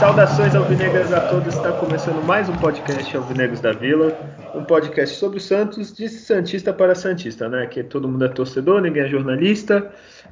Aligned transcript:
Saudações 0.00 0.54
alvinegras 0.56 1.12
a 1.12 1.20
todos, 1.20 1.54
está 1.54 1.70
começando 1.72 2.20
mais 2.24 2.48
um 2.48 2.56
podcast 2.56 3.16
Alvinegros 3.16 3.60
da 3.60 3.72
Vila, 3.72 4.12
um 4.54 4.64
podcast 4.64 5.16
sobre 5.16 5.38
o 5.38 5.40
Santos, 5.40 5.94
de 5.94 6.08
Santista 6.08 6.72
para 6.72 6.96
Santista, 6.96 7.48
né? 7.48 7.66
Que 7.66 7.84
todo 7.84 8.08
mundo 8.08 8.24
é 8.24 8.28
torcedor, 8.28 8.80
ninguém 8.80 9.04
é 9.04 9.08
jornalista. 9.08 9.88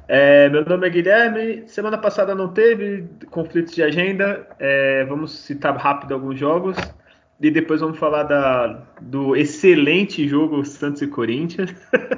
É, 0.07 0.49
meu 0.49 0.63
nome 0.63 0.85
é 0.85 0.89
Guilherme, 0.89 1.63
semana 1.67 1.97
passada 1.97 2.35
não 2.35 2.49
teve 2.49 3.07
conflitos 3.31 3.73
de 3.73 3.81
agenda, 3.81 4.47
é, 4.59 5.03
vamos 5.05 5.31
citar 5.39 5.75
rápido 5.75 6.13
alguns 6.13 6.39
jogos 6.39 6.77
e 7.41 7.49
depois 7.49 7.81
vamos 7.81 7.97
falar 7.97 8.23
da, 8.23 8.83
do 9.01 9.35
excelente 9.35 10.27
jogo 10.27 10.63
Santos 10.63 11.01
e 11.01 11.07
Corinthians 11.07 11.73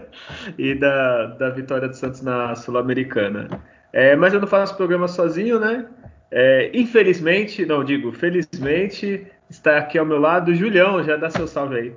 e 0.57 0.75
da, 0.75 1.27
da 1.27 1.49
vitória 1.49 1.87
do 1.87 1.95
Santos 1.95 2.21
na 2.21 2.55
Sul-Americana. 2.55 3.47
É, 3.93 4.15
mas 4.15 4.33
eu 4.33 4.41
não 4.41 4.47
faço 4.47 4.75
programa 4.75 5.07
sozinho, 5.07 5.59
né? 5.59 5.85
É, 6.29 6.69
infelizmente, 6.73 7.65
não 7.65 7.85
digo, 7.85 8.11
felizmente, 8.11 9.25
está 9.49 9.77
aqui 9.77 9.97
ao 9.97 10.05
meu 10.05 10.19
lado 10.19 10.51
o 10.51 10.55
Julião, 10.55 11.01
já 11.03 11.15
dá 11.15 11.29
seu 11.29 11.47
salve 11.47 11.75
aí. 11.75 11.93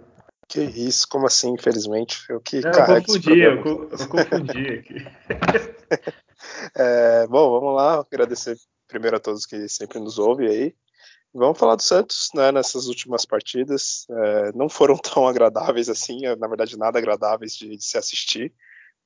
Que 0.51 0.63
isso, 0.63 1.07
como 1.09 1.29
assim, 1.29 1.53
infelizmente? 1.53 2.25
Eu 2.29 2.41
que 2.41 2.61
não, 2.61 2.73
eu 2.73 3.05
confundi, 3.05 3.41
eu, 3.41 3.55
eu, 3.89 4.09
confundi 4.09 4.69
aqui. 4.69 4.95
é, 6.75 7.25
bom, 7.29 7.53
vamos 7.53 7.77
lá, 7.77 8.01
agradecer 8.01 8.59
primeiro 8.89 9.17
a 9.17 9.21
todos 9.21 9.47
que 9.47 9.69
sempre 9.69 10.01
nos 10.01 10.19
ouvem 10.19 10.49
aí. 10.49 10.75
Vamos 11.33 11.57
falar 11.57 11.77
do 11.77 11.83
Santos, 11.83 12.31
né, 12.35 12.51
nessas 12.51 12.87
últimas 12.87 13.25
partidas. 13.25 14.07
É, 14.11 14.53
não 14.53 14.69
foram 14.69 14.99
tão 14.99 15.29
agradáveis 15.29 15.89
assim, 15.89 16.23
na 16.37 16.49
verdade, 16.49 16.77
nada 16.77 16.99
agradáveis 16.99 17.55
de, 17.55 17.77
de 17.77 17.85
se 17.85 17.97
assistir, 17.97 18.53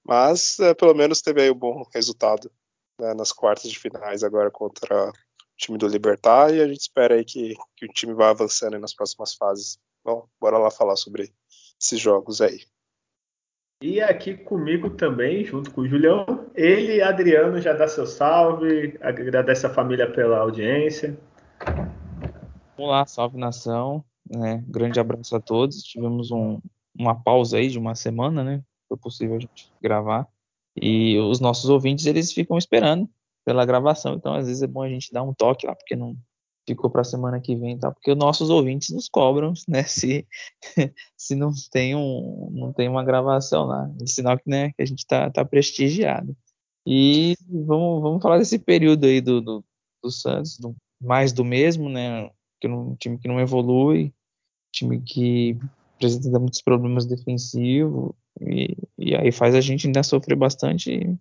mas 0.03 0.59
é, 0.61 0.73
pelo 0.73 0.95
menos 0.95 1.21
teve 1.21 1.43
aí 1.43 1.51
um 1.51 1.55
bom 1.55 1.87
resultado 1.95 2.51
né, 2.99 3.13
nas 3.13 3.33
quartas 3.33 3.71
de 3.71 3.79
finais 3.79 4.25
agora 4.25 4.51
contra 4.51 5.11
o 5.11 5.13
time 5.59 5.77
do 5.77 5.87
Libertar 5.87 6.55
e 6.55 6.63
a 6.63 6.67
gente 6.67 6.81
espera 6.81 7.17
aí 7.17 7.25
que, 7.25 7.55
que 7.77 7.85
o 7.85 7.93
time 7.93 8.15
vá 8.15 8.31
avançando 8.31 8.79
nas 8.79 8.95
próximas 8.95 9.35
fases. 9.35 9.79
Bom, 10.05 10.29
bora 10.39 10.59
lá 10.59 10.71
falar 10.71 10.97
sobre 10.97 11.33
esses 11.81 11.99
jogos 11.99 12.43
aí. 12.43 12.61
E 13.83 14.03
aqui 14.03 14.37
comigo 14.37 14.91
também, 14.91 15.47
junto 15.47 15.71
com 15.71 15.81
o 15.81 15.89
Julião, 15.89 16.27
ele, 16.55 17.01
Adriano, 17.01 17.59
já 17.59 17.73
dá 17.73 17.89
seu 17.89 18.07
salve, 18.07 18.99
agradece 19.01 19.67
a 19.67 19.73
família 19.73 20.11
pela 20.13 20.41
audiência. 20.41 21.19
Olá, 22.77 23.07
salve 23.07 23.39
nação, 23.39 24.05
né? 24.31 24.63
grande 24.69 25.01
abraço 25.01 25.35
a 25.37 25.41
todos. 25.41 25.83
Tivemos 25.83 26.31
um, 26.31 26.61
uma 26.95 27.15
pausa 27.15 27.57
aí 27.57 27.71
de 27.71 27.79
uma 27.79 27.95
semana, 27.95 28.45
né? 28.45 28.63
Foi 28.87 28.99
possível 28.99 29.37
a 29.37 29.41
gente 29.41 29.73
gravar. 29.81 30.29
E 30.77 31.19
os 31.19 31.41
nossos 31.41 31.71
ouvintes, 31.71 32.05
eles 32.05 32.31
ficam 32.31 32.59
esperando 32.59 33.09
pela 33.43 33.65
gravação. 33.65 34.17
Então, 34.17 34.35
às 34.35 34.49
vezes 34.49 34.63
é 34.63 34.67
bom 34.67 34.83
a 34.83 34.89
gente 34.89 35.11
dar 35.11 35.23
um 35.23 35.33
toque 35.33 35.67
lá, 35.67 35.75
porque 35.75 35.97
não 35.97 36.15
ficou 36.67 36.91
para 36.91 37.03
a 37.03 37.05
semana 37.05 37.41
que 37.41 37.55
vem, 37.57 37.79
tá? 37.79 37.91
Porque 37.91 38.11
os 38.11 38.17
nossos 38.17 38.51
ouvintes 38.51 38.91
nos 38.91 39.09
cobram, 39.09 39.53
né? 39.69 39.85
Se, 39.85 40.27
se 41.17 41.35
não 41.35 41.51
tem 41.71 41.95
um, 41.95 42.51
não 42.53 42.73
tem 42.73 42.89
uma 42.89 43.05
gravação 43.05 43.67
lá, 43.67 43.91
sinal 44.07 44.39
que, 44.39 44.49
né, 44.49 44.73
que 44.73 44.83
a 44.83 44.87
gente 44.87 45.01
está 45.01 45.31
tá 45.31 45.45
prestigiado. 45.45 46.37
E 46.87 47.37
vamos, 47.49 48.03
vamos 48.03 48.23
falar 48.23 48.39
desse 48.39 48.59
período 48.59 49.07
aí 49.07 49.21
do, 49.21 49.41
do, 49.41 49.65
do 50.03 50.11
Santos, 50.11 50.59
do, 50.59 50.77
mais 51.01 51.33
do 51.33 51.45
mesmo, 51.45 51.89
né? 51.89 52.31
Que 52.61 52.69
um 52.69 52.95
time 52.97 53.19
que 53.19 53.29
não 53.29 53.41
evolui, 53.41 54.13
time 54.73 55.01
que 55.01 55.59
apresenta 55.97 56.39
muitos 56.39 56.61
problemas 56.61 57.07
defensivos, 57.07 58.13
e, 58.41 58.77
e 58.99 59.15
aí 59.15 59.31
faz 59.33 59.55
a 59.55 59.61
gente 59.61 59.87
ainda 59.87 60.03
sofrer 60.03 60.37
bastante. 60.37 60.91
E, 60.91 61.19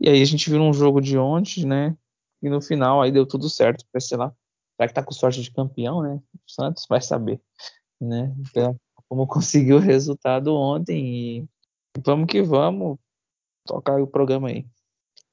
e, 0.00 0.08
aí 0.08 0.22
a 0.22 0.24
gente 0.24 0.48
viu 0.48 0.62
um 0.62 0.72
jogo 0.72 1.00
de 1.00 1.18
ontem, 1.18 1.66
né? 1.66 1.96
E 2.42 2.48
no 2.48 2.60
final 2.60 3.02
aí 3.02 3.10
deu 3.12 3.26
tudo 3.26 3.48
certo. 3.50 3.84
Pra, 3.90 4.00
sei 4.00 4.16
lá, 4.16 4.32
será 4.76 4.88
que 4.88 4.94
tá 4.94 5.02
com 5.02 5.12
sorte 5.12 5.42
de 5.42 5.50
campeão, 5.50 6.02
né? 6.02 6.20
O 6.34 6.50
Santos 6.50 6.86
vai 6.88 7.00
saber, 7.00 7.40
né? 8.00 8.32
Então, 8.38 8.78
como 9.08 9.26
conseguiu 9.26 9.76
o 9.76 9.80
resultado 9.80 10.54
ontem 10.54 11.06
e 11.06 11.48
vamos 12.04 12.26
que 12.26 12.42
vamos 12.42 12.98
tocar 13.66 14.00
o 14.00 14.06
programa 14.06 14.48
aí. 14.48 14.66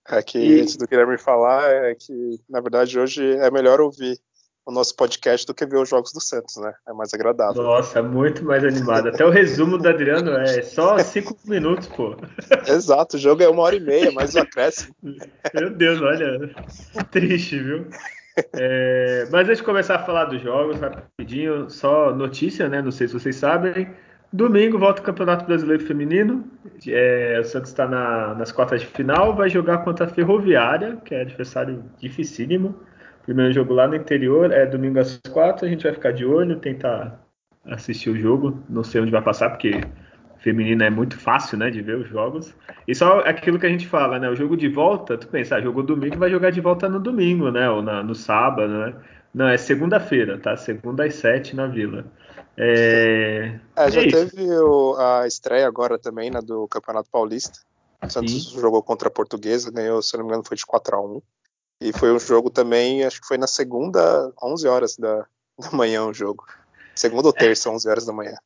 É 0.08 0.22
que 0.22 0.38
e... 0.38 0.62
antes 0.62 0.76
do 0.76 0.88
Guilherme 0.88 1.18
falar, 1.18 1.70
é 1.70 1.96
que 1.96 2.40
na 2.50 2.60
verdade 2.60 3.00
hoje 3.00 3.24
é 3.38 3.50
melhor 3.52 3.80
ouvir 3.80 4.20
o 4.66 4.72
nosso 4.72 4.96
podcast 4.96 5.46
do 5.46 5.54
que 5.54 5.66
ver 5.66 5.78
os 5.78 5.90
jogos 5.90 6.14
do 6.14 6.22
Santos, 6.22 6.56
né? 6.56 6.74
É 6.88 6.94
mais 6.94 7.14
agradável. 7.14 7.62
Nossa, 7.62 8.02
muito 8.02 8.46
mais 8.46 8.64
animado. 8.64 9.10
Até 9.10 9.26
o 9.26 9.30
resumo 9.30 9.78
do 9.78 9.90
Adriano 9.90 10.32
é 10.38 10.62
só 10.62 10.98
cinco 11.00 11.38
minutos, 11.46 11.88
pô. 11.88 12.16
Exato, 12.66 13.18
o 13.18 13.20
jogo 13.20 13.44
é 13.44 13.50
uma 13.50 13.62
hora 13.62 13.76
e 13.76 13.82
meia, 13.82 14.12
mais 14.12 14.36
um 14.36 14.40
acréscimo. 14.40 14.96
Meu 15.54 15.70
Deus, 15.70 16.02
olha, 16.02 16.56
triste, 17.12 17.60
viu? 17.60 17.90
É, 18.56 19.28
mas 19.32 19.48
antes 19.48 19.60
de 19.60 19.64
começar 19.64 19.96
a 19.96 20.00
falar 20.00 20.26
dos 20.26 20.42
jogos, 20.42 20.80
rapidinho, 20.80 21.70
só 21.70 22.14
notícia, 22.14 22.68
né? 22.68 22.82
Não 22.82 22.92
sei 22.92 23.08
se 23.08 23.14
vocês 23.14 23.36
sabem. 23.36 23.90
Domingo 24.32 24.80
volta 24.80 25.02
o 25.02 25.06
Campeonato 25.06 25.46
Brasileiro 25.46 25.86
Feminino. 25.86 26.44
É, 26.88 27.40
o 27.40 27.44
Santos 27.44 27.70
está 27.70 27.88
na, 27.88 28.34
nas 28.34 28.52
quartas 28.52 28.82
de 28.82 28.88
final, 28.88 29.36
vai 29.36 29.50
jogar 29.50 29.80
contra 29.80 30.06
a 30.06 30.10
Ferroviária, 30.10 30.98
que 31.06 31.14
é 31.14 31.22
adversário 31.22 31.84
dificílimo. 32.00 32.76
Primeiro 33.24 33.54
jogo 33.54 33.74
lá 33.74 33.88
no 33.88 33.96
interior, 33.96 34.52
é 34.52 34.66
domingo 34.66 35.00
às 35.00 35.18
quatro. 35.32 35.66
A 35.66 35.70
gente 35.70 35.84
vai 35.84 35.94
ficar 35.94 36.12
de 36.12 36.26
olho, 36.26 36.60
tentar 36.60 37.24
assistir 37.66 38.10
o 38.10 38.18
jogo. 38.18 38.64
Não 38.68 38.84
sei 38.84 39.02
onde 39.02 39.12
vai 39.12 39.22
passar, 39.22 39.52
porque 39.52 39.82
feminina 40.44 40.86
é 40.86 40.90
muito 40.90 41.18
fácil, 41.18 41.58
né, 41.58 41.72
de 41.72 41.82
ver 41.82 41.98
os 41.98 42.10
jogos. 42.10 42.54
E 42.86 42.94
só 42.94 43.20
aquilo 43.20 43.58
que 43.58 43.66
a 43.66 43.70
gente 43.70 43.88
fala, 43.88 44.20
né, 44.20 44.30
o 44.30 44.36
jogo 44.36 44.58
de 44.58 44.68
volta, 44.68 45.18
tu 45.18 45.28
pensa, 45.28 45.56
ah, 45.56 45.62
jogou 45.62 45.82
domingo, 45.82 46.18
vai 46.18 46.30
jogar 46.30 46.52
de 46.52 46.60
volta 46.60 46.90
no 46.90 47.00
domingo, 47.00 47.50
né, 47.50 47.70
ou 47.70 47.82
na, 47.82 48.04
no 48.04 48.14
sábado, 48.14 48.68
né. 48.68 48.94
Não, 49.34 49.48
é 49.48 49.58
segunda-feira, 49.58 50.38
tá? 50.38 50.56
Segunda 50.56 51.06
às 51.06 51.16
sete 51.16 51.56
na 51.56 51.66
Vila. 51.66 52.06
É, 52.56 53.58
é 53.76 53.90
já 53.90 54.02
é 54.02 54.08
teve 54.08 54.48
o, 54.60 54.96
a 54.96 55.26
estreia 55.26 55.66
agora 55.66 55.98
também, 55.98 56.30
né, 56.30 56.40
do 56.40 56.68
Campeonato 56.68 57.10
Paulista. 57.10 57.60
O 58.06 58.10
Santos 58.10 58.52
Sim. 58.52 58.60
jogou 58.60 58.84
contra 58.84 59.08
a 59.08 59.12
Portuguesa, 59.12 59.72
ganhou, 59.72 60.02
se 60.04 60.16
não 60.18 60.26
me 60.26 60.30
engano, 60.30 60.44
foi 60.46 60.58
de 60.58 60.66
4 60.66 60.96
a 60.96 61.02
1 61.02 61.22
e 61.82 61.92
foi 61.92 62.14
um 62.14 62.20
jogo 62.20 62.50
também, 62.50 63.04
acho 63.04 63.20
que 63.20 63.28
foi 63.28 63.38
na 63.38 63.48
segunda, 63.48 64.32
11 64.42 64.68
horas 64.68 64.98
da, 64.98 65.26
da 65.58 65.72
manhã 65.72 66.06
o 66.06 66.14
jogo. 66.14 66.46
Segunda 66.96 67.28
ou 67.28 67.34
terça, 67.34 67.70
11 67.70 67.90
horas 67.90 68.06
da 68.06 68.14
manhã. 68.14 68.38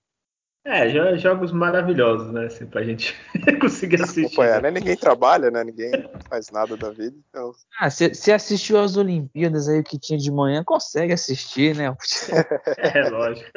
É, 0.67 1.17
jogos 1.17 1.53
maravilhosos, 1.53 2.29
né? 2.33 2.47
Assim, 2.47 2.65
pra 2.65 2.83
gente 2.83 3.15
conseguir 3.61 4.01
assistir. 4.01 4.25
Acompanhar, 4.25 4.61
né? 4.61 4.69
Ninguém 4.69 4.97
trabalha, 4.97 5.49
né? 5.49 5.63
Ninguém 5.63 5.91
faz 6.29 6.51
nada 6.51 6.75
da 6.75 6.89
vida. 6.89 7.15
Então... 7.29 7.53
Ah, 7.79 7.89
se, 7.89 8.33
assistiu 8.33 8.77
às 8.77 8.97
Olimpíadas 8.97 9.69
aí, 9.69 9.79
o 9.79 9.83
que 9.83 9.97
tinha 9.97 10.19
de 10.19 10.29
manhã, 10.29 10.65
consegue 10.65 11.13
assistir, 11.13 11.73
né? 11.73 11.85
é, 12.77 13.09
lógico. 13.09 13.49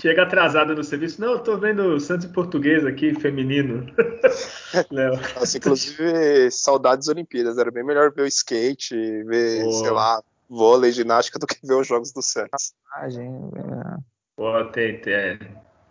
Chega 0.00 0.22
atrasado 0.22 0.74
no 0.74 0.82
serviço. 0.82 1.20
Não, 1.20 1.32
eu 1.32 1.40
tô 1.40 1.58
vendo 1.58 2.00
Santos 2.00 2.24
Português 2.26 2.86
aqui, 2.86 3.14
feminino. 3.20 3.86
Nossa, 5.36 5.58
inclusive, 5.58 6.50
saudades 6.50 7.06
Olimpíadas. 7.06 7.58
Era 7.58 7.70
bem 7.70 7.84
melhor 7.84 8.10
ver 8.10 8.22
o 8.22 8.26
skate, 8.26 8.96
ver, 9.24 9.70
sei 9.70 9.90
lá, 9.90 10.22
vôlei, 10.48 10.90
ginástica, 10.90 11.38
do 11.38 11.46
que 11.46 11.58
ver 11.62 11.74
os 11.74 11.86
jogos 11.86 12.12
do 12.12 12.22
Santos. 12.22 12.72
Ah, 12.94 13.10
gente, 13.10 13.58
é. 13.58 13.96
Pô, 14.36 14.64
tem, 14.72 14.98
tem, 15.00 15.38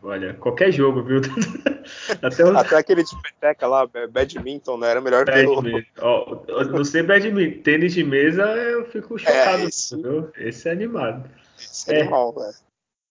Olha, 0.04 0.34
qualquer 0.34 0.72
jogo, 0.72 1.02
viu? 1.02 1.22
Até, 2.22 2.44
os... 2.44 2.56
Até 2.56 2.76
aquele 2.76 3.04
de 3.04 3.22
peteca 3.22 3.66
lá, 3.66 3.88
badminton, 4.12 4.78
né? 4.78 4.92
Era 4.92 5.02
melhor 5.02 5.26
ver 5.26 5.48
o... 5.48 5.84
oh, 6.02 6.64
Não 6.66 6.84
sei 6.84 7.04
badminton, 7.04 7.62
tênis 7.64 7.94
de 7.94 8.04
mesa 8.04 8.44
eu 8.44 8.86
fico 8.86 9.16
é, 9.16 9.20
chocado, 9.20 9.64
é, 9.64 9.66
esse... 9.66 9.96
viu? 9.96 10.30
Esse 10.38 10.68
é 10.68 10.72
animado. 10.74 11.30
Esse 11.58 11.94
é, 11.94 12.00
é 12.00 12.02
animal, 12.02 12.34
velho. 12.34 12.54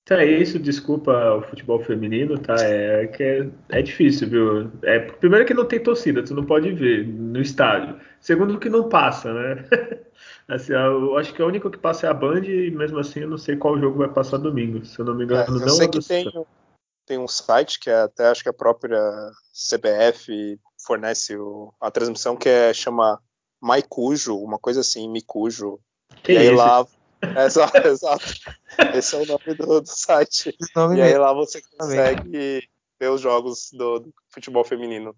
Então 0.05 0.19
é 0.19 0.27
isso, 0.27 0.59
desculpa 0.59 1.37
o 1.37 1.43
futebol 1.43 1.79
feminino, 1.79 2.37
tá? 2.37 2.57
É, 2.59 3.05
é 3.05 3.07
que 3.07 3.23
é, 3.23 3.49
é, 3.71 3.83
difícil, 3.83 4.29
viu? 4.29 4.71
É, 4.83 4.99
primeiro 4.99 5.47
que 5.47 5.55
não 5.55 5.65
tem 5.65 5.81
torcida, 5.81 6.23
tu 6.25 6.35
não 6.35 6.45
pode 6.45 6.73
ver 6.73 7.07
no 7.07 7.41
estádio. 7.41 7.99
Segundo 8.21 8.59
que 8.59 8.69
não 8.69 8.89
passa, 8.89 9.33
né? 9.33 9.65
Assim, 10.49 10.73
eu 10.73 11.17
acho 11.17 11.33
que 11.33 11.41
a 11.41 11.47
única 11.47 11.71
que 11.71 11.79
passa 11.79 12.07
é 12.07 12.11
a 12.11 12.15
Band 12.15 12.43
e 12.45 12.71
mesmo 12.73 12.99
assim 12.99 13.21
eu 13.21 13.29
não 13.29 13.39
sei 13.39 13.57
qual 13.57 13.79
jogo 13.79 13.99
vai 13.99 14.09
passar 14.09 14.39
domingo. 14.39 14.85
Se 14.85 14.99
eu 14.99 15.05
não 15.05 15.15
me 15.15 15.25
engano, 15.25 15.41
é, 15.41 15.49
eu 15.49 15.53
não. 15.53 15.69
Sei 15.69 15.89
que 15.89 16.07
tem, 16.07 16.31
tem 17.07 17.19
um 17.19 17.29
site 17.29 17.79
que 17.81 17.91
é 17.91 18.03
até 18.03 18.27
acho 18.27 18.43
que 18.43 18.49
a 18.49 18.55
própria 18.55 19.01
CBF 19.53 20.59
fornece 20.85 21.37
o, 21.37 21.73
a 21.81 21.91
transmissão 21.91 22.37
que 22.37 22.49
é 22.49 22.73
chama 22.73 23.21
Maicujo, 23.61 24.37
uma 24.37 24.59
coisa 24.59 24.81
assim, 24.81 25.09
Micujo. 25.09 25.79
Que 26.23 26.33
e 26.33 26.39
aí 26.39 26.47
isso? 26.47 26.57
lá 26.57 26.87
exato, 27.47 27.87
exato. 27.87 28.25
Esse 28.95 29.15
é 29.15 29.19
o 29.19 29.27
nome 29.27 29.55
do, 29.57 29.81
do 29.81 29.87
site. 29.87 30.57
Nome 30.75 30.99
e 30.99 31.03
aí 31.03 31.17
lá 31.17 31.33
você 31.33 31.63
consegue 31.79 32.69
ver 32.99 33.09
os 33.09 33.21
jogos 33.21 33.71
do, 33.73 34.01
do 34.01 34.15
futebol 34.29 34.65
feminino. 34.65 35.15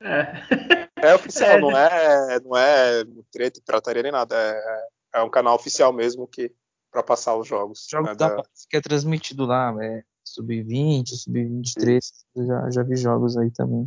É. 0.00 0.88
É 0.96 1.14
oficial, 1.14 1.50
é, 1.56 1.60
não 1.60 1.76
é, 1.76 2.40
não 2.40 2.56
é 2.56 3.04
treta, 3.30 3.60
pirataria 3.64 4.02
nem 4.02 4.12
nada. 4.12 4.36
É, 4.36 4.88
é 5.14 5.22
um 5.22 5.30
canal 5.30 5.54
oficial 5.54 5.92
mesmo 5.92 6.26
que 6.26 6.52
para 6.90 7.02
passar 7.02 7.36
os 7.36 7.46
jogos. 7.46 7.86
Jogo 7.88 8.08
né, 8.08 8.14
da... 8.14 8.42
que 8.68 8.76
é 8.76 8.80
transmitido 8.80 9.46
lá, 9.46 9.72
é 9.80 10.02
sub-20, 10.34 11.08
sub-23, 11.08 12.00
já, 12.36 12.70
já 12.70 12.82
vi 12.82 12.96
jogos 12.96 13.36
aí 13.36 13.50
também. 13.50 13.84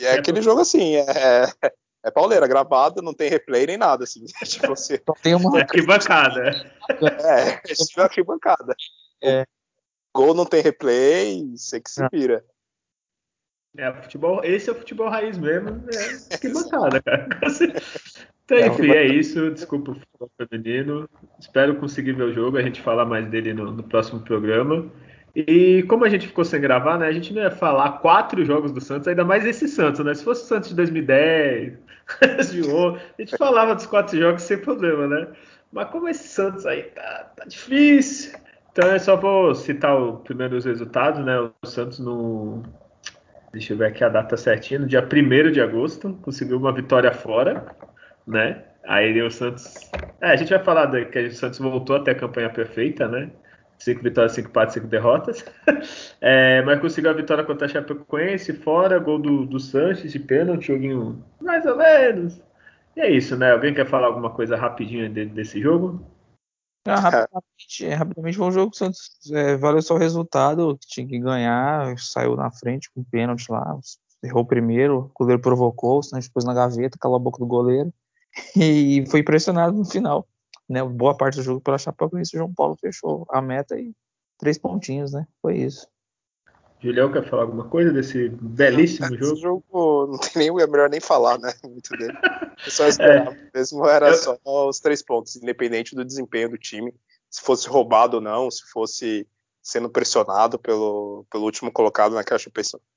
E 0.00 0.04
é, 0.04 0.16
é 0.16 0.18
aquele 0.18 0.42
jogo 0.42 0.60
assim, 0.60 0.96
é, 0.96 1.46
é 2.04 2.10
pauleira, 2.10 2.46
gravado, 2.46 3.02
não 3.02 3.14
tem 3.14 3.28
replay 3.28 3.66
nem 3.66 3.76
nada, 3.76 4.04
assim. 4.04 4.24
tipo, 4.44 4.68
você... 4.68 5.02
Só 5.04 5.14
tem 5.22 5.34
uma 5.34 5.58
arquibancada. 5.58 6.50
É, 6.90 8.00
é 8.00 8.02
arquibancada. 8.02 8.74
É. 9.22 9.44
Gol 10.14 10.34
não 10.34 10.46
tem 10.46 10.62
replay, 10.62 11.44
você 11.56 11.80
que 11.80 11.90
se 11.90 12.02
é. 12.02 12.08
vira. 12.10 12.44
É, 13.78 13.92
futebol, 13.92 14.42
esse 14.42 14.70
é 14.70 14.72
o 14.72 14.76
futebol 14.76 15.08
raiz 15.10 15.36
mesmo, 15.36 15.84
é 16.30 16.38
que 16.38 16.48
bancada, 16.48 17.02
cara. 17.02 17.28
Então, 18.44 18.58
enfim, 18.66 18.90
é 18.90 19.04
isso. 19.04 19.50
Desculpa 19.50 19.90
o 19.90 19.94
futebol 19.94 20.30
feminino. 20.38 21.08
Espero 21.38 21.76
conseguir 21.76 22.12
ver 22.12 22.22
o 22.22 22.32
jogo, 22.32 22.56
a 22.56 22.62
gente 22.62 22.80
falar 22.80 23.04
mais 23.04 23.28
dele 23.28 23.52
no, 23.52 23.72
no, 23.72 23.82
próximo 23.82 24.20
programa. 24.20 24.90
E 25.36 25.82
como 25.82 26.02
a 26.02 26.08
gente 26.08 26.26
ficou 26.26 26.46
sem 26.46 26.58
gravar, 26.58 26.96
né? 26.96 27.06
A 27.06 27.12
gente 27.12 27.34
não 27.34 27.42
ia 27.42 27.50
falar 27.50 27.98
quatro 27.98 28.42
jogos 28.42 28.72
do 28.72 28.80
Santos, 28.80 29.06
ainda 29.06 29.22
mais 29.22 29.44
esse 29.44 29.68
Santos, 29.68 30.02
né? 30.02 30.14
Se 30.14 30.24
fosse 30.24 30.44
o 30.44 30.46
Santos 30.46 30.70
de 30.70 30.76
2010, 30.76 31.74
a 32.24 33.20
gente 33.20 33.36
falava 33.36 33.74
dos 33.74 33.84
quatro 33.84 34.18
jogos 34.18 34.42
sem 34.42 34.56
problema, 34.56 35.06
né? 35.06 35.28
Mas 35.70 35.90
como 35.90 36.08
esse 36.08 36.26
Santos 36.26 36.64
aí 36.64 36.84
tá, 36.84 37.32
tá 37.36 37.44
difícil. 37.44 38.32
Então 38.72 38.90
eu 38.90 38.98
só 38.98 39.14
vou 39.14 39.54
citar 39.54 39.94
os 39.94 40.22
primeiros 40.22 40.64
resultados, 40.64 41.22
né? 41.22 41.38
O 41.38 41.66
Santos 41.66 41.98
no, 41.98 42.62
Deixa 43.52 43.72
eu 43.72 43.78
ver 43.78 43.86
aqui 43.86 44.04
a 44.04 44.08
data 44.08 44.36
certinha. 44.36 44.80
No 44.80 44.86
dia 44.86 45.00
1 45.00 45.50
de 45.50 45.60
agosto, 45.60 46.12
conseguiu 46.22 46.58
uma 46.58 46.72
vitória 46.72 47.12
fora, 47.12 47.64
né? 48.26 48.62
Aí 48.84 49.20
o 49.22 49.30
Santos. 49.30 49.74
É, 50.20 50.30
a 50.30 50.36
gente 50.36 50.50
vai 50.50 50.62
falar 50.62 50.86
de, 50.86 51.06
que 51.06 51.18
o 51.20 51.32
Santos 51.32 51.58
voltou 51.58 51.96
até 51.96 52.10
a 52.10 52.14
campanha 52.14 52.50
perfeita, 52.50 53.08
né? 53.08 53.30
Cinco 53.78 54.02
vitórias, 54.02 54.32
cinco 54.32 54.48
empates, 54.48 54.74
cinco 54.74 54.86
derrotas. 54.86 55.44
É, 56.20 56.62
mas 56.62 56.80
conseguiu 56.80 57.10
a 57.10 57.14
vitória 57.14 57.44
contra 57.44 57.66
a 57.66 57.68
Chapecoense, 57.68 58.52
fora, 58.54 58.98
gol 58.98 59.18
do, 59.18 59.44
do 59.44 59.60
Sanches 59.60 60.10
de 60.10 60.18
pênalti, 60.18 60.68
joguinho 60.68 61.22
mais 61.40 61.64
ou 61.66 61.76
menos. 61.76 62.40
E 62.96 63.00
é 63.00 63.10
isso, 63.10 63.36
né? 63.36 63.52
Alguém 63.52 63.74
quer 63.74 63.86
falar 63.86 64.06
alguma 64.06 64.30
coisa 64.30 64.56
rapidinho 64.56 65.08
de, 65.08 65.26
desse 65.26 65.60
jogo? 65.60 66.04
Ah, 66.86 67.00
rapidamente, 67.00 67.84
é, 67.84 67.94
rapidamente 67.94 68.36
foi 68.36 68.46
um 68.46 68.52
jogo 68.52 68.70
que 68.70 68.76
o 68.76 68.78
Santos 68.78 69.10
é, 69.32 69.56
valeu 69.56 69.82
só 69.82 69.94
o 69.94 69.98
resultado, 69.98 70.78
que 70.78 70.86
tinha 70.86 71.06
que 71.06 71.18
ganhar, 71.18 71.98
saiu 71.98 72.36
na 72.36 72.50
frente 72.50 72.90
com 72.92 73.00
o 73.00 73.04
pênalti 73.04 73.50
lá, 73.50 73.76
errou 74.22 74.42
o 74.42 74.46
primeiro, 74.46 74.98
o 74.98 75.10
goleiro 75.14 75.42
provocou, 75.42 75.98
o 75.98 76.02
Santos 76.02 76.28
pôs 76.28 76.44
na 76.44 76.54
gaveta, 76.54 76.98
calou 76.98 77.16
a 77.16 77.20
boca 77.20 77.38
do 77.38 77.46
goleiro 77.46 77.92
e 78.56 79.04
foi 79.10 79.20
impressionado 79.20 79.76
no 79.76 79.84
final. 79.84 80.26
Né, 80.68 80.82
boa 80.82 81.16
parte 81.16 81.36
do 81.36 81.42
jogo 81.42 81.60
pela 81.60 81.78
Chapecoense, 81.78 82.36
o 82.36 82.38
João 82.38 82.52
Paulo 82.52 82.76
fechou 82.80 83.24
a 83.30 83.40
meta 83.40 83.78
e 83.78 83.92
três 84.38 84.58
pontinhos, 84.58 85.12
né? 85.12 85.26
Foi 85.40 85.56
isso. 85.56 85.86
Julião 86.80 87.10
quer 87.10 87.28
falar 87.28 87.42
alguma 87.42 87.68
coisa 87.68 87.92
desse 87.92 88.28
belíssimo 88.28 89.08
jogo? 89.16 89.32
Esse 89.32 89.42
jogo 89.42 90.06
não 90.12 90.18
tem 90.18 90.32
nem, 90.36 90.62
é 90.62 90.66
melhor 90.66 90.90
nem 90.90 91.00
falar, 91.00 91.38
né? 91.38 91.52
Muito 91.64 91.96
dele. 91.96 92.16
Eu 92.64 92.70
só 92.70 92.86
esperava. 92.88 93.32
É. 93.32 93.50
Mesmo 93.54 93.86
era 93.86 94.14
só 94.14 94.38
os 94.44 94.78
três 94.78 95.02
pontos, 95.02 95.36
independente 95.36 95.94
do 95.94 96.04
desempenho 96.04 96.50
do 96.50 96.58
time. 96.58 96.94
Se 97.30 97.40
fosse 97.40 97.68
roubado 97.68 98.16
ou 98.16 98.22
não, 98.22 98.50
se 98.50 98.62
fosse 98.70 99.26
sendo 99.62 99.90
pressionado 99.90 100.58
pelo, 100.58 101.26
pelo 101.30 101.44
último 101.44 101.72
colocado 101.72 102.14
na 102.14 102.22
caixa 102.22 102.50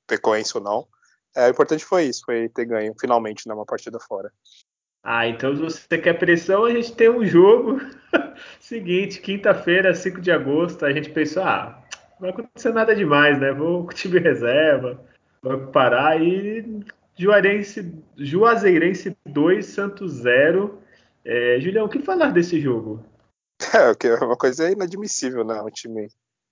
pecoense 0.06 0.51
ou 0.56 0.63
não. 0.63 0.88
É, 1.36 1.48
o 1.48 1.50
importante 1.50 1.83
foi 1.83 2.06
isso, 2.06 2.24
foi 2.25 2.50
ter 2.50 2.66
ganho 2.66 2.94
finalmente 3.00 3.48
numa 3.48 3.66
partida 3.66 4.00
fora. 4.00 4.31
Ah, 5.04 5.28
então 5.28 5.56
se 5.56 5.62
você 5.62 5.98
quer 5.98 6.13
pressão, 6.13 6.66
a 6.66 6.72
gente 6.72 6.94
tem 6.94 7.10
um 7.10 7.25
jogo 7.25 7.80
seguinte, 8.60 9.22
quinta-feira, 9.22 9.96
5 9.96 10.19
de 10.22 10.31
agosto. 10.31 10.86
A 10.86 10.92
gente 10.92 11.10
pensou, 11.10 11.44
ah, 11.44 11.81
não 12.13 12.22
vai 12.22 12.30
acontecer 12.31 12.74
nada 12.74 12.96
demais, 12.96 13.40
né? 13.40 13.51
Vou 13.51 13.86
com 13.86 13.92
o 13.92 13.96
time 13.96 14.19
reserva, 14.19 15.00
vou 15.42 15.68
parar 15.68 16.22
e 16.22 16.84
Juarense, 17.18 17.94
Juazeirense 18.18 19.18
2, 19.25 19.66
Santos 19.66 20.13
0. 20.13 20.80
É, 21.25 21.60
Julião, 21.60 21.86
o 21.86 21.90
que 21.90 22.00
falar 22.00 22.31
desse 22.31 22.60
jogo? 22.60 23.04
É, 24.02 24.24
uma 24.24 24.38
coisa 24.38 24.72
inadmissível, 24.72 25.44
né? 25.44 25.62
Um 25.62 25.69
time 25.69 26.07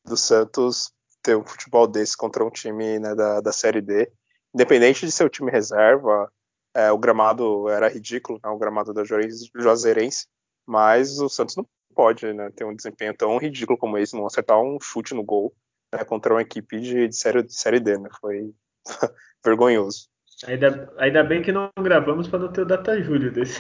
do 0.06 0.18
Santos 0.18 0.92
ter 1.24 1.36
um 1.36 1.44
futebol 1.44 1.88
desse 1.88 2.16
contra 2.16 2.44
um 2.44 2.50
time 2.50 3.00
né, 3.00 3.16
da, 3.16 3.42
da 3.42 3.52
Série 3.52 3.82
D. 3.82 4.12
Independente 4.54 5.06
de 5.06 5.12
ser 5.12 5.26
o 5.26 5.30
time 5.30 5.50
reserva, 5.50 6.32
é, 6.78 6.92
o 6.92 6.98
gramado 6.98 7.68
era 7.70 7.90
ridículo, 7.90 8.40
né, 8.44 8.50
o 8.52 8.58
gramado 8.60 8.94
da 8.94 9.04
Juazeirense, 9.04 10.28
mas 10.64 11.20
o 11.20 11.28
Santos 11.28 11.56
não 11.56 11.66
pode 11.96 12.32
né, 12.32 12.52
ter 12.56 12.66
um 12.66 12.76
desempenho 12.76 13.16
tão 13.18 13.36
ridículo 13.40 13.80
como 13.80 13.98
esse, 13.98 14.16
não 14.16 14.28
acertar 14.28 14.62
um 14.62 14.78
chute 14.80 15.16
no 15.16 15.24
gol 15.24 15.52
né, 15.92 16.04
contra 16.04 16.34
uma 16.34 16.42
equipe 16.42 16.80
de, 16.80 17.08
de, 17.08 17.16
série, 17.16 17.42
de 17.42 17.54
série 17.54 17.80
D, 17.80 17.98
né? 17.98 18.10
Foi 18.22 18.54
vergonhoso. 19.44 20.08
Ainda, 20.46 20.94
ainda 21.00 21.24
bem 21.24 21.42
que 21.42 21.52
não 21.52 21.72
gravamos 21.80 22.28
para 22.28 22.38
não 22.38 22.52
ter 22.52 22.62
o 22.62 22.66
data 22.66 23.02
Júlio 23.02 23.32
desse, 23.32 23.60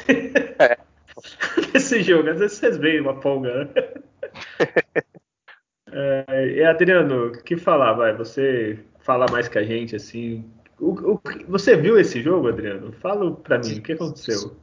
é. 0.59 0.77
desse 1.73 2.03
jogo. 2.03 2.29
Às 2.29 2.37
vezes 2.37 2.57
vocês 2.57 2.77
veem 2.77 3.01
uma 3.01 3.19
folga, 3.19 3.65
né? 3.65 3.71
é, 5.91 6.47
e 6.49 6.63
Adriano, 6.63 7.29
o 7.29 7.31
que 7.31 7.57
falar? 7.57 7.93
Vai, 7.93 8.15
você 8.15 8.77
fala 8.99 9.25
mais 9.31 9.47
que 9.47 9.57
a 9.57 9.63
gente, 9.63 9.95
assim. 9.95 10.45
O, 10.79 11.13
o, 11.13 11.21
você 11.47 11.75
viu 11.75 11.99
esse 11.99 12.21
jogo, 12.21 12.47
Adriano? 12.47 12.91
Fala 12.93 13.35
para 13.35 13.59
mim, 13.59 13.79
o 13.79 13.81
que 13.81 13.93
aconteceu? 13.93 14.55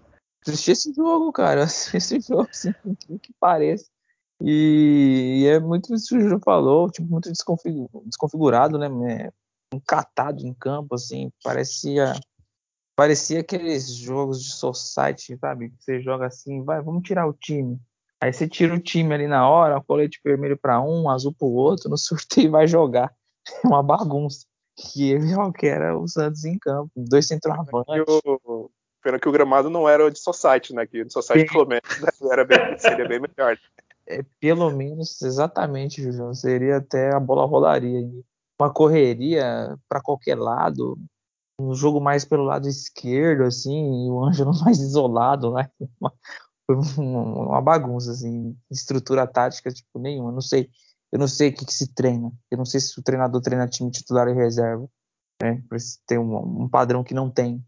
assisti 0.47 0.71
esse 0.71 0.93
jogo, 0.93 1.33
cara. 1.33 1.65
Assisti 1.65 1.97
esse 1.97 2.29
jogo, 2.29 2.49
assim, 2.51 2.73
o 3.09 3.19
que 3.19 3.33
pareça. 3.41 3.87
E, 4.41 5.43
e, 5.43 5.47
é 5.47 5.59
muito 5.59 5.95
isso 5.95 6.09
que 6.09 6.17
o 6.17 6.21
Júlio 6.21 6.41
falou, 6.45 6.91
tipo, 6.91 7.09
muito 7.09 7.31
desconfigurado, 7.31 8.79
né? 8.79 8.89
É, 9.13 9.33
um 9.75 9.81
catado 9.81 10.47
em 10.47 10.53
campo, 10.53 10.95
assim, 10.95 11.31
parecia. 11.43 12.13
Parecia 12.97 13.41
aqueles 13.41 13.93
jogos 13.93 14.41
de 14.41 14.53
society, 14.53 15.37
sabe? 15.39 15.71
Que 15.71 15.83
você 15.83 16.01
joga 16.01 16.27
assim, 16.27 16.63
vai, 16.63 16.81
vamos 16.81 17.03
tirar 17.03 17.27
o 17.27 17.33
time. 17.33 17.81
Aí 18.21 18.33
você 18.33 18.49
tira 18.49 18.73
o 18.73 18.81
time 18.81 19.13
ali 19.13 19.27
na 19.27 19.49
hora, 19.49 19.83
colete 19.83 20.21
vermelho 20.25 20.57
para 20.57 20.81
um, 20.81 21.11
azul 21.11 21.35
para 21.35 21.47
o 21.47 21.55
outro, 21.55 21.91
no 21.91 21.99
sorteio 21.99 22.51
vai 22.51 22.67
jogar. 22.67 23.13
É 23.65 23.67
uma 23.67 23.83
bagunça. 23.83 24.47
Que 24.77 25.13
ele 25.13 25.27
era 25.63 25.97
o 25.97 26.07
Santos 26.09 26.45
em 26.45 26.59
campo, 26.59 26.91
dois 26.97 27.27
centroavantes. 27.27 27.95
Pena 29.03 29.19
que 29.21 29.29
o 29.29 29.33
gramado 29.33 29.69
não 29.69 29.87
era 29.87 30.11
de 30.11 30.19
Society, 30.19 30.75
né? 30.75 30.87
Que 30.87 31.03
o 31.03 31.11
Society, 31.11 31.53
pelo 31.53 31.67
menos, 31.67 31.83
era 32.33 32.45
bem, 32.45 32.79
seria 32.79 33.07
bem 33.07 33.21
melhor. 33.21 33.59
É, 34.07 34.23
pelo 34.41 34.71
menos, 34.71 35.21
exatamente, 35.23 36.03
Julião. 36.03 36.35
Seria 36.35 36.79
até 36.79 37.15
a 37.15 37.21
bola 37.21 37.47
rolaria. 37.47 38.01
Uma 38.59 38.73
correria 38.73 39.77
para 39.89 40.01
qualquer 40.01 40.37
lado. 40.39 40.99
Um 41.61 41.75
jogo 41.75 42.01
mais 42.01 42.25
pelo 42.25 42.45
lado 42.45 42.69
esquerdo, 42.69 43.45
assim, 43.45 44.07
e 44.07 44.11
o 44.11 44.25
Ângelo 44.25 44.53
mais 44.65 44.81
isolado, 44.81 45.53
né? 45.53 45.69
Uma, 46.01 46.13
foi 46.67 46.77
uma 47.05 47.61
bagunça, 47.61 48.11
assim, 48.13 48.57
estrutura 48.71 49.27
tática, 49.27 49.71
tipo, 49.71 49.99
nenhuma. 49.99 50.33
Não 50.33 50.41
sei. 50.41 50.71
Eu 51.15 51.21
não 51.21 51.29
sei 51.29 51.51
o 51.51 51.55
que, 51.55 51.65
que 51.65 51.73
se 51.73 51.95
treina. 51.95 52.33
Eu 52.51 52.59
não 52.59 52.65
sei 52.65 52.81
se 52.81 52.99
o 52.99 53.03
treinador 53.03 53.41
treina 53.41 53.69
time 53.69 53.89
titular 53.89 54.27
e 54.27 54.33
reserva. 54.33 54.85
Né? 55.41 55.63
Tem 56.09 56.19
um, 56.19 56.65
um 56.65 56.69
padrão 56.69 57.05
que 57.05 57.15
não 57.15 57.31
tem. 57.31 57.65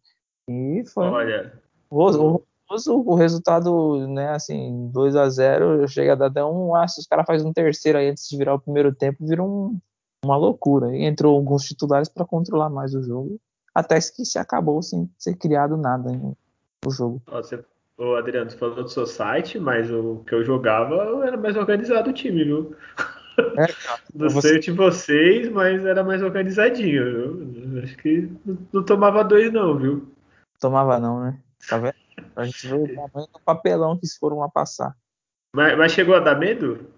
E 0.50 0.83
foi. 0.93 1.07
Olha. 1.07 1.62
O, 1.88 2.11
o, 2.11 2.43
o 2.69 3.15
resultado, 3.15 4.05
né, 4.09 4.31
assim, 4.31 4.91
2 4.93 5.15
a 5.15 5.29
0 5.29 5.87
chega 5.87 6.15
a 6.15 6.17
dar 6.17 6.26
até 6.26 6.45
um. 6.45 6.75
Ah, 6.75 6.88
se 6.88 7.00
os 7.00 7.07
caras 7.07 7.25
fazem 7.25 7.49
um 7.49 7.53
terceiro 7.53 7.97
aí 7.97 8.11
antes 8.11 8.29
de 8.29 8.37
virar 8.37 8.55
o 8.55 8.61
primeiro 8.61 8.93
tempo, 8.93 9.25
vira 9.25 9.45
um, 9.45 9.79
uma 10.25 10.37
loucura. 10.37 10.97
E 10.97 11.05
entrou 11.05 11.37
alguns 11.37 11.62
titulares 11.62 12.09
para 12.09 12.26
controlar 12.26 12.69
mais 12.69 12.97
o 12.97 13.03
jogo. 13.03 13.38
Até 13.73 13.95
que 14.00 14.25
se 14.25 14.41
acabou 14.41 14.83
sem 14.83 15.09
ser 15.17 15.37
criado 15.37 15.76
nada 15.76 16.11
no 16.11 16.91
jogo. 16.91 17.23
Você, 17.29 17.65
ô 17.97 18.17
Adriano, 18.17 18.50
você 18.50 18.57
falou 18.57 18.83
do 18.83 18.88
seu 18.88 19.07
site, 19.07 19.57
mas 19.57 19.88
o 19.88 20.25
que 20.26 20.35
eu 20.35 20.45
jogava 20.45 21.25
era 21.25 21.37
mais 21.37 21.57
organizado 21.57 22.11
o 22.11 22.12
time, 22.12 22.43
viu? 22.43 22.75
É, 23.38 23.66
não 24.14 24.31
você... 24.31 24.49
sei 24.49 24.59
de 24.59 24.71
vocês, 24.73 25.49
mas 25.50 25.85
era 25.85 26.02
mais 26.02 26.23
organizadinho. 26.23 27.37
Viu? 27.37 27.83
Acho 27.83 27.97
que 27.97 28.31
não 28.73 28.83
tomava 28.83 29.23
dois, 29.23 29.52
não, 29.52 29.76
viu? 29.76 30.12
Tomava 30.61 30.99
não, 30.99 31.21
né? 31.21 31.40
Tá 31.69 31.78
vendo? 31.78 31.95
A 32.35 32.45
gente 32.45 32.66
vê 32.66 32.75
o 32.75 32.87
tamanho 32.87 33.28
do 33.33 33.40
papelão 33.45 33.97
que 33.97 34.05
eles 34.05 34.16
foram 34.16 34.38
lá 34.38 34.49
passar. 34.49 34.97
Mas, 35.55 35.76
mas, 35.76 35.93
chegou 35.93 36.14
a 36.14 36.21
dar 36.21 36.38
medo? 36.38 36.90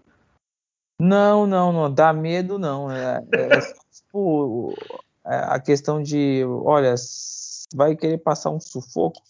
Não, 1.00 1.46
não, 1.46 1.72
não. 1.72 1.92
Dá 1.92 2.12
medo 2.12 2.58
não. 2.58 2.90
É, 2.90 3.24
é, 3.32 3.40
é 3.40 3.60
tipo 3.92 4.74
é 5.28 5.36
a 5.36 5.60
questão 5.60 6.02
de, 6.02 6.42
olha, 6.64 6.94
vai 7.74 7.94
querer 7.94 8.18
passar 8.18 8.50
um 8.50 8.58
sufoco, 8.58 9.20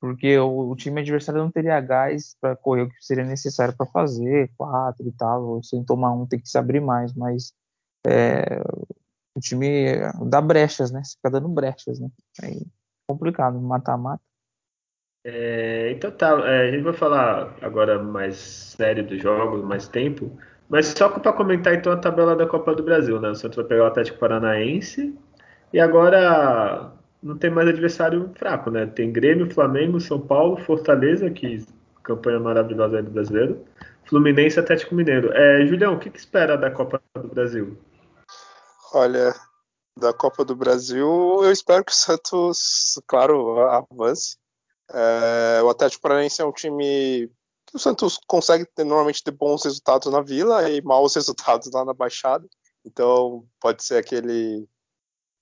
porque 0.00 0.38
o, 0.38 0.70
o 0.70 0.76
time 0.76 1.00
adversário 1.00 1.42
não 1.42 1.50
teria 1.50 1.80
gás 1.80 2.34
para 2.40 2.56
correr 2.56 2.82
o 2.82 2.88
que 2.88 3.04
seria 3.04 3.24
necessário 3.24 3.76
para 3.76 3.86
fazer, 3.86 4.50
quatro 4.56 5.06
e 5.06 5.12
tal. 5.12 5.62
Sem 5.62 5.84
tomar 5.84 6.12
um, 6.12 6.26
tem 6.26 6.40
que 6.40 6.48
se 6.48 6.56
abrir 6.56 6.80
mais, 6.80 7.12
mas 7.12 7.52
é, 8.06 8.62
o 9.34 9.40
time 9.40 9.96
dá 10.26 10.40
brechas, 10.40 10.90
né? 10.90 11.02
Fica 11.04 11.30
dando 11.30 11.48
brechas, 11.48 12.00
né? 12.00 12.08
Aí 12.42 12.66
complicado, 13.06 13.60
mata-mata. 13.60 14.22
É, 15.22 15.90
então 15.92 16.10
tá, 16.10 16.28
é, 16.48 16.68
a 16.68 16.70
gente 16.70 16.82
vai 16.82 16.94
falar 16.94 17.54
agora 17.60 18.02
mais 18.02 18.36
sério 18.36 19.06
dos 19.06 19.20
jogos, 19.20 19.62
mais 19.62 19.86
tempo. 19.86 20.38
Mas 20.68 20.86
só 20.86 21.08
para 21.08 21.32
comentar 21.32 21.74
então 21.74 21.92
a 21.92 21.96
tabela 21.96 22.34
da 22.34 22.46
Copa 22.46 22.74
do 22.74 22.82
Brasil, 22.82 23.20
né? 23.20 23.28
O 23.28 23.34
Santos 23.34 23.56
vai 23.56 23.66
pegar 23.66 23.84
o 23.84 23.86
Atlético 23.86 24.18
Paranaense 24.18 25.14
e 25.72 25.80
agora 25.80 26.92
não 27.22 27.36
tem 27.36 27.50
mais 27.50 27.68
adversário 27.68 28.30
fraco, 28.36 28.70
né? 28.70 28.86
Tem 28.86 29.12
Grêmio, 29.12 29.52
Flamengo, 29.52 30.00
São 30.00 30.20
Paulo, 30.20 30.56
Fortaleza, 30.64 31.30
que 31.30 31.64
campanha 32.02 32.40
maravilhosa 32.40 32.96
aí 32.96 33.02
do 33.02 33.10
brasileiro, 33.10 33.64
Fluminense 34.04 34.58
e 34.58 34.60
Atlético 34.60 34.94
Mineiro. 34.94 35.32
É, 35.32 35.66
Julião, 35.66 35.94
o 35.94 35.98
que, 35.98 36.10
que 36.10 36.18
espera 36.18 36.56
da 36.56 36.70
Copa 36.70 37.00
do 37.14 37.28
Brasil? 37.28 37.78
Olha, 38.92 39.34
da 39.96 40.12
Copa 40.12 40.44
do 40.44 40.56
Brasil, 40.56 41.06
eu 41.42 41.52
espero 41.52 41.84
que 41.84 41.92
o 41.92 41.94
Santos, 41.94 43.00
claro, 43.06 43.60
avance. 43.60 44.36
É, 44.92 45.62
o 45.62 45.68
Atlético 45.68 46.02
Paranaense 46.02 46.40
é 46.40 46.44
um 46.44 46.52
time 46.52 47.30
que 47.66 47.76
o 47.76 47.78
Santos 47.78 48.18
consegue 48.26 48.66
ter, 48.74 48.82
normalmente 48.82 49.22
ter 49.22 49.30
bons 49.30 49.62
resultados 49.62 50.10
na 50.10 50.20
Vila 50.20 50.68
e 50.68 50.82
maus 50.82 51.14
resultados 51.14 51.70
lá 51.72 51.84
na 51.84 51.94
Baixada. 51.94 52.48
Então 52.84 53.44
pode 53.60 53.84
ser 53.84 53.98
aquele 53.98 54.66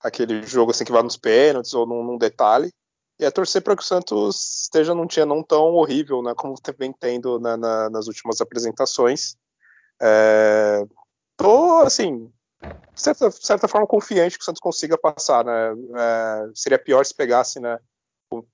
aquele 0.01 0.43
jogo 0.43 0.71
assim 0.71 0.85
que 0.85 0.91
vai 0.91 1.03
nos 1.03 1.17
pênaltis 1.17 1.73
ou 1.73 1.85
num, 1.85 2.03
num 2.03 2.17
detalhe. 2.17 2.71
E 3.19 3.25
é 3.25 3.31
torcer 3.31 3.61
para 3.61 3.75
que 3.75 3.83
o 3.83 3.85
Santos 3.85 4.61
esteja 4.63 4.95
num 4.95 5.05
dia 5.05 5.25
não 5.25 5.43
tão 5.43 5.73
horrível, 5.73 6.23
né, 6.23 6.33
como 6.33 6.55
vem 6.77 6.93
tendo 6.93 7.37
na, 7.39 7.57
na, 7.57 7.89
nas 7.89 8.07
últimas 8.07 8.39
apresentações. 8.39 9.35
É, 10.01 10.85
tô 11.35 11.79
assim, 11.79 12.31
de 12.61 13.01
certa, 13.01 13.29
certa 13.31 13.67
forma 13.67 13.85
confiante 13.85 14.37
que 14.37 14.41
o 14.41 14.45
Santos 14.45 14.61
consiga 14.61 14.97
passar, 14.97 15.43
né? 15.43 15.73
É, 15.97 16.49
seria 16.53 16.79
pior 16.79 17.05
se 17.05 17.13
pegasse, 17.13 17.59
né? 17.59 17.77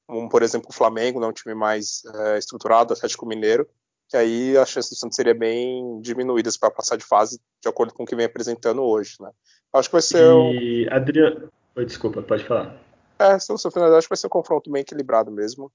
Um, 0.09 0.27
por 0.29 0.41
exemplo, 0.41 0.69
o 0.69 0.73
Flamengo, 0.73 1.19
né, 1.19 1.27
um 1.27 1.33
time 1.33 1.53
mais 1.53 2.03
é, 2.05 2.37
estruturado, 2.37 2.93
Atlético 2.93 3.25
Mineiro, 3.25 3.67
que 4.07 4.17
aí 4.17 4.57
a 4.57 4.65
chance 4.65 4.89
do 4.89 4.95
Santos 4.95 5.15
seria 5.15 5.33
bem 5.33 6.00
diminuídas 6.01 6.57
para 6.57 6.71
passar 6.71 6.95
de 6.95 7.05
fase 7.05 7.39
de 7.62 7.69
acordo 7.69 7.93
com 7.93 8.03
o 8.03 8.05
que 8.05 8.15
vem 8.15 8.25
apresentando 8.25 8.83
hoje, 8.83 9.15
né? 9.19 9.29
Acho 9.74 9.89
que 9.89 9.93
vai 9.93 10.01
ser. 10.01 10.24
E 10.24 10.88
um... 10.88 10.93
Adriano. 10.93 11.51
Oi, 11.75 11.85
desculpa, 11.85 12.21
pode 12.21 12.45
falar. 12.45 12.79
É, 13.19 13.38
se 13.39 13.51
eu 13.51 13.57
finalizar, 13.71 13.97
acho 13.97 14.07
que 14.07 14.12
vai 14.12 14.17
ser 14.17 14.27
um 14.27 14.29
confronto 14.29 14.71
bem 14.71 14.81
equilibrado 14.81 15.31
mesmo. 15.31 15.71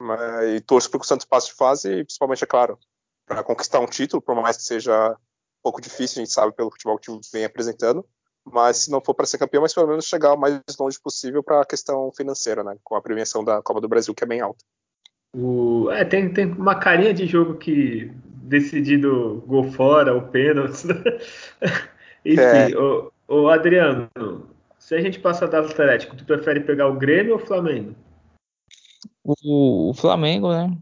Mas, 0.00 0.56
e 0.56 0.60
torço 0.60 0.90
para 0.90 0.98
que 0.98 1.04
o 1.04 1.08
Santos 1.08 1.26
passe 1.26 1.48
de 1.48 1.54
fase, 1.54 1.88
e 1.88 2.04
principalmente, 2.04 2.42
é 2.42 2.46
claro, 2.46 2.78
para 3.26 3.42
conquistar 3.42 3.80
um 3.80 3.86
título, 3.86 4.20
por 4.20 4.34
mais 4.34 4.56
que 4.56 4.62
seja 4.64 5.12
um 5.12 5.62
pouco 5.62 5.80
difícil, 5.80 6.20
a 6.20 6.24
gente 6.24 6.34
sabe 6.34 6.52
pelo 6.52 6.70
futebol 6.70 6.98
que 6.98 7.10
o 7.10 7.20
time 7.20 7.30
vem 7.32 7.44
apresentando. 7.44 8.04
Mas 8.44 8.78
se 8.78 8.90
não 8.90 9.00
for 9.00 9.14
para 9.14 9.24
ser 9.24 9.38
campeão, 9.38 9.62
mas 9.62 9.72
pelo 9.72 9.86
menos 9.86 10.04
chegar 10.04 10.34
o 10.34 10.36
mais 10.36 10.60
longe 10.78 11.00
possível 11.00 11.42
para 11.42 11.62
a 11.62 11.64
questão 11.64 12.12
financeira, 12.12 12.62
né? 12.62 12.76
Com 12.84 12.94
a 12.94 13.00
premiação 13.00 13.42
da 13.42 13.62
Copa 13.62 13.80
do 13.80 13.88
Brasil, 13.88 14.14
que 14.14 14.22
é 14.22 14.26
bem 14.26 14.40
alta. 14.40 14.62
O, 15.34 15.90
é, 15.90 16.04
tem, 16.04 16.32
tem 16.32 16.46
uma 16.46 16.76
carinha 16.76 17.12
de 17.12 17.26
jogo 17.26 17.54
que 17.56 18.10
decidido 18.24 19.42
gol 19.46 19.64
fora, 19.72 20.16
o 20.16 20.28
pênalti. 20.28 20.86
Enfim, 22.24 22.40
é. 22.40 22.78
o, 22.78 23.12
o 23.28 23.48
Adriano, 23.48 24.08
se 24.78 24.94
a 24.94 25.00
gente 25.00 25.18
passar 25.18 25.46
do 25.46 25.56
Atlético, 25.56 26.16
tu 26.16 26.24
prefere 26.24 26.60
pegar 26.60 26.88
o 26.88 26.96
Grêmio 26.96 27.34
ou 27.34 27.42
o 27.42 27.46
Flamengo? 27.46 27.94
O, 29.24 29.90
o 29.90 29.94
Flamengo, 29.94 30.52
né? 30.52 30.76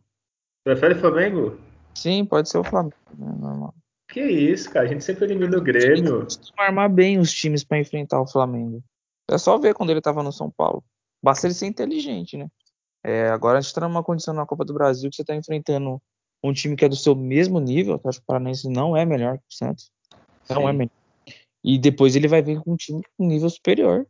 Prefere 0.64 0.94
o 0.94 0.98
Flamengo? 0.98 1.58
Sim, 1.94 2.24
pode 2.24 2.48
ser 2.48 2.58
o 2.58 2.64
Flamengo, 2.64 2.96
né? 3.16 3.34
Normal. 3.38 3.74
Que 4.08 4.20
isso, 4.20 4.70
cara. 4.70 4.84
A 4.84 4.88
gente 4.88 5.02
sempre 5.02 5.24
elimina 5.24 5.56
o 5.56 5.62
Grêmio. 5.62 6.24
Costuma 6.24 6.64
armar 6.64 6.90
bem 6.90 7.18
os 7.18 7.32
times 7.32 7.64
para 7.64 7.78
enfrentar 7.78 8.20
o 8.20 8.26
Flamengo. 8.26 8.82
É 9.30 9.38
só 9.38 9.56
ver 9.56 9.74
quando 9.74 9.90
ele 9.90 10.00
estava 10.00 10.22
no 10.22 10.32
São 10.32 10.50
Paulo. 10.50 10.84
Basta 11.22 11.46
ele 11.46 11.54
ser 11.54 11.66
inteligente, 11.66 12.36
né? 12.36 12.48
É, 13.04 13.28
agora 13.28 13.58
a 13.58 13.60
gente 13.60 13.68
está 13.68 13.80
numa 13.80 14.02
condição 14.02 14.32
na 14.32 14.46
Copa 14.46 14.64
do 14.64 14.74
Brasil 14.74 15.10
que 15.10 15.16
você 15.16 15.22
está 15.22 15.34
enfrentando 15.34 16.00
um 16.42 16.52
time 16.52 16.76
que 16.76 16.84
é 16.84 16.88
do 16.88 16.96
seu 16.96 17.14
mesmo 17.14 17.60
nível. 17.60 17.94
O 17.94 17.96
Atlético 17.96 18.26
Paranaense 18.26 18.68
não 18.68 18.96
é 18.96 19.04
melhor 19.04 19.38
que 19.38 19.44
o 19.50 19.54
Santos. 19.54 19.90
Não 20.48 20.62
Sim. 20.62 20.68
é 20.68 20.72
melhor. 20.72 20.90
E 21.64 21.78
depois 21.78 22.16
ele 22.16 22.28
vai 22.28 22.42
vir 22.42 22.60
com 22.60 22.72
um 22.72 22.76
time 22.76 23.02
com 23.16 23.26
nível 23.26 23.48
superior, 23.48 24.06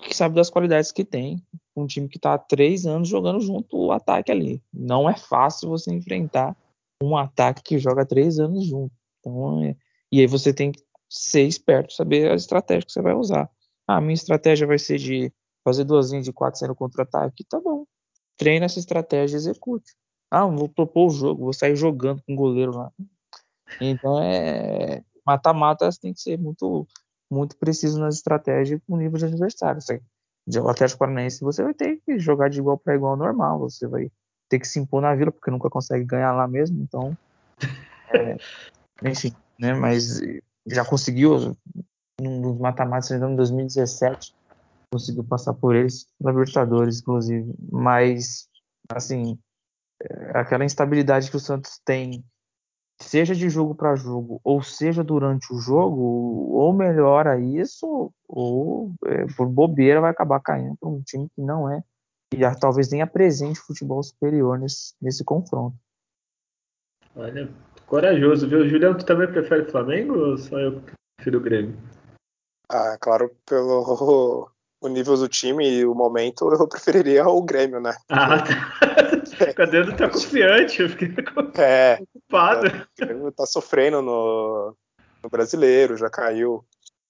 que 0.00 0.14
sabe 0.14 0.34
das 0.34 0.50
qualidades 0.50 0.90
que 0.90 1.04
tem. 1.04 1.42
Um 1.76 1.86
time 1.86 2.08
que 2.08 2.18
está 2.18 2.34
há 2.34 2.38
três 2.38 2.86
anos 2.86 3.08
jogando 3.08 3.40
junto 3.40 3.76
o 3.76 3.92
ataque 3.92 4.32
ali. 4.32 4.62
Não 4.72 5.08
é 5.08 5.16
fácil 5.16 5.68
você 5.68 5.92
enfrentar 5.92 6.56
um 7.02 7.16
ataque 7.16 7.62
que 7.62 7.78
joga 7.78 8.04
três 8.04 8.38
anos 8.38 8.64
junto. 8.66 8.92
Então, 9.20 9.62
é... 9.62 9.76
e 10.10 10.20
aí 10.20 10.26
você 10.26 10.52
tem 10.52 10.72
que 10.72 10.82
ser 11.08 11.42
esperto, 11.42 11.92
saber 11.92 12.30
a 12.30 12.34
estratégia 12.34 12.86
que 12.86 12.92
você 12.92 13.02
vai 13.02 13.14
usar. 13.14 13.48
Ah, 13.86 13.98
a 13.98 14.00
minha 14.00 14.14
estratégia 14.14 14.66
vai 14.66 14.78
ser 14.78 14.98
de 14.98 15.32
fazer 15.64 15.84
duas 15.84 16.10
linhas 16.10 16.24
de 16.24 16.32
quatro 16.32 16.58
sendo 16.58 16.74
contra-ataque. 16.74 17.44
Tá 17.44 17.60
bom. 17.60 17.85
Treina 18.36 18.66
essa 18.66 18.78
estratégia 18.78 19.36
e 19.36 19.38
execute. 19.38 19.94
Ah, 20.30 20.46
vou 20.46 20.68
propor 20.68 21.06
o 21.06 21.10
jogo, 21.10 21.44
vou 21.44 21.52
sair 21.52 21.76
jogando 21.76 22.22
com 22.22 22.32
o 22.34 22.36
goleiro 22.36 22.76
lá. 22.76 22.92
Então 23.80 24.22
é 24.22 25.02
mata-mata 25.24 25.90
tem 26.00 26.14
que 26.14 26.20
ser 26.20 26.38
muito 26.38 26.86
muito 27.30 27.56
preciso 27.56 27.98
nas 27.98 28.16
estratégias 28.16 28.80
com 28.86 28.94
o 28.94 28.98
nível 28.98 29.18
de 29.18 29.24
adversário. 29.24 29.80
Você, 29.80 30.00
o 30.60 30.68
Atlético 30.68 31.00
Paranaense 31.00 31.42
você 31.42 31.62
vai 31.62 31.74
ter 31.74 32.00
que 32.04 32.18
jogar 32.18 32.48
de 32.48 32.60
igual 32.60 32.78
para 32.78 32.94
igual 32.94 33.16
normal, 33.16 33.58
você 33.58 33.86
vai 33.86 34.10
ter 34.48 34.60
que 34.60 34.68
se 34.68 34.78
impor 34.78 35.02
na 35.02 35.14
vila 35.14 35.32
porque 35.32 35.50
nunca 35.50 35.68
consegue 35.68 36.04
ganhar 36.04 36.32
lá 36.32 36.46
mesmo, 36.46 36.80
então 36.82 37.16
é, 38.14 38.36
enfim, 39.02 39.34
né? 39.58 39.74
Mas 39.74 40.20
já 40.66 40.84
conseguiu 40.84 41.56
nos 42.20 42.58
mata-matas 42.58 43.10
em 43.10 43.36
2017 43.36 44.34
conseguiu 44.92 45.24
passar 45.24 45.54
por 45.54 45.74
eles 45.74 46.06
na 46.20 46.30
Libertadores, 46.30 47.00
inclusive, 47.00 47.54
mas 47.70 48.48
assim 48.90 49.38
é, 50.02 50.38
aquela 50.38 50.64
instabilidade 50.64 51.30
que 51.30 51.36
o 51.36 51.40
Santos 51.40 51.80
tem 51.84 52.24
seja 53.00 53.34
de 53.34 53.48
jogo 53.50 53.74
para 53.74 53.94
jogo, 53.94 54.40
ou 54.42 54.62
seja 54.62 55.04
durante 55.04 55.52
o 55.52 55.58
jogo, 55.58 56.00
ou 56.52 56.72
melhora 56.72 57.38
isso, 57.38 58.10
ou 58.26 58.92
é, 59.04 59.26
por 59.36 59.48
bobeira 59.48 60.00
vai 60.00 60.10
acabar 60.10 60.40
caindo 60.40 60.76
para 60.76 60.88
um 60.88 61.02
time 61.02 61.28
que 61.34 61.42
não 61.42 61.70
é, 61.70 61.82
e 62.32 62.38
já, 62.38 62.54
talvez 62.54 62.90
nem 62.90 63.02
apresente 63.02 63.60
futebol 63.60 64.02
superior 64.02 64.58
nesse, 64.58 64.94
nesse 65.00 65.24
confronto. 65.24 65.76
Olha, 67.14 67.48
corajoso, 67.86 68.48
viu? 68.48 68.68
Julião, 68.68 68.96
tu 68.96 69.04
também 69.04 69.30
prefere 69.30 69.62
o 69.62 69.70
Flamengo 69.70 70.18
ou 70.18 70.38
só 70.38 70.58
eu 70.58 70.82
prefiro 71.16 71.38
o 71.38 71.42
Grêmio? 71.42 71.76
Ah, 72.68 72.96
claro, 73.00 73.30
pelo 73.46 74.50
o 74.86 74.88
nível 74.88 75.16
do 75.16 75.28
time 75.28 75.68
e 75.68 75.84
o 75.84 75.94
momento, 75.94 76.48
eu 76.52 76.68
preferiria 76.68 77.26
o 77.28 77.42
Grêmio, 77.42 77.80
né? 77.80 77.94
Ah, 78.08 78.38
tá. 78.38 79.52
Cadê 79.54 79.84
tá 79.96 80.08
confiante? 80.08 80.82
Eu 80.82 80.88
fiquei 80.88 81.08
é, 81.58 81.98
ocupado. 82.14 82.66
É, 82.66 82.70
o 82.70 83.06
Grêmio 83.06 83.32
tá 83.32 83.46
sofrendo 83.46 84.00
no, 84.00 84.76
no 85.22 85.30
brasileiro, 85.30 85.96
já 85.96 86.08
caiu. 86.08 86.64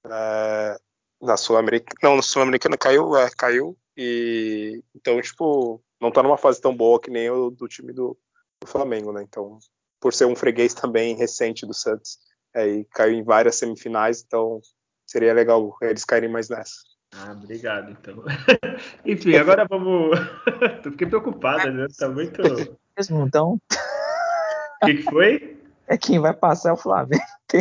É, 0.05 0.77
na 1.21 1.37
Sul-Americana. 1.37 1.99
Não, 2.03 2.17
na 2.17 2.23
Sul-Americana 2.23 2.77
caiu, 2.77 3.17
é, 3.17 3.31
caiu. 3.37 3.77
E 3.97 4.83
então, 4.95 5.21
tipo, 5.21 5.83
não 6.01 6.11
tá 6.11 6.23
numa 6.23 6.37
fase 6.37 6.61
tão 6.61 6.77
boa 6.77 7.01
que 7.01 7.11
nem 7.11 7.31
o 7.31 7.51
do 7.51 7.67
time 7.67 7.93
do, 7.93 8.17
do 8.61 8.67
Flamengo, 8.67 9.13
né? 9.13 9.23
Então, 9.23 9.59
por 10.01 10.13
ser 10.13 10.27
um 10.27 10.37
freguês 10.37 10.75
também 10.75 11.17
recente 11.17 11.67
do 11.67 11.73
Santos, 11.73 12.19
é, 12.55 12.69
e 12.69 12.85
caiu 12.87 13.15
em 13.15 13.23
várias 13.23 13.57
semifinais, 13.57 14.23
então 14.27 14.61
seria 15.07 15.33
legal 15.33 15.77
eles 15.83 16.05
caírem 16.05 16.31
mais 16.31 16.49
nessa. 16.49 16.77
Ah, 17.19 17.33
obrigado, 17.33 17.91
então. 17.91 18.23
Enfim, 19.05 19.37
agora 19.37 19.67
vamos. 19.69 20.19
Tô 20.83 20.91
fiquei 20.91 21.07
preocupada, 21.07 21.71
né? 21.71 21.87
Tá 21.99 22.09
muito. 22.09 22.43
Mesmo, 22.97 23.27
então. 23.27 23.59
O 24.83 24.87
que, 24.87 24.95
que, 24.97 25.03
foi? 25.05 25.57
É 25.89 25.97
quem 25.97 26.19
vai 26.19 26.35
passar 26.35 26.71
é 26.71 26.73
o 26.73 26.77
Flamengo. 26.77 27.23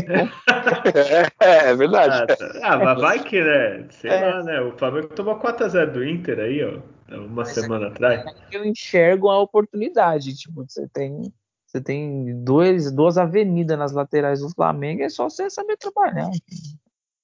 é, 1.40 1.70
é, 1.70 1.76
verdade. 1.76 2.24
Ah, 2.24 2.36
tá. 2.36 2.60
ah, 2.64 2.78
mas 2.78 3.00
vai 3.00 3.24
que, 3.24 3.42
né? 3.42 3.88
Sei 3.92 4.10
é. 4.10 4.20
lá, 4.20 4.44
né? 4.44 4.62
O 4.62 4.78
Flamengo 4.78 5.08
tomou 5.10 5.40
4x0 5.40 5.92
do 5.92 6.04
Inter 6.04 6.40
aí, 6.40 6.64
ó. 6.64 6.80
Uma 7.16 7.28
mas 7.28 7.50
semana 7.50 7.86
é, 7.86 7.90
atrás. 7.90 8.26
Eu 8.52 8.66
enxergo 8.66 9.30
a 9.30 9.40
oportunidade. 9.40 10.36
Tipo, 10.36 10.66
você 10.68 10.88
tem. 10.90 11.32
Você 11.68 11.82
tem 11.82 12.42
dois, 12.44 12.90
duas 12.92 13.18
avenidas 13.18 13.78
nas 13.78 13.92
laterais 13.92 14.40
do 14.40 14.50
Flamengo, 14.50 15.04
é 15.04 15.10
só 15.10 15.30
você 15.30 15.50
saber 15.50 15.76
trabalhar. 15.76 16.30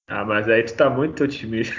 Ah, 0.06 0.26
mas 0.26 0.46
aí 0.46 0.62
tu 0.62 0.74
tá 0.74 0.90
muito 0.90 1.24
otimista. 1.24 1.74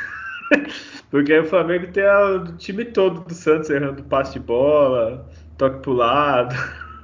Porque 1.09 1.33
aí 1.33 1.39
o 1.39 1.45
Flamengo 1.45 1.91
tem 1.91 2.03
o 2.05 2.57
time 2.57 2.85
todo 2.85 3.21
do 3.21 3.33
Santos 3.33 3.69
errando 3.69 4.03
passe 4.03 4.33
de 4.33 4.39
bola, 4.39 5.29
toque 5.57 5.79
pro 5.81 5.93
lado. 5.93 6.55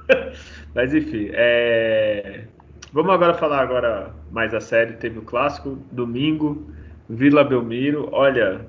Mas 0.74 0.94
enfim, 0.94 1.30
é... 1.32 2.44
vamos 2.92 3.12
agora 3.12 3.34
falar 3.34 3.60
agora 3.60 4.14
mais 4.30 4.54
a 4.54 4.60
sério. 4.60 4.96
Teve 4.98 5.18
o 5.18 5.22
clássico, 5.22 5.78
domingo, 5.92 6.70
Vila 7.08 7.44
Belmiro. 7.44 8.08
Olha, 8.12 8.66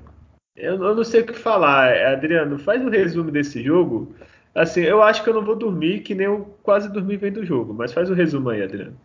eu, 0.56 0.82
eu 0.82 0.94
não 0.94 1.04
sei 1.04 1.22
o 1.22 1.26
que 1.26 1.34
falar. 1.34 1.94
Adriano, 2.12 2.58
faz 2.58 2.82
um 2.82 2.90
resumo 2.90 3.30
desse 3.30 3.62
jogo. 3.62 4.14
Assim, 4.54 4.82
eu 4.82 5.02
acho 5.02 5.24
que 5.24 5.30
eu 5.30 5.34
não 5.34 5.44
vou 5.44 5.56
dormir, 5.56 6.00
que 6.00 6.14
nem 6.14 6.26
eu 6.26 6.58
quase 6.62 6.92
dormi 6.92 7.16
vendo 7.16 7.40
o 7.40 7.44
jogo. 7.44 7.72
Mas 7.72 7.92
faz 7.92 8.10
o 8.10 8.12
um 8.12 8.16
resumo 8.16 8.50
aí, 8.50 8.62
Adriano. 8.62 8.96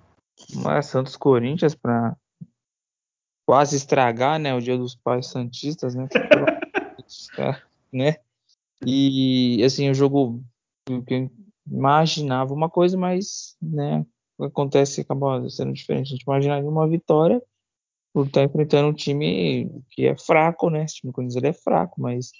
Mas 0.55 0.87
Santos 0.87 1.15
Corinthians 1.15 1.73
para 1.73 2.15
quase 3.47 3.77
estragar, 3.77 4.37
né, 4.37 4.53
o 4.53 4.59
Dia 4.59 4.77
dos 4.77 4.93
Pais 4.93 5.27
Santistas, 5.27 5.95
né? 5.95 6.09
né? 7.93 8.17
E 8.85 9.63
assim, 9.63 9.89
o 9.89 9.93
jogo 9.93 10.43
que 10.85 11.13
eu 11.13 11.31
imaginava 11.65 12.53
uma 12.53 12.69
coisa, 12.69 12.97
mas 12.97 13.55
né, 13.61 14.05
acontece 14.37 14.99
acaba 14.99 15.49
sendo 15.49 15.71
diferente. 15.71 16.07
A 16.07 16.09
gente 16.09 16.23
imaginaria 16.23 16.69
uma 16.69 16.87
vitória 16.89 17.41
por 18.13 18.27
estar 18.27 18.43
enfrentando 18.43 18.89
um 18.89 18.93
time 18.93 19.71
que 19.91 20.05
é 20.05 20.17
fraco, 20.17 20.69
né? 20.69 20.83
Esse 20.83 20.95
time 20.95 21.13
Corinthians 21.13 21.37
ele 21.37 21.47
é 21.47 21.53
fraco, 21.53 22.01
mas 22.01 22.31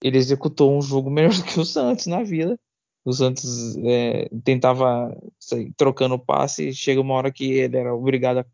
ele 0.00 0.18
executou 0.18 0.76
um 0.76 0.80
jogo 0.80 1.10
melhor 1.10 1.32
que 1.42 1.58
o 1.58 1.64
Santos 1.64 2.06
na 2.06 2.22
Vila. 2.22 2.56
O 3.04 3.12
Santos 3.12 3.76
é, 3.78 4.30
tentava 4.44 5.14
sair, 5.38 5.72
trocando 5.76 6.16
passe, 6.16 6.72
chega 6.72 7.00
uma 7.00 7.14
hora 7.14 7.32
que 7.32 7.52
ele 7.52 7.76
era 7.76 7.92
obrigado 7.94 8.38
a 8.38 8.46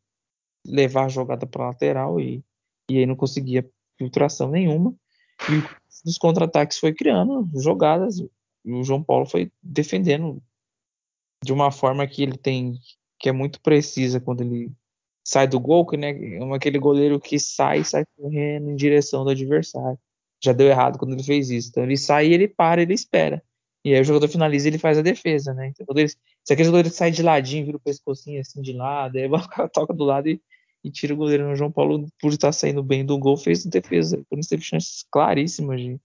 levar 0.67 1.07
a 1.07 1.09
jogada 1.09 1.47
para 1.47 1.69
lateral 1.69 2.21
e, 2.21 2.45
e 2.91 2.99
aí 2.99 3.07
não 3.07 3.17
conseguia 3.17 3.69
filtração 3.99 4.51
nenhuma. 4.51 4.95
E 5.49 6.09
os 6.09 6.19
contra-ataques 6.19 6.79
foi 6.79 6.93
criando 6.93 7.49
jogadas 7.55 8.19
e 8.19 8.73
o 8.73 8.83
João 8.83 9.03
Paulo 9.03 9.27
foi 9.27 9.51
defendendo 9.63 10.43
de 11.43 11.53
uma 11.53 11.71
forma 11.71 12.07
que 12.07 12.23
ele 12.23 12.37
tem 12.37 12.79
que 13.19 13.29
é 13.29 13.33
muito 13.33 13.61
precisa 13.61 14.19
quando 14.19 14.41
ele 14.41 14.73
sai 15.23 15.47
do 15.47 15.61
gol, 15.61 15.87
que 15.87 15.97
né, 15.97 16.11
é 16.11 16.55
aquele 16.55 16.79
goleiro 16.79 17.21
que 17.21 17.39
sai 17.39 17.81
e 17.81 17.85
sai 17.85 18.05
correndo 18.17 18.71
em 18.71 18.77
direção 18.77 19.25
do 19.25 19.31
adversário. 19.31 19.99
Já 20.43 20.53
deu 20.53 20.69
errado 20.69 20.99
quando 20.99 21.13
ele 21.13 21.23
fez 21.23 21.51
isso. 21.51 21.69
Então 21.69 21.83
ele 21.83 21.99
sai, 21.99 22.33
ele 22.33 22.49
para, 22.49 22.81
ele 22.81 22.95
espera. 22.95 23.43
E 23.85 23.95
aí 23.95 24.01
o 24.01 24.05
jogador 24.05 24.29
finaliza 24.29 24.69
e 24.69 24.71
ele 24.71 24.79
faz 24.79 24.99
a 24.99 25.03
defesa, 25.03 25.55
né? 25.55 25.69
Então, 25.69 25.87
ele, 25.97 26.09
se 26.09 26.53
aquele 26.53 26.69
goleiro 26.69 26.91
sai 26.91 27.11
de 27.11 27.23
ladinho, 27.23 27.65
vira 27.65 27.77
o 27.77 27.81
pescocinho 27.81 28.41
assim 28.41 28.61
de 28.61 28.73
lado, 28.73 29.17
aí 29.17 29.29
toca 29.73 29.93
do 29.93 30.05
lado 30.05 30.29
e, 30.29 30.41
e 30.83 30.91
tira 30.91 31.15
o 31.15 31.17
goleiro 31.17 31.49
no 31.49 31.57
João 31.57 31.71
Paulo 31.71 32.07
por 32.21 32.33
estar 32.33 32.53
saindo 32.53 32.83
bem 32.83 33.05
do 33.05 33.19
gol, 33.19 33.37
fez 33.37 33.65
defesa. 33.67 34.23
Por 34.29 34.39
isso 34.39 34.49
teve 34.49 34.63
chances 34.63 35.05
claríssimas 35.11 35.81
de, 35.81 36.01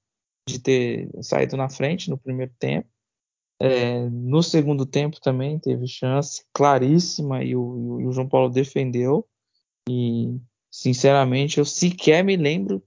de 0.48 0.60
ter 0.60 1.10
saído 1.22 1.56
na 1.56 1.70
frente 1.70 2.10
no 2.10 2.18
primeiro 2.18 2.52
tempo. 2.60 2.88
É, 3.58 4.10
no 4.10 4.44
segundo 4.44 4.86
tempo 4.86 5.22
também 5.22 5.58
teve 5.58 5.88
chance 5.88 6.44
claríssima 6.54 7.42
e 7.42 7.56
o, 7.56 8.02
e 8.02 8.06
o, 8.06 8.12
João 8.12 8.28
Paulo 8.28 8.50
defendeu. 8.50 9.26
E, 9.90 10.38
sinceramente, 10.70 11.58
eu 11.58 11.66
sequer 11.66 12.24
me 12.24 12.36
lembro 12.36 12.84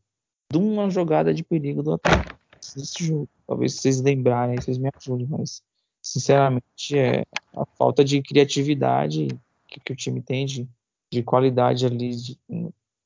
de 0.52 0.58
uma 0.58 0.90
jogada 0.90 1.32
de 1.32 1.42
perigo 1.42 1.82
do 1.82 1.94
ataque 1.94 2.34
nesse 2.76 3.04
jogo. 3.04 3.28
Talvez 3.46 3.74
vocês 3.74 4.00
lembrarem, 4.00 4.56
vocês 4.56 4.76
me 4.76 4.90
ajudem, 4.94 5.26
mas, 5.26 5.62
sinceramente, 6.02 6.98
é 6.98 7.24
a 7.56 7.64
falta 7.64 8.04
de 8.04 8.20
criatividade 8.20 9.28
que, 9.66 9.80
que 9.80 9.92
o 9.92 9.96
time 9.96 10.20
tem 10.20 10.44
de, 10.44 10.68
de 11.12 11.22
qualidade 11.22 11.86
ali 11.86 12.10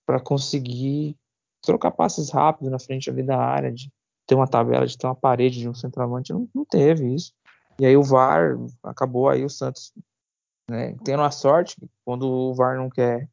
para 0.07 0.21
conseguir 0.21 1.17
trocar 1.63 1.93
passes 1.93 2.31
rápidos 2.31 2.71
na 2.71 2.79
frente 2.79 3.09
ali 3.09 3.23
da 3.23 3.39
área, 3.39 3.73
de 3.73 3.91
ter 4.27 4.35
uma 4.35 4.49
tabela, 4.49 4.87
de 4.87 4.99
ter 4.99 5.07
uma 5.07 5.15
parede 5.15 5.61
de 5.61 5.69
um 5.69 5.75
centroavante, 5.75 6.33
não, 6.33 6.49
não 6.55 6.65
teve 6.65 7.15
isso. 7.15 7.33
E 7.79 7.87
aí 7.87 7.97
o 7.97 8.03
VAR 8.03 8.57
acabou 8.83 9.29
aí 9.29 9.45
o 9.45 9.51
Santos 9.51 9.93
né, 10.69 10.95
tendo 11.05 11.23
a 11.23 11.31
sorte, 11.31 11.77
quando 12.05 12.29
o 12.29 12.55
VAR 12.55 12.77
não 12.77 12.91
quer 12.91 13.29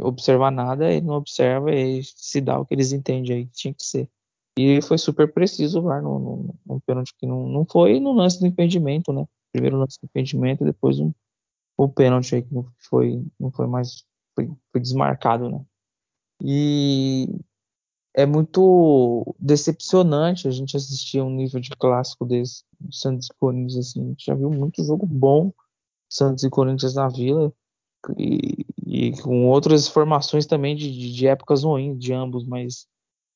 observar 0.00 0.50
nada, 0.50 0.92
ele 0.92 1.06
não 1.06 1.14
observa 1.14 1.72
e 1.72 2.02
se 2.04 2.40
dá 2.40 2.58
o 2.58 2.64
que 2.64 2.74
eles 2.74 2.92
entendem 2.92 3.36
aí 3.36 3.46
que 3.46 3.52
tinha 3.52 3.74
que 3.74 3.84
ser. 3.84 4.08
E 4.58 4.80
foi 4.82 4.98
super 4.98 5.32
preciso 5.32 5.80
o 5.80 5.82
VAR 5.82 6.02
no 6.02 6.54
pênalti 6.86 7.14
que 7.18 7.26
não, 7.26 7.48
não 7.48 7.64
foi 7.64 7.98
no 7.98 8.12
lance 8.12 8.38
do 8.38 8.46
impedimento, 8.46 9.12
né? 9.12 9.26
Primeiro 9.52 9.78
lance 9.78 9.98
do 10.00 10.04
impedimento 10.04 10.62
e 10.62 10.66
depois 10.66 11.00
um, 11.00 11.12
o 11.76 11.88
pênalti 11.88 12.34
aí 12.34 12.42
que 12.42 12.54
foi, 12.88 13.24
não 13.38 13.50
foi 13.50 13.66
mais 13.66 14.04
foi, 14.34 14.50
foi 14.70 14.80
desmarcado, 14.80 15.50
né? 15.50 15.64
E 16.42 17.28
é 18.14 18.26
muito 18.26 19.34
decepcionante 19.38 20.46
a 20.46 20.50
gente 20.50 20.76
assistir 20.76 21.20
um 21.20 21.30
nível 21.30 21.60
de 21.60 21.70
clássico 21.70 22.26
desse, 22.26 22.64
Santos 22.90 23.28
e 23.30 23.34
Corinthians, 23.38 23.88
assim, 23.88 24.04
a 24.04 24.08
gente 24.08 24.24
já 24.24 24.34
viu 24.34 24.50
muito 24.50 24.84
jogo 24.84 25.06
bom, 25.06 25.52
Santos 26.10 26.44
e 26.44 26.50
Corinthians 26.50 26.94
na 26.94 27.08
Vila, 27.08 27.52
e, 28.18 28.66
e 28.86 29.12
com 29.22 29.48
outras 29.48 29.88
formações 29.88 30.46
também 30.46 30.74
de, 30.74 31.12
de, 31.12 31.26
épocas 31.26 31.62
ruins 31.62 31.98
de 31.98 32.12
ambos, 32.12 32.44
mas 32.44 32.86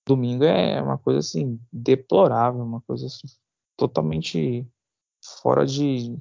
domingo 0.07 0.44
é 0.44 0.83
uma 0.83 0.99
coisa 0.99 1.20
assim, 1.20 1.61
deplorável, 1.72 2.62
uma 2.62 2.81
coisa 2.83 3.07
assim, 3.07 3.29
totalmente 3.77 4.66
fora 5.42 5.64
de. 5.64 6.18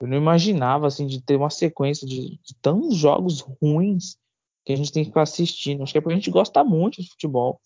Eu 0.00 0.08
não 0.08 0.16
imaginava 0.16 0.86
assim 0.86 1.06
de 1.06 1.20
ter 1.20 1.36
uma 1.36 1.50
sequência 1.50 2.06
de, 2.06 2.38
de 2.42 2.54
tantos 2.62 2.96
jogos 2.96 3.40
ruins 3.40 4.16
que 4.64 4.72
a 4.72 4.76
gente 4.76 4.90
tem 4.90 5.04
que 5.04 5.10
ficar 5.10 5.22
assistindo. 5.22 5.82
Acho 5.82 5.92
que 5.92 5.98
é 5.98 6.00
porque 6.00 6.14
a 6.14 6.16
gente 6.16 6.30
gosta 6.30 6.64
muito 6.64 7.02
de 7.02 7.10
futebol 7.10 7.60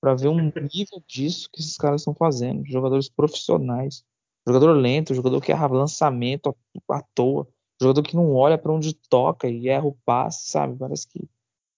para 0.00 0.14
ver 0.14 0.28
um 0.28 0.36
nível 0.74 1.02
disso 1.06 1.48
que 1.52 1.60
esses 1.60 1.76
caras 1.76 2.02
estão 2.02 2.14
fazendo. 2.14 2.64
Jogadores 2.66 3.08
profissionais, 3.08 4.04
jogador 4.46 4.72
lento, 4.72 5.14
jogador 5.14 5.40
que 5.40 5.50
erra 5.50 5.66
lançamento 5.66 6.54
à, 6.90 7.02
toa, 7.14 7.48
jogador 7.80 8.02
que 8.02 8.16
não 8.16 8.34
olha 8.34 8.58
para 8.58 8.72
onde 8.72 8.92
toca 8.92 9.48
e 9.48 9.68
erra 9.68 9.86
o 9.86 9.96
passe, 10.04 10.50
sabe? 10.50 10.76
Parece 10.76 11.08
que 11.08 11.28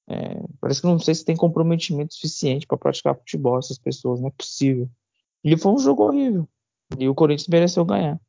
é, 0.08 0.42
parece 0.60 0.80
que 0.80 0.88
não 0.88 0.98
sei 0.98 1.14
se 1.14 1.24
tem 1.24 1.36
comprometimento 1.36 2.14
suficiente 2.14 2.66
para 2.66 2.76
praticar 2.76 3.16
futebol 3.16 3.58
essas 3.58 3.78
pessoas, 3.78 4.20
não 4.20 4.26
é 4.26 4.32
possível. 4.32 4.90
E 5.44 5.56
foi 5.56 5.72
um 5.72 5.78
jogo 5.78 6.04
horrível. 6.04 6.48
E 6.98 7.08
o 7.08 7.14
Corinthians 7.14 7.46
mereceu 7.46 7.84
ganhar. 7.84 8.20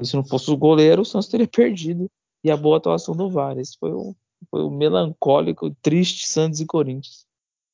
E 0.00 0.06
se 0.06 0.16
não 0.16 0.24
fosse 0.24 0.50
o 0.50 0.56
goleiro, 0.56 1.02
o 1.02 1.04
Santos 1.04 1.28
teria 1.28 1.46
perdido. 1.48 2.10
E 2.44 2.50
a 2.50 2.56
boa 2.56 2.76
atuação 2.76 3.16
do 3.16 3.30
VAR. 3.30 3.58
Esse 3.58 3.78
foi 3.78 3.90
o, 3.90 4.14
foi 4.50 4.62
o 4.62 4.70
melancólico, 4.70 5.74
triste 5.82 6.28
Santos 6.28 6.60
e 6.60 6.66
Corinthians. 6.66 7.26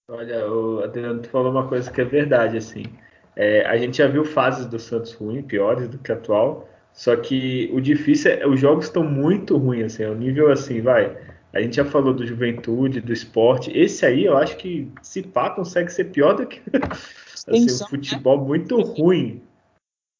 Olha, 0.08 0.50
o 0.50 0.82
Adriano, 0.82 1.22
tu 1.22 1.28
falou 1.28 1.50
uma 1.50 1.68
coisa 1.68 1.90
que 1.90 2.00
é 2.00 2.04
verdade, 2.04 2.56
assim. 2.56 2.84
É, 3.36 3.64
a 3.66 3.76
gente 3.76 3.98
já 3.98 4.06
viu 4.06 4.24
fases 4.24 4.66
do 4.66 4.78
Santos 4.78 5.12
ruins, 5.14 5.44
piores 5.44 5.88
do 5.88 5.98
que 5.98 6.12
a 6.12 6.14
atual. 6.14 6.68
Só 6.92 7.16
que 7.16 7.70
o 7.72 7.80
difícil 7.80 8.32
é, 8.32 8.46
os 8.46 8.60
jogos 8.60 8.86
estão 8.86 9.04
muito 9.04 9.56
ruins, 9.56 9.94
assim, 9.94 10.02
é 10.02 10.10
um 10.10 10.16
nível 10.16 10.50
assim, 10.50 10.80
vai. 10.80 11.16
A 11.52 11.60
gente 11.60 11.76
já 11.76 11.84
falou 11.84 12.12
do 12.12 12.26
Juventude, 12.26 13.00
do 13.00 13.12
esporte. 13.12 13.70
Esse 13.76 14.06
aí 14.06 14.24
eu 14.24 14.36
acho 14.36 14.56
que 14.56 14.90
se 15.02 15.22
pá 15.22 15.50
consegue 15.50 15.92
ser 15.92 16.04
pior 16.04 16.34
do 16.34 16.46
que 16.46 16.60
assim, 17.48 17.68
futebol 17.88 18.40
né? 18.40 18.46
muito 18.46 18.80
ruim. 18.80 19.42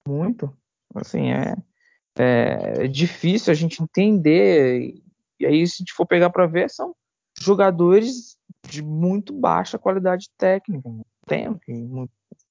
Muito. 0.09 0.53
Assim, 0.95 1.31
é, 1.31 1.55
é, 2.19 2.85
é 2.85 2.89
difícil 2.89 3.51
a 3.51 3.55
gente 3.55 3.83
entender. 3.83 4.95
E 5.39 5.47
aí, 5.47 5.67
se 5.67 5.75
a 5.75 5.79
gente 5.79 5.93
for 5.93 6.07
pegar 6.07 6.31
para 6.31 6.47
ver, 6.47 6.69
são 6.69 6.95
jogadores 7.41 8.37
de 8.69 8.83
muito 8.83 9.33
baixa 9.33 9.79
qualidade 9.79 10.29
técnica. 10.37 10.89
Tem, 11.27 11.49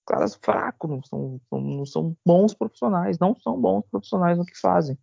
caras 0.09 0.37
fracos, 0.41 0.89
não 0.89 1.03
são, 1.03 1.41
não 1.51 1.85
são 1.85 2.17
bons 2.25 2.53
profissionais, 2.53 3.19
não 3.19 3.35
são 3.35 3.59
bons 3.61 3.83
profissionais 3.91 4.37
no 4.37 4.45
que 4.45 4.59
fazem. 4.59 4.97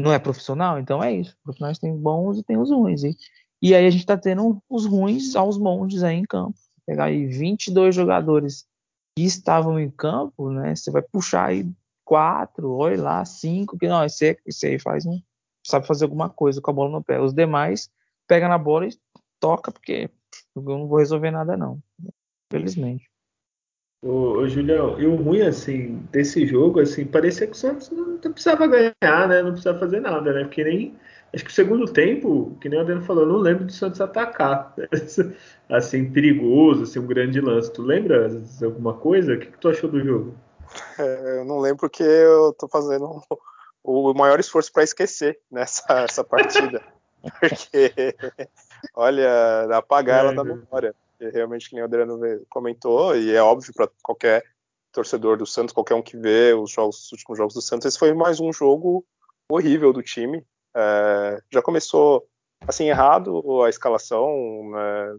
Não 0.00 0.12
é 0.12 0.18
profissional? 0.18 0.78
Então 0.78 1.02
é 1.02 1.12
isso. 1.12 1.36
Profissionais 1.42 1.78
têm 1.78 1.94
bons 1.94 2.38
e 2.38 2.42
tem 2.42 2.56
os 2.56 2.70
ruins. 2.70 3.04
E, 3.04 3.16
e 3.60 3.74
aí 3.74 3.86
a 3.86 3.90
gente 3.90 4.06
tá 4.06 4.16
tendo 4.16 4.62
os 4.68 4.86
ruins 4.86 5.36
aos 5.36 5.58
montes 5.58 6.02
aí 6.02 6.16
em 6.16 6.24
campo. 6.24 6.58
Pegar 6.86 7.04
aí 7.04 7.26
22 7.26 7.94
jogadores 7.94 8.66
que 9.16 9.24
estavam 9.24 9.78
em 9.78 9.90
campo, 9.90 10.50
né? 10.50 10.74
Você 10.74 10.90
vai 10.90 11.02
puxar 11.02 11.46
aí 11.46 11.66
quatro, 12.06 12.72
olha 12.72 13.02
lá, 13.02 13.24
cinco, 13.24 13.76
que 13.76 13.88
não, 13.88 14.04
esse, 14.04 14.38
esse 14.46 14.66
aí 14.66 14.78
faz 14.78 15.04
um, 15.04 15.20
sabe 15.66 15.86
fazer 15.86 16.04
alguma 16.04 16.30
coisa 16.30 16.60
com 16.60 16.70
a 16.70 16.74
bola 16.74 16.90
no 16.90 17.04
pé. 17.04 17.20
Os 17.20 17.34
demais 17.34 17.90
pega 18.26 18.48
na 18.48 18.56
bola 18.56 18.86
e 18.86 18.96
toca, 19.40 19.72
porque 19.72 20.08
eu 20.54 20.62
não 20.62 20.86
vou 20.86 20.98
resolver 20.98 21.32
nada, 21.32 21.56
não. 21.56 21.82
Felizmente. 22.50 23.10
Ô, 24.02 24.38
ô, 24.38 24.48
Julião, 24.48 25.00
e 25.00 25.06
o 25.06 25.16
ruim, 25.16 25.42
assim, 25.42 26.00
desse 26.12 26.46
jogo, 26.46 26.80
assim, 26.80 27.04
parecia 27.04 27.46
que 27.46 27.54
o 27.54 27.56
Santos 27.56 27.90
não, 27.90 28.18
precisava 28.18 28.66
ganhar, 28.66 29.28
né? 29.28 29.42
Não 29.42 29.50
precisava 29.50 29.80
fazer 29.80 30.00
nada, 30.00 30.32
né? 30.32 30.44
Porque 30.44 30.62
nem. 30.62 30.94
Acho 31.34 31.44
que 31.44 31.50
o 31.50 31.54
segundo 31.54 31.92
tempo, 31.92 32.56
que 32.60 32.68
nem 32.68 32.78
o 32.78 32.82
Adriano 32.82 33.02
falou, 33.02 33.26
não 33.26 33.36
lembro 33.36 33.64
do 33.64 33.72
Santos 33.72 34.00
atacar. 34.00 34.74
assim, 35.68 36.10
perigoso, 36.10 36.84
assim, 36.84 37.00
um 37.00 37.06
grande 37.06 37.40
lance. 37.40 37.72
Tu 37.72 37.82
lembra 37.82 38.30
alguma 38.62 38.94
coisa? 38.94 39.34
O 39.34 39.38
que, 39.38 39.46
que 39.46 39.58
tu 39.58 39.68
achou 39.68 39.90
do 39.90 40.00
jogo? 40.00 40.34
É, 40.98 41.40
eu 41.40 41.44
não 41.44 41.58
lembro 41.58 41.78
porque 41.78 42.02
eu 42.02 42.52
tô 42.54 42.66
fazendo 42.68 43.22
o 43.84 44.14
maior 44.14 44.40
esforço 44.40 44.72
para 44.72 44.82
esquecer 44.82 45.38
nessa 45.50 45.84
essa 46.04 46.24
partida. 46.24 46.82
porque 47.38 48.16
olha, 48.94 49.76
apagar 49.76 50.20
ela 50.20 50.34
da 50.34 50.44
memória. 50.44 50.94
E 51.20 51.28
realmente, 51.30 51.68
que 51.68 51.74
nem 51.74 51.82
o 51.82 51.86
Adriano 51.86 52.18
comentou, 52.48 53.16
e 53.16 53.34
é 53.34 53.42
óbvio 53.42 53.72
para 53.74 53.88
qualquer 54.02 54.44
torcedor 54.92 55.36
do 55.36 55.46
Santos, 55.46 55.74
qualquer 55.74 55.94
um 55.94 56.02
que 56.02 56.16
vê 56.16 56.54
os, 56.54 56.70
jogos, 56.70 57.04
os 57.04 57.12
últimos 57.12 57.38
jogos 57.38 57.54
do 57.54 57.62
Santos, 57.62 57.86
esse 57.86 57.98
foi 57.98 58.12
mais 58.14 58.40
um 58.40 58.52
jogo 58.52 59.04
horrível 59.50 59.92
do 59.92 60.02
time. 60.02 60.44
É, 60.74 61.42
já 61.50 61.62
começou 61.62 62.26
assim 62.66 62.88
errado 62.88 63.62
a 63.62 63.68
escalação, 63.68 64.70
né? 64.70 65.18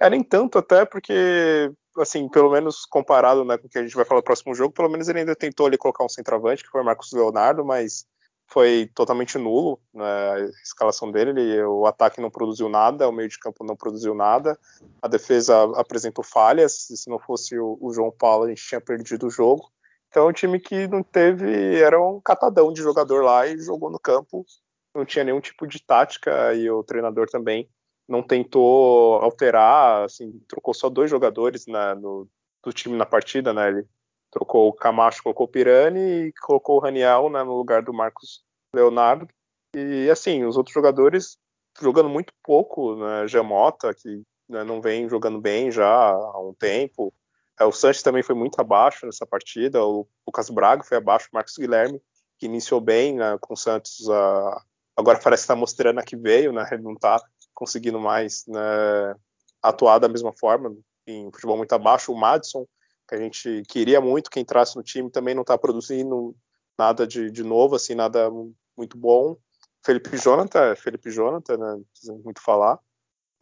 É 0.00 0.10
nem 0.10 0.22
tanto 0.22 0.58
até 0.58 0.84
porque 0.84 1.72
assim, 2.00 2.28
pelo 2.28 2.50
menos 2.50 2.86
comparado 2.86 3.44
né, 3.44 3.58
com 3.58 3.66
o 3.66 3.70
que 3.70 3.78
a 3.78 3.82
gente 3.82 3.94
vai 3.96 4.04
falar 4.04 4.20
no 4.20 4.24
próximo 4.24 4.54
jogo, 4.54 4.72
pelo 4.72 4.88
menos 4.88 5.08
ele 5.08 5.20
ainda 5.20 5.34
tentou 5.34 5.66
ali 5.66 5.76
colocar 5.76 6.04
um 6.04 6.08
centroavante, 6.08 6.62
que 6.62 6.70
foi 6.70 6.80
o 6.80 6.84
Marcos 6.84 7.12
Leonardo, 7.12 7.64
mas 7.64 8.06
foi 8.46 8.90
totalmente 8.94 9.36
nulo 9.36 9.78
né, 9.92 10.04
a 10.04 10.38
escalação 10.62 11.10
dele. 11.10 11.30
Ele, 11.30 11.62
o 11.64 11.86
ataque 11.86 12.20
não 12.20 12.30
produziu 12.30 12.68
nada, 12.68 13.08
o 13.08 13.12
meio 13.12 13.28
de 13.28 13.38
campo 13.38 13.64
não 13.64 13.76
produziu 13.76 14.14
nada, 14.14 14.58
a 15.02 15.08
defesa 15.08 15.54
apresentou 15.76 16.24
falhas. 16.24 16.86
Se 16.86 17.10
não 17.10 17.18
fosse 17.18 17.58
o, 17.58 17.76
o 17.80 17.92
João 17.92 18.10
Paulo, 18.10 18.44
a 18.44 18.48
gente 18.48 18.66
tinha 18.66 18.80
perdido 18.80 19.26
o 19.26 19.30
jogo. 19.30 19.70
Então, 20.08 20.28
um 20.28 20.32
time 20.32 20.58
que 20.58 20.88
não 20.88 21.02
teve. 21.02 21.78
Era 21.78 22.00
um 22.00 22.20
catadão 22.20 22.72
de 22.72 22.80
jogador 22.80 23.22
lá 23.22 23.46
e 23.46 23.58
jogou 23.58 23.90
no 23.90 23.98
campo. 23.98 24.46
Não 24.94 25.04
tinha 25.04 25.24
nenhum 25.24 25.40
tipo 25.40 25.66
de 25.66 25.82
tática 25.84 26.54
e 26.54 26.70
o 26.70 26.82
treinador 26.82 27.26
também 27.28 27.68
não 28.08 28.22
tentou 28.22 29.16
alterar. 29.16 30.04
Assim, 30.04 30.40
trocou 30.48 30.72
só 30.72 30.88
dois 30.88 31.10
jogadores 31.10 31.66
na, 31.66 31.94
no, 31.94 32.28
do 32.64 32.72
time 32.72 32.96
na 32.96 33.06
partida, 33.06 33.52
né? 33.52 33.68
Ele 33.68 33.86
trocou 34.30 34.68
o 34.68 34.72
Camacho, 34.72 35.22
colocou 35.22 35.46
o 35.46 35.50
Pirani 35.50 36.28
e 36.28 36.32
colocou 36.40 36.76
o 36.76 36.80
Raniel 36.80 37.30
né, 37.30 37.42
no 37.42 37.56
lugar 37.56 37.82
do 37.82 37.92
Marcos 37.92 38.42
Leonardo. 38.74 39.28
E 39.76 40.08
assim, 40.10 40.44
os 40.44 40.56
outros 40.56 40.74
jogadores 40.74 41.36
jogando 41.80 42.08
muito 42.08 42.32
pouco, 42.42 42.96
né? 42.96 43.28
Jamota, 43.28 43.94
que 43.94 44.22
né, 44.48 44.64
não 44.64 44.80
vem 44.80 45.08
jogando 45.08 45.40
bem 45.40 45.70
já 45.70 45.86
há 45.86 46.40
um 46.40 46.54
tempo. 46.54 47.12
É, 47.60 47.64
o 47.64 47.72
Sanches 47.72 48.02
também 48.02 48.22
foi 48.22 48.34
muito 48.34 48.58
abaixo 48.60 49.04
nessa 49.04 49.26
partida. 49.26 49.84
O 49.84 50.06
Lucas 50.26 50.48
Braga 50.48 50.82
foi 50.82 50.96
abaixo. 50.96 51.28
O 51.30 51.34
Marcos 51.34 51.56
Guilherme, 51.56 52.00
que 52.38 52.46
iniciou 52.46 52.80
bem 52.80 53.16
né, 53.16 53.36
com 53.40 53.54
o 53.54 53.56
Santos, 53.56 54.00
uh, 54.08 54.60
agora 54.96 55.20
parece 55.22 55.42
estar 55.42 55.54
tá 55.54 55.60
mostrando 55.60 55.98
a 55.98 56.02
que 56.02 56.16
veio, 56.16 56.52
né? 56.52 56.64
Não 56.80 56.92
está 56.92 57.20
conseguindo 57.58 57.98
mais 57.98 58.46
né, 58.46 59.16
atuar 59.60 59.98
da 59.98 60.08
mesma 60.08 60.32
forma. 60.32 60.76
Em 61.04 61.28
futebol 61.32 61.56
muito 61.56 61.72
abaixo. 61.72 62.12
O 62.12 62.16
Madison, 62.16 62.64
que 63.08 63.16
a 63.16 63.18
gente 63.18 63.64
queria 63.68 64.00
muito 64.00 64.30
que 64.30 64.38
entrasse 64.38 64.76
no 64.76 64.82
time, 64.82 65.10
também 65.10 65.34
não 65.34 65.42
está 65.42 65.58
produzindo 65.58 66.36
nada 66.78 67.04
de, 67.04 67.32
de 67.32 67.42
novo, 67.42 67.74
assim, 67.74 67.96
nada 67.96 68.30
muito 68.76 68.96
bom. 68.96 69.36
Felipe 69.84 70.16
Jonathan, 70.16 70.76
Felipe 70.76 71.10
Jonathan, 71.10 71.56
né, 71.56 71.72
não 71.72 71.84
precisa 71.90 72.14
muito 72.24 72.40
falar. 72.40 72.78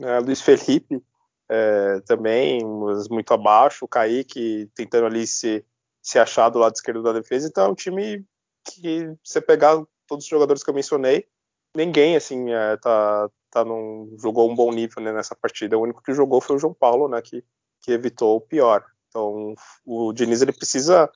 É, 0.00 0.18
Luiz 0.20 0.40
Felipe 0.40 1.02
é, 1.50 2.00
também, 2.07 2.64
mas 2.64 3.09
muito 3.09 3.35
abaixo. 3.35 3.85
O 3.85 3.88
Kaique 3.88 4.70
tentando 4.74 5.07
ali 5.07 5.26
se, 5.26 5.62
se 6.00 6.18
achar 6.18 6.48
do 6.48 6.59
lado 6.59 6.74
esquerdo 6.74 7.02
da 7.02 7.12
defesa. 7.12 7.46
Então 7.46 7.66
é 7.66 7.68
um 7.68 7.74
time 7.74 8.24
que, 8.64 9.14
você 9.22 9.42
pegar 9.42 9.85
todos 10.07 10.24
os 10.24 10.31
jogadores 10.31 10.62
que 10.62 10.70
eu 10.70 10.74
mencionei, 10.74 11.26
ninguém 11.76 12.16
assim 12.16 12.50
é, 12.50 12.79
tá, 12.79 13.29
tá 13.57 13.64
num, 13.64 14.14
jogou 14.19 14.51
um 14.51 14.55
bom 14.55 14.71
nível 14.71 15.03
né, 15.03 15.12
nessa 15.12 15.35
partida. 15.35 15.79
O 15.79 15.83
único 15.83 16.03
que 16.03 16.12
jogou 16.12 16.40
foi 16.42 16.57
o 16.57 16.59
João 16.59 16.75
Paulo, 16.75 17.09
né, 17.09 17.23
que, 17.23 17.42
que 17.81 17.92
evitou 17.92 18.37
o 18.37 18.40
pior. 18.40 18.85
Então 19.09 19.55
o 19.85 20.12
Diniz 20.12 20.42
ele 20.42 20.53
precisa 20.53 21.11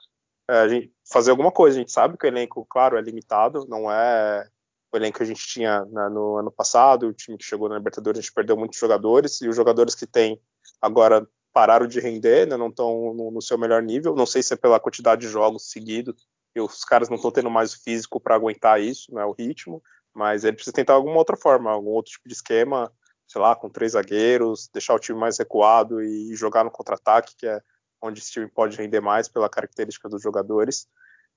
é, 0.49 0.89
fazer 1.11 1.31
alguma 1.31 1.53
coisa. 1.53 1.77
A 1.77 1.81
gente 1.81 1.93
sabe 1.93 2.17
que 2.17 2.27
o 2.27 2.29
elenco, 2.29 2.65
claro, 2.65 2.97
é 2.97 3.03
limitado, 3.03 3.67
não 3.69 3.91
é 3.91 4.49
o 4.93 4.97
elenco 4.97 5.19
que 5.19 5.23
a 5.23 5.27
gente 5.27 5.47
tinha 5.47 5.85
né, 5.85 6.09
no 6.09 6.37
ano 6.37 6.51
passado, 6.51 7.07
o 7.07 7.13
time 7.13 7.37
que 7.37 7.45
chegou 7.45 7.69
na 7.69 7.77
Libertadores, 7.77 8.19
a 8.19 8.23
gente 8.23 8.33
perdeu 8.33 8.57
muitos 8.57 8.79
jogadores, 8.79 9.41
e 9.41 9.49
os 9.49 9.55
jogadores 9.55 9.95
que 9.95 10.07
tem 10.07 10.41
agora 10.81 11.27
pararam 11.53 11.87
de 11.87 12.01
render, 12.01 12.47
né, 12.47 12.57
não 12.57 12.69
estão 12.69 13.15
no, 13.15 13.31
no, 13.31 13.43
seu 13.43 13.59
melhor 13.59 13.83
nível. 13.83 14.17
Não 14.17 14.27
sei 14.27 14.43
se 14.43 14.55
é 14.55 14.57
pela 14.57 14.81
quantidade 14.81 15.21
de 15.21 15.29
jogos 15.29 15.71
seguidos, 15.71 16.27
e 16.57 16.61
os 16.61 16.85
caras 16.85 17.09
não 17.09 17.17
estão 17.17 17.31
tendo 17.31 17.51
mais 17.51 17.75
o 17.75 17.83
físico 17.83 18.19
para 18.19 18.35
aguentar 18.35 18.81
isso, 18.81 19.15
né, 19.15 19.25
o 19.25 19.33
ritmo, 19.33 19.83
mas 20.15 20.45
ele 20.45 20.57
precisa 20.57 20.75
tentar 20.75 20.95
alguma 20.95 21.17
outra 21.17 21.37
forma, 21.37 21.71
algum 21.71 21.91
outro 21.91 22.13
tipo 22.13 22.29
de 22.29 22.35
esquema, 22.35 22.93
sei 23.27 23.41
lá, 23.41 23.55
com 23.55 23.71
três 23.71 23.93
zagueiros, 23.93 24.69
deixar 24.73 24.95
o 24.95 24.99
time 24.99 25.19
mais 25.19 25.39
recuado 25.39 26.03
e 26.03 26.35
jogar 26.35 26.65
no 26.65 26.71
contra-ataque, 26.71 27.37
que 27.37 27.47
é 27.47 27.61
onde 28.03 28.21
esse 28.21 28.33
time 28.33 28.49
pode 28.49 28.77
render 28.77 29.01
mais 29.01 29.29
pela 29.29 29.49
característica 29.49 30.09
dos 30.09 30.23
jogadores. 30.23 30.89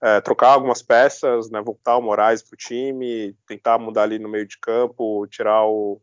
É, 0.02 0.20
trocar 0.20 0.50
algumas 0.50 0.82
peças, 0.82 1.50
né, 1.50 1.62
voltar 1.62 1.98
o 1.98 2.02
Moraes 2.02 2.42
para 2.42 2.56
o 2.56 2.58
time, 2.58 3.38
tentar 3.48 3.78
mudar 3.78 4.04
ali 4.04 4.20
no 4.20 4.28
meio 4.28 4.46
de 4.46 4.58
campo, 4.60 5.26
tirar 5.28 5.66
o, 5.66 6.02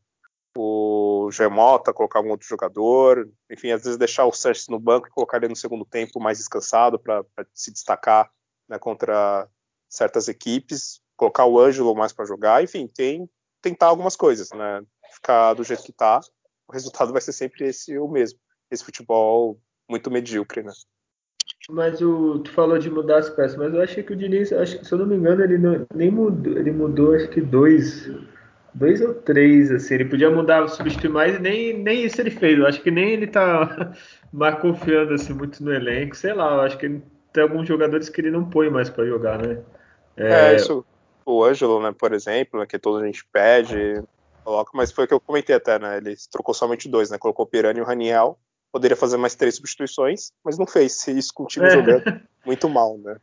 o 0.57 1.29
Gemota, 1.31 1.93
colocar 1.93 2.19
algum 2.19 2.31
outro 2.31 2.49
jogador, 2.49 3.31
enfim, 3.51 3.73
às 3.73 3.83
vezes 3.83 3.99
deixar 3.99 4.25
o 4.25 4.33
Sanches 4.33 4.69
no 4.69 4.79
banco 4.79 5.09
e 5.09 5.11
colocar 5.11 5.37
ele 5.39 5.49
no 5.49 5.57
segundo 5.57 5.85
tempo 5.85 6.21
mais 6.21 6.39
descansado 6.39 6.99
para 6.99 7.25
se 7.53 7.71
destacar 7.71 8.31
né, 8.69 8.79
contra 8.79 9.47
certas 9.89 10.29
equipes, 10.29 11.03
colocar 11.21 11.45
o 11.45 11.61
Ângelo 11.61 11.95
mais 11.95 12.15
para 12.15 12.25
jogar, 12.25 12.65
enfim, 12.65 12.89
tem 12.89 13.29
tentar 13.61 13.87
algumas 13.89 14.17
coisas, 14.17 14.49
né? 14.53 14.83
Ficar 15.13 15.53
do 15.53 15.63
jeito 15.63 15.83
que 15.83 15.91
está, 15.91 16.19
o 16.67 16.73
resultado 16.73 17.13
vai 17.13 17.21
ser 17.21 17.33
sempre 17.33 17.67
esse 17.67 17.99
o 17.99 18.09
mesmo, 18.09 18.39
esse 18.71 18.83
futebol 18.83 19.61
muito 19.87 20.11
medíocre, 20.11 20.63
né? 20.63 20.73
Mas 21.69 22.01
o, 22.01 22.39
tu 22.39 22.51
falou 22.53 22.79
de 22.79 22.89
mudar 22.89 23.19
as 23.19 23.29
peças, 23.29 23.55
mas 23.55 23.75
eu 23.75 23.83
achei 23.83 24.03
que 24.03 24.15
o 24.15 24.17
Diniz, 24.17 24.51
acho, 24.51 24.83
se 24.83 24.91
eu 24.91 24.97
não 24.97 25.07
me 25.07 25.17
engano, 25.17 25.43
ele 25.43 25.59
não, 25.59 25.87
nem 25.95 26.11
mudou, 26.11 26.57
ele 26.57 26.73
mudou 26.73 27.15
acho 27.15 27.29
que 27.29 27.43
dois, 27.43 28.11
dois 28.73 29.03
ou 29.03 29.13
três, 29.13 29.71
assim, 29.71 29.97
ele 29.97 30.07
podia 30.07 30.31
mudar, 30.31 30.67
substituir 30.69 31.11
mais, 31.11 31.37
e 31.37 31.39
nem, 31.39 31.77
nem 31.77 32.05
isso 32.05 32.19
ele 32.19 32.31
fez. 32.31 32.59
Eu 32.59 32.67
acho 32.67 32.81
que 32.81 32.91
nem 32.91 33.11
ele 33.11 33.27
tá 33.27 33.93
mais 34.33 34.59
confiando 34.59 35.13
assim 35.13 35.35
muito 35.35 35.63
no 35.63 35.71
elenco, 35.71 36.17
sei 36.17 36.33
lá, 36.33 36.55
eu 36.55 36.61
acho 36.63 36.79
que 36.79 37.03
tem 37.31 37.43
alguns 37.43 37.69
jogadores 37.69 38.09
que 38.09 38.23
ele 38.23 38.31
não 38.31 38.49
põe 38.49 38.71
mais 38.71 38.89
para 38.89 39.05
jogar, 39.05 39.39
né? 39.47 39.59
É... 40.17 40.53
é, 40.53 40.57
isso. 40.57 40.87
O 41.25 41.45
Ângelo, 41.45 41.83
né, 41.83 41.93
por 41.97 42.13
exemplo, 42.13 42.61
né, 42.61 42.67
que 42.67 42.79
toda 42.79 43.03
a 43.03 43.07
gente 43.07 43.25
pede, 43.33 44.03
coloca, 44.45 44.71
mas 44.75 44.91
foi 44.91 45.05
o 45.05 45.09
que 45.09 45.15
eu 45.15 45.21
comentei 45.21 45.55
até, 45.55 45.79
né? 45.79 45.99
Ele 45.99 46.15
trocou 46.31 46.55
somente 46.55 46.89
dois, 46.89 47.11
né? 47.11 47.19
Colocou 47.19 47.45
o 47.45 47.49
Pirani 47.49 47.79
e 47.79 47.83
o 47.83 47.87
Raniel 47.87 48.39
poderia 48.73 48.97
fazer 48.97 49.17
mais 49.17 49.35
três 49.35 49.57
substituições, 49.57 50.33
mas 50.45 50.59
não 50.59 50.67
fez 50.67 51.07
isso 51.09 51.33
com 51.35 51.45
o 51.45 51.47
time 51.47 51.67
é. 51.67 51.71
jogando 51.71 52.21
muito 52.45 52.69
mal, 52.69 52.99
né? 52.99 53.17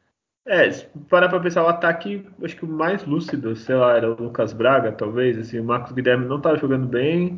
É, 0.45 0.71
se 0.71 0.87
parar 1.09 1.27
pra 1.27 1.41
pensar, 1.41 1.63
o 1.63 1.67
ataque, 1.67 2.25
acho 2.41 2.55
que 2.55 2.63
o 2.63 2.67
mais 2.67 3.03
lúcido, 3.03 3.53
sei 3.55 3.75
lá, 3.75 3.97
era 3.97 4.09
o 4.09 4.23
Lucas 4.23 4.53
Braga, 4.53 4.93
talvez, 4.93 5.37
assim, 5.37 5.59
o 5.59 5.63
Marcos 5.63 5.91
Guilherme 5.91 6.25
não 6.25 6.39
tá 6.39 6.55
jogando 6.55 6.87
bem, 6.87 7.37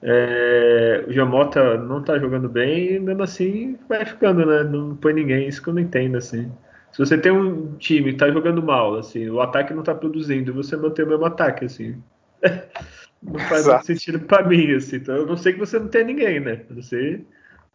é, 0.00 1.04
o 1.08 1.12
Jamota 1.12 1.76
não 1.76 2.00
tá 2.00 2.16
jogando 2.16 2.48
bem, 2.48 2.92
e 2.92 3.00
mesmo 3.00 3.24
assim 3.24 3.76
vai 3.88 4.04
ficando, 4.04 4.46
né? 4.46 4.62
Não 4.62 4.94
põe 4.94 5.12
ninguém, 5.12 5.48
isso 5.48 5.60
que 5.60 5.68
eu 5.68 5.74
não 5.74 5.82
entendo, 5.82 6.16
assim. 6.16 6.52
Se 6.94 6.98
você 6.98 7.18
tem 7.18 7.32
um 7.32 7.76
time 7.76 8.12
que 8.12 8.18
tá 8.18 8.30
jogando 8.30 8.62
mal, 8.62 8.96
assim, 8.96 9.28
o 9.28 9.40
ataque 9.40 9.74
não 9.74 9.82
tá 9.82 9.94
produzindo, 9.94 10.54
você 10.54 10.76
mantém 10.76 11.04
o 11.04 11.08
mesmo 11.08 11.26
ataque, 11.26 11.66
assim. 11.66 12.00
não 13.22 13.40
faz 13.40 13.66
muito 13.66 13.86
sentido 13.86 14.20
para 14.20 14.46
mim, 14.46 14.72
assim. 14.74 14.96
Então 14.96 15.16
eu 15.16 15.26
não 15.26 15.36
sei 15.36 15.52
que 15.52 15.58
você 15.58 15.78
não 15.78 15.88
tem 15.88 16.04
ninguém, 16.04 16.40
né? 16.40 16.62
Você 16.70 17.20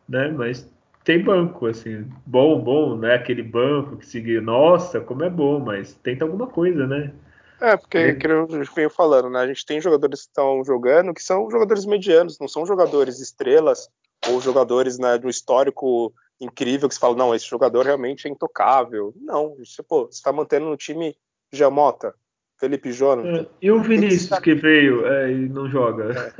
né? 0.09 0.29
Mas 0.29 0.67
tem 1.03 1.23
banco, 1.23 1.67
assim, 1.67 2.05
bom, 2.25 2.59
bom, 2.59 2.97
né? 2.97 3.13
Aquele 3.15 3.43
banco 3.43 3.97
que 3.97 4.05
seguiu, 4.05 4.41
nossa, 4.41 4.99
como 4.99 5.23
é 5.23 5.29
bom, 5.29 5.59
mas 5.59 5.93
tenta 5.93 6.25
alguma 6.25 6.47
coisa, 6.47 6.87
né? 6.87 7.13
É, 7.61 7.77
porque, 7.77 7.97
é. 7.97 8.15
que 8.15 8.25
eu 8.25 8.47
venho 8.75 8.89
falando, 8.89 9.29
né? 9.29 9.39
A 9.39 9.47
gente 9.47 9.65
tem 9.65 9.79
jogadores 9.79 10.21
que 10.21 10.27
estão 10.27 10.63
jogando 10.63 11.13
que 11.13 11.21
são 11.21 11.49
jogadores 11.51 11.85
medianos, 11.85 12.39
não 12.39 12.47
são 12.47 12.65
jogadores 12.65 13.19
estrelas 13.19 13.89
ou 14.27 14.41
jogadores 14.41 14.97
né, 14.97 15.17
do 15.17 15.29
histórico 15.29 16.13
incrível 16.39 16.87
que 16.87 16.95
se 16.95 17.01
fala, 17.01 17.15
não, 17.15 17.35
esse 17.35 17.45
jogador 17.45 17.85
realmente 17.85 18.27
é 18.27 18.31
intocável. 18.31 19.13
Não, 19.17 19.55
você, 19.55 19.83
pô, 19.83 20.05
você 20.05 20.21
tá 20.21 20.31
mantendo 20.31 20.65
no 20.65 20.77
time 20.77 21.15
Jamota, 21.51 22.15
Felipe 22.57 22.91
Jonathan. 22.91 23.41
É, 23.41 23.47
e 23.61 23.71
o 23.71 23.81
Vinícius 23.81 24.39
que 24.39 24.53
veio 24.53 25.05
é, 25.07 25.31
e 25.31 25.49
não 25.49 25.69
joga. 25.69 26.33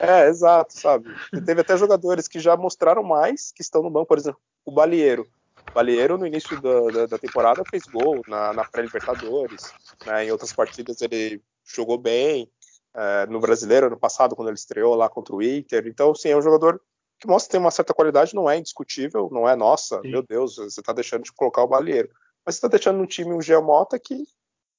É. 0.00 0.24
é, 0.24 0.28
exato, 0.28 0.72
sabe? 0.72 1.08
E 1.32 1.40
teve 1.40 1.60
até 1.60 1.76
jogadores 1.76 2.28
que 2.28 2.40
já 2.40 2.56
mostraram 2.56 3.02
mais 3.02 3.52
que 3.52 3.62
estão 3.62 3.82
no 3.82 3.90
banco, 3.90 4.06
por 4.06 4.18
exemplo, 4.18 4.40
o 4.64 4.72
Balieiro. 4.72 5.26
O 5.68 5.74
Balieiro, 5.74 6.16
no 6.16 6.26
início 6.26 6.60
da, 6.60 6.80
da, 6.92 7.06
da 7.06 7.18
temporada, 7.18 7.64
fez 7.68 7.84
gol 7.84 8.22
na, 8.28 8.52
na 8.52 8.64
pré-Libertadores. 8.64 9.72
Né? 10.06 10.26
Em 10.26 10.30
outras 10.30 10.52
partidas 10.52 11.00
ele 11.02 11.42
jogou 11.64 11.98
bem. 11.98 12.50
É, 12.94 13.26
no 13.26 13.40
brasileiro, 13.40 13.88
ano 13.88 13.98
passado, 13.98 14.34
quando 14.34 14.48
ele 14.48 14.56
estreou 14.56 14.94
lá 14.94 15.08
contra 15.08 15.36
o 15.36 15.42
Inter. 15.42 15.86
Então, 15.86 16.14
sim, 16.14 16.30
é 16.30 16.36
um 16.36 16.40
jogador 16.40 16.80
que 17.18 17.26
mostra 17.26 17.48
que 17.48 17.52
tem 17.52 17.60
uma 17.60 17.70
certa 17.70 17.94
qualidade, 17.94 18.34
não 18.34 18.48
é 18.48 18.58
indiscutível, 18.58 19.28
não 19.32 19.48
é 19.48 19.56
nossa, 19.56 20.00
sim. 20.00 20.10
meu 20.10 20.22
Deus, 20.22 20.56
você 20.56 20.80
está 20.80 20.92
deixando 20.92 21.22
de 21.22 21.32
colocar 21.32 21.62
o 21.62 21.68
Balieiro. 21.68 22.10
Mas 22.44 22.54
você 22.54 22.58
está 22.58 22.68
deixando 22.68 22.98
no 22.98 23.06
time 23.06 23.32
um 23.32 23.40
Geomota 23.40 23.98
que, 23.98 24.24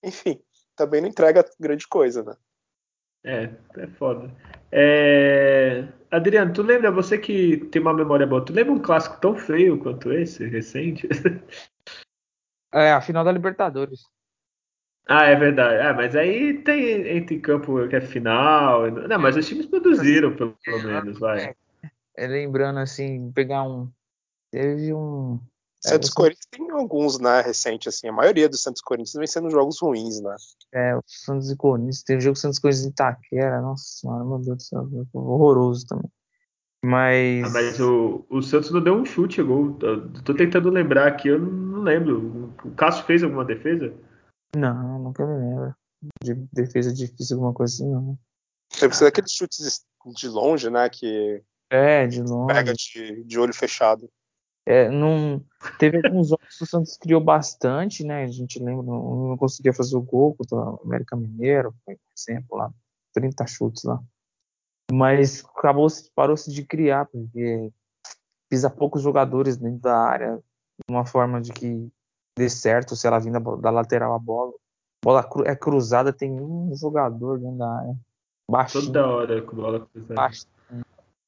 enfim, 0.03 0.39
também 0.75 1.01
não 1.01 1.09
entrega 1.09 1.45
grande 1.59 1.87
coisa, 1.87 2.23
né? 2.23 2.35
É, 3.23 3.49
é 3.77 3.87
foda. 3.97 4.31
É... 4.71 5.87
Adriano, 6.09 6.53
tu 6.53 6.61
lembra, 6.61 6.91
você 6.91 7.17
que 7.17 7.57
tem 7.71 7.81
uma 7.81 7.93
memória 7.93 8.25
boa, 8.25 8.45
tu 8.45 8.53
lembra 8.53 8.73
um 8.73 8.81
clássico 8.81 9.19
tão 9.19 9.35
feio 9.35 9.79
quanto 9.79 10.13
esse, 10.13 10.45
recente? 10.47 11.07
É, 12.73 12.91
a 12.91 13.01
final 13.01 13.23
da 13.23 13.31
Libertadores. 13.31 14.01
Ah, 15.07 15.25
é 15.25 15.35
verdade. 15.35 15.87
Ah, 15.87 15.93
mas 15.93 16.15
aí 16.17 16.61
tem 16.61 17.07
entre 17.15 17.39
campo 17.39 17.87
que 17.87 17.95
é 17.95 18.01
final. 18.01 18.91
Não, 18.91 19.17
mas 19.17 19.37
os 19.37 19.47
times 19.47 19.65
produziram, 19.65 20.35
pelo, 20.35 20.55
pelo 20.63 20.83
menos, 20.83 21.17
vai. 21.17 21.55
É, 22.17 22.27
lembrando 22.27 22.79
assim, 22.79 23.31
pegar 23.31 23.63
um. 23.63 23.91
Teve 24.51 24.93
um. 24.93 25.39
Santos 25.79 26.09
é, 26.09 26.13
Corinthians 26.13 26.47
tem 26.49 26.71
alguns, 26.71 27.19
né, 27.19 27.41
recente, 27.41 27.87
assim. 27.87 28.07
A 28.07 28.11
maioria 28.11 28.49
dos 28.49 28.63
Santos 28.63 28.81
Corinthians 28.81 29.13
vem 29.13 29.27
sendo 29.27 29.51
jogos 29.51 29.79
ruins, 29.79 30.19
né? 30.19 30.35
É, 30.73 30.95
o 30.95 31.03
Santos 31.05 31.51
e 31.51 31.55
Corinthians. 31.55 32.03
Tem 32.03 32.17
o 32.17 32.21
jogo 32.21 32.35
Santos 32.35 32.57
Corinthians 32.57 32.85
de 32.85 32.91
Itaquera. 32.91 33.61
Nossa 33.61 33.83
senhora, 33.85 34.25
meu 34.25 34.39
Deus 34.39 34.57
do 34.57 34.63
céu. 34.63 34.89
Horroroso 35.13 35.85
também. 35.85 36.11
Mas. 36.83 37.45
Ah, 37.45 37.49
mas 37.49 37.79
o, 37.79 38.25
o 38.29 38.41
Santos 38.41 38.71
não 38.71 38.83
deu 38.83 38.95
um 38.95 39.05
chute, 39.05 39.41
gol. 39.43 39.77
Tô 40.23 40.33
tentando 40.33 40.69
lembrar 40.69 41.07
aqui, 41.07 41.27
eu 41.27 41.39
não 41.39 41.81
lembro. 41.81 42.53
O 42.63 42.71
Cássio 42.71 43.05
fez 43.05 43.23
alguma 43.23 43.45
defesa? 43.45 43.93
Não, 44.55 44.99
nunca 44.99 45.25
me 45.25 45.37
lembro. 45.37 45.75
De 46.23 46.33
defesa 46.53 46.93
difícil, 46.93 47.37
alguma 47.37 47.53
coisa 47.53 47.73
assim, 47.73 47.91
não. 47.91 48.17
Deve 48.79 48.95
ser 48.95 49.07
aqueles 49.07 49.31
chutes 49.31 49.85
de 50.15 50.27
longe, 50.27 50.69
né? 50.69 50.89
Que. 50.89 51.43
É, 51.69 52.07
de 52.07 52.21
longe. 52.21 52.53
Pega 52.53 52.73
de, 52.73 53.23
de 53.23 53.39
olho 53.39 53.53
fechado. 53.53 54.09
É, 54.65 54.89
não, 54.89 55.41
teve 55.79 56.05
alguns 56.05 56.27
jogos 56.27 56.57
que 56.57 56.63
o 56.63 56.67
Santos 56.67 56.97
criou 56.97 57.21
bastante, 57.21 58.03
né? 58.03 58.23
A 58.23 58.27
gente 58.27 58.59
lembra, 58.59 58.85
não, 58.85 59.29
não 59.29 59.37
conseguia 59.37 59.73
fazer 59.73 59.95
o 59.95 60.01
gol 60.01 60.35
contra 60.35 60.57
o 60.57 60.81
América 60.83 61.15
Mineiro, 61.15 61.73
por 61.85 61.95
exemplo, 62.17 62.57
lá, 62.57 62.69
30 63.13 63.47
chutes 63.47 63.83
lá. 63.85 64.01
Mas 64.91 65.43
acabou, 65.57 65.87
parou-se 66.13 66.51
de 66.51 66.65
criar, 66.65 67.05
porque 67.05 67.71
pisa 68.49 68.69
poucos 68.69 69.01
jogadores 69.01 69.55
dentro 69.55 69.79
da 69.79 69.97
área, 69.97 70.35
de 70.35 70.93
uma 70.93 71.05
forma 71.05 71.39
de 71.39 71.53
que 71.53 71.89
dê 72.37 72.49
certo, 72.49 72.93
se 72.93 73.07
ela 73.07 73.19
vindo 73.19 73.39
da 73.57 73.69
lateral 73.69 74.13
a 74.13 74.19
bola. 74.19 74.53
Bola 75.01 75.29
é 75.45 75.55
cruzada, 75.55 76.11
tem 76.11 76.31
um 76.31 76.75
jogador 76.75 77.39
dentro 77.39 77.57
da 77.57 77.71
área. 77.71 77.97
Baixinho. 78.49 78.85
Toda 78.85 79.07
hora 79.07 79.41
com 79.41 79.55
bola 79.55 79.87
cruzada. 79.87 80.15
Baixinho. 80.15 80.56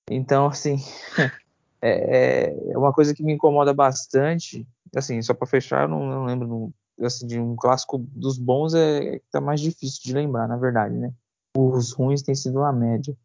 Então, 0.09 0.47
assim, 0.47 0.77
é, 1.81 2.49
é, 2.49 2.77
uma 2.77 2.91
coisa 2.91 3.13
que 3.13 3.23
me 3.23 3.33
incomoda 3.33 3.73
bastante. 3.73 4.67
Assim, 4.95 5.21
só 5.21 5.33
para 5.33 5.47
fechar, 5.47 5.83
eu 5.83 5.87
não, 5.87 6.05
não 6.05 6.25
lembro 6.25 6.73
assim, 6.99 7.27
de 7.27 7.39
um 7.39 7.55
clássico 7.55 7.97
dos 7.97 8.37
bons 8.37 8.73
é 8.73 9.19
que 9.19 9.25
tá 9.31 9.39
mais 9.39 9.61
difícil 9.61 10.01
de 10.03 10.13
lembrar, 10.13 10.47
na 10.47 10.57
verdade, 10.57 10.95
né? 10.95 11.13
Os 11.55 11.93
ruins 11.93 12.23
têm 12.23 12.35
sido 12.35 12.63
a 12.63 12.73
média. 12.73 13.15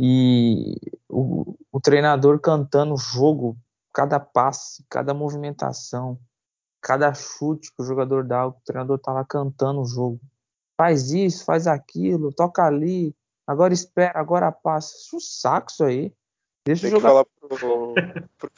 E 0.00 0.76
o, 1.08 1.56
o 1.70 1.80
treinador 1.80 2.40
cantando 2.40 2.94
o 2.94 2.98
jogo, 2.98 3.56
cada 3.92 4.18
passe, 4.18 4.84
cada 4.88 5.12
movimentação, 5.12 6.18
cada 6.80 7.12
chute 7.12 7.70
que 7.74 7.82
o 7.82 7.84
jogador 7.84 8.24
dá, 8.24 8.46
o 8.46 8.52
treinador 8.64 8.98
tá 8.98 9.12
lá 9.12 9.24
cantando 9.24 9.80
o 9.80 9.86
jogo. 9.86 10.20
Faz 10.76 11.10
isso, 11.10 11.44
faz 11.44 11.66
aquilo, 11.66 12.32
toca 12.32 12.64
ali, 12.64 13.14
agora 13.52 13.72
espera, 13.72 14.18
agora 14.18 14.50
passa. 14.50 14.96
Isso 14.96 15.14
é 15.14 15.16
um 15.16 15.20
saco 15.20 15.70
isso 15.70 15.84
aí. 15.84 16.12
Deixa 16.64 16.82
Tem 16.82 16.90
jogar. 16.90 17.08
que 17.08 17.14
falar 17.14 17.24
pro, 17.24 17.94
pro, 18.38 18.50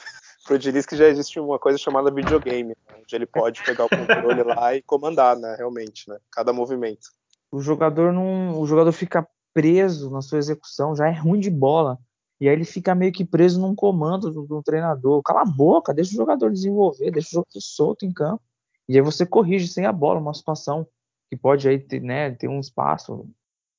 pro 0.45 0.59
Diniz 0.59 0.85
que 0.85 0.95
já 0.95 1.07
existe 1.07 1.39
uma 1.39 1.57
coisa 1.57 1.77
chamada 1.77 2.11
videogame, 2.11 2.69
né? 2.69 2.95
onde 2.99 3.15
ele 3.15 3.25
pode 3.25 3.63
pegar 3.63 3.85
o 3.85 3.89
controle 3.89 4.43
lá 4.43 4.75
e 4.75 4.81
comandar, 4.81 5.35
né? 5.37 5.55
Realmente, 5.57 6.09
né? 6.09 6.17
Cada 6.31 6.53
movimento. 6.53 7.09
O 7.51 7.61
jogador 7.61 8.13
não. 8.13 8.59
O 8.59 8.65
jogador 8.65 8.91
fica 8.91 9.27
preso 9.53 10.09
na 10.11 10.21
sua 10.21 10.37
execução, 10.37 10.95
já 10.95 11.07
é 11.07 11.13
ruim 11.13 11.39
de 11.39 11.49
bola. 11.49 11.97
E 12.39 12.49
aí 12.49 12.55
ele 12.55 12.65
fica 12.65 12.93
meio 12.93 13.13
que 13.13 13.23
preso 13.23 13.61
num 13.61 13.73
comando 13.73 14.29
do, 14.29 14.45
do 14.45 14.61
treinador. 14.61 15.21
Cala 15.23 15.41
a 15.41 15.45
boca, 15.45 15.93
deixa 15.93 16.11
o 16.11 16.17
jogador 16.17 16.51
desenvolver, 16.51 17.09
deixa 17.11 17.29
o 17.29 17.31
jogador 17.31 17.61
solto 17.61 18.05
em 18.05 18.11
campo. 18.11 18.43
E 18.89 18.95
aí 18.95 19.01
você 19.01 19.25
corrige 19.25 19.67
sem 19.67 19.85
a 19.85 19.91
bola 19.93 20.19
uma 20.19 20.33
situação 20.33 20.85
que 21.29 21.37
pode 21.37 21.67
aí 21.67 21.79
ter, 21.79 22.01
né, 22.01 22.31
ter 22.31 22.47
um 22.47 22.59
espaço 22.59 23.27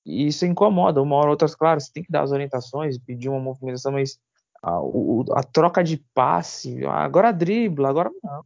e 0.07 0.29
isso 0.29 0.47
incomoda. 0.47 1.03
Uma 1.03 1.17
hora 1.17 1.27
ou 1.27 1.31
outra, 1.33 1.49
claro, 1.49 1.81
você 1.81 1.93
tem 1.93 2.05
que 2.05 2.13
dar 2.13 2.23
as 2.23 2.31
orientações, 2.31 2.97
pedir 2.97 3.29
uma 3.29 3.41
movimentação, 3.41 3.93
mas 3.93 4.19
a, 4.63 4.81
o, 4.81 5.25
a 5.33 5.43
troca 5.43 5.83
de 5.83 5.97
passe, 6.15 6.87
agora 6.87 7.33
dribla, 7.33 7.89
agora 7.89 8.11
não. 8.23 8.45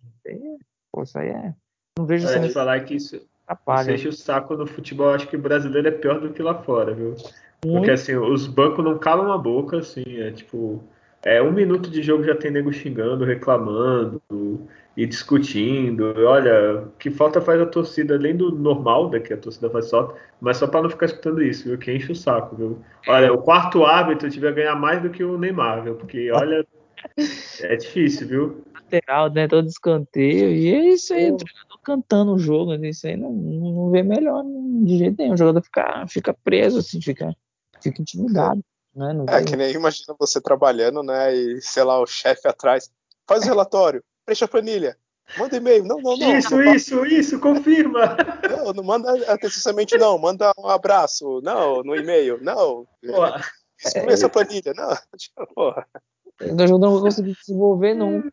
Pô, 0.91 1.03
isso 1.03 1.19
aí 1.19 1.29
é. 1.29 1.55
Não 1.99 2.07
vejo 2.07 2.27
é, 2.27 2.39
de 2.39 2.49
falar 2.51 2.81
que 2.81 2.95
isso, 2.95 3.21
atrapalha. 3.47 3.95
isso 3.95 4.09
o 4.09 4.13
saco 4.13 4.57
no 4.57 4.67
futebol. 4.67 5.11
Acho 5.11 5.29
que 5.29 5.37
o 5.37 5.41
brasileiro 5.41 5.89
é 5.89 5.93
pior 5.93 6.19
do 6.19 6.33
que 6.33 6.43
lá 6.43 6.55
fora, 6.63 6.95
viu? 6.95 7.15
Muito. 7.65 7.77
Porque 7.77 7.91
assim, 7.91 8.15
os 8.15 8.47
bancos 8.47 8.85
não 8.85 8.99
calam 8.99 9.31
a 9.31 9.39
boca, 9.39 9.79
assim, 9.79 10.19
é 10.19 10.31
tipo. 10.33 10.83
É 11.23 11.43
um 11.43 11.53
minuto 11.53 11.91
de 11.91 12.03
jogo 12.03 12.25
já 12.25 12.35
tem 12.35 12.51
nego 12.51 12.73
xingando, 12.73 13.25
reclamando 13.25 14.23
e 14.97 15.05
discutindo. 15.05 16.15
Olha, 16.27 16.85
que 16.99 17.11
falta 17.11 17.41
faz 17.41 17.61
a 17.61 17.67
torcida, 17.67 18.15
além 18.15 18.35
do 18.37 18.51
normal, 18.51 19.11
da 19.11 19.21
que 19.21 19.33
a 19.33 19.37
torcida 19.37 19.69
faz 19.69 19.87
só, 19.87 20.17
mas 20.41 20.57
só 20.57 20.67
para 20.67 20.83
não 20.83 20.91
ficar 20.91 21.07
escutando 21.07 21.43
isso, 21.43 21.69
viu? 21.69 21.79
Que 21.79 21.93
enche 21.93 22.13
o 22.13 22.17
saco, 22.17 22.57
viu? 22.57 22.79
Olha, 23.07 23.33
o 23.33 23.39
quarto 23.39 23.85
árbitro 23.85 24.31
tiver 24.31 24.55
ganhar 24.55 24.75
mais 24.77 25.03
do 25.03 25.11
que 25.11 25.23
o 25.23 25.37
Neymar, 25.37 25.85
viu? 25.85 25.95
Porque, 25.95 26.31
olha, 26.33 26.67
é 27.61 27.77
difícil, 27.77 28.27
viu? 28.27 28.65
Lateral, 28.75 29.31
né? 29.31 29.47
Todo 29.47 29.69
escanteio. 29.69 30.55
E 30.55 30.69
é 30.69 30.89
isso 30.89 31.13
aí, 31.13 31.31
o 31.31 31.37
treinador 31.37 31.79
cantando 31.83 32.33
o 32.33 32.39
jogo, 32.39 32.77
né? 32.77 32.89
isso 32.89 33.07
aí 33.07 33.17
não, 33.17 33.33
não 33.33 33.91
vê 33.91 34.03
melhor 34.03 34.43
de 34.85 34.99
jeito 34.99 35.17
nenhum. 35.19 35.35
O 35.35 35.37
jogador 35.37 35.63
fica, 35.63 36.07
fica 36.09 36.35
preso, 36.45 36.79
assim, 36.79 37.01
fica, 37.01 37.35
fica 37.83 38.01
intimidado. 38.01 38.65
Né? 38.95 39.15
é, 39.29 39.45
que 39.45 39.57
nem 39.57 39.73
imagina 39.73 40.17
você 40.19 40.41
trabalhando, 40.41 41.03
né? 41.03 41.35
E, 41.35 41.61
sei 41.63 41.85
lá, 41.85 42.01
o 42.01 42.07
chefe 42.07 42.49
atrás. 42.49 42.91
Faz 43.27 43.45
o 43.45 43.47
relatório 43.47 44.03
preencha 44.31 44.45
a 44.45 44.49
planilha. 44.49 44.97
Manda 45.37 45.57
e-mail. 45.57 45.85
Não, 45.85 45.99
não, 45.99 46.17
não. 46.17 46.39
Isso, 46.39 46.57
não 46.57 46.75
isso, 46.75 47.07
isso, 47.07 47.41
confirma. 47.41 48.17
Não, 48.51 48.73
não 48.73 48.85
manda 48.85 49.13
atenciousamente, 49.33 49.97
não. 49.97 50.19
Manda 50.19 50.53
um 50.59 50.67
abraço. 50.67 51.41
Não, 51.43 51.83
no 51.83 51.95
e-mail. 51.97 52.43
Não. 52.43 52.87
Exprime 53.79 54.13
essa 54.13 54.29
planilha. 54.29 54.73
Não, 54.75 54.95
porra. 55.55 55.87
Nós 56.41 56.71
não 56.71 56.81
vamos 56.81 57.01
conseguir 57.01 57.35
desenvolver, 57.35 57.95
não. 57.95 58.25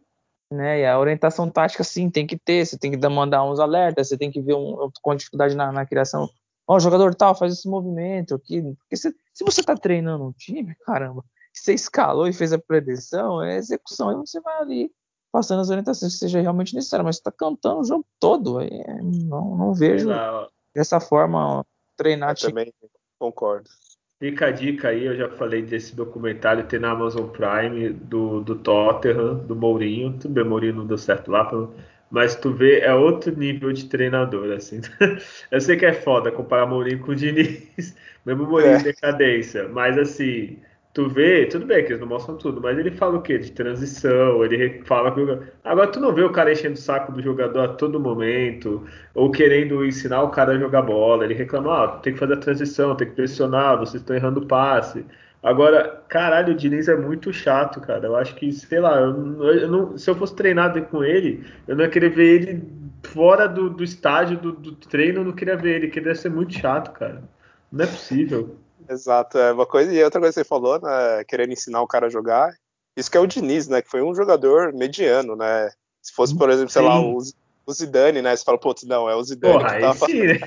Né? 0.51 0.81
E 0.81 0.85
a 0.85 0.99
orientação 0.99 1.49
tática, 1.49 1.83
sim, 1.83 2.09
tem 2.09 2.25
que 2.25 2.37
ter. 2.37 2.65
Você 2.65 2.77
tem 2.77 2.91
que 2.91 2.97
mandar 3.07 3.43
uns 3.43 3.59
alertas, 3.59 4.09
você 4.09 4.17
tem 4.17 4.31
que 4.31 4.41
ver 4.41 4.55
um, 4.55 4.89
com 5.01 5.15
dificuldade 5.15 5.55
na, 5.55 5.71
na 5.71 5.85
criação. 5.85 6.29
Ó, 6.67 6.75
oh, 6.75 6.79
jogador 6.79 7.15
tal, 7.15 7.33
faz 7.33 7.53
esse 7.53 7.67
movimento 7.67 8.35
aqui. 8.35 8.61
Porque 8.61 8.97
se, 8.97 9.15
se 9.33 9.43
você 9.43 9.63
tá 9.63 9.75
treinando 9.75 10.25
um 10.25 10.33
time, 10.33 10.75
caramba, 10.85 11.23
você 11.53 11.73
escalou 11.73 12.27
e 12.27 12.33
fez 12.33 12.51
a 12.51 12.59
predição, 12.59 13.41
é 13.41 13.55
execução. 13.55 14.09
Aí 14.09 14.15
você 14.15 14.41
vai 14.41 14.57
ali 14.59 14.91
passando 15.31 15.61
as 15.61 15.69
orientações 15.69 16.13
que 16.13 16.19
seja 16.19 16.41
realmente 16.41 16.75
necessário, 16.75 17.05
mas 17.05 17.17
está 17.17 17.31
cantando 17.31 17.79
o 17.79 17.85
jogo 17.85 18.05
todo. 18.19 18.57
Aí, 18.59 18.69
não, 19.01 19.55
não 19.55 19.73
vejo 19.73 20.09
dessa 20.75 20.99
forma 20.99 21.65
treinar. 21.95 22.31
Eu 22.31 22.49
também 22.49 22.73
concordo. 23.17 23.69
Fica 24.19 24.47
a 24.47 24.51
dica 24.51 24.89
aí, 24.89 25.05
eu 25.05 25.15
já 25.15 25.29
falei 25.29 25.61
desse 25.61 25.95
documentário, 25.95 26.65
tem 26.65 26.79
na 26.79 26.89
Amazon 26.89 27.27
Prime, 27.29 27.91
do, 27.91 28.41
do 28.41 28.55
Tottenham, 28.55 29.45
do 29.45 29.55
Mourinho. 29.55 30.17
Tudo 30.17 30.33
bem, 30.33 30.43
Mourinho 30.43 30.75
não 30.75 30.87
deu 30.87 30.97
certo 30.97 31.29
lá, 31.29 31.47
mas 32.09 32.35
tu 32.35 32.51
vê, 32.53 32.79
é 32.79 32.93
outro 32.93 33.37
nível 33.37 33.71
de 33.73 33.85
treinador, 33.85 34.51
assim. 34.53 34.81
eu 35.51 35.61
sei 35.61 35.75
que 35.77 35.85
é 35.85 35.93
foda 35.93 36.31
comparar 36.31 36.65
Mourinho 36.65 36.99
com 36.99 37.11
o 37.11 37.15
Diniz, 37.15 37.95
mesmo 38.25 38.45
Mourinho 38.45 38.73
é. 38.73 38.83
decadência, 38.83 39.67
mas 39.69 39.97
assim, 39.97 40.57
tu 40.97 41.07
vê, 41.07 41.45
tudo 41.45 41.67
bem 41.67 41.83
que 41.83 41.91
eles 41.91 41.99
não 41.99 42.07
mostram 42.07 42.37
tudo, 42.37 42.59
mas 42.59 42.75
ele 42.75 42.89
fala 42.89 43.17
o 43.17 43.21
quê? 43.21 43.37
De 43.37 43.51
transição, 43.51 44.43
ele 44.43 44.81
fala 44.83 45.11
que 45.11 45.21
Agora 45.63 45.91
tu 45.91 45.99
não 45.99 46.11
vê 46.11 46.23
o 46.23 46.31
cara 46.31 46.51
enchendo 46.51 46.73
o 46.73 46.77
saco 46.77 47.11
do 47.11 47.21
jogador 47.21 47.59
a 47.59 47.67
todo 47.67 47.99
momento, 47.99 48.83
ou 49.13 49.29
querendo 49.29 49.85
ensinar 49.85 50.23
o 50.23 50.29
cara 50.31 50.53
a 50.53 50.57
jogar 50.57 50.81
bola. 50.81 51.23
Ele 51.23 51.35
reclama, 51.35 51.83
ah, 51.83 51.87
tem 51.99 52.13
que 52.13 52.19
fazer 52.19 52.33
a 52.33 52.37
transição, 52.37 52.95
tem 52.95 53.07
que 53.07 53.15
pressionar, 53.15 53.77
vocês 53.77 54.01
estão 54.01 54.15
errando 54.15 54.39
o 54.39 54.47
passe. 54.47 55.05
Agora, 55.47 56.03
caralho, 56.09 56.53
o 56.53 56.57
Diniz 56.57 56.89
é 56.89 56.95
muito 56.97 57.31
chato, 57.31 57.79
cara. 57.79 58.05
Eu 58.05 58.17
acho 58.17 58.35
que, 58.35 58.51
sei 58.51 58.81
lá, 58.81 58.99
eu, 58.99 59.43
eu 59.53 59.71
não, 59.71 59.97
se 59.97 60.09
eu 60.09 60.15
fosse 60.15 60.35
treinado 60.35 60.81
com 60.87 61.05
ele, 61.05 61.45
eu 61.65 61.73
não 61.73 61.85
ia 61.85 61.89
querer 61.89 62.09
ver 62.09 62.41
ele 62.41 62.63
fora 63.01 63.47
do, 63.47 63.69
do 63.69 63.81
estádio 63.81 64.37
do, 64.37 64.51
do 64.51 64.75
treino, 64.75 65.21
eu 65.21 65.23
não 65.23 65.31
queria 65.31 65.55
ver 65.55 65.75
ele, 65.77 65.87
que 65.87 66.01
deve 66.01 66.19
ser 66.19 66.29
muito 66.29 66.53
chato, 66.53 66.91
cara. 66.91 67.23
Não 67.71 67.85
é 67.85 67.87
possível. 67.87 68.57
Exato, 68.89 69.37
é 69.37 69.53
uma 69.53 69.65
coisa 69.65 69.93
e 69.93 70.03
outra 70.03 70.19
coisa 70.19 70.33
que 70.33 70.43
você 70.43 70.47
falou, 70.47 70.81
né, 70.81 71.23
querendo 71.25 71.53
ensinar 71.53 71.81
o 71.81 71.87
cara 71.87 72.07
a 72.07 72.09
jogar, 72.09 72.53
isso 72.97 73.09
que 73.09 73.17
é 73.17 73.21
o 73.21 73.27
Diniz, 73.27 73.69
né, 73.69 73.81
que 73.81 73.89
foi 73.89 74.01
um 74.01 74.13
jogador 74.13 74.73
mediano, 74.73 75.33
né, 75.33 75.69
se 76.01 76.13
fosse, 76.13 76.37
por 76.37 76.49
exemplo, 76.49 76.71
sei 76.71 76.81
lá, 76.81 76.99
o, 76.99 77.19
o 77.67 77.73
Zidane, 77.73 78.21
né, 78.21 78.33
você 78.33 78.45
fala, 78.45 78.57
putz, 78.57 78.83
não, 78.83 79.09
é 79.09 79.15
o 79.15 79.21
Zidane 79.21 79.59
Porra, 79.59 79.75
que 79.75 79.81
tava 79.81 80.05
sim, 80.05 80.23
né? 80.23 80.39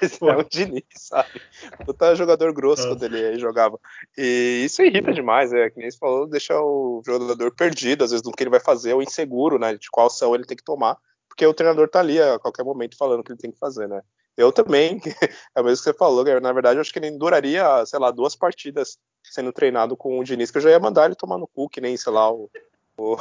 Mas 0.00 0.22
é 0.22 0.36
o 0.36 0.44
Diniz, 0.44 0.84
sabe, 0.94 1.42
puta 1.84 2.14
jogador 2.14 2.52
grosso 2.52 2.84
Nossa. 2.84 2.96
quando 2.96 3.14
ele 3.14 3.36
jogava, 3.38 3.78
e 4.16 4.62
isso 4.64 4.80
irrita 4.80 5.12
demais, 5.12 5.52
é, 5.52 5.68
que 5.68 5.78
nem 5.80 5.90
você 5.90 5.98
falou, 5.98 6.28
deixa 6.28 6.58
o 6.60 7.02
jogador 7.04 7.52
perdido, 7.52 8.04
às 8.04 8.12
vezes, 8.12 8.24
no 8.24 8.30
que 8.30 8.44
ele 8.44 8.50
vai 8.50 8.60
fazer, 8.60 8.94
ou 8.94 9.02
inseguro, 9.02 9.58
né, 9.58 9.76
de 9.76 9.90
qual 9.90 10.06
ação 10.06 10.36
ele 10.36 10.46
tem 10.46 10.56
que 10.56 10.64
tomar, 10.64 10.96
porque 11.28 11.44
o 11.44 11.52
treinador 11.52 11.88
tá 11.88 11.98
ali 11.98 12.22
a 12.22 12.38
qualquer 12.38 12.64
momento 12.64 12.96
falando 12.96 13.20
o 13.20 13.24
que 13.24 13.32
ele 13.32 13.38
tem 13.40 13.50
que 13.50 13.58
fazer, 13.58 13.88
né. 13.88 14.00
Eu 14.36 14.52
também, 14.52 15.00
é 15.54 15.60
o 15.60 15.64
mesmo 15.64 15.78
que 15.78 15.90
você 15.90 15.92
falou, 15.92 16.24
na 16.40 16.52
verdade, 16.52 16.76
eu 16.76 16.80
acho 16.80 16.92
que 16.92 17.00
ele 17.00 17.10
duraria, 17.10 17.84
sei 17.86 17.98
lá, 17.98 18.12
duas 18.12 18.36
partidas 18.36 18.98
sendo 19.24 19.52
treinado 19.52 19.96
com 19.96 20.18
o 20.18 20.24
Diniz, 20.24 20.50
que 20.50 20.58
eu 20.58 20.62
já 20.62 20.70
ia 20.70 20.78
mandar 20.78 21.06
ele 21.06 21.16
tomar 21.16 21.38
no 21.38 21.48
cu, 21.48 21.68
que 21.68 21.80
nem, 21.80 21.96
sei 21.96 22.12
lá, 22.12 22.32
o, 22.32 22.48
o, 22.96 23.16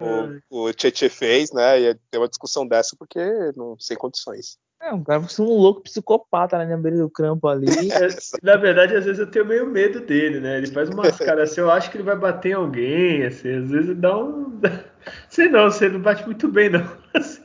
o, 0.00 0.66
o 0.66 0.72
Tietchan 0.72 1.08
fez, 1.08 1.52
né? 1.52 1.80
Ia 1.80 1.98
ter 2.10 2.18
uma 2.18 2.28
discussão 2.28 2.66
dessa, 2.66 2.96
porque 2.98 3.20
não 3.56 3.78
sem 3.78 3.96
condições. 3.96 4.58
É, 4.82 4.94
um 4.94 5.04
cara 5.04 5.20
um 5.20 5.44
louco 5.44 5.82
psicopata 5.82 6.56
né, 6.56 6.64
na 6.64 6.76
beira 6.78 6.96
do 6.96 7.10
campo 7.10 7.46
ali. 7.46 7.66
É, 7.92 8.08
na 8.42 8.56
verdade, 8.56 8.96
às 8.96 9.04
vezes 9.04 9.20
eu 9.20 9.30
tenho 9.30 9.44
meio 9.44 9.66
medo 9.66 10.00
dele, 10.00 10.40
né? 10.40 10.56
Ele 10.56 10.68
faz 10.68 10.88
umas 10.88 11.16
caras 11.18 11.50
assim, 11.50 11.60
eu 11.60 11.70
acho 11.70 11.90
que 11.90 11.98
ele 11.98 12.04
vai 12.04 12.16
bater 12.16 12.50
em 12.50 12.54
alguém, 12.54 13.24
assim, 13.24 13.56
às 13.56 13.68
vezes 13.68 13.96
dá 13.96 14.16
um. 14.16 14.58
Sei 15.28 15.48
não, 15.48 15.70
você 15.70 15.88
não 15.88 16.00
bate 16.00 16.24
muito 16.24 16.48
bem, 16.48 16.70
não. 16.70 16.80
Assim, 17.14 17.42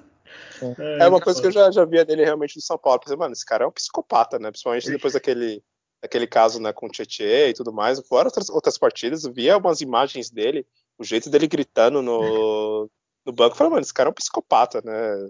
é, 0.80 1.04
é 1.04 1.08
uma 1.08 1.20
coisa 1.20 1.42
que 1.42 1.48
eu 1.48 1.52
já, 1.52 1.70
já 1.72 1.84
via 1.84 2.06
dele 2.06 2.24
realmente 2.24 2.56
no 2.56 2.62
São 2.62 2.78
Paulo. 2.78 3.00
Pensei, 3.00 3.18
mano, 3.18 3.34
esse 3.34 3.46
cara 3.46 3.66
é 3.66 3.68
um 3.68 3.72
psicopata, 3.72 4.40
né? 4.40 4.50
Principalmente 4.50 4.90
depois 4.90 5.14
daquele, 5.14 5.62
daquele 6.02 6.28
caso 6.28 6.62
né, 6.62 6.72
com 6.72 6.88
o 6.88 6.90
Tietchan 6.90 7.50
e 7.50 7.54
tudo 7.54 7.74
mais. 7.74 8.00
Fora 8.08 8.28
outras, 8.28 8.50
outras 8.50 8.78
partidas, 8.78 9.26
eu 9.26 9.34
via 9.34 9.58
umas 9.58 9.82
imagens 9.82 10.30
dele, 10.30 10.66
o 10.98 11.04
jeito 11.04 11.30
dele 11.30 11.48
gritando 11.48 12.02
no, 12.02 12.90
no 13.26 13.34
banco. 13.34 13.54
Eu 13.54 13.58
falei, 13.58 13.72
mano, 13.72 13.82
esse 13.82 13.94
cara 13.94 14.10
é 14.10 14.12
um 14.12 14.14
psicopata, 14.14 14.82
né? 14.84 15.30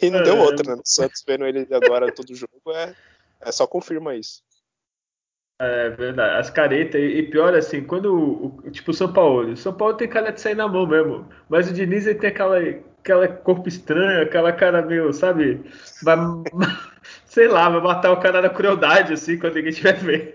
E 0.00 0.10
não 0.10 0.20
é, 0.20 0.22
deu 0.22 0.38
outra, 0.38 0.74
né? 0.74 0.80
O 0.80 0.86
Santos 0.88 1.24
vendo 1.26 1.44
ele 1.44 1.66
agora 1.72 2.12
todo 2.14 2.34
jogo 2.34 2.52
é, 2.68 2.94
é 3.40 3.52
só 3.52 3.66
confirma 3.66 4.14
isso. 4.14 4.42
É 5.60 5.90
verdade, 5.90 6.40
as 6.40 6.50
caretas, 6.50 7.00
e 7.00 7.22
pior 7.22 7.54
assim, 7.54 7.84
quando 7.84 8.12
o, 8.12 8.70
tipo 8.70 8.90
o 8.90 8.94
São 8.94 9.12
Paulo, 9.12 9.52
o 9.52 9.56
São 9.56 9.72
Paulo 9.72 9.94
tem 9.96 10.08
cara 10.08 10.32
de 10.32 10.40
sair 10.40 10.56
na 10.56 10.66
mão 10.66 10.86
mesmo, 10.86 11.28
mas 11.48 11.70
o 11.70 11.72
Diniz 11.72 12.04
ele 12.04 12.18
tem 12.18 12.30
aquela, 12.30 12.58
aquela 12.58 13.28
corpo 13.28 13.68
estranho, 13.68 14.22
aquela 14.22 14.52
cara 14.52 14.82
meio, 14.82 15.12
sabe, 15.12 15.62
vai, 16.02 16.16
sei 17.26 17.46
lá, 17.46 17.68
vai 17.68 17.80
matar 17.80 18.10
o 18.10 18.20
cara 18.20 18.42
na 18.42 18.50
crueldade, 18.50 19.12
assim, 19.12 19.38
quando 19.38 19.54
ninguém 19.54 19.70
estiver 19.70 19.96
vendo. 20.00 20.32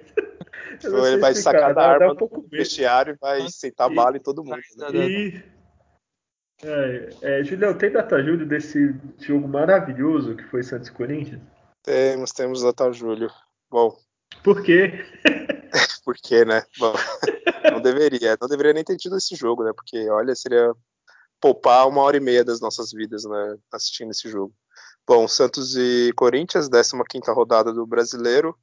Ou 0.86 1.08
ele 1.08 1.17
vai 1.17 1.34
sacar 1.34 1.73
da 1.73 1.91
arma 1.91 2.13
um 2.13 2.47
vestiário 2.49 3.13
e 3.13 3.17
vai 3.19 3.49
sentar 3.49 3.93
bala 3.93 4.17
em 4.17 4.21
todo 4.21 4.43
mundo. 4.43 4.58
Né? 4.77 4.89
E, 4.93 5.43
é, 6.63 7.10
é, 7.21 7.43
Julião, 7.43 7.77
tem 7.77 7.91
data 7.91 8.21
Júlio 8.23 8.47
desse 8.47 8.95
jogo 9.19 9.47
maravilhoso 9.47 10.36
que 10.36 10.43
foi 10.45 10.63
Santos 10.63 10.89
Corinthians? 10.89 11.41
Temos, 11.84 12.32
temos 12.32 12.63
data 12.63 12.91
Júlio. 12.91 13.30
Bom, 13.69 13.95
por 14.43 14.63
quê? 14.63 15.06
Por 16.03 16.15
quê, 16.15 16.45
né? 16.45 16.63
Bom, 16.80 16.93
não 17.73 17.82
deveria. 17.82 18.38
Não 18.39 18.47
deveria 18.47 18.71
nem 18.71 18.84
ter 18.84 18.95
tido 18.95 19.17
esse 19.17 19.36
jogo, 19.36 19.62
né? 19.62 19.73
Porque, 19.73 20.10
olha, 20.10 20.34
seria 20.34 20.73
poupar 21.41 21.86
uma 21.86 22.01
hora 22.01 22.15
e 22.15 22.21
meia 22.21 22.45
das 22.45 22.62
nossas 22.62 22.93
vidas, 22.93 23.25
né? 23.25 23.58
Assistindo 23.73 24.12
esse 24.12 24.30
jogo. 24.30 24.53
Bom, 25.06 25.27
Santos 25.27 25.75
e 25.75 26.13
Corinthians, 26.15 26.69
15 26.69 27.32
rodada 27.32 27.73
do 27.73 27.86
Brasileiro, 27.86 28.58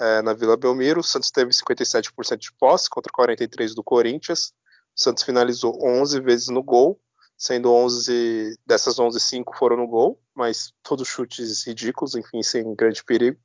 é, 0.00 0.22
na 0.22 0.32
Vila 0.32 0.56
Belmiro. 0.56 1.00
O 1.00 1.04
Santos 1.04 1.30
teve 1.30 1.50
57% 1.50 2.38
de 2.38 2.52
posse 2.54 2.88
contra 2.88 3.12
43% 3.12 3.74
do 3.74 3.84
Corinthians. 3.84 4.52
O 4.96 5.00
Santos 5.00 5.22
finalizou 5.22 5.78
11 5.82 6.20
vezes 6.20 6.48
no 6.48 6.62
gol, 6.62 7.00
sendo 7.36 7.72
11 7.72 8.58
dessas 8.66 8.98
11, 8.98 9.20
5 9.20 9.56
foram 9.56 9.76
no 9.76 9.86
gol, 9.86 10.20
mas 10.34 10.72
todos 10.82 11.06
chutes 11.06 11.66
ridículos, 11.66 12.14
enfim, 12.14 12.42
sem 12.42 12.74
grande 12.74 13.04
perigo. 13.04 13.38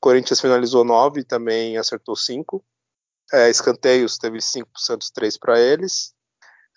Corinthians 0.00 0.40
finalizou 0.40 0.84
9 0.84 1.20
e 1.20 1.24
também 1.24 1.76
acertou 1.76 2.16
5. 2.16 2.64
É, 3.32 3.48
escanteios 3.48 4.18
teve 4.18 4.40
5 4.40 4.68
para 4.72 4.78
o 4.78 4.82
Santos, 4.82 5.10
3 5.10 5.38
para 5.38 5.60
eles. 5.60 6.12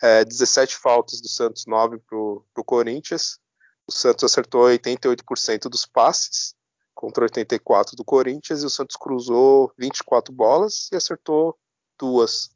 É, 0.02 0.24
17 0.26 0.76
faltas 0.78 1.22
do 1.22 1.30
Santos, 1.30 1.65
9 1.65 1.98
para 2.00 2.17
o 2.17 2.63
Corinthians. 2.65 3.39
O 3.88 3.91
Santos 3.91 4.24
acertou 4.24 4.63
88% 4.63 5.69
dos 5.69 5.86
passes 5.86 6.56
contra 7.04 7.26
84% 7.26 7.98
do 7.98 8.06
Corinthians 8.06 8.63
e 8.63 8.66
o 8.66 8.70
Santos 8.70 8.96
cruzou 8.96 9.74
24 9.78 10.34
bolas 10.34 10.89
e 10.89 10.96
acertou 10.96 11.60
duas. 12.00 12.50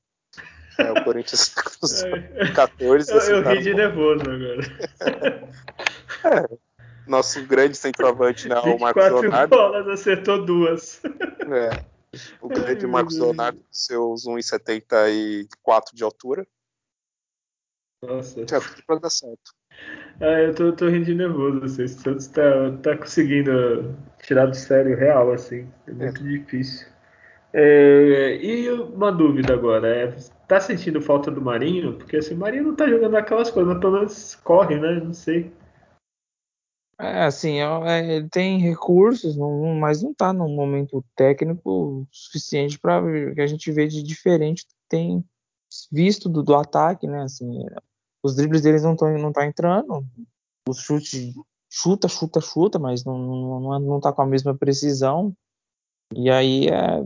É, 0.80 0.90
o 0.90 1.04
Corinthians 1.04 1.50
cruzou 1.54 2.10
14. 2.56 3.12
Eu, 3.12 3.20
eu 3.20 3.50
ri 3.50 3.62
de 3.62 3.74
nervoso 3.74 4.22
agora. 4.22 5.52
é, 6.24 6.58
nosso 7.06 7.46
grande 7.46 7.76
centroavante, 7.76 8.48
né, 8.48 8.58
o 8.62 8.80
Marcos 8.80 9.04
Leonardo. 9.04 9.54
bolas, 9.54 9.86
acertou 9.90 10.46
duas. 10.46 11.02
É, 11.04 11.84
o 12.40 12.48
grande 12.48 12.86
Ai, 12.86 12.92
Marcos 12.92 13.18
Leonardo, 13.18 13.62
seus 13.70 14.24
1,74 14.24 15.94
de 15.94 16.06
altura. 16.06 16.48
Nossa. 18.02 18.48
Já 18.48 18.62
tudo 18.62 18.82
pra 18.86 18.96
dar 18.98 19.10
certo. 19.10 19.54
Ah, 20.20 20.42
eu 20.42 20.56
tô, 20.56 20.72
tô 20.74 20.88
rindo 20.88 21.06
de 21.06 21.16
nervoso, 21.16 21.64
assim. 21.64 21.84
O 21.84 21.90
Santos 21.90 22.28
tá, 22.28 22.72
tá 22.82 22.98
conseguindo 22.98 23.96
tirar 24.22 24.48
do 24.48 24.56
sério 24.56 24.98
real, 24.98 25.32
assim. 25.32 25.68
É 25.88 25.92
muito 25.92 26.24
é. 26.24 26.28
difícil. 26.28 26.88
É, 27.54 28.36
e 28.36 28.70
uma 28.70 29.12
dúvida 29.12 29.54
agora, 29.54 29.88
é, 29.88 30.16
tá 30.48 30.60
sentindo 30.60 31.02
falta 31.02 31.32
do 31.32 31.42
Marinho? 31.42 31.94
Porque 31.98 32.18
assim, 32.18 32.36
o 32.36 32.38
Marinho 32.38 32.66
não 32.66 32.76
tá 32.76 32.88
jogando 32.88 33.16
aquelas 33.16 33.50
coisas, 33.50 33.74
mas 33.74 33.82
pelo 33.82 33.94
menos 33.94 34.36
corre, 34.36 34.80
né? 34.80 35.00
Não 35.00 35.14
sei. 35.14 35.52
É, 37.00 37.24
assim, 37.24 37.60
é, 37.60 38.18
ele 38.18 38.30
tem 38.30 38.60
recursos, 38.60 39.38
não, 39.38 39.76
mas 39.76 40.02
não 40.02 40.12
está 40.12 40.34
num 40.34 40.50
momento 40.50 41.06
técnico 41.16 42.08
suficiente 42.12 42.80
para 42.80 43.02
que 43.34 43.42
a 43.42 43.48
gente 43.48 43.72
vê 43.72 43.88
de 43.88 44.02
diferente 44.02 44.66
tem 44.90 45.24
visto 45.92 46.28
do, 46.28 46.42
do 46.42 46.56
ataque, 46.56 47.06
né? 47.08 47.22
Assim, 47.22 47.66
os 48.28 48.36
dribles 48.36 48.62
deles 48.62 48.84
não 48.84 48.94
estão 48.94 49.18
não 49.18 49.32
tá 49.32 49.46
entrando, 49.46 50.06
o 50.68 50.74
chute 50.74 51.34
chuta, 51.70 52.08
chuta, 52.08 52.42
chuta, 52.42 52.80
mas 52.80 53.04
não, 53.04 53.18
não, 53.18 53.80
não 53.80 54.00
tá 54.00 54.12
com 54.12 54.22
a 54.22 54.26
mesma 54.26 54.56
precisão. 54.56 55.36
E 56.16 56.30
aí 56.30 56.68
é, 56.68 57.04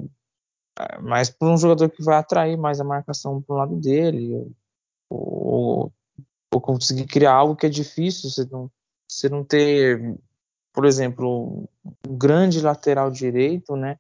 é 0.79 0.99
mais 0.99 1.29
para 1.29 1.49
um 1.49 1.57
jogador 1.57 1.89
que 1.89 2.03
vai 2.03 2.17
atrair 2.17 2.57
mais 2.57 2.79
a 2.79 2.83
marcação 2.83 3.41
para 3.41 3.53
o 3.53 3.57
lado 3.57 3.75
dele, 3.75 4.51
ou, 5.09 5.91
ou 6.53 6.61
conseguir 6.61 7.05
criar 7.05 7.33
algo 7.33 7.55
que 7.55 7.65
é 7.65 7.69
difícil, 7.69 8.29
você 8.29 8.45
não 8.45 8.71
você 9.07 9.27
não 9.27 9.43
ter, 9.43 10.17
por 10.73 10.85
exemplo, 10.85 11.67
um 12.07 12.17
grande 12.17 12.61
lateral 12.61 13.11
direito, 13.11 13.75
né? 13.75 13.99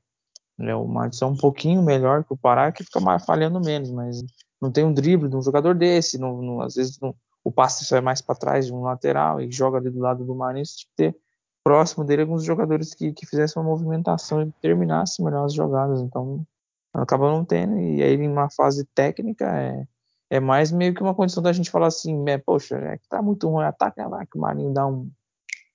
né 0.57 0.73
o 0.73 0.87
Madison 0.87 1.25
é 1.25 1.29
um 1.31 1.35
pouquinho 1.35 1.83
melhor 1.83 2.23
que 2.23 2.31
o 2.31 2.37
Pará, 2.37 2.71
que 2.71 2.81
fica 2.81 3.19
falhando 3.19 3.59
menos, 3.59 3.91
mas 3.91 4.23
não 4.61 4.71
tem 4.71 4.85
um 4.85 4.93
drible 4.93 5.27
de 5.27 5.35
um 5.35 5.41
jogador 5.41 5.73
desse, 5.73 6.17
não, 6.17 6.41
não, 6.41 6.61
às 6.61 6.75
vezes 6.75 6.99
não, 6.99 7.15
o 7.43 7.51
passe 7.51 7.83
sai 7.85 8.01
mais 8.01 8.21
para 8.21 8.35
trás 8.35 8.67
de 8.67 8.73
um 8.73 8.83
lateral 8.83 9.41
e 9.41 9.51
joga 9.51 9.79
ali 9.79 9.89
do 9.89 9.99
lado 9.99 10.23
do 10.23 10.35
Marinho, 10.35 10.63
tinha 10.65 10.87
que 10.87 10.95
ter 10.95 11.17
próximo 11.63 12.03
dele 12.03 12.23
alguns 12.23 12.43
jogadores 12.43 12.93
que, 12.93 13.11
que 13.13 13.25
fizessem 13.25 13.61
uma 13.61 13.69
movimentação 13.69 14.41
e 14.41 14.51
terminassem 14.61 15.23
melhor 15.23 15.45
as 15.45 15.53
jogadas, 15.53 16.01
então 16.01 16.45
acaba 16.93 17.31
não 17.31 17.45
tendo, 17.45 17.79
e 17.79 18.03
aí 18.03 18.15
em 18.15 18.27
uma 18.27 18.49
fase 18.49 18.85
técnica 18.93 19.45
é, 19.45 19.87
é 20.29 20.39
mais 20.39 20.71
meio 20.71 20.93
que 20.93 21.01
uma 21.01 21.15
condição 21.15 21.41
da 21.41 21.53
gente 21.53 21.71
falar 21.71 21.87
assim, 21.87 22.23
é, 22.27 22.37
poxa, 22.37 22.75
é 22.75 22.97
que 22.97 23.07
tá 23.07 23.21
muito 23.21 23.49
ruim, 23.49 23.63
ataca 23.63 24.07
lá 24.07 24.25
que 24.25 24.37
o 24.37 24.41
Marinho 24.41 24.73
dá 24.73 24.85
um, 24.85 25.09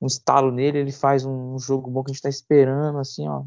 um 0.01 0.07
estalo 0.07 0.53
nele, 0.53 0.79
ele 0.79 0.93
faz 0.93 1.25
um, 1.25 1.59
jogo 1.59 1.91
bom 1.91 2.05
que 2.05 2.11
a 2.11 2.15
gente 2.15 2.23
tá 2.23 2.29
esperando, 2.29 2.99
assim, 2.99 3.27
ó, 3.29 3.43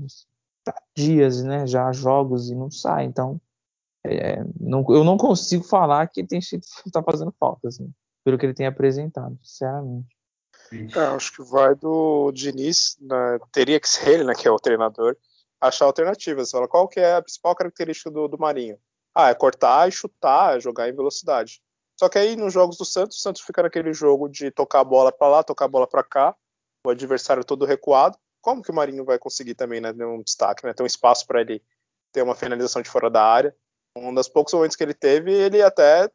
dias, 0.95 1.43
né, 1.43 1.67
já 1.67 1.91
jogos 1.91 2.49
e 2.49 2.55
não 2.55 2.71
sai, 2.71 3.05
então 3.05 3.39
é, 4.05 4.43
não, 4.59 4.85
eu 4.89 5.03
não 5.03 5.17
consigo 5.17 5.63
falar 5.63 6.07
que 6.07 6.21
ele 6.21 6.27
tem 6.27 6.39
tá 6.93 7.03
fazendo 7.03 7.33
falta, 7.39 7.67
assim, 7.67 7.91
pelo 8.23 8.37
que 8.37 8.45
ele 8.45 8.53
tem 8.53 8.65
apresentado, 8.65 9.37
sinceramente. 9.43 10.07
É, 10.95 10.99
acho 11.15 11.33
que 11.33 11.43
vai 11.43 11.73
do 11.75 12.31
Diniz, 12.31 12.97
né, 13.01 13.39
teria 13.51 13.79
que 13.79 13.89
ser 13.89 14.09
ele, 14.09 14.23
né, 14.23 14.33
que 14.35 14.47
é 14.47 14.51
o 14.51 14.59
treinador, 14.59 15.17
achar 15.59 15.85
alternativas. 15.85 16.51
Fala, 16.51 16.67
qual 16.67 16.87
que 16.87 16.99
é 16.99 17.15
a 17.15 17.21
principal 17.21 17.55
característica 17.55 18.11
do, 18.11 18.27
do 18.27 18.37
Marinho? 18.37 18.77
Ah, 19.15 19.29
é 19.29 19.33
cortar 19.33 19.87
e 19.89 19.91
chutar, 19.91 20.57
é 20.57 20.59
jogar 20.59 20.87
em 20.87 20.95
velocidade. 20.95 21.61
Só 21.99 22.07
que 22.07 22.17
aí 22.17 22.35
nos 22.35 22.53
jogos 22.53 22.77
do 22.77 22.85
Santos, 22.85 23.17
o 23.17 23.21
Santos 23.21 23.41
fica 23.41 23.63
naquele 23.63 23.91
jogo 23.91 24.29
de 24.29 24.51
tocar 24.51 24.79
a 24.79 24.83
bola 24.83 25.11
para 25.11 25.27
lá, 25.27 25.43
tocar 25.43 25.65
a 25.65 25.69
bola 25.69 25.87
para 25.87 26.03
cá, 26.03 26.35
o 26.85 26.89
adversário 26.89 27.43
todo 27.43 27.65
recuado. 27.65 28.17
Como 28.41 28.61
que 28.61 28.71
o 28.71 28.73
Marinho 28.73 29.03
vai 29.03 29.19
conseguir 29.19 29.55
também 29.55 29.81
né, 29.81 29.91
ter 29.91 30.05
um 30.05 30.21
destaque, 30.21 30.65
né, 30.65 30.73
ter 30.73 30.83
um 30.83 30.85
espaço 30.85 31.27
para 31.27 31.41
ele 31.41 31.61
ter 32.13 32.21
uma 32.21 32.35
finalização 32.35 32.81
de 32.81 32.89
fora 32.89 33.09
da 33.09 33.21
área? 33.21 33.55
Um 33.95 34.13
dos 34.13 34.29
poucos 34.29 34.53
momentos 34.53 34.75
que 34.75 34.83
ele 34.83 34.93
teve, 34.93 35.31
ele 35.31 35.61
até 35.61 36.09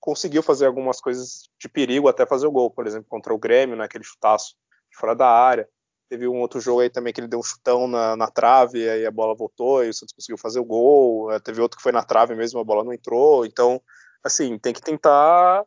conseguiu 0.00 0.42
fazer 0.42 0.66
algumas 0.66 1.00
coisas 1.00 1.48
de 1.58 1.68
perigo 1.68 2.08
até 2.08 2.24
fazer 2.26 2.46
o 2.46 2.50
gol, 2.50 2.70
por 2.70 2.86
exemplo, 2.86 3.06
contra 3.08 3.34
o 3.34 3.38
Grêmio, 3.38 3.76
naquele 3.76 4.02
né, 4.02 4.08
chutaço 4.08 4.56
de 4.90 4.96
fora 4.96 5.14
da 5.14 5.28
área. 5.28 5.68
Teve 6.08 6.26
um 6.26 6.40
outro 6.40 6.60
jogo 6.60 6.80
aí 6.80 6.90
também 6.90 7.12
que 7.12 7.20
ele 7.20 7.28
deu 7.28 7.38
um 7.38 7.42
chutão 7.42 7.86
na, 7.86 8.16
na 8.16 8.26
trave, 8.28 8.88
aí 8.88 9.06
a 9.06 9.10
bola 9.10 9.34
voltou 9.34 9.84
e 9.84 9.90
o 9.90 9.94
Santos 9.94 10.14
conseguiu 10.14 10.38
fazer 10.38 10.58
o 10.58 10.64
gol. 10.64 11.30
É, 11.30 11.38
teve 11.38 11.60
outro 11.60 11.76
que 11.76 11.82
foi 11.82 11.92
na 11.92 12.02
trave 12.02 12.34
mesmo, 12.34 12.58
a 12.58 12.64
bola 12.64 12.82
não 12.82 12.92
entrou. 12.92 13.46
Então, 13.46 13.80
assim, 14.24 14.58
tem 14.58 14.72
que 14.72 14.80
tentar 14.80 15.64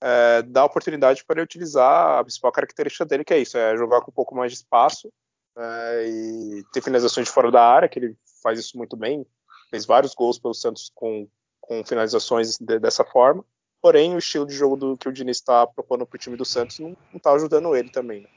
é, 0.00 0.42
dar 0.42 0.64
oportunidade 0.64 1.24
para 1.24 1.36
ele 1.36 1.44
utilizar 1.44 2.18
a 2.18 2.22
principal 2.22 2.52
característica 2.52 3.04
dele, 3.04 3.24
que 3.24 3.34
é 3.34 3.38
isso, 3.38 3.58
é 3.58 3.76
jogar 3.76 4.02
com 4.02 4.10
um 4.10 4.14
pouco 4.14 4.36
mais 4.36 4.52
de 4.52 4.58
espaço 4.58 5.12
é, 5.56 6.06
e 6.06 6.64
ter 6.72 6.80
finalizações 6.80 7.26
de 7.26 7.32
fora 7.32 7.50
da 7.50 7.64
área, 7.64 7.88
que 7.88 7.98
ele 7.98 8.16
faz 8.42 8.58
isso 8.58 8.78
muito 8.78 8.96
bem. 8.96 9.26
Fez 9.72 9.86
vários 9.86 10.14
gols 10.14 10.38
pelo 10.38 10.52
Santos 10.52 10.92
com, 10.94 11.26
com 11.58 11.82
finalizações 11.82 12.58
de, 12.58 12.78
dessa 12.78 13.04
forma. 13.04 13.42
Porém, 13.80 14.14
o 14.14 14.18
estilo 14.18 14.46
de 14.46 14.54
jogo 14.54 14.76
do, 14.76 14.98
que 14.98 15.08
o 15.08 15.12
Diniz 15.12 15.38
está 15.38 15.66
propondo 15.66 16.06
para 16.06 16.16
o 16.16 16.18
time 16.18 16.36
do 16.36 16.44
Santos 16.44 16.78
não 16.78 16.94
está 17.14 17.32
ajudando 17.32 17.74
ele 17.74 17.90
também. 17.90 18.20
Né? 18.20 18.28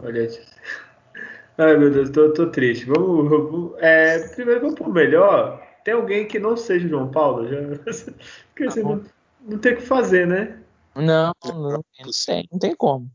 Olha. 0.00 0.28
Ai 1.58 1.76
meu 1.76 1.90
Deus, 1.90 2.08
tô, 2.10 2.32
tô 2.32 2.50
triste. 2.50 2.86
Vamos. 2.86 3.28
vamos 3.28 3.74
é, 3.78 4.28
primeiro 4.28 4.60
vamos 4.60 4.76
pro 4.76 4.90
melhor. 4.90 5.60
Tem 5.84 5.94
alguém 5.94 6.26
que 6.26 6.38
não 6.38 6.56
seja 6.56 6.88
João 6.88 7.10
Paulo? 7.10 7.48
Já... 7.48 7.56
Porque 8.54 8.68
tá 8.68 8.80
não, 8.80 9.04
não 9.40 9.58
tem 9.58 9.74
o 9.74 9.76
que 9.76 9.82
fazer, 9.82 10.26
né? 10.26 10.62
Não, 10.94 11.32
não, 11.44 11.62
não, 11.70 11.84
tem, 11.96 12.48
não 12.50 12.58
tem 12.58 12.76
como. 12.76 13.10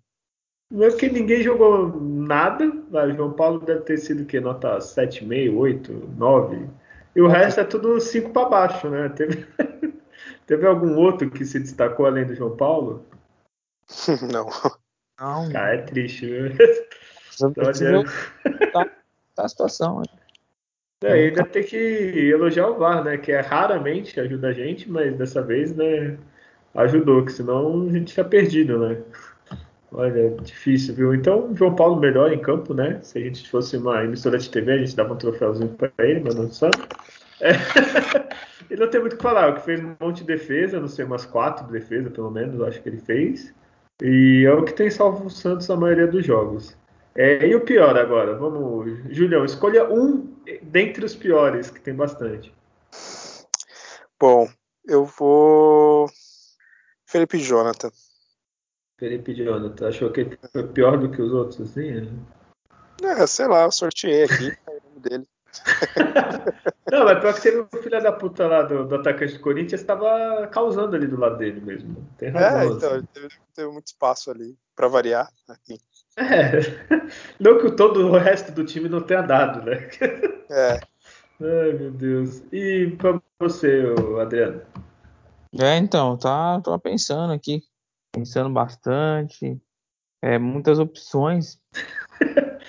Não 0.69 0.85
é 0.85 0.91
que 0.91 1.09
ninguém 1.09 1.41
jogou 1.41 1.87
nada. 1.99 2.65
Mas 2.91 3.15
João 3.15 3.33
Paulo 3.33 3.59
deve 3.59 3.81
ter 3.81 3.97
sido 3.97 4.23
o 4.23 4.25
quê? 4.25 4.39
Nota 4.39 4.77
7,5, 4.77 5.57
8, 5.57 5.93
9. 6.17 6.69
E 7.17 7.21
o 7.21 7.27
resto 7.27 7.61
é 7.61 7.63
tudo 7.63 7.99
5 7.99 8.29
para 8.29 8.47
baixo, 8.47 8.87
né? 8.89 9.09
Teve... 9.09 9.47
Teve 10.45 10.65
algum 10.65 10.95
outro 10.95 11.29
que 11.29 11.43
se 11.43 11.59
destacou 11.59 12.05
além 12.05 12.25
do 12.25 12.33
João 12.33 12.55
Paulo? 12.55 13.05
Não. 14.31 14.47
Não. 15.19 15.51
Cara, 15.51 15.75
é 15.75 15.81
triste, 15.81 16.25
viu? 16.25 16.51
Tá, 18.71 18.85
tá 19.35 19.45
a 19.45 19.47
situação. 19.47 20.01
É, 21.03 21.13
ainda 21.13 21.43
tem 21.43 21.63
que 21.63 21.75
elogiar 21.75 22.67
o 22.67 22.77
VAR, 22.77 23.03
né? 23.03 23.17
Que 23.17 23.31
é 23.31 23.41
raramente 23.41 24.19
ajuda 24.19 24.47
a 24.47 24.53
gente, 24.53 24.89
mas 24.89 25.15
dessa 25.15 25.43
vez, 25.43 25.75
né? 25.75 26.17
Ajudou, 26.73 27.23
que 27.23 27.31
senão 27.31 27.87
a 27.87 27.91
gente 27.91 28.13
tinha 28.13 28.25
perdido, 28.25 28.79
né? 28.79 29.03
Olha, 29.91 30.31
difícil, 30.41 30.93
viu? 30.93 31.13
Então, 31.13 31.55
João 31.55 31.73
Paulo 31.73 31.99
melhor 31.99 32.31
em 32.31 32.39
campo, 32.39 32.73
né? 32.73 32.99
Se 33.01 33.17
a 33.17 33.21
gente 33.21 33.49
fosse 33.49 33.77
uma 33.77 34.03
emissora 34.03 34.37
de 34.37 34.49
TV, 34.49 34.73
a 34.73 34.77
gente 34.77 34.95
dava 34.95 35.13
um 35.13 35.17
troféuzinho 35.17 35.69
para 35.69 35.91
ele, 35.99 36.19
mas 36.19 36.35
não 36.35 36.51
sabe. 36.51 36.77
É. 37.39 37.51
ele 38.69 38.81
não 38.81 38.89
tem 38.89 38.99
muito 38.99 39.13
o 39.13 39.17
que 39.17 39.23
falar, 39.23 39.55
que 39.55 39.61
fez 39.61 39.81
um 39.83 39.95
monte 39.99 40.17
de 40.17 40.25
defesa, 40.25 40.79
não 40.79 40.89
sei, 40.89 41.05
umas 41.05 41.25
quatro 41.25 41.65
defesas 41.67 42.11
pelo 42.11 42.29
menos, 42.29 42.61
acho 42.61 42.81
que 42.81 42.89
ele 42.89 42.99
fez. 42.99 43.53
E 44.01 44.43
é 44.45 44.53
o 44.53 44.63
que 44.63 44.73
tem 44.73 44.89
salvo 44.89 45.25
o 45.25 45.29
Santos 45.29 45.67
na 45.69 45.77
maioria 45.77 46.07
dos 46.07 46.25
jogos. 46.25 46.77
É, 47.15 47.47
e 47.47 47.55
o 47.55 47.61
pior 47.61 47.97
agora? 47.97 48.35
Vamos, 48.35 48.91
Julião, 49.09 49.43
escolha 49.43 49.91
um 49.91 50.35
dentre 50.61 51.03
os 51.03 51.15
piores, 51.15 51.71
que 51.71 51.79
tem 51.79 51.95
bastante. 51.95 52.53
Bom, 54.19 54.47
eu 54.85 55.05
vou. 55.05 56.07
Felipe 57.05 57.39
Jonathan. 57.39 57.89
Felipe 58.97 59.33
Jonathan, 59.33 59.87
achou 59.87 60.11
que 60.11 60.21
ele 60.21 60.39
foi 60.51 60.67
pior 60.67 60.97
do 60.97 61.09
que 61.09 61.21
os 61.21 61.31
outros, 61.31 61.61
assim? 61.61 62.09
É, 63.03 63.27
sei 63.27 63.47
lá, 63.47 63.63
eu 63.63 63.71
sorteei 63.71 64.23
aqui 64.23 64.51
o 64.67 64.89
nome 64.89 64.99
dele. 64.99 65.27
Não, 66.91 67.05
mas 67.05 67.19
pior 67.19 67.33
que 67.33 67.41
teve 67.41 67.59
o 67.59 67.83
filho 67.83 68.01
da 68.01 68.11
puta 68.11 68.47
lá 68.47 68.63
do, 68.63 68.85
do 68.85 68.95
atacante 68.95 69.33
do 69.33 69.39
Corinthians 69.39 69.81
estava 69.81 70.47
causando 70.47 70.95
ali 70.95 71.07
do 71.07 71.19
lado 71.19 71.37
dele 71.37 71.59
mesmo. 71.61 72.07
Tem 72.17 72.29
razão. 72.29 72.59
É, 72.59 72.65
então, 72.65 72.93
assim. 72.93 73.05
teve, 73.13 73.29
teve, 73.53 73.71
muito 73.71 73.87
espaço 73.87 74.31
ali, 74.31 74.57
para 74.75 74.87
variar. 74.87 75.29
Aqui. 75.47 75.79
É, 76.15 76.59
não 77.39 77.59
que 77.59 77.71
todo 77.71 78.07
o 78.07 78.17
resto 78.17 78.51
do 78.51 78.65
time 78.65 78.89
não 78.89 79.01
tenha 79.01 79.21
dado, 79.21 79.63
né? 79.63 79.89
É. 80.49 80.79
Ai, 81.39 81.73
meu 81.73 81.91
Deus. 81.91 82.41
E 82.51 82.95
pra 82.97 83.21
você, 83.39 83.83
Adriano? 84.19 84.61
É, 85.59 85.77
então, 85.77 86.17
tá, 86.17 86.59
tô 86.61 86.77
pensando 86.79 87.33
aqui. 87.33 87.63
Pensando 88.17 88.49
bastante. 88.49 89.61
É, 90.23 90.39
muitas 90.39 90.79
opções. 90.79 91.59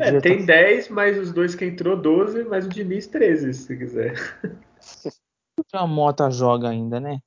É, 0.00 0.18
tem 0.22 0.46
10, 0.46 0.88
mais 0.88 1.18
os 1.18 1.34
dois 1.34 1.54
que 1.54 1.66
entrou 1.66 2.00
12, 2.00 2.44
mais 2.44 2.64
o 2.64 2.68
Diniz 2.70 3.06
13, 3.08 3.52
se 3.52 3.76
quiser. 3.76 4.14
A 5.70 5.86
Mota 5.86 6.30
joga 6.30 6.70
ainda, 6.70 6.98
né? 6.98 7.20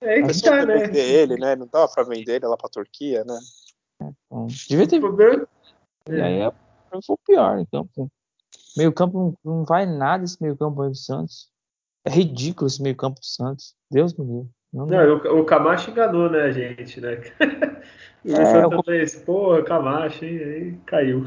É 0.00 0.22
que 0.22 0.40
tá, 0.40 0.64
né? 0.64 0.86
vender 0.86 1.00
ele, 1.00 1.36
né? 1.36 1.56
Não 1.56 1.66
dava 1.66 1.92
pra 1.92 2.04
vender 2.04 2.36
ele 2.36 2.46
lá 2.46 2.56
pra 2.56 2.68
Turquia, 2.68 3.24
né? 3.24 3.36
É, 4.02 4.10
bom, 4.30 4.46
devia 4.46 4.86
ter. 4.86 5.00
E 6.08 6.20
aí 6.20 6.40
é, 6.42 6.52
foi 7.04 7.16
o 7.16 7.18
pior 7.26 7.66
campo. 7.66 8.08
Meio 8.76 8.92
campo 8.92 9.36
não 9.44 9.64
vai 9.64 9.84
nada 9.84 10.24
esse 10.24 10.40
meio 10.40 10.56
campo 10.56 10.80
aí 10.82 10.90
do 10.90 10.96
Santos. 10.96 11.50
É 12.04 12.10
ridículo 12.10 12.68
esse 12.68 12.80
meio 12.80 12.94
campo 12.94 13.18
do 13.18 13.26
Santos. 13.26 13.74
Deus 13.90 14.14
me 14.14 14.24
livre. 14.24 14.55
Não, 14.76 14.84
não 14.84 15.16
o, 15.16 15.40
o 15.40 15.44
Camacho 15.44 15.90
enganou, 15.90 16.28
né, 16.28 16.42
a 16.42 16.52
gente, 16.52 17.00
né? 17.00 17.18
o 18.22 18.28
é, 18.30 18.44
Santos 18.44 18.84
fez, 18.84 19.16
porra, 19.16 19.62
Camacho, 19.62 20.22
hein? 20.22 20.38
Aí 20.38 20.78
caiu. 20.84 21.24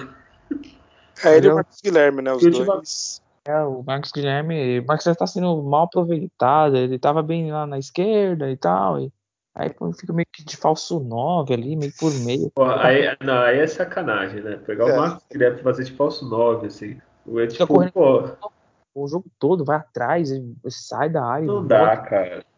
É 1.26 1.36
ele 1.36 1.47
e 1.47 1.50
o 1.50 1.56
Marcos 1.56 1.82
Guilherme, 1.84 2.22
né? 2.22 2.32
Os 2.32 2.43
dois. 2.43 3.22
É, 3.45 3.64
o 3.64 3.82
Marcos 3.82 4.12
Guilherme, 4.12 4.80
o 4.80 4.86
Marcos 4.86 5.08
está 5.08 5.26
sendo 5.26 5.64
mal 5.64 5.86
aproveitado, 5.86 6.78
ele 6.78 6.97
estava 6.97 7.24
bem 7.24 7.52
lá 7.52 7.66
na 7.66 7.80
esquerda 7.80 8.52
e 8.52 8.56
tal, 8.56 9.00
e 9.00 9.12
aí 9.56 9.72
fica 9.97 10.14
meio 10.14 10.28
que 10.32 10.45
de 10.45 10.56
falso 10.56 11.00
9 11.00 11.52
ali, 11.52 11.76
meio 11.76 11.91
por 12.00 12.14
meio. 12.20 12.52
Pô, 12.52 12.66
aí, 12.66 13.18
não, 13.20 13.41
aí 13.41 13.58
é 13.58 13.66
sacanagem, 13.66 14.43
né? 14.43 14.58
Pegar 14.58 14.89
é. 14.89 14.93
o 14.93 14.97
Marcos 14.97 15.26
Guilherme 15.32 15.60
e 15.60 15.64
fazer 15.64 15.86
de 15.86 15.93
falso 15.93 16.30
9, 16.30 16.68
assim. 16.68 17.02
O 17.26 17.47
tipo, 17.47 17.66
correndo 17.66 17.93
pô... 17.93 18.30
o 18.93 19.08
jogo 19.08 19.26
todo, 19.39 19.66
vai 19.66 19.78
atrás, 19.78 20.30
sai 20.68 21.10
da 21.10 21.26
área. 21.26 21.47
Não 21.47 21.66
dá, 21.66 21.95
volta. 21.95 22.02
cara. 22.04 22.49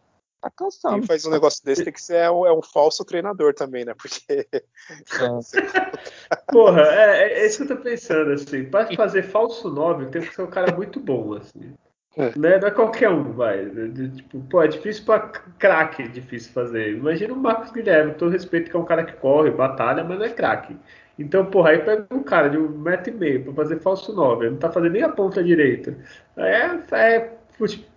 Tá 0.41 0.49
cansado. 0.49 0.95
Quem 0.95 1.03
faz 1.03 1.23
um 1.25 1.29
negócio 1.29 1.63
desse 1.63 1.83
tem 1.83 1.93
que 1.93 2.01
ser 2.01 2.15
é 2.15 2.31
um, 2.31 2.45
é 2.47 2.51
um 2.51 2.63
falso 2.63 3.05
treinador 3.05 3.53
também, 3.53 3.85
né? 3.85 3.93
Porque. 3.93 4.47
É. 4.49 4.61
Porra, 6.51 6.81
é, 6.81 7.43
é, 7.43 7.45
isso 7.45 7.57
que 7.57 7.71
eu 7.71 7.77
tô 7.77 7.83
pensando, 7.83 8.31
assim. 8.31 8.65
Pra 8.65 8.87
fazer 8.95 9.21
falso 9.21 9.69
9, 9.69 10.07
tem 10.07 10.23
que 10.23 10.33
ser 10.33 10.41
um 10.41 10.49
cara 10.49 10.75
muito 10.75 10.99
bom, 10.99 11.35
assim. 11.35 11.75
É. 12.17 12.37
Né? 12.37 12.57
Não 12.59 12.67
é 12.67 12.71
qualquer 12.71 13.09
um, 13.09 13.31
vai. 13.33 13.69
Tipo, 14.15 14.41
pô, 14.49 14.63
é 14.63 14.67
difícil 14.67 15.05
pra 15.05 15.19
craque, 15.19 16.03
é 16.03 16.07
difícil 16.07 16.51
fazer. 16.53 16.95
Imagina 16.95 17.33
o 17.33 17.37
Marcos 17.37 17.71
Guilherme, 17.71 18.15
todo 18.15 18.31
respeito 18.31 18.71
que 18.71 18.75
é 18.75 18.79
um 18.79 18.85
cara 18.85 19.05
que 19.05 19.13
corre, 19.13 19.51
batalha, 19.51 20.03
mas 20.03 20.17
não 20.17 20.25
é 20.25 20.29
craque. 20.29 20.75
Então, 21.19 21.45
porra, 21.45 21.69
aí 21.69 21.79
pega 21.79 22.07
um 22.09 22.23
cara 22.23 22.49
de 22.49 22.57
um 22.57 22.67
metro 22.67 23.13
e 23.13 23.15
meio 23.15 23.43
pra 23.43 23.53
fazer 23.53 23.79
falso 23.79 24.11
9, 24.11 24.45
ele 24.45 24.51
não 24.53 24.59
tá 24.59 24.71
fazendo 24.71 24.93
nem 24.93 25.03
a 25.03 25.09
ponta 25.09 25.43
direita. 25.43 25.95
É, 26.35 26.79
é 26.95 27.33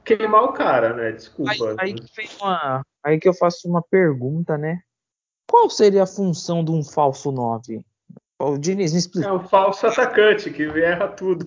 queimar 0.04 0.44
o 0.44 0.52
cara, 0.52 0.94
né? 0.94 1.12
Desculpa. 1.12 1.52
Aí, 1.78 1.90
aí, 1.90 1.94
que 1.94 2.04
uma, 2.40 2.86
aí 3.02 3.18
que 3.18 3.28
eu 3.28 3.34
faço 3.34 3.68
uma 3.68 3.82
pergunta, 3.82 4.58
né? 4.58 4.80
Qual 5.48 5.68
seria 5.70 6.02
a 6.04 6.06
função 6.06 6.64
de 6.64 6.70
um 6.70 6.82
falso 6.82 7.32
9? 7.32 7.84
O 8.38 8.58
Diniz 8.58 8.92
me 8.92 8.98
explica. 8.98 9.28
É 9.28 9.32
um 9.32 9.46
falso 9.48 9.86
atacante 9.86 10.50
que 10.50 10.64
erra 10.64 11.08
tudo. 11.08 11.46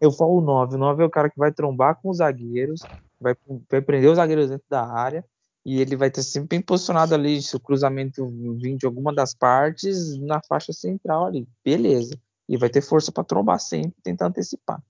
eu 0.00 0.12
falo 0.12 0.38
o 0.38 0.40
9. 0.40 0.74
O 0.74 0.78
9 0.78 1.02
é 1.02 1.06
o 1.06 1.10
cara 1.10 1.30
que 1.30 1.38
vai 1.38 1.50
trombar 1.50 1.96
com 1.96 2.10
os 2.10 2.18
zagueiros, 2.18 2.82
vai, 3.20 3.34
vai 3.70 3.80
prender 3.80 4.10
os 4.10 4.16
zagueiros 4.16 4.50
dentro 4.50 4.66
da 4.68 4.86
área 4.86 5.24
e 5.64 5.80
ele 5.80 5.96
vai 5.96 6.08
estar 6.08 6.22
sempre 6.22 6.48
bem 6.50 6.60
posicionado 6.60 7.14
ali, 7.14 7.42
se 7.42 7.56
o 7.56 7.60
cruzamento 7.60 8.28
vir 8.60 8.76
de 8.76 8.86
alguma 8.86 9.12
das 9.12 9.34
partes, 9.34 10.16
na 10.18 10.40
faixa 10.46 10.72
central 10.72 11.26
ali. 11.26 11.48
Beleza 11.64 12.16
e 12.48 12.56
vai 12.56 12.68
ter 12.68 12.80
força 12.80 13.10
para 13.10 13.24
trombar 13.24 13.58
sempre, 13.58 13.94
tentar 14.02 14.26
antecipar. 14.26 14.82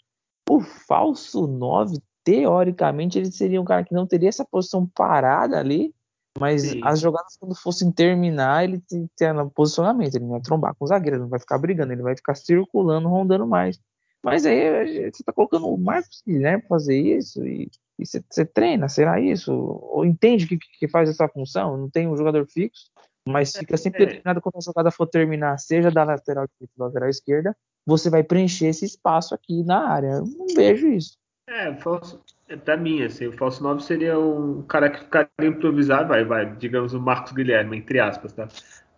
O 0.48 0.60
falso 0.60 1.46
9, 1.46 1.98
teoricamente, 2.22 3.18
ele 3.18 3.30
seria 3.30 3.60
um 3.60 3.64
cara 3.64 3.84
que 3.84 3.94
não 3.94 4.06
teria 4.06 4.28
essa 4.28 4.44
posição 4.44 4.86
parada 4.86 5.58
ali, 5.58 5.94
mas 6.38 6.62
Sim. 6.62 6.80
as 6.82 7.00
jogadas, 7.00 7.36
quando 7.36 7.54
fossem 7.54 7.90
terminar, 7.90 8.64
ele 8.64 8.82
tem 9.16 9.32
no 9.32 9.50
posicionamento, 9.50 10.14
ele 10.14 10.24
não 10.24 10.32
vai 10.32 10.40
trombar 10.40 10.74
com 10.74 10.84
o 10.84 10.88
zagueiro, 10.88 11.18
não 11.18 11.28
vai 11.28 11.40
ficar 11.40 11.58
brigando, 11.58 11.92
ele 11.92 12.02
vai 12.02 12.14
ficar 12.14 12.34
circulando, 12.34 13.08
rondando 13.08 13.46
mais. 13.46 13.80
Mas 14.22 14.44
aí 14.44 15.10
você 15.10 15.22
está 15.22 15.32
colocando 15.32 15.68
o 15.68 15.78
Marcos 15.78 16.22
Guilherme 16.26 16.62
para 16.62 16.68
fazer 16.68 16.98
isso 16.98 17.46
e, 17.46 17.70
você, 17.98 18.22
você, 18.28 18.44
treina, 18.44 18.88
será 18.88 19.20
isso? 19.20 19.52
Ou 19.52 20.04
entende 20.04 20.46
que, 20.46 20.58
que 20.58 20.88
faz 20.88 21.08
essa 21.08 21.28
função? 21.28 21.76
Não 21.76 21.88
tem 21.88 22.08
um 22.08 22.16
jogador 22.16 22.46
fixo? 22.46 22.90
Mas 23.26 23.54
é, 23.54 23.58
fica 23.60 23.76
sempre 23.76 24.02
é. 24.02 24.06
determinado 24.06 24.40
quando 24.40 24.56
a 24.56 24.60
jogada 24.60 24.90
for 24.90 25.06
terminar, 25.06 25.58
seja 25.58 25.90
da 25.90 26.04
lateral 26.04 26.46
direita 26.46 26.72
ou 26.76 26.78
da 26.78 26.86
lateral 26.86 27.08
esquerda, 27.08 27.56
você 27.86 28.08
vai 28.10 28.22
preencher 28.22 28.66
esse 28.66 28.84
espaço 28.84 29.34
aqui 29.34 29.62
na 29.64 29.88
área. 29.88 30.12
Eu 30.14 30.24
não 30.26 30.46
vejo 30.54 30.88
isso. 30.88 31.18
É, 31.48 31.72
falso, 31.76 32.20
é 32.48 32.56
pra 32.56 32.76
mim, 32.76 33.04
assim, 33.04 33.26
o 33.28 33.32
falso 33.32 33.62
9 33.62 33.80
seria 33.82 34.18
um 34.18 34.62
cara 34.62 34.90
que 34.90 34.98
ficaria 34.98 35.28
improvisado, 35.44 36.08
vai, 36.08 36.24
vai, 36.24 36.56
digamos 36.56 36.92
o 36.92 37.00
Marcos 37.00 37.32
Guilherme, 37.32 37.76
entre 37.76 38.00
aspas, 38.00 38.32
tá? 38.32 38.48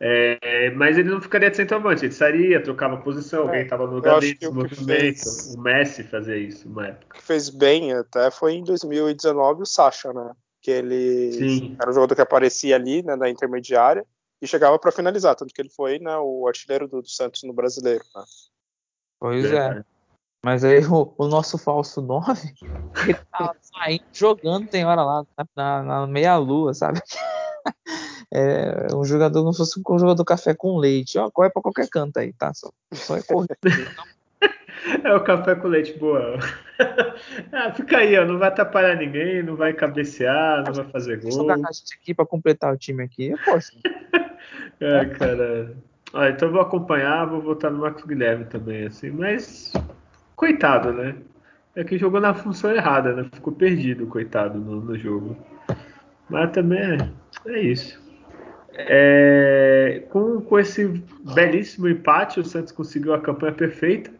É, 0.00 0.70
mas 0.70 0.96
ele 0.96 1.10
não 1.10 1.20
ficaria 1.20 1.50
de 1.50 1.56
centroavante, 1.56 2.04
ele 2.04 2.14
sairia, 2.14 2.62
trocava 2.62 2.96
posição, 2.98 3.42
alguém 3.42 3.62
estava 3.62 3.86
no 3.86 3.96
lugar 3.96 4.20
dele, 4.20 4.38
movimento. 4.44 4.86
Fez... 4.86 5.54
O 5.54 5.60
Messi 5.60 6.04
fazia 6.04 6.36
isso 6.36 6.68
uma 6.68 6.86
época. 6.86 7.16
O 7.16 7.18
que 7.18 7.26
fez 7.26 7.50
bem 7.50 7.92
até 7.92 8.30
foi 8.30 8.54
em 8.54 8.64
2019 8.64 9.62
o 9.62 9.66
Sacha, 9.66 10.12
né? 10.12 10.30
Que 10.62 10.70
ele 10.70 11.32
Sim. 11.32 11.76
era 11.80 11.90
um 11.90 11.94
jogador 11.94 12.14
que 12.14 12.22
aparecia 12.22 12.76
ali, 12.76 13.02
né, 13.02 13.16
na 13.16 13.28
intermediária, 13.28 14.06
e 14.40 14.46
chegava 14.46 14.78
para 14.78 14.92
finalizar, 14.92 15.34
tanto 15.34 15.52
que 15.52 15.60
ele 15.60 15.70
foi 15.70 15.98
né, 15.98 16.16
o 16.18 16.46
artilheiro 16.46 16.86
do, 16.86 17.02
do 17.02 17.08
Santos 17.08 17.42
no 17.42 17.52
brasileiro. 17.52 18.04
Né? 18.14 18.24
Pois 19.20 19.52
é. 19.52 19.82
Mas 20.44 20.62
aí 20.62 20.84
o, 20.84 21.12
o, 21.18 21.26
nosso 21.26 21.58
falso 21.58 22.00
9, 22.00 22.54
ele 23.02 23.14
tá 23.14 23.54
saindo, 23.60 24.04
jogando, 24.12 24.68
tem 24.68 24.84
hora 24.84 25.02
lá, 25.02 25.26
na, 25.56 25.82
na 25.82 26.06
meia-lua, 26.06 26.74
sabe? 26.74 27.00
É 28.30 28.94
um 28.94 29.04
jogador 29.04 29.40
como 29.40 29.54
se 29.54 29.58
fosse 29.58 29.80
um 29.88 29.98
jogador 29.98 30.22
café 30.22 30.54
com 30.54 30.76
leite. 30.76 31.18
Ó, 31.18 31.30
corre 31.30 31.48
pra 31.48 31.62
qualquer 31.62 31.88
canto 31.88 32.18
aí, 32.18 32.30
tá? 32.34 32.52
Só, 32.52 32.70
só 32.92 33.16
é 33.16 33.22
correr. 33.22 33.56
É 35.02 35.12
o 35.12 35.24
café 35.24 35.56
com 35.56 35.66
leite 35.66 35.98
boa. 35.98 36.38
ah, 37.52 37.72
fica 37.72 37.98
aí, 37.98 38.16
ó, 38.16 38.24
não 38.24 38.38
vai 38.38 38.48
atrapalhar 38.48 38.94
ninguém, 38.94 39.42
não 39.42 39.56
vai 39.56 39.72
cabecear, 39.72 40.64
não 40.64 40.72
vai 40.72 40.84
fazer 40.84 41.20
gol. 41.20 41.30
Vou 41.30 41.40
jogar 41.40 41.54
a 41.54 41.72
gente 41.72 41.94
aqui 41.94 42.14
para 42.14 42.24
completar 42.24 42.72
o 42.72 42.76
time 42.76 43.02
aqui, 43.02 43.30
eu 43.30 43.38
posso. 43.44 43.72
É, 44.80 45.04
cara. 45.06 45.76
Ah, 46.14 46.28
então 46.30 46.50
vou 46.50 46.60
acompanhar, 46.60 47.26
vou 47.26 47.40
votar 47.40 47.70
no 47.70 47.80
Marcos 47.80 48.04
Guilherme 48.04 48.46
também, 48.46 48.86
assim, 48.86 49.10
mas 49.10 49.72
coitado, 50.34 50.92
né? 50.92 51.14
É 51.76 51.84
que 51.84 51.98
jogou 51.98 52.20
na 52.20 52.34
função 52.34 52.74
errada, 52.74 53.12
né? 53.14 53.26
Ficou 53.32 53.52
perdido, 53.52 54.06
coitado, 54.06 54.58
no, 54.58 54.80
no 54.80 54.98
jogo. 54.98 55.36
Mas 56.28 56.50
também 56.50 56.80
é, 56.80 57.10
é 57.46 57.60
isso. 57.60 58.00
É, 58.74 60.04
com, 60.10 60.40
com 60.40 60.58
esse 60.58 60.86
belíssimo 61.34 61.88
empate, 61.88 62.40
o 62.40 62.44
Santos 62.44 62.72
conseguiu 62.72 63.12
a 63.12 63.20
campanha 63.20 63.52
perfeita. 63.52 64.10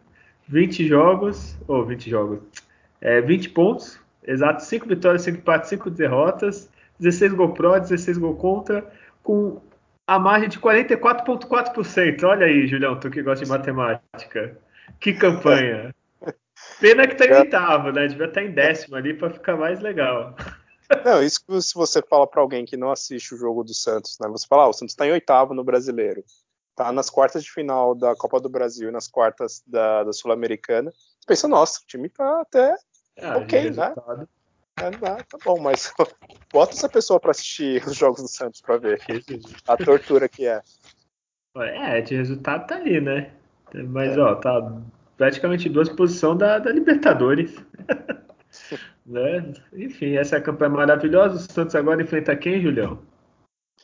20 0.49 0.87
jogos, 0.87 1.57
ou 1.67 1.85
20 1.85 2.09
jogos, 2.09 2.39
é, 2.99 3.21
20 3.21 3.49
pontos, 3.49 3.99
exato, 4.25 4.63
5 4.63 4.87
vitórias, 4.87 5.21
5 5.21 5.37
empates, 5.37 5.69
5 5.69 5.91
derrotas, 5.91 6.69
16 6.99 7.33
gol 7.33 7.53
pró, 7.53 7.77
16 7.77 8.17
gol 8.17 8.35
contra, 8.35 8.83
com 9.21 9.61
a 10.09 10.17
margem 10.17 10.49
de 10.49 10.59
44,4%. 10.59 12.23
Olha 12.23 12.47
aí, 12.47 12.67
Julião, 12.67 12.99
tu 12.99 13.11
que 13.11 13.21
gosta 13.21 13.45
de 13.45 13.51
matemática. 13.51 14.57
Que 14.99 15.13
campanha. 15.13 15.93
Pena 16.81 17.07
que 17.07 17.13
tá 17.13 17.25
em 17.25 17.33
oitavo, 17.33 17.91
né? 17.91 18.07
Devia 18.07 18.25
estar 18.25 18.41
tá 18.41 18.47
em 18.47 18.51
décimo 18.51 18.95
ali 18.95 19.13
para 19.13 19.29
ficar 19.29 19.55
mais 19.55 19.79
legal. 19.79 20.35
Não, 21.05 21.21
isso 21.21 21.45
que 21.45 21.61
se 21.61 21.75
você 21.75 22.01
fala 22.01 22.25
para 22.25 22.41
alguém 22.41 22.65
que 22.65 22.75
não 22.75 22.89
assiste 22.89 23.35
o 23.35 23.37
jogo 23.37 23.63
do 23.63 23.73
Santos, 23.75 24.17
né? 24.19 24.27
Você 24.29 24.47
fala, 24.47 24.63
ah, 24.63 24.69
o 24.69 24.73
Santos 24.73 24.93
está 24.93 25.05
em 25.05 25.11
oitavo 25.11 25.53
no 25.53 25.63
brasileiro. 25.63 26.23
Tá 26.75 26.91
nas 26.91 27.11
quartas 27.11 27.43
de 27.43 27.51
final 27.51 27.93
da 27.93 28.15
Copa 28.15 28.39
do 28.39 28.49
Brasil 28.49 28.89
e 28.89 28.91
nas 28.91 29.07
quartas 29.07 29.61
da, 29.67 30.03
da 30.03 30.11
Sul-Americana. 30.11 30.91
Pensa, 31.27 31.47
nossa, 31.47 31.81
o 31.81 31.85
time 31.85 32.09
tá 32.09 32.41
até 32.41 32.75
ah, 33.21 33.37
ok, 33.37 33.69
né? 33.69 33.93
É, 34.81 35.23
tá 35.23 35.37
bom, 35.43 35.59
mas 35.59 35.93
bota 36.53 36.73
essa 36.73 36.87
pessoa 36.87 37.19
para 37.19 37.31
assistir 37.31 37.85
os 37.85 37.95
jogos 37.95 38.21
do 38.21 38.27
Santos 38.27 38.61
para 38.61 38.77
ver 38.77 39.01
a 39.67 39.77
tortura 39.77 40.29
que 40.29 40.47
é. 40.47 40.61
É, 41.57 42.01
de 42.01 42.15
resultado 42.15 42.67
tá 42.67 42.75
ali, 42.75 43.01
né? 43.01 43.33
Mas, 43.73 44.15
é. 44.15 44.19
ó, 44.19 44.35
tá 44.35 44.81
praticamente 45.17 45.67
duas 45.67 45.89
posições 45.89 46.37
da, 46.37 46.59
da 46.59 46.71
Libertadores. 46.71 47.55
né? 49.05 49.53
Enfim, 49.73 50.15
essa 50.15 50.37
é 50.37 50.41
campanha 50.41 50.69
maravilhosa. 50.69 51.35
O 51.35 51.39
Santos 51.53 51.75
agora 51.75 52.01
enfrenta 52.01 52.35
quem, 52.35 52.61
Julião? 52.61 52.99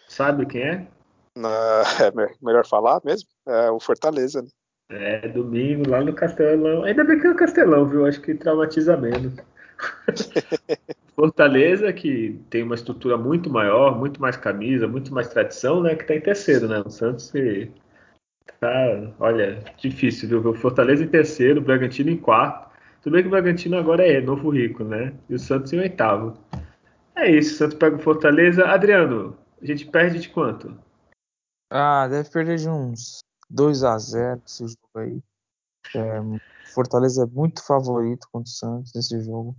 Sabe 0.08 0.46
quem 0.46 0.62
é? 0.62 0.88
Na, 1.36 1.84
é 2.02 2.36
melhor 2.41 2.66
falar 2.66 3.02
mesmo? 3.04 3.28
É 3.48 3.70
o 3.70 3.80
Fortaleza, 3.80 4.41
né? 4.41 4.48
É, 4.89 5.28
domingo 5.28 5.89
lá 5.89 6.02
no 6.02 6.14
Castelão. 6.14 6.84
Ainda 6.84 7.04
bem 7.04 7.20
que 7.20 7.28
é 7.28 7.32
o 7.32 7.36
Castelão, 7.36 7.86
viu? 7.88 8.06
Acho 8.06 8.22
que 8.22 8.36
traumatiza 8.36 8.96
menos. 8.96 9.34
Fortaleza, 11.16 11.94
que 11.94 12.40
tem 12.50 12.64
uma 12.64 12.76
estrutura 12.76 13.18
muito 13.18 13.50
maior, 13.50 13.98
muito 13.98 14.22
mais 14.22 14.36
camisa, 14.36 14.88
muito 14.88 15.14
mais 15.14 15.30
tradição, 15.30 15.82
né? 15.82 15.96
Que 15.96 16.04
tá 16.04 16.16
em 16.16 16.22
terceiro, 16.22 16.68
né? 16.68 16.82
O 16.86 16.90
Santos 16.90 17.32
que 17.32 17.72
tá, 18.60 19.14
olha, 19.20 19.64
difícil, 19.78 20.28
viu? 20.28 20.50
O 20.50 20.54
Fortaleza 20.54 21.04
em 21.04 21.08
terceiro, 21.08 21.62
o 21.62 21.64
Bragantino 21.64 22.10
em 22.10 22.18
quarto. 22.18 22.70
Tudo 23.02 23.14
bem 23.14 23.22
que 23.22 23.28
o 23.28 23.32
Bragantino 23.32 23.78
agora 23.78 24.06
é 24.06 24.20
novo 24.20 24.50
rico, 24.50 24.84
né? 24.84 25.14
E 25.30 25.36
o 25.36 25.40
Santos 25.40 25.72
em 25.72 25.80
oitavo. 25.80 26.38
É 27.16 27.32
isso, 27.32 27.54
o 27.54 27.58
Santos 27.58 27.78
pega 27.78 27.96
o 27.96 28.00
Fortaleza. 28.00 28.66
Adriano, 28.66 29.38
a 29.62 29.66
gente 29.66 29.86
perde 29.86 30.20
de 30.20 30.30
quanto? 30.30 30.78
Ah, 31.72 32.08
deve 32.08 32.30
perder 32.30 32.58
de 32.58 32.68
uns 32.68 33.20
2 33.50 33.84
a 33.84 33.98
0 33.98 34.42
esse 34.46 34.68
jogo 34.68 34.98
aí. 34.98 35.22
É, 35.96 36.20
Fortaleza 36.76 37.24
é 37.24 37.26
muito 37.26 37.66
favorito 37.66 38.28
contra 38.32 38.50
o 38.50 38.54
Santos 38.54 38.92
nesse 38.94 39.22
jogo. 39.22 39.56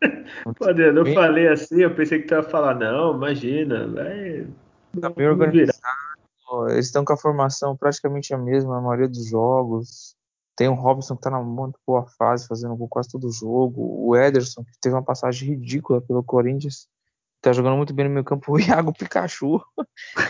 Adriano, 0.62 1.00
eu 1.00 1.14
falei 1.14 1.48
assim, 1.48 1.80
eu 1.80 1.94
pensei 1.94 2.20
que 2.20 2.28
tu 2.28 2.34
ia 2.34 2.42
falar, 2.42 2.74
não, 2.74 3.16
imagina, 3.16 3.88
vai. 3.88 4.46
Tá 5.00 5.10
bem 5.10 5.26
organizado. 5.26 5.78
Eles 6.68 6.86
estão 6.86 7.04
com 7.04 7.12
a 7.12 7.16
formação 7.16 7.76
praticamente 7.76 8.32
a 8.32 8.38
mesma 8.38 8.76
na 8.76 8.80
maioria 8.80 9.08
dos 9.08 9.28
jogos. 9.28 10.14
Tem 10.56 10.68
o 10.68 10.74
Robson 10.74 11.16
que 11.16 11.22
tá 11.22 11.30
na 11.30 11.40
muito 11.40 11.78
boa 11.86 12.06
fase, 12.18 12.46
fazendo 12.46 12.76
gol 12.76 12.88
quase 12.88 13.10
todo 13.10 13.30
jogo. 13.30 14.06
O 14.06 14.16
Ederson, 14.16 14.64
que 14.64 14.80
teve 14.80 14.94
uma 14.94 15.04
passagem 15.04 15.50
ridícula 15.50 16.00
pelo 16.00 16.22
Corinthians, 16.22 16.88
tá 17.40 17.52
jogando 17.52 17.76
muito 17.76 17.94
bem 17.94 18.06
no 18.06 18.12
meio 18.12 18.24
campo. 18.24 18.52
O 18.52 18.60
Iago 18.60 18.92
Pikachu 18.92 19.60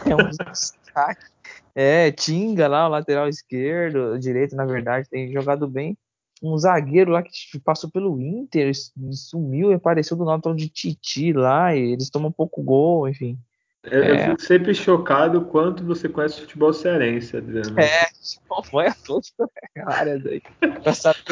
é 0.06 0.14
um 0.14 0.28
dos 0.28 0.72
É, 1.74 2.10
Tinga 2.10 2.66
lá, 2.66 2.86
o 2.86 2.90
lateral 2.90 3.28
esquerdo, 3.28 4.18
direito, 4.18 4.56
na 4.56 4.64
verdade, 4.64 5.08
tem 5.08 5.32
jogado 5.32 5.68
bem 5.68 5.96
um 6.42 6.56
zagueiro 6.56 7.12
lá 7.12 7.22
que 7.22 7.30
passou 7.64 7.90
pelo 7.90 8.20
Inter, 8.20 8.72
sumiu 9.12 9.70
e 9.70 9.74
apareceu 9.74 10.16
do 10.16 10.24
nada 10.24 10.54
de 10.54 10.68
Titi 10.68 11.32
lá, 11.32 11.74
e 11.74 11.92
eles 11.92 12.10
tomam 12.10 12.30
pouco 12.30 12.62
gol, 12.62 13.08
enfim. 13.08 13.38
Eu, 13.84 14.02
é... 14.02 14.10
eu 14.10 14.30
fico 14.30 14.42
sempre 14.42 14.74
chocado 14.74 15.44
quanto 15.46 15.84
você 15.84 16.08
conhece 16.08 16.40
futebol 16.40 16.72
cearense, 16.72 17.36
Adriano. 17.36 17.78
É, 17.78 18.06
acompanha 18.44 18.94
todas 19.04 19.32
as 19.38 19.96
áreas 19.96 20.26
aí. 20.26 20.42
Pra, 20.82 20.94
saber, 20.94 21.24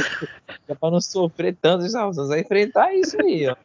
pra 0.67 0.91
não 0.91 1.01
sofrer 1.01 1.57
tanto, 1.61 1.87
vamos 1.91 2.31
enfrentar 2.31 2.95
isso 2.95 3.21
aí, 3.21 3.49
ó. 3.49 3.57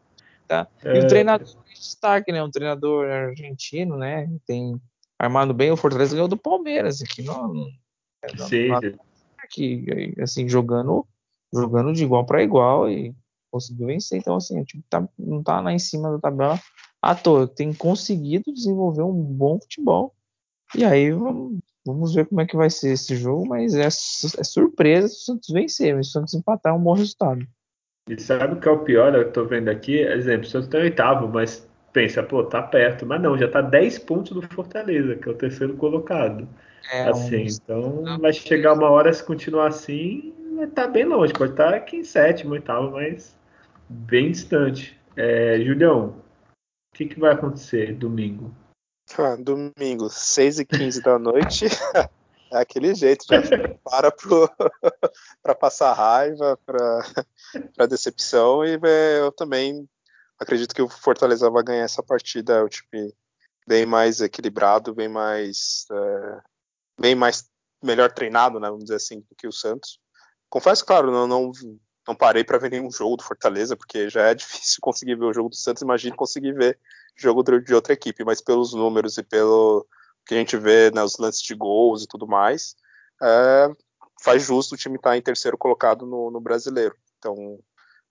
Tá? 0.47 0.67
É... 0.83 0.97
E 0.97 0.99
o 0.99 1.03
é. 1.03 1.07
treinador 1.07 1.47
de 1.47 1.73
destaque, 1.73 2.31
né? 2.31 2.43
Um 2.43 2.51
treinador 2.51 3.07
argentino, 3.07 3.95
né? 3.95 4.29
Tem 4.45 4.79
armado 5.17 5.53
bem 5.53 5.71
o 5.71 5.77
Fortaleza 5.77 6.13
ganhou 6.13 6.27
do 6.27 6.37
Palmeiras 6.37 7.01
aqui, 7.01 7.21
não, 7.21 7.53
não, 7.53 8.47
Sim. 8.47 8.69
Não, 8.69 8.79
aqui, 9.37 10.13
assim, 10.19 10.49
jogando 10.49 11.05
jogando 11.53 11.93
de 11.93 12.03
igual 12.03 12.25
para 12.25 12.43
igual 12.43 12.89
e 12.89 13.13
conseguiu 13.51 13.87
vencer. 13.87 14.19
Então, 14.19 14.35
assim, 14.35 14.59
o 14.61 14.65
time 14.65 14.83
tá, 14.89 15.07
não 15.17 15.43
tá 15.43 15.59
lá 15.59 15.73
em 15.73 15.79
cima 15.79 16.11
da 16.11 16.19
tabela 16.19 16.59
à 17.01 17.15
toa, 17.15 17.47
tem 17.47 17.73
conseguido 17.73 18.53
desenvolver 18.53 19.03
um 19.03 19.13
bom 19.13 19.59
futebol. 19.59 20.15
E 20.75 20.85
aí 20.85 21.11
vamos, 21.11 21.59
vamos 21.85 22.13
ver 22.13 22.27
como 22.27 22.41
é 22.41 22.45
que 22.45 22.55
vai 22.55 22.69
ser 22.69 22.93
esse 22.93 23.15
jogo, 23.15 23.47
mas 23.47 23.75
é, 23.75 23.87
é 23.87 24.43
surpresa 24.43 25.07
se 25.07 25.15
o 25.15 25.25
Santos 25.25 25.49
vencer, 25.49 25.95
mas 25.95 26.07
se 26.07 26.11
o 26.11 26.13
Santos 26.13 26.33
empatar 26.33 26.73
é 26.73 26.75
um 26.75 26.81
bom 26.81 26.93
resultado. 26.93 27.45
E 28.09 28.19
sabe 28.19 28.53
o 28.53 28.59
que 28.59 28.67
é 28.67 28.71
o 28.71 28.83
pior? 28.83 29.13
Eu 29.13 29.31
tô 29.31 29.45
vendo 29.45 29.69
aqui, 29.69 29.99
exemplo, 29.99 30.47
o 30.47 30.49
Santos 30.49 30.69
tá 30.69 30.79
em 30.79 30.83
oitavo, 30.83 31.27
mas 31.27 31.67
pensa, 31.91 32.23
pô, 32.23 32.43
tá 32.43 32.61
perto, 32.61 33.05
mas 33.05 33.21
não, 33.21 33.37
já 33.37 33.47
tá 33.49 33.61
10 33.61 33.99
pontos 33.99 34.31
do 34.31 34.41
Fortaleza, 34.53 35.15
que 35.15 35.27
é 35.27 35.31
o 35.31 35.35
terceiro 35.35 35.75
colocado. 35.75 36.47
É, 36.91 37.03
assim, 37.03 37.43
um... 37.43 37.47
então 37.47 38.19
vai 38.19 38.33
chegar 38.33 38.73
uma 38.73 38.89
hora 38.89 39.13
se 39.13 39.23
continuar 39.23 39.67
assim, 39.67 40.33
tá 40.73 40.87
bem 40.87 41.05
longe, 41.05 41.33
pode 41.33 41.51
estar 41.51 41.73
aqui 41.73 41.97
em 41.97 42.03
sétimo, 42.03 42.53
oitavo, 42.53 42.91
mas 42.91 43.35
bem 43.89 44.31
distante. 44.31 44.99
É, 45.15 45.59
Julião, 45.61 46.09
o 46.93 46.95
que, 46.95 47.05
que 47.05 47.19
vai 47.19 47.33
acontecer 47.33 47.93
domingo? 47.93 48.53
Ah, 49.17 49.35
domingo, 49.35 50.09
6 50.09 50.59
e 50.59 50.65
15 50.65 51.01
da 51.01 51.19
noite. 51.19 51.65
é 52.51 52.57
aquele 52.57 52.93
jeito, 52.95 53.25
já 53.27 53.41
para 53.83 54.11
para 55.41 55.55
passar 55.55 55.93
raiva, 55.93 56.57
para 56.65 57.85
decepção. 57.87 58.63
E 58.65 58.79
é, 58.83 59.19
eu 59.19 59.31
também 59.31 59.87
acredito 60.39 60.73
que 60.73 60.81
o 60.81 60.89
Fortaleza 60.89 61.49
vai 61.49 61.63
ganhar 61.63 61.83
essa 61.83 62.01
partida. 62.01 62.53
É 62.53 62.61
o 62.61 62.69
time 62.69 63.13
bem 63.67 63.85
mais 63.85 64.21
equilibrado, 64.21 64.93
bem 64.93 65.07
mais. 65.07 65.85
É, 65.91 66.41
bem 66.99 67.15
mais 67.15 67.49
melhor 67.83 68.11
treinado, 68.11 68.59
né, 68.59 68.67
vamos 68.67 68.83
dizer 68.83 68.97
assim, 68.97 69.21
do 69.21 69.35
que 69.35 69.47
o 69.47 69.51
Santos. 69.51 69.99
Confesso, 70.51 70.85
claro, 70.85 71.09
não, 71.09 71.25
não, 71.25 71.51
não 72.05 72.13
parei 72.13 72.43
para 72.43 72.57
ver 72.57 72.69
nenhum 72.69 72.91
jogo 72.91 73.15
do 73.15 73.23
Fortaleza, 73.23 73.77
porque 73.77 74.09
já 74.09 74.23
é 74.23 74.35
difícil 74.35 74.79
conseguir 74.83 75.15
ver 75.15 75.25
o 75.25 75.33
jogo 75.33 75.49
do 75.49 75.55
Santos, 75.55 75.81
imagine 75.81 76.15
conseguir 76.15 76.51
ver 76.53 76.77
jogo 77.15 77.41
de 77.41 77.73
outra 77.73 77.93
equipe, 77.93 78.25
mas 78.25 78.41
pelos 78.41 78.73
números 78.73 79.17
e 79.17 79.23
pelo 79.23 79.87
que 80.25 80.35
a 80.35 80.37
gente 80.37 80.57
vê 80.57 80.91
nos 80.91 81.17
né, 81.17 81.25
lances 81.25 81.41
de 81.41 81.55
gols 81.55 82.03
e 82.03 82.07
tudo 82.07 82.27
mais, 82.27 82.75
é, 83.23 83.69
faz 84.21 84.43
justo 84.43 84.75
o 84.75 84.77
time 84.77 84.97
estar 84.97 85.11
tá 85.11 85.17
em 85.17 85.21
terceiro 85.21 85.57
colocado 85.57 86.05
no, 86.05 86.29
no 86.29 86.41
brasileiro. 86.41 86.95
Então, 87.17 87.57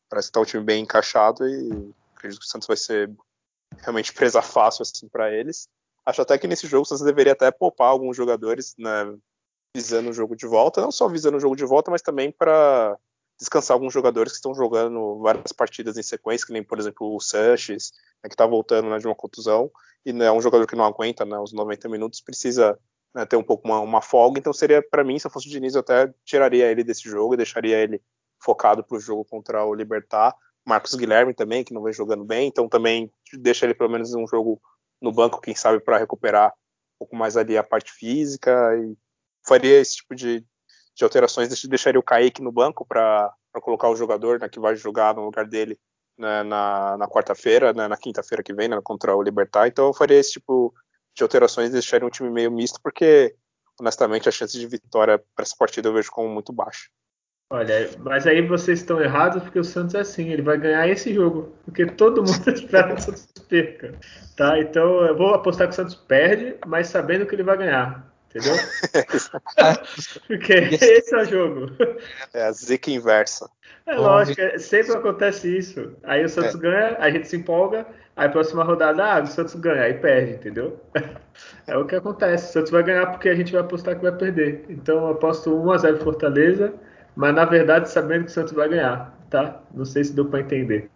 parece 0.08 0.28
que 0.28 0.30
está 0.30 0.40
um 0.40 0.44
time 0.44 0.64
bem 0.64 0.82
encaixado 0.82 1.46
e 1.46 1.92
acredito 2.16 2.40
que 2.40 2.46
o 2.46 2.48
Santos 2.48 2.66
vai 2.66 2.76
ser 2.76 3.10
realmente 3.80 4.14
presa 4.14 4.40
fácil 4.40 4.82
assim 4.82 5.08
para 5.08 5.30
eles. 5.30 5.68
Acho 6.06 6.22
até 6.22 6.38
que 6.38 6.48
nesse 6.48 6.66
jogo 6.66 6.82
o 6.82 6.86
Santos 6.86 7.04
deveria 7.04 7.34
até 7.34 7.50
poupar 7.50 7.88
alguns 7.88 8.16
jogadores, 8.16 8.74
né, 8.78 9.14
visando 9.74 10.10
o 10.10 10.12
jogo 10.12 10.34
de 10.34 10.46
volta, 10.46 10.80
não 10.80 10.90
só 10.90 11.08
visando 11.08 11.36
o 11.36 11.40
jogo 11.40 11.56
de 11.56 11.64
volta, 11.64 11.90
mas 11.90 12.02
também 12.02 12.32
para 12.32 12.98
descansar 13.38 13.74
alguns 13.74 13.92
jogadores 13.92 14.32
que 14.32 14.36
estão 14.36 14.54
jogando 14.54 15.18
várias 15.20 15.52
partidas 15.52 15.96
em 15.96 16.02
sequência, 16.02 16.46
que 16.46 16.52
nem, 16.52 16.62
por 16.62 16.78
exemplo, 16.78 17.14
o 17.14 17.20
Sanches, 17.20 17.92
né, 18.22 18.28
que 18.28 18.34
está 18.34 18.46
voltando 18.46 18.90
né, 18.90 18.98
de 18.98 19.06
uma 19.06 19.14
contusão, 19.14 19.70
e 20.04 20.10
é 20.10 20.32
um 20.32 20.40
jogador 20.40 20.66
que 20.66 20.76
não 20.76 20.84
aguenta 20.84 21.24
né, 21.24 21.38
os 21.38 21.52
90 21.52 21.88
minutos, 21.88 22.20
precisa 22.20 22.78
né, 23.14 23.24
ter 23.24 23.36
um 23.36 23.42
pouco 23.42 23.66
uma, 23.66 23.80
uma, 23.80 24.02
folga, 24.02 24.38
então 24.38 24.52
seria, 24.52 24.82
para 24.82 25.04
mim, 25.04 25.18
se 25.18 25.26
eu 25.26 25.30
fosse 25.30 25.48
o 25.48 25.50
Diniz, 25.50 25.74
eu 25.74 25.80
até 25.80 26.12
tiraria 26.24 26.70
ele 26.70 26.84
desse 26.84 27.08
jogo 27.08 27.34
e 27.34 27.36
deixaria 27.36 27.78
ele 27.78 28.02
focado 28.42 28.84
para 28.84 28.96
o 28.96 29.00
jogo 29.00 29.24
contra 29.24 29.64
o 29.64 29.74
Libertar. 29.74 30.34
Marcos 30.66 30.94
Guilherme 30.94 31.32
também, 31.32 31.64
que 31.64 31.72
não 31.72 31.82
vem 31.82 31.92
jogando 31.92 32.24
bem, 32.24 32.48
então 32.48 32.68
também 32.68 33.10
deixa 33.38 33.64
ele 33.64 33.74
pelo 33.74 33.90
menos 33.90 34.14
um 34.14 34.26
jogo 34.26 34.60
no 35.00 35.12
banco, 35.12 35.40
quem 35.40 35.54
sabe, 35.54 35.80
para 35.80 35.96
recuperar 35.96 36.50
um 36.50 36.98
pouco 37.00 37.16
mais 37.16 37.36
ali 37.36 37.56
a 37.56 37.62
parte 37.62 37.92
física 37.92 38.76
e 38.76 38.94
faria 39.50 39.80
esse 39.80 39.96
tipo 39.96 40.14
de, 40.14 40.44
de 40.94 41.04
alterações, 41.04 41.48
deixaria 41.66 41.98
o 41.98 42.04
Kaique 42.04 42.40
no 42.40 42.52
banco 42.52 42.86
para 42.86 43.34
colocar 43.60 43.88
o 43.88 43.96
jogador 43.96 44.38
né, 44.38 44.48
que 44.48 44.60
vai 44.60 44.76
jogar 44.76 45.12
no 45.14 45.24
lugar 45.24 45.44
dele 45.44 45.76
né, 46.16 46.44
na, 46.44 46.96
na 46.96 47.08
quarta-feira, 47.08 47.72
né, 47.72 47.88
na 47.88 47.96
quinta-feira 47.96 48.44
que 48.44 48.54
vem, 48.54 48.68
né, 48.68 48.78
contra 48.84 49.16
o 49.16 49.22
Libertar. 49.22 49.66
Então 49.66 49.86
eu 49.86 49.94
faria 49.94 50.18
esse 50.18 50.32
tipo 50.32 50.72
de 51.16 51.24
alterações, 51.24 51.70
deixaria 51.70 52.06
um 52.06 52.10
time 52.10 52.30
meio 52.30 52.52
misto, 52.52 52.78
porque 52.80 53.34
honestamente 53.80 54.28
a 54.28 54.32
chance 54.32 54.56
de 54.56 54.66
vitória 54.68 55.18
para 55.34 55.42
essa 55.42 55.56
partida 55.58 55.88
eu 55.88 55.94
vejo 55.94 56.12
como 56.12 56.28
muito 56.28 56.52
baixa. 56.52 56.88
Olha, 57.52 57.90
mas 57.98 58.28
aí 58.28 58.46
vocês 58.46 58.78
estão 58.78 59.00
errados 59.00 59.42
porque 59.42 59.58
o 59.58 59.64
Santos 59.64 59.96
é 59.96 60.00
assim, 60.00 60.28
ele 60.28 60.42
vai 60.42 60.56
ganhar 60.56 60.86
esse 60.86 61.12
jogo, 61.12 61.52
porque 61.64 61.84
todo 61.84 62.22
mundo 62.22 62.46
espera 62.54 62.94
que 62.94 63.00
o 63.00 63.02
Santos 63.02 63.26
perca, 63.48 63.98
tá? 64.36 64.60
Então 64.60 65.04
eu 65.04 65.16
vou 65.16 65.34
apostar 65.34 65.66
que 65.66 65.72
o 65.72 65.76
Santos 65.76 65.96
perde, 65.96 66.54
mas 66.64 66.86
sabendo 66.86 67.26
que 67.26 67.34
ele 67.34 67.42
vai 67.42 67.58
ganhar. 67.58 68.08
Entendeu? 68.30 68.54
Porque 70.26 70.52
esse 70.80 71.14
é 71.14 71.18
o 71.18 71.24
jogo. 71.24 71.72
É 72.32 72.44
a 72.44 72.52
zica 72.52 72.90
inversa. 72.90 73.50
É 73.86 73.94
lógico, 73.94 74.40
sempre 74.58 74.92
acontece 74.92 75.58
isso. 75.58 75.96
Aí 76.04 76.24
o 76.24 76.28
Santos 76.28 76.54
é. 76.54 76.58
ganha, 76.58 76.96
a 77.00 77.10
gente 77.10 77.26
se 77.26 77.36
empolga, 77.36 77.86
aí 78.14 78.26
a 78.26 78.30
próxima 78.30 78.62
rodada, 78.62 79.04
ah, 79.04 79.20
o 79.20 79.26
Santos 79.26 79.54
ganha, 79.56 79.82
aí 79.82 79.94
perde, 79.94 80.34
entendeu? 80.34 80.78
É 81.66 81.76
o 81.76 81.84
que 81.84 81.96
acontece. 81.96 82.50
O 82.50 82.52
Santos 82.52 82.70
vai 82.70 82.84
ganhar 82.84 83.06
porque 83.06 83.28
a 83.28 83.34
gente 83.34 83.50
vai 83.50 83.62
apostar 83.62 83.96
que 83.96 84.02
vai 84.02 84.12
perder. 84.12 84.64
Então 84.68 84.98
eu 84.98 85.08
aposto 85.08 85.50
1x0 85.50 85.98
Fortaleza, 86.04 86.72
mas 87.16 87.34
na 87.34 87.44
verdade 87.44 87.90
sabendo 87.90 88.26
que 88.26 88.30
o 88.30 88.34
Santos 88.34 88.52
vai 88.52 88.68
ganhar, 88.68 89.18
tá? 89.28 89.60
Não 89.74 89.84
sei 89.84 90.04
se 90.04 90.12
deu 90.12 90.26
para 90.26 90.40
entender. 90.40 90.88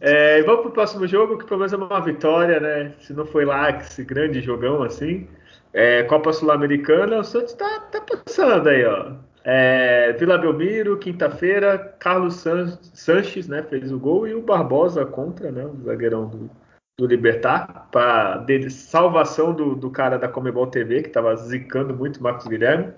É, 0.00 0.42
vamos 0.42 0.62
pro 0.62 0.70
próximo 0.72 1.06
jogo, 1.06 1.38
que 1.38 1.44
pelo 1.44 1.58
menos 1.58 1.72
é 1.72 1.76
uma 1.76 2.00
vitória, 2.00 2.58
né? 2.58 2.94
Se 3.00 3.12
não 3.12 3.26
foi 3.26 3.44
lá 3.44 3.70
esse 3.70 4.04
grande 4.04 4.40
jogão 4.40 4.82
assim. 4.82 5.28
É, 5.72 6.02
Copa 6.04 6.32
Sul-Americana, 6.32 7.20
o 7.20 7.24
Santos 7.24 7.54
tá, 7.54 7.80
tá 7.90 8.00
passando 8.00 8.68
aí, 8.68 8.84
ó. 8.84 9.12
É, 9.44 10.12
Vila 10.12 10.38
Belmiro, 10.38 10.98
quinta-feira, 10.98 11.78
Carlos 11.98 12.36
San 12.36 12.78
Sanches, 12.94 13.48
né, 13.48 13.62
fez 13.64 13.90
o 13.90 13.98
gol 13.98 14.26
e 14.26 14.34
o 14.34 14.42
Barbosa 14.42 15.04
contra, 15.04 15.50
né, 15.50 15.66
o 15.66 15.82
zagueirão 15.82 16.28
do, 16.28 16.48
do 16.96 17.06
Libertar, 17.06 17.88
para 17.90 18.46
salvação 18.70 19.52
do, 19.52 19.74
do, 19.74 19.90
cara 19.90 20.16
da 20.16 20.28
Comebol 20.28 20.68
TV, 20.68 21.02
que 21.02 21.08
estava 21.08 21.34
zicando 21.34 21.94
muito 21.94 22.22
Marcos 22.22 22.46
Guilherme. 22.46 22.92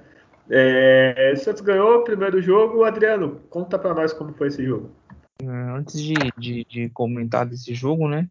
É, 0.51 1.32
o 1.34 1.36
Santos 1.38 1.62
ganhou 1.62 2.01
o 2.01 2.05
primeiro 2.05 2.40
jogo. 2.42 2.84
Adriano, 2.84 3.40
conta 3.49 3.78
para 3.78 3.95
nós 3.95 4.12
como 4.12 4.34
foi 4.34 4.49
esse 4.49 4.62
jogo. 4.64 4.90
É, 5.43 5.47
antes 5.47 6.01
de, 6.01 6.14
de, 6.39 6.64
de, 6.64 6.91
comentar 6.91 7.47
desse 7.47 7.74
jogo, 7.74 8.09
né? 8.09 8.28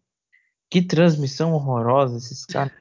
Que 0.70 0.82
transmissão 0.82 1.52
horrorosa, 1.52 2.16
esses 2.16 2.44
caras. 2.44 2.72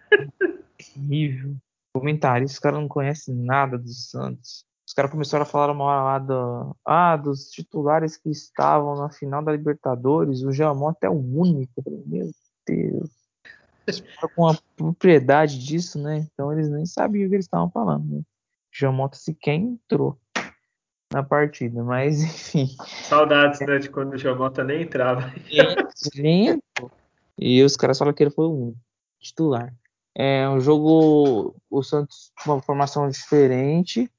horrível. 0.98 1.56
Comentarista, 1.94 2.56
os 2.56 2.60
caras 2.60 2.80
não 2.80 2.88
conhecem 2.88 3.36
nada 3.36 3.78
do 3.78 3.90
Santos. 3.90 4.66
Os 4.88 4.94
caras 4.94 5.12
começaram 5.12 5.44
a 5.44 5.46
falar 5.46 5.72
uma 5.72 5.86
hora 5.86 6.04
lá 6.04 6.20
do, 6.20 6.76
ah, 6.86 7.16
dos 7.16 7.50
titulares 7.50 8.18
que 8.18 8.30
estavam 8.30 8.96
na 8.96 9.10
final 9.10 9.44
da 9.44 9.52
Libertadores. 9.52 10.42
O 10.44 10.52
Giamota 10.52 11.06
é 11.08 11.10
o 11.10 11.14
único. 11.14 11.84
Meu 12.06 12.32
Deus. 12.68 13.10
Com 14.36 14.48
a 14.48 14.58
propriedade 14.76 15.60
disso, 15.60 16.02
né? 16.02 16.28
Então 16.32 16.52
eles 16.52 16.70
nem 16.70 16.86
sabiam 16.86 17.26
o 17.26 17.30
que 17.30 17.36
eles 17.36 17.46
estavam 17.46 17.70
falando. 17.70 18.06
Né? 18.06 18.20
O 18.20 18.26
Giamota 18.72 19.18
sequer 19.18 19.56
entrou 19.56 20.18
na 21.14 21.22
partida, 21.22 21.84
mas 21.84 22.22
enfim. 22.24 22.68
Saudades, 23.04 23.60
né, 23.62 23.78
de 23.78 23.90
quando 23.90 24.14
o 24.14 24.18
Jamota 24.18 24.64
nem 24.64 24.82
entrava. 24.82 25.32
Nem 26.16 26.60
E 27.38 27.64
os 27.64 27.78
caras 27.78 27.98
falam 27.98 28.14
que 28.14 28.24
ele 28.24 28.32
foi 28.32 28.46
o 28.46 28.74
titular. 29.20 29.74
É 30.16 30.48
um 30.50 30.60
jogo, 30.60 31.56
o 31.70 31.84
Santos, 31.84 32.32
uma 32.46 32.62
formação 32.62 33.08
diferente, 33.10 34.12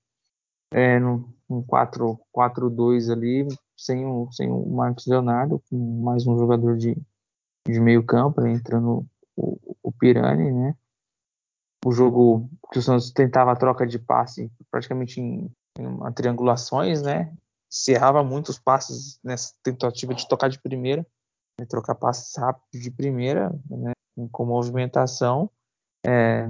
é, 0.73 0.99
no, 0.99 1.33
um 1.49 1.63
4-2 1.63 3.13
ali, 3.13 3.47
sem 3.77 4.05
o, 4.05 4.29
sem 4.33 4.51
o 4.51 4.67
Marcos 4.71 5.07
Leonardo, 5.07 5.63
com 5.69 6.03
mais 6.03 6.27
um 6.27 6.37
jogador 6.39 6.77
de, 6.77 6.97
de 7.67 7.81
meio 7.81 8.05
campo, 8.05 8.41
né, 8.41 8.53
entrando 8.53 9.07
o, 9.37 9.77
o 9.83 9.93
Pirani, 9.93 10.51
né? 10.51 10.75
O 11.85 11.93
jogo 11.93 12.49
que 12.73 12.79
o 12.79 12.83
Santos 12.83 13.11
tentava 13.11 13.53
a 13.53 13.57
troca 13.57 13.87
de 13.87 13.99
passe 13.99 14.51
praticamente 14.71 15.21
em 15.21 15.51
uma 15.79 16.13
triangulações, 16.13 17.03
né? 17.03 17.33
Se 17.69 17.93
errava 17.93 18.23
muitos 18.23 18.59
passes 18.59 19.19
nessa 19.23 19.53
tentativa 19.63 20.15
de 20.15 20.29
tocar 20.29 20.49
de 20.49 20.61
primeira, 20.61 21.07
né? 21.59 21.67
trocar 21.67 21.95
passes 21.95 22.35
rápidos 22.37 22.81
de 22.81 22.91
primeira, 22.91 23.51
né? 23.69 23.93
Com 24.31 24.45
movimentação. 24.45 25.51
É, 26.07 26.47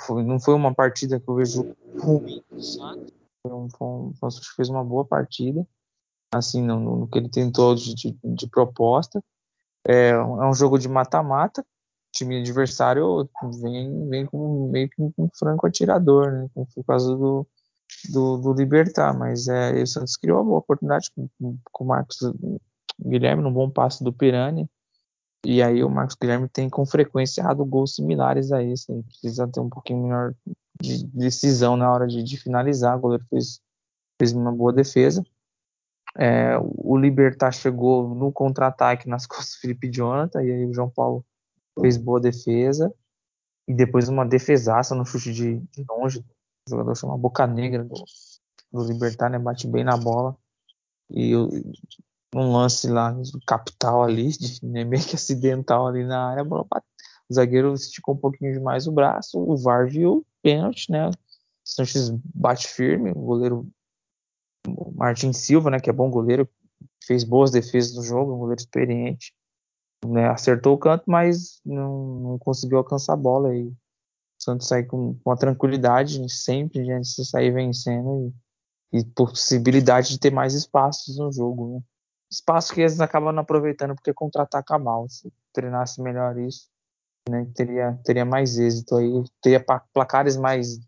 foi, 0.00 0.22
não 0.22 0.38
foi 0.38 0.54
uma 0.54 0.72
partida 0.72 1.18
que 1.18 1.28
eu 1.28 1.34
vejo 1.34 1.76
ruim 1.98 2.42
do 2.50 2.62
Santos. 2.62 3.12
Foi 3.42 3.52
um, 3.52 3.66
o 3.66 4.30
fez 4.54 4.68
uma 4.68 4.84
boa 4.84 5.04
partida, 5.04 5.66
assim, 6.32 6.62
no, 6.62 6.78
no 6.78 7.08
que 7.08 7.18
ele 7.18 7.28
tentou 7.28 7.74
de, 7.74 7.94
de, 7.94 8.16
de 8.22 8.48
proposta. 8.48 9.22
É, 9.86 10.10
é, 10.10 10.22
um 10.22 10.54
jogo 10.54 10.78
de 10.78 10.88
mata-mata. 10.88 11.64
Time 12.14 12.40
adversário 12.40 13.28
vem, 13.60 14.08
vem 14.08 14.26
com 14.26 14.68
meio 14.70 14.88
que 14.88 15.02
um 15.02 15.28
franco 15.34 15.66
atirador, 15.66 16.30
né? 16.30 16.48
Por 16.54 16.84
causa 16.84 17.16
do, 17.16 17.46
do, 18.10 18.38
do 18.38 18.52
Libertar, 18.52 19.16
mas 19.16 19.48
é, 19.48 19.82
o 19.82 19.86
Santos 19.86 20.16
criou 20.16 20.38
uma 20.38 20.44
boa 20.44 20.58
oportunidade 20.58 21.10
com, 21.14 21.28
com 21.70 21.84
o 21.84 21.86
Marcos 21.86 22.18
Guilherme, 23.00 23.42
num 23.42 23.52
bom 23.52 23.70
passe 23.70 24.02
do 24.02 24.12
Pirani, 24.12 24.68
e 25.44 25.62
aí 25.62 25.82
o 25.82 25.90
Marcos 25.90 26.16
Guilherme 26.20 26.48
tem 26.48 26.70
com 26.70 26.86
frequência 26.86 27.40
errado 27.40 27.64
gols 27.64 27.94
similares 27.94 28.52
a 28.52 28.62
esse, 28.62 28.92
ele 28.92 29.02
precisa 29.02 29.48
ter 29.48 29.60
um 29.60 29.68
pouquinho 29.68 30.02
melhor 30.02 30.34
de 30.80 31.04
decisão 31.06 31.76
na 31.76 31.92
hora 31.92 32.06
de, 32.06 32.22
de 32.22 32.36
finalizar, 32.36 32.96
o 32.96 33.00
goleiro 33.00 33.24
fez, 33.28 33.60
fez 34.18 34.32
uma 34.32 34.52
boa 34.52 34.72
defesa. 34.72 35.24
É, 36.16 36.56
o 36.58 36.96
Libertar 36.96 37.52
chegou 37.52 38.14
no 38.14 38.30
contra-ataque 38.30 39.08
nas 39.08 39.26
costas 39.26 39.54
do 39.54 39.60
Felipe 39.60 39.90
Jonathan, 39.90 40.42
e 40.42 40.50
aí 40.50 40.66
o 40.66 40.74
João 40.74 40.90
Paulo 40.90 41.24
fez 41.80 41.96
boa 41.96 42.20
defesa, 42.20 42.92
e 43.66 43.74
depois 43.74 44.08
uma 44.08 44.26
defesaça 44.26 44.94
no 44.94 45.04
chute 45.04 45.32
de, 45.32 45.58
de 45.58 45.84
longe 45.88 46.24
jogador 46.68 46.94
chama 46.94 47.18
Boca 47.18 47.46
Negra 47.46 47.84
do, 47.84 48.04
do 48.72 48.84
Libertar, 48.84 49.30
né? 49.30 49.38
Bate 49.38 49.66
bem 49.66 49.84
na 49.84 49.96
bola. 49.96 50.36
E 51.10 51.34
um 52.34 52.52
lance 52.52 52.88
lá 52.88 53.14
capital 53.46 54.02
ali, 54.02 54.28
de, 54.28 54.64
né, 54.64 54.84
meio 54.84 55.04
que 55.04 55.16
acidental 55.16 55.86
ali 55.86 56.04
na 56.04 56.30
área, 56.30 56.40
a 56.42 56.44
bola 56.44 56.66
bate. 56.68 56.86
O 57.28 57.34
zagueiro 57.34 57.74
esticou 57.74 58.14
um 58.14 58.18
pouquinho 58.18 58.52
demais 58.52 58.86
o 58.86 58.92
braço, 58.92 59.38
o 59.38 59.56
VAR 59.56 59.88
viu 59.88 60.26
pênalti, 60.42 60.90
né? 60.90 61.10
Sanches 61.64 62.10
bate 62.34 62.66
firme, 62.66 63.10
o 63.10 63.20
goleiro 63.20 63.68
Martin 64.94 65.32
Silva, 65.32 65.70
né, 65.70 65.80
que 65.80 65.90
é 65.90 65.92
bom 65.92 66.10
goleiro, 66.10 66.48
fez 67.04 67.24
boas 67.24 67.50
defesas 67.50 67.94
no 67.96 68.02
jogo, 68.02 68.34
um 68.34 68.38
goleiro 68.38 68.60
experiente, 68.60 69.34
né, 70.04 70.28
acertou 70.28 70.74
o 70.74 70.78
canto, 70.78 71.04
mas 71.06 71.60
não, 71.64 72.20
não 72.20 72.38
conseguiu 72.38 72.78
alcançar 72.78 73.14
a 73.14 73.16
bola 73.16 73.54
e 73.54 73.72
Santos 74.42 74.68
sai 74.68 74.84
com, 74.84 75.14
com 75.22 75.30
a 75.30 75.36
tranquilidade 75.36 76.28
sempre 76.28 76.84
de 76.84 77.04
se 77.04 77.24
sair 77.24 77.50
vencendo 77.52 78.32
e, 78.92 78.98
e, 78.98 79.04
possibilidade 79.04 80.10
de 80.10 80.18
ter 80.18 80.32
mais 80.32 80.54
espaços 80.54 81.16
no 81.16 81.32
jogo. 81.32 81.74
Né? 81.74 81.80
Espaço 82.30 82.74
que 82.74 82.80
eles 82.80 83.00
acabam 83.00 83.32
não 83.32 83.42
aproveitando 83.42 83.94
porque 83.94 84.12
contra-ataca 84.12 84.78
mal. 84.78 85.08
Se 85.08 85.32
treinasse 85.52 86.00
melhor 86.00 86.38
isso, 86.38 86.68
né, 87.28 87.46
teria, 87.54 87.98
teria 88.04 88.24
mais 88.24 88.58
êxito 88.58 88.96
aí, 88.96 89.24
teria 89.40 89.64
placares 89.92 90.36
mais, 90.36 90.80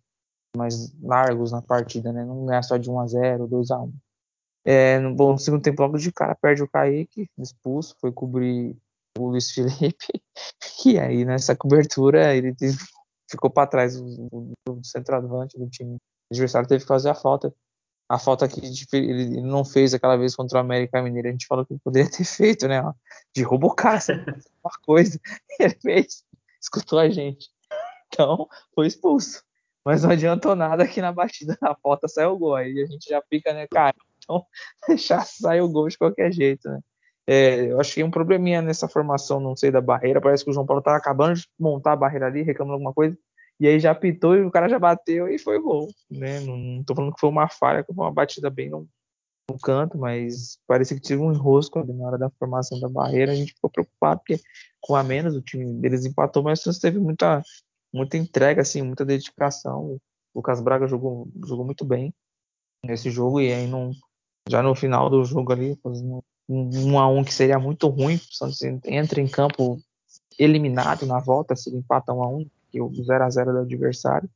mais 0.57 0.93
largos 1.01 1.53
na 1.53 1.63
partida, 1.63 2.13
né? 2.13 2.25
não 2.25 2.53
é 2.53 2.61
só 2.63 2.77
de 2.77 2.91
1 2.91 3.01
a 3.01 3.07
0 3.07 3.47
2 3.47 3.71
a 3.71 3.81
1 3.81 3.93
é, 4.65 4.99
no 4.99 5.15
bom 5.15 5.37
segundo 5.37 5.63
tempo, 5.63 5.83
logo 5.83 5.99
de 5.99 6.11
cara, 6.11 6.35
perde 6.35 6.63
o 6.63 6.69
Kaique, 6.69 7.29
expulso, 7.39 7.95
foi 8.01 8.11
cobrir 8.11 8.75
o 9.19 9.29
Luiz 9.29 9.51
Felipe, 9.51 10.23
e 10.87 10.99
aí 10.99 11.25
nessa 11.25 11.55
cobertura 11.55 12.35
ele 12.35 12.55
ficou 13.31 13.51
para 13.51 13.67
trás 13.67 13.99
o, 13.99 14.55
centroavante 14.83 15.59
do 15.59 15.69
time 15.69 15.99
adversário 16.31 16.69
teve 16.69 16.83
que 16.83 16.89
fazer 16.89 17.11
a 17.11 17.15
falta. 17.15 17.55
A 18.09 18.19
falta 18.19 18.47
que 18.47 18.61
ele 18.93 19.41
não 19.41 19.65
fez 19.65 19.95
aquela 19.95 20.17
vez 20.17 20.37
contra 20.37 20.59
o 20.59 20.61
América 20.61 21.01
Mineiro, 21.01 21.29
a 21.29 21.33
gente 21.33 21.47
falou 21.47 21.65
que 21.65 21.79
poderia 21.79 22.11
ter 22.11 22.25
feito, 22.25 22.69
né? 22.69 22.83
De 23.35 23.43
robocaça, 23.43 24.13
uma 24.63 24.73
coisa. 24.85 25.19
Ele 25.59 25.75
fez, 25.81 26.23
escutou 26.61 26.99
a 26.99 27.09
gente. 27.09 27.49
Então, 28.09 28.47
foi 28.75 28.87
expulso. 28.87 29.43
Mas 29.85 30.03
não 30.03 30.11
adiantou 30.11 30.55
nada 30.55 30.87
que 30.87 31.01
na 31.01 31.13
batida 31.13 31.57
da 31.61 31.75
falta 31.83 32.09
saiu 32.09 32.33
o 32.33 32.39
gol. 32.39 32.55
Aí 32.55 32.83
a 32.83 32.87
gente 32.87 33.09
já 33.09 33.23
fica, 33.29 33.53
né, 33.53 33.67
cara? 33.67 33.97
Então, 34.19 34.47
deixar 34.87 35.25
sair 35.27 35.61
o 35.61 35.69
gol 35.69 35.89
de 35.89 35.99
qualquer 35.99 36.33
jeito, 36.33 36.69
né? 36.69 36.81
É, 37.27 37.73
eu 37.73 37.81
achei 37.81 38.05
um 38.05 38.11
probleminha 38.11 38.61
nessa 38.61 38.89
formação, 38.89 39.41
não 39.41 39.57
sei, 39.57 39.71
da 39.71 39.81
barreira. 39.81 40.21
Parece 40.21 40.45
que 40.45 40.51
o 40.51 40.53
João 40.53 40.67
Paulo 40.67 40.81
estava 40.81 40.97
acabando 40.97 41.35
de 41.35 41.49
montar 41.59 41.93
a 41.93 41.97
barreira 41.97 42.27
ali, 42.27 42.43
reclamando 42.43 42.75
alguma 42.75 42.93
coisa, 42.93 43.17
e 43.59 43.67
aí 43.67 43.79
já 43.79 43.93
apitou 43.93 44.37
e 44.37 44.43
o 44.45 44.51
cara 44.51 44.69
já 44.69 44.79
bateu 44.79 45.29
e 45.29 45.39
foi 45.39 45.59
gol. 45.61 45.89
Né? 46.11 46.41
Não, 46.41 46.57
não 46.57 46.85
tô 46.85 46.95
falando 46.95 47.15
que 47.15 47.21
foi 47.21 47.31
uma 47.31 47.49
falha, 47.49 47.83
que 47.83 47.93
foi 47.93 48.05
uma 48.05 48.13
batida 48.13 48.51
bem 48.51 48.69
no, 48.69 48.89
no 49.51 49.59
canto, 49.59 49.97
mas 49.97 50.59
parecia 50.67 50.97
que 50.97 51.03
tive 51.03 51.23
um 51.23 51.33
enrosco 51.33 51.79
ali 51.79 51.93
na 51.93 52.07
hora 52.07 52.19
da 52.19 52.31
formação 52.31 52.79
da 52.81 52.89
barreira. 52.89 53.33
A 53.33 53.35
gente 53.35 53.55
ficou 53.55 53.71
preocupado, 53.71 54.21
porque 54.21 54.43
com 54.81 54.97
a 54.97 55.03
menos 55.03 55.35
o 55.37 55.43
time 55.43 55.73
deles 55.81 56.05
empatou, 56.05 56.43
mas 56.43 56.65
o 56.67 56.81
teve 56.81 56.99
muita, 56.99 57.43
muita 57.93 58.17
entrega, 58.17 58.63
assim, 58.63 58.83
muita 58.83 59.05
dedicação. 59.05 59.85
O 59.85 60.01
Lucas 60.35 60.61
Braga 60.61 60.87
jogou, 60.87 61.29
jogou 61.47 61.65
muito 61.65 61.85
bem 61.85 62.13
nesse 62.85 63.11
jogo, 63.11 63.41
e 63.41 63.53
aí 63.53 63.67
não, 63.67 63.93
já 64.49 64.63
no 64.63 64.75
final 64.75 65.09
do 65.09 65.25
jogo 65.25 65.53
ali, 65.53 65.79
fazendo 65.83 66.23
um, 66.49 66.99
a 66.99 67.09
um 67.09 67.25
que 67.25 67.33
seria 67.33 67.59
muito 67.59 67.89
ruim, 67.89 68.17
o 68.17 68.35
Santos 68.35 68.61
entra 68.63 69.21
em 69.21 69.29
campo 69.29 69.81
eliminado 70.39 71.07
na 71.07 71.19
volta, 71.19 71.57
se 71.57 71.71
ele 71.71 71.79
empata 71.79 72.13
um 72.13 72.23
a 72.23 72.29
um, 72.29 72.47
que 72.71 72.81
o 72.81 72.93
0 72.93 73.25
a 73.25 73.31
0 73.31 73.53
do 73.53 73.59
adversário. 73.61 74.29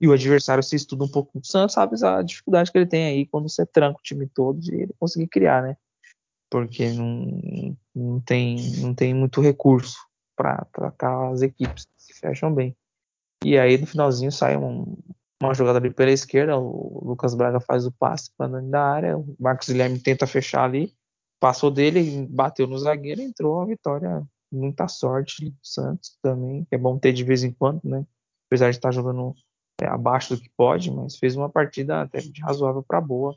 E 0.00 0.08
o 0.08 0.12
adversário 0.12 0.62
se 0.62 0.76
estuda 0.76 1.04
um 1.04 1.08
pouco 1.08 1.38
do 1.38 1.46
Santos, 1.46 1.74
sabe 1.74 1.94
a 2.04 2.22
dificuldade 2.22 2.72
que 2.72 2.78
ele 2.78 2.86
tem 2.86 3.04
aí 3.04 3.26
quando 3.26 3.48
você 3.48 3.66
tranca 3.66 3.98
o 3.98 4.02
time 4.02 4.26
todo 4.26 4.58
de 4.58 4.74
ele 4.74 4.94
conseguir 4.98 5.26
criar, 5.26 5.62
né? 5.62 5.76
Porque 6.48 6.90
não, 6.90 7.76
não, 7.94 8.20
tem, 8.20 8.76
não 8.78 8.94
tem 8.94 9.12
muito 9.12 9.40
recurso 9.40 9.98
para 10.34 10.64
tratar 10.72 11.30
as 11.30 11.42
equipes 11.42 11.86
se 11.98 12.14
fecham 12.14 12.52
bem. 12.52 12.74
E 13.44 13.58
aí 13.58 13.76
no 13.76 13.86
finalzinho 13.86 14.32
sai 14.32 14.56
um, 14.56 14.96
uma 15.42 15.54
jogada 15.54 15.78
ali 15.78 15.90
pela 15.90 16.10
esquerda, 16.10 16.56
o 16.56 17.02
Lucas 17.04 17.34
Braga 17.34 17.60
faz 17.60 17.86
o 17.86 17.92
passe 17.92 18.30
para 18.36 18.50
dentro 18.50 18.70
da 18.70 18.82
área, 18.82 19.18
o 19.18 19.36
Marcos 19.38 19.68
Guilherme 19.68 19.98
tenta 19.98 20.26
fechar 20.26 20.64
ali, 20.64 20.94
passou 21.40 21.70
dele, 21.70 22.26
bateu 22.26 22.66
no 22.66 22.78
zagueiro, 22.78 23.22
entrou 23.22 23.60
a 23.60 23.66
vitória. 23.66 24.22
Muita 24.52 24.88
sorte 24.88 25.48
do 25.48 25.56
Santos 25.62 26.18
também, 26.20 26.64
que 26.64 26.74
é 26.74 26.78
bom 26.78 26.98
ter 26.98 27.12
de 27.12 27.24
vez 27.24 27.44
em 27.44 27.52
quando, 27.52 27.80
né? 27.84 28.04
Apesar 28.48 28.70
de 28.70 28.76
estar 28.76 28.92
jogando 28.92 29.34
é, 29.80 29.86
abaixo 29.86 30.34
do 30.34 30.42
que 30.42 30.50
pode, 30.56 30.90
mas 30.90 31.16
fez 31.16 31.36
uma 31.36 31.48
partida 31.48 32.02
até 32.02 32.18
de 32.18 32.40
razoável 32.40 32.82
para 32.82 33.00
boa 33.00 33.34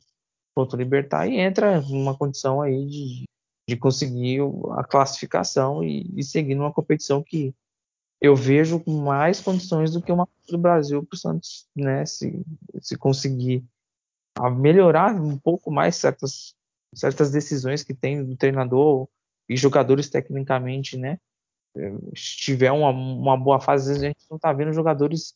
contra 0.56 0.76
o 0.76 0.80
Libertar 0.80 1.28
e 1.28 1.40
entra 1.40 1.82
numa 1.82 2.18
condição 2.18 2.62
aí 2.62 2.86
de, 2.86 3.24
de 3.70 3.78
conseguir 3.78 4.42
a 4.72 4.84
classificação 4.84 5.84
e, 5.84 6.12
e 6.16 6.24
seguir 6.24 6.56
numa 6.56 6.74
competição 6.74 7.24
que 7.24 7.54
eu 8.20 8.36
vejo 8.36 8.80
com 8.80 8.92
mais 8.92 9.42
condições 9.42 9.92
do 9.92 10.02
que 10.02 10.12
uma 10.12 10.28
do 10.48 10.58
Brasil 10.58 11.04
para 11.04 11.16
o 11.16 11.20
Santos, 11.20 11.68
né, 11.76 12.06
se, 12.06 12.42
se 12.82 12.98
conseguir 12.98 13.64
melhorar 14.58 15.14
um 15.14 15.38
pouco 15.38 15.70
mais 15.70 15.96
certas, 15.96 16.56
certas 16.96 17.32
decisões 17.32 17.84
que 17.84 17.94
tem 17.94 18.24
do 18.24 18.36
treinador 18.36 19.08
e 19.50 19.58
jogadores 19.58 20.10
tecnicamente, 20.10 20.98
né, 20.98 21.18
se 22.16 22.38
tiver 22.38 22.72
uma, 22.72 22.90
uma 22.90 23.38
boa 23.38 23.60
fase, 23.60 23.84
às 23.84 23.88
vezes 23.88 24.04
a 24.04 24.08
gente 24.08 24.26
não 24.30 24.38
está 24.38 24.54
vendo 24.54 24.74
jogadores 24.74 25.36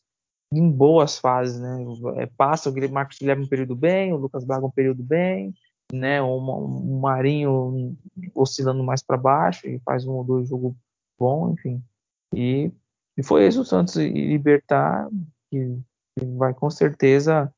em 0.54 0.70
boas 0.70 1.18
fases, 1.18 1.60
né, 1.60 1.84
é, 2.18 2.26
passa 2.26 2.70
o 2.70 2.92
Marcos 2.92 3.18
Guilherme 3.18 3.46
um 3.46 3.50
período 3.50 3.76
bem, 3.76 4.14
o 4.14 4.18
Lucas 4.18 4.46
Braga 4.46 4.66
um 4.66 4.72
período 4.72 5.04
bem, 5.04 5.54
né, 5.92 6.22
um 6.22 7.00
Marinho 7.00 7.98
oscilando 8.36 8.84
mais 8.84 9.02
para 9.02 9.18
baixo 9.18 9.68
e 9.68 9.80
faz 9.80 10.06
um 10.06 10.14
ou 10.14 10.24
dois 10.24 10.48
jogos 10.48 10.76
bom, 11.20 11.54
enfim. 11.54 11.84
E, 12.34 12.72
e 13.18 13.24
foi 13.24 13.48
isso, 13.48 13.62
o 13.62 13.66
Santos 13.66 13.96
libertar, 13.96 15.10
que, 15.50 15.80
que 16.18 16.26
vai 16.38 16.54
com 16.54 16.70
certeza, 16.70 17.52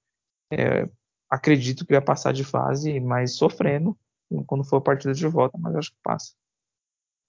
é, 0.52 0.90
acredito 1.30 1.86
que 1.86 1.94
vai 1.94 2.02
passar 2.02 2.34
de 2.34 2.44
fase, 2.44 3.00
mas 3.00 3.36
sofrendo 3.36 3.98
quando 4.46 4.64
for 4.64 4.78
a 4.78 4.82
partida 4.82 5.14
de 5.14 5.28
volta, 5.28 5.58
mas 5.58 5.76
acho 5.76 5.92
que 5.92 5.98
passa. 6.04 6.34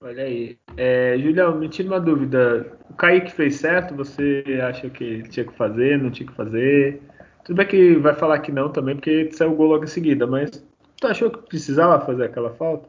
Olha 0.03 0.23
aí. 0.23 0.57
É, 0.77 1.17
Julião, 1.17 1.55
me 1.55 1.69
tira 1.69 1.87
uma 1.87 1.99
dúvida. 1.99 2.77
O 2.89 2.93
Kaique 2.95 3.31
fez 3.31 3.57
certo? 3.57 3.95
Você 3.95 4.43
acha 4.67 4.89
que 4.89 5.23
tinha 5.29 5.45
que 5.45 5.53
fazer, 5.53 5.99
não 5.99 6.09
tinha 6.09 6.27
que 6.27 6.35
fazer? 6.35 7.01
Tudo 7.43 7.57
bem 7.57 7.67
que 7.67 7.95
vai 7.95 8.13
falar 8.15 8.39
que 8.39 8.51
não 8.51 8.71
também, 8.71 8.95
porque 8.95 9.31
saiu 9.31 9.53
o 9.53 9.55
gol 9.55 9.67
logo 9.67 9.83
em 9.83 9.87
seguida, 9.87 10.25
mas 10.25 10.49
tu 10.97 11.07
achou 11.07 11.29
que 11.29 11.47
precisava 11.47 12.03
fazer 12.05 12.25
aquela 12.25 12.53
falta? 12.55 12.87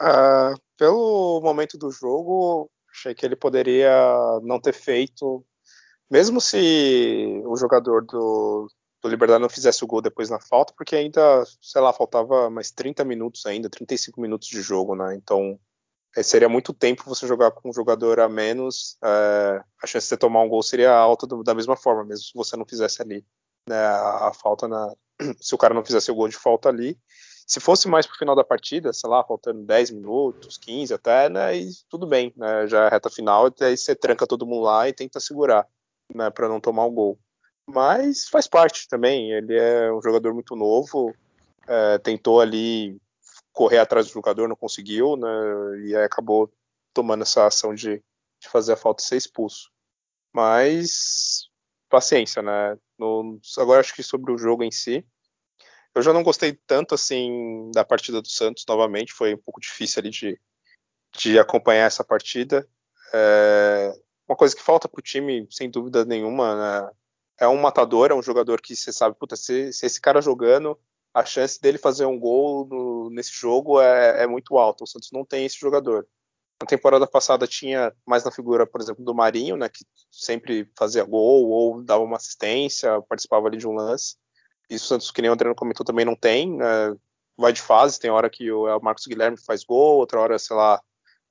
Ah, 0.00 0.54
pelo 0.76 1.40
momento 1.40 1.78
do 1.78 1.90
jogo, 1.90 2.70
achei 2.90 3.14
que 3.14 3.24
ele 3.24 3.36
poderia 3.36 3.90
não 4.42 4.60
ter 4.60 4.72
feito, 4.72 5.44
mesmo 6.10 6.40
se 6.40 7.42
o 7.46 7.56
jogador 7.56 8.04
do, 8.04 8.68
do 9.06 9.10
Liberdade 9.10 9.40
não 9.40 9.48
fizesse 9.48 9.84
o 9.84 9.86
gol 9.86 10.02
depois 10.02 10.28
na 10.28 10.40
falta, 10.40 10.72
porque 10.76 10.96
ainda, 10.96 11.44
sei 11.60 11.80
lá, 11.80 11.92
faltava 11.92 12.50
mais 12.50 12.70
30 12.70 13.04
minutos 13.04 13.46
ainda, 13.46 13.70
35 13.70 14.20
minutos 14.20 14.48
de 14.48 14.60
jogo, 14.60 14.94
né? 14.94 15.14
Então 15.14 15.58
é, 16.16 16.22
seria 16.22 16.48
muito 16.48 16.72
tempo 16.72 17.04
você 17.06 17.26
jogar 17.26 17.50
com 17.50 17.68
um 17.68 17.72
jogador 17.72 18.20
a 18.20 18.28
menos, 18.28 18.96
é, 19.04 19.62
a 19.82 19.86
chance 19.86 20.06
de 20.06 20.08
você 20.08 20.16
tomar 20.16 20.42
um 20.42 20.48
gol 20.48 20.62
seria 20.62 20.92
alta 20.92 21.26
do, 21.26 21.42
da 21.42 21.54
mesma 21.54 21.76
forma, 21.76 22.04
mesmo 22.04 22.24
se 22.24 22.32
você 22.34 22.56
não 22.56 22.64
fizesse 22.64 23.02
ali 23.02 23.24
né, 23.68 23.76
a, 23.76 24.28
a, 24.28 24.32
falta 24.32 24.66
na, 24.66 24.94
se 25.40 25.54
o 25.54 25.58
cara 25.58 25.74
não 25.74 25.84
fizesse 25.84 26.10
o 26.10 26.14
gol 26.14 26.28
de 26.28 26.36
falta 26.36 26.68
ali. 26.68 26.98
Se 27.46 27.60
fosse 27.60 27.86
mais 27.86 28.06
pro 28.06 28.16
final 28.16 28.34
da 28.34 28.42
partida, 28.42 28.92
sei 28.92 29.08
lá, 29.08 29.22
faltando 29.22 29.62
10 29.62 29.92
minutos, 29.92 30.58
15 30.58 30.92
até, 30.94 31.28
né, 31.28 31.56
e 31.56 31.70
tudo 31.88 32.06
bem, 32.06 32.32
né, 32.36 32.66
já 32.66 32.86
é 32.86 32.88
reta 32.88 33.08
final, 33.08 33.52
aí 33.60 33.76
você 33.76 33.94
tranca 33.94 34.26
todo 34.26 34.46
mundo 34.46 34.62
lá 34.62 34.88
e 34.88 34.92
tenta 34.92 35.20
segurar, 35.20 35.64
né, 36.12 36.28
para 36.28 36.48
não 36.48 36.60
tomar 36.60 36.86
o 36.86 36.90
gol. 36.90 37.18
Mas 37.68 38.28
faz 38.28 38.46
parte 38.46 38.88
também, 38.88 39.32
ele 39.32 39.58
é 39.58 39.92
um 39.92 40.00
jogador 40.00 40.32
muito 40.32 40.54
novo, 40.54 41.14
é, 41.66 41.98
tentou 41.98 42.40
ali 42.40 42.96
correr 43.52 43.78
atrás 43.78 44.06
do 44.06 44.12
jogador, 44.12 44.48
não 44.48 44.54
conseguiu, 44.54 45.16
né, 45.16 45.28
e 45.86 45.96
acabou 45.96 46.52
tomando 46.94 47.22
essa 47.22 47.46
ação 47.46 47.74
de, 47.74 48.02
de 48.40 48.48
fazer 48.48 48.74
a 48.74 48.76
falta 48.76 49.02
e 49.02 49.06
ser 49.06 49.16
expulso. 49.16 49.70
Mas 50.32 51.48
paciência, 51.88 52.42
né? 52.42 52.78
No, 52.98 53.40
agora 53.58 53.80
acho 53.80 53.94
que 53.94 54.02
sobre 54.02 54.32
o 54.32 54.38
jogo 54.38 54.62
em 54.62 54.70
si, 54.70 55.04
eu 55.94 56.02
já 56.02 56.12
não 56.12 56.22
gostei 56.22 56.52
tanto 56.66 56.94
assim 56.94 57.70
da 57.74 57.84
partida 57.84 58.20
do 58.20 58.28
Santos 58.28 58.64
novamente, 58.68 59.12
foi 59.12 59.34
um 59.34 59.38
pouco 59.38 59.60
difícil 59.60 60.00
ali 60.00 60.10
de, 60.10 60.38
de 61.16 61.38
acompanhar 61.38 61.86
essa 61.86 62.04
partida. 62.04 62.68
É, 63.14 63.92
uma 64.28 64.36
coisa 64.36 64.54
que 64.54 64.62
falta 64.62 64.88
para 64.88 64.98
o 64.98 65.02
time, 65.02 65.46
sem 65.50 65.70
dúvida 65.70 66.04
nenhuma, 66.04 66.82
né, 66.82 66.90
é 67.38 67.46
um 67.48 67.56
matador, 67.56 68.10
é 68.10 68.14
um 68.14 68.22
jogador 68.22 68.60
que 68.60 68.74
você 68.74 68.92
sabe, 68.92 69.16
puta, 69.18 69.36
se, 69.36 69.72
se 69.72 69.86
esse 69.86 70.00
cara 70.00 70.20
jogando, 70.20 70.78
a 71.12 71.24
chance 71.24 71.60
dele 71.60 71.78
fazer 71.78 72.04
um 72.04 72.18
gol 72.18 72.66
no, 72.66 73.10
nesse 73.10 73.32
jogo 73.32 73.80
é, 73.80 74.24
é, 74.24 74.26
muito 74.26 74.58
alta. 74.58 74.84
O 74.84 74.86
Santos 74.86 75.10
não 75.10 75.24
tem 75.24 75.46
esse 75.46 75.58
jogador. 75.58 76.06
Na 76.60 76.66
temporada 76.66 77.06
passada 77.06 77.46
tinha 77.46 77.92
mais 78.06 78.24
na 78.24 78.30
figura, 78.30 78.66
por 78.66 78.80
exemplo, 78.80 79.04
do 79.04 79.14
Marinho, 79.14 79.56
né, 79.56 79.68
que 79.68 79.84
sempre 80.10 80.70
fazia 80.78 81.04
gol 81.04 81.48
ou 81.48 81.82
dava 81.82 82.02
uma 82.02 82.16
assistência, 82.16 83.00
participava 83.08 83.46
ali 83.46 83.56
de 83.56 83.66
um 83.66 83.74
lance. 83.74 84.16
Isso 84.68 84.84
o 84.84 84.88
Santos, 84.88 85.10
que 85.10 85.22
nem 85.22 85.30
o 85.30 85.32
Adriano 85.32 85.54
comentou, 85.54 85.86
também 85.86 86.04
não 86.04 86.16
tem. 86.16 86.54
Né? 86.54 86.96
Vai 87.36 87.52
de 87.52 87.62
fase, 87.62 88.00
tem 88.00 88.10
hora 88.10 88.28
que 88.28 88.50
o, 88.50 88.66
é 88.68 88.76
o 88.76 88.82
Marcos 88.82 89.06
Guilherme 89.06 89.38
faz 89.38 89.64
gol, 89.64 89.98
outra 89.98 90.20
hora, 90.20 90.38
sei 90.38 90.56
lá, 90.56 90.82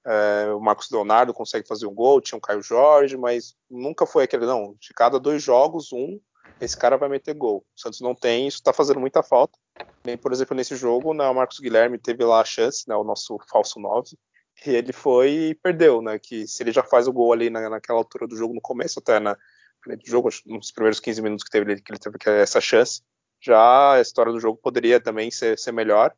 é, 0.05 0.53
o 0.53 0.59
Marcos 0.59 0.89
Leonardo 0.91 1.33
consegue 1.33 1.67
fazer 1.67 1.87
um 1.87 1.93
gol, 1.93 2.21
tinha 2.21 2.37
um 2.37 2.41
Caio 2.41 2.61
Jorge, 2.61 3.17
mas 3.17 3.55
nunca 3.69 4.05
foi 4.05 4.23
aquele, 4.23 4.45
não, 4.45 4.75
de 4.79 4.93
cada 4.93 5.19
dois 5.19 5.41
jogos, 5.41 5.91
um, 5.91 6.19
esse 6.61 6.77
cara 6.77 6.97
vai 6.97 7.09
meter 7.09 7.33
gol. 7.33 7.65
O 7.75 7.79
Santos 7.79 8.01
não 8.01 8.13
tem, 8.13 8.47
isso 8.47 8.57
está 8.57 8.71
fazendo 8.71 8.99
muita 8.99 9.23
falta. 9.23 9.57
Nem, 10.03 10.17
por 10.17 10.31
exemplo, 10.31 10.55
nesse 10.55 10.75
jogo, 10.75 11.13
né, 11.13 11.27
o 11.27 11.33
Marcos 11.33 11.59
Guilherme 11.59 11.97
teve 11.97 12.23
lá 12.23 12.41
a 12.41 12.45
chance, 12.45 12.87
né, 12.87 12.95
o 12.95 13.03
nosso 13.03 13.37
falso 13.49 13.79
9, 13.79 14.17
e 14.65 14.69
ele 14.69 14.93
foi 14.93 15.31
e 15.31 15.55
perdeu, 15.55 16.01
né, 16.01 16.19
que 16.19 16.47
se 16.47 16.61
ele 16.61 16.71
já 16.71 16.83
faz 16.83 17.07
o 17.07 17.13
gol 17.13 17.33
ali 17.33 17.49
na, 17.49 17.69
naquela 17.69 17.99
altura 17.99 18.27
do 18.27 18.37
jogo, 18.37 18.53
no 18.53 18.61
começo 18.61 18.99
até, 18.99 19.19
na, 19.19 19.33
do 19.33 20.05
jogo, 20.05 20.29
nos 20.45 20.71
primeiros 20.71 20.99
15 20.99 21.21
minutos 21.21 21.43
que, 21.43 21.49
teve, 21.49 21.81
que 21.81 21.91
ele 21.91 21.99
teve 21.99 22.17
essa 22.39 22.61
chance, 22.61 23.01
já 23.41 23.93
a 23.93 24.01
história 24.01 24.31
do 24.31 24.39
jogo 24.39 24.59
poderia 24.61 24.99
também 24.99 25.29
ser, 25.29 25.57
ser 25.59 25.71
melhor. 25.71 26.13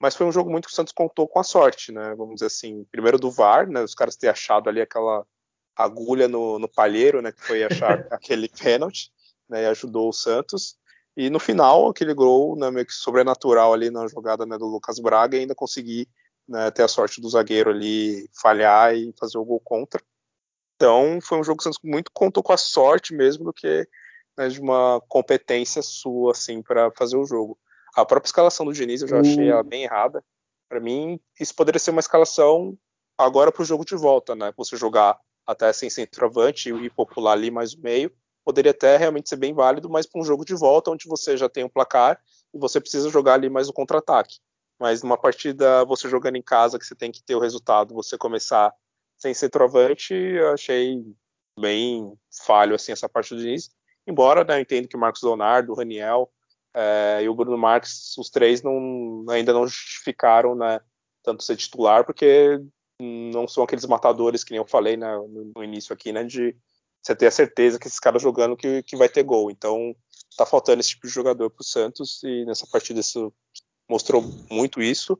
Mas 0.00 0.14
foi 0.14 0.26
um 0.26 0.32
jogo 0.32 0.50
muito 0.50 0.66
que 0.66 0.72
o 0.72 0.74
Santos 0.74 0.92
contou 0.92 1.26
com 1.26 1.40
a 1.40 1.44
sorte, 1.44 1.90
né? 1.90 2.14
Vamos 2.14 2.34
dizer 2.34 2.46
assim, 2.46 2.84
primeiro 2.90 3.18
do 3.18 3.30
VAR, 3.30 3.68
né? 3.68 3.82
Os 3.82 3.94
caras 3.94 4.16
terem 4.16 4.32
achado 4.32 4.68
ali 4.68 4.80
aquela 4.80 5.26
agulha 5.76 6.28
no, 6.28 6.58
no 6.58 6.68
palheiro, 6.68 7.20
né? 7.20 7.32
Que 7.32 7.44
foi 7.44 7.64
achar 7.64 8.06
aquele 8.10 8.48
pênalti, 8.48 9.10
né? 9.48 9.64
E 9.64 9.66
ajudou 9.66 10.08
o 10.08 10.12
Santos. 10.12 10.78
E 11.16 11.28
no 11.28 11.40
final, 11.40 11.88
aquele 11.88 12.14
gol 12.14 12.56
né, 12.56 12.70
meio 12.70 12.86
que 12.86 12.92
sobrenatural 12.92 13.72
ali 13.72 13.90
na 13.90 14.06
jogada 14.06 14.46
né, 14.46 14.56
do 14.56 14.66
Lucas 14.66 15.00
Braga 15.00 15.36
e 15.36 15.40
ainda 15.40 15.52
conseguir 15.52 16.08
né, 16.46 16.70
ter 16.70 16.84
a 16.84 16.88
sorte 16.88 17.20
do 17.20 17.28
zagueiro 17.28 17.70
ali 17.70 18.30
falhar 18.40 18.94
e 18.94 19.12
fazer 19.18 19.36
o 19.36 19.44
gol 19.44 19.58
contra. 19.58 20.00
Então 20.76 21.18
foi 21.20 21.40
um 21.40 21.42
jogo 21.42 21.58
que 21.58 21.62
o 21.62 21.64
Santos 21.64 21.80
muito 21.82 22.12
contou 22.12 22.40
com 22.40 22.52
a 22.52 22.56
sorte 22.56 23.12
mesmo 23.12 23.46
do 23.46 23.52
que 23.52 23.84
né, 24.36 24.48
de 24.48 24.60
uma 24.60 25.02
competência 25.08 25.82
sua, 25.82 26.30
assim, 26.30 26.62
para 26.62 26.92
fazer 26.92 27.16
o 27.16 27.26
jogo. 27.26 27.58
A 27.94 28.04
própria 28.04 28.28
escalação 28.28 28.66
do 28.66 28.72
Diniz 28.72 29.02
eu 29.02 29.08
já 29.08 29.20
achei 29.20 29.48
ela 29.48 29.62
bem 29.62 29.84
errada. 29.84 30.22
Para 30.68 30.80
mim, 30.80 31.18
isso 31.40 31.54
poderia 31.54 31.78
ser 31.78 31.90
uma 31.90 32.00
escalação 32.00 32.76
agora 33.16 33.50
para 33.50 33.62
o 33.62 33.64
jogo 33.64 33.84
de 33.84 33.96
volta, 33.96 34.34
né? 34.34 34.52
Você 34.56 34.76
jogar 34.76 35.18
até 35.46 35.72
sem 35.72 35.88
centroavante 35.88 36.70
e 36.70 36.90
popular 36.90 37.32
ali 37.32 37.50
mais 37.50 37.72
o 37.72 37.80
meio, 37.80 38.12
poderia 38.44 38.70
até 38.70 38.96
realmente 38.96 39.28
ser 39.28 39.36
bem 39.36 39.54
válido, 39.54 39.88
mas 39.88 40.06
para 40.06 40.20
um 40.20 40.24
jogo 40.24 40.44
de 40.44 40.54
volta 40.54 40.90
onde 40.90 41.08
você 41.08 41.36
já 41.36 41.48
tem 41.48 41.64
um 41.64 41.68
placar 41.68 42.20
e 42.52 42.58
você 42.58 42.80
precisa 42.80 43.08
jogar 43.08 43.34
ali 43.34 43.48
mais 43.48 43.68
o 43.68 43.72
contra-ataque. 43.72 44.38
Mas 44.78 45.02
numa 45.02 45.18
partida, 45.18 45.84
você 45.84 46.08
jogando 46.08 46.36
em 46.36 46.42
casa, 46.42 46.78
que 46.78 46.86
você 46.86 46.94
tem 46.94 47.10
que 47.10 47.22
ter 47.22 47.34
o 47.34 47.40
resultado, 47.40 47.94
você 47.94 48.16
começar 48.16 48.72
sem 49.16 49.34
centroavante, 49.34 50.14
eu 50.14 50.52
achei 50.52 51.02
bem 51.58 52.12
falho 52.46 52.74
assim 52.74 52.92
essa 52.92 53.08
parte 53.08 53.34
do 53.34 53.40
Diniz. 53.40 53.70
Embora 54.06 54.44
né, 54.44 54.56
eu 54.56 54.60
entendo 54.60 54.86
que 54.86 54.96
Marcos 54.96 55.22
Leonardo, 55.22 55.72
o 55.72 55.74
Raniel 55.74 56.30
é, 56.74 57.20
e 57.22 57.28
o 57.28 57.34
Bruno 57.34 57.56
Marques, 57.56 58.16
os 58.18 58.30
três 58.30 58.62
não, 58.62 59.24
ainda 59.28 59.52
não 59.52 59.66
justificaram 59.66 60.54
né, 60.54 60.80
tanto 61.22 61.42
ser 61.42 61.56
titular, 61.56 62.04
porque 62.04 62.60
não 63.00 63.46
são 63.46 63.62
aqueles 63.62 63.84
matadores 63.84 64.42
que 64.42 64.50
nem 64.52 64.58
eu 64.58 64.66
falei 64.66 64.96
né, 64.96 65.16
no, 65.54 65.62
início 65.62 65.92
aqui, 65.92 66.12
né, 66.12 66.24
de 66.24 66.56
você 67.02 67.14
ter 67.14 67.26
a 67.26 67.30
certeza 67.30 67.78
que 67.78 67.86
esses 67.86 68.00
caras 68.00 68.20
jogando 68.20 68.56
que, 68.56 68.82
que 68.82 68.96
vai 68.96 69.08
ter 69.08 69.22
gol. 69.22 69.50
Então 69.50 69.94
tá 70.36 70.44
faltando 70.44 70.80
esse 70.80 70.90
tipo 70.90 71.06
de 71.06 71.12
jogador 71.12 71.50
pro 71.50 71.64
Santos 71.64 72.22
e 72.22 72.44
nessa 72.44 72.66
partida 72.66 73.00
isso 73.00 73.32
mostrou 73.88 74.22
muito 74.50 74.82
isso. 74.82 75.18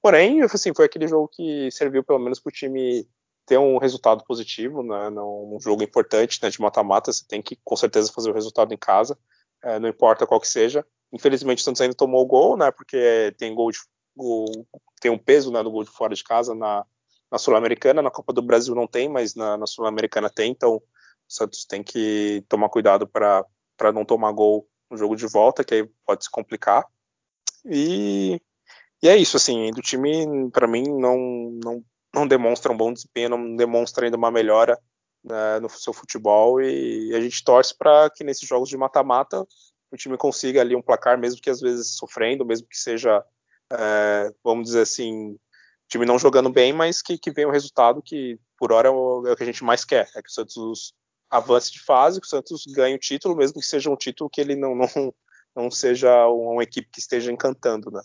Porém, 0.00 0.42
assim, 0.42 0.72
foi 0.74 0.86
aquele 0.86 1.06
jogo 1.06 1.28
que 1.28 1.70
serviu 1.70 2.04
pelo 2.04 2.18
menos 2.18 2.40
para 2.40 2.50
o 2.50 2.52
time 2.52 3.06
ter 3.46 3.58
um 3.58 3.78
resultado 3.78 4.22
positivo, 4.24 4.82
né, 4.82 5.08
num 5.10 5.58
jogo 5.60 5.82
importante 5.82 6.38
né, 6.42 6.50
de 6.50 6.60
mata-mata, 6.60 7.12
você 7.12 7.24
tem 7.26 7.40
que 7.40 7.56
com 7.64 7.76
certeza 7.76 8.12
fazer 8.12 8.30
o 8.30 8.34
resultado 8.34 8.74
em 8.74 8.76
casa, 8.76 9.18
é, 9.62 9.78
não 9.78 9.88
importa 9.88 10.26
qual 10.26 10.40
que 10.40 10.48
seja. 10.48 10.84
Infelizmente 11.12 11.60
o 11.60 11.62
Santos 11.62 11.80
ainda 11.80 11.94
tomou 11.94 12.22
o 12.22 12.26
gol, 12.26 12.56
né, 12.56 12.70
porque 12.70 13.34
tem 13.38 13.54
gol, 13.54 13.70
de, 13.70 13.78
tem 15.00 15.10
um 15.10 15.18
peso 15.18 15.50
né, 15.50 15.62
do 15.62 15.70
gol 15.70 15.84
de 15.84 15.90
fora 15.90 16.14
de 16.14 16.22
casa 16.22 16.54
na, 16.54 16.84
na 17.30 17.38
Sul-Americana, 17.38 18.02
na 18.02 18.10
Copa 18.10 18.32
do 18.32 18.42
Brasil 18.42 18.74
não 18.74 18.86
tem, 18.86 19.08
mas 19.08 19.34
na, 19.34 19.56
na 19.56 19.66
Sul-Americana 19.66 20.28
tem, 20.28 20.50
então 20.52 20.76
o 20.76 20.82
Santos 21.26 21.64
tem 21.64 21.82
que 21.82 22.44
tomar 22.48 22.68
cuidado 22.68 23.06
para 23.06 23.44
não 23.92 24.04
tomar 24.04 24.32
gol 24.32 24.68
no 24.90 24.96
jogo 24.96 25.16
de 25.16 25.26
volta, 25.26 25.64
que 25.64 25.74
aí 25.74 25.90
pode 26.06 26.24
se 26.24 26.30
complicar. 26.30 26.84
E, 27.64 28.40
e 29.02 29.08
é 29.08 29.16
isso, 29.16 29.36
assim, 29.36 29.70
do 29.70 29.82
time, 29.82 30.50
para 30.50 30.66
mim, 30.66 30.84
não, 30.88 31.16
não 31.62 31.84
não 32.14 32.26
demonstra 32.26 32.72
um 32.72 32.76
bom 32.76 32.92
desempenho, 32.92 33.30
não 33.30 33.56
demonstra 33.56 34.06
ainda 34.06 34.16
uma 34.16 34.30
melhora 34.30 34.78
né, 35.24 35.60
no 35.60 35.68
seu 35.68 35.92
futebol 35.92 36.60
e 36.60 37.14
a 37.14 37.20
gente 37.20 37.42
torce 37.44 37.76
para 37.76 38.10
que 38.10 38.24
nesses 38.24 38.48
jogos 38.48 38.68
de 38.68 38.76
mata-mata 38.76 39.46
o 39.90 39.96
time 39.96 40.16
consiga 40.16 40.60
ali 40.60 40.76
um 40.76 40.82
placar, 40.82 41.18
mesmo 41.18 41.40
que 41.40 41.50
às 41.50 41.60
vezes 41.60 41.96
sofrendo, 41.96 42.44
mesmo 42.44 42.66
que 42.68 42.76
seja, 42.76 43.24
é, 43.72 44.32
vamos 44.44 44.66
dizer 44.66 44.82
assim, 44.82 45.38
time 45.88 46.04
não 46.04 46.18
jogando 46.18 46.50
bem, 46.50 46.72
mas 46.72 47.00
que, 47.00 47.16
que 47.16 47.30
vem 47.30 47.46
o 47.46 47.50
resultado 47.50 48.02
que, 48.02 48.38
por 48.58 48.72
hora, 48.72 48.88
é 48.88 48.90
o, 48.90 49.26
é 49.26 49.32
o 49.32 49.36
que 49.36 49.42
a 49.42 49.46
gente 49.46 49.64
mais 49.64 49.84
quer. 49.84 50.08
É 50.14 50.22
que 50.22 50.28
o 50.28 50.32
Santos 50.32 50.94
avance 51.30 51.72
de 51.72 51.80
fase, 51.80 52.20
que 52.20 52.26
o 52.26 52.30
Santos 52.30 52.64
ganhe 52.66 52.94
o 52.94 53.00
título, 53.00 53.36
mesmo 53.36 53.60
que 53.60 53.66
seja 53.66 53.90
um 53.90 53.96
título 53.96 54.30
que 54.30 54.40
ele 54.40 54.54
não, 54.54 54.74
não, 54.74 55.14
não 55.56 55.70
seja 55.70 56.28
uma 56.28 56.62
equipe 56.62 56.88
que 56.90 57.00
esteja 57.00 57.32
encantando, 57.32 57.90
né? 57.90 58.02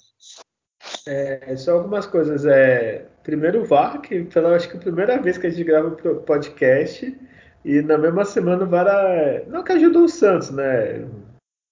É, 1.07 1.55
só 1.55 1.73
algumas 1.73 2.05
coisas. 2.05 2.45
É, 2.45 3.05
primeiro 3.23 3.61
o 3.61 3.65
VAR, 3.65 4.01
que 4.01 4.23
pela 4.23 4.55
acho 4.55 4.69
que 4.69 4.75
é 4.75 4.79
a 4.79 4.83
primeira 4.83 5.21
vez 5.21 5.37
que 5.37 5.47
a 5.47 5.49
gente 5.49 5.63
grava 5.63 5.89
o 5.89 6.15
podcast, 6.21 7.17
e 7.63 7.81
na 7.81 7.97
mesma 7.97 8.25
semana 8.25 8.63
o 8.63 8.67
VAR 8.67 9.47
não 9.47 9.63
que 9.63 9.71
ajudou 9.71 10.03
o 10.03 10.09
Santos, 10.09 10.51
né? 10.51 11.07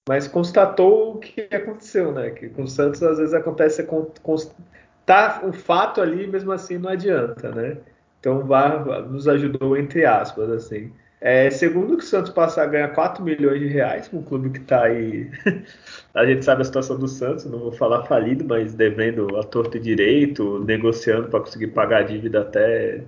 Mas 0.08 0.26
constatou 0.26 1.14
o 1.14 1.18
que 1.18 1.42
aconteceu, 1.54 2.12
né? 2.12 2.30
Que 2.30 2.48
com 2.48 2.62
o 2.64 2.68
Santos 2.68 3.02
às 3.02 3.18
vezes 3.18 3.34
acontece 3.34 3.86
tá 5.06 5.42
um 5.44 5.52
fato 5.52 6.00
ali, 6.00 6.26
mesmo 6.26 6.52
assim 6.52 6.78
não 6.78 6.90
adianta, 6.90 7.50
né? 7.50 7.78
Então 8.18 8.38
o 8.38 8.44
VAR 8.44 8.84
nos 9.08 9.28
ajudou 9.28 9.76
entre 9.76 10.04
aspas, 10.04 10.50
assim. 10.50 10.92
É, 11.24 11.48
segundo 11.50 11.96
que 11.96 12.02
o 12.02 12.06
Santos 12.06 12.32
passar 12.32 12.64
a 12.64 12.66
ganhar 12.66 12.88
4 12.88 13.22
milhões 13.22 13.60
de 13.60 13.68
reais, 13.68 14.10
um 14.12 14.22
clube 14.22 14.50
que 14.50 14.58
está 14.58 14.82
aí. 14.82 15.30
a 16.12 16.26
gente 16.26 16.44
sabe 16.44 16.62
a 16.62 16.64
situação 16.64 16.98
do 16.98 17.06
Santos, 17.06 17.44
não 17.44 17.60
vou 17.60 17.70
falar 17.70 18.02
falido, 18.06 18.44
mas 18.44 18.74
devendo 18.74 19.38
a 19.38 19.44
torto 19.44 19.76
e 19.76 19.80
direito, 19.80 20.58
negociando 20.64 21.28
para 21.28 21.38
conseguir 21.38 21.68
pagar 21.68 21.98
a 21.98 22.02
dívida 22.02 22.40
até 22.40 23.04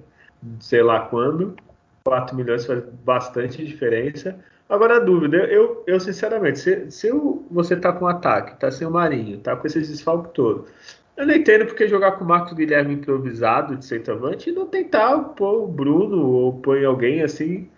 sei 0.61 0.83
lá 0.83 1.01
quando. 1.01 1.57
4 2.05 2.37
milhões 2.37 2.65
faz 2.65 2.85
bastante 3.05 3.65
diferença. 3.65 4.39
Agora 4.69 4.99
a 4.99 5.01
dúvida, 5.01 5.39
eu, 5.39 5.83
eu 5.85 5.99
sinceramente, 5.99 6.61
se, 6.61 6.91
se 6.93 7.11
você 7.51 7.75
tá 7.75 7.93
com 7.93 8.07
ataque, 8.07 8.61
tá 8.61 8.71
sem 8.71 8.87
o 8.87 8.91
Marinho, 8.93 9.39
tá 9.39 9.57
com 9.57 9.67
esses 9.67 9.89
desfalques 9.89 10.31
todos, 10.33 10.71
eu 11.17 11.27
não 11.27 11.35
entendo 11.35 11.67
porque 11.67 11.89
jogar 11.89 12.13
com 12.13 12.25
o 12.25 12.29
Marcos 12.29 12.53
Guilherme 12.53 12.95
improvisado 12.95 13.77
de 13.77 13.85
centroavante 13.85 14.51
e 14.51 14.53
não 14.53 14.67
tentar 14.67 15.19
pôr 15.19 15.65
o 15.65 15.67
Bruno 15.67 16.27
ou 16.27 16.53
pôr 16.61 16.85
alguém 16.85 17.23
assim 17.23 17.69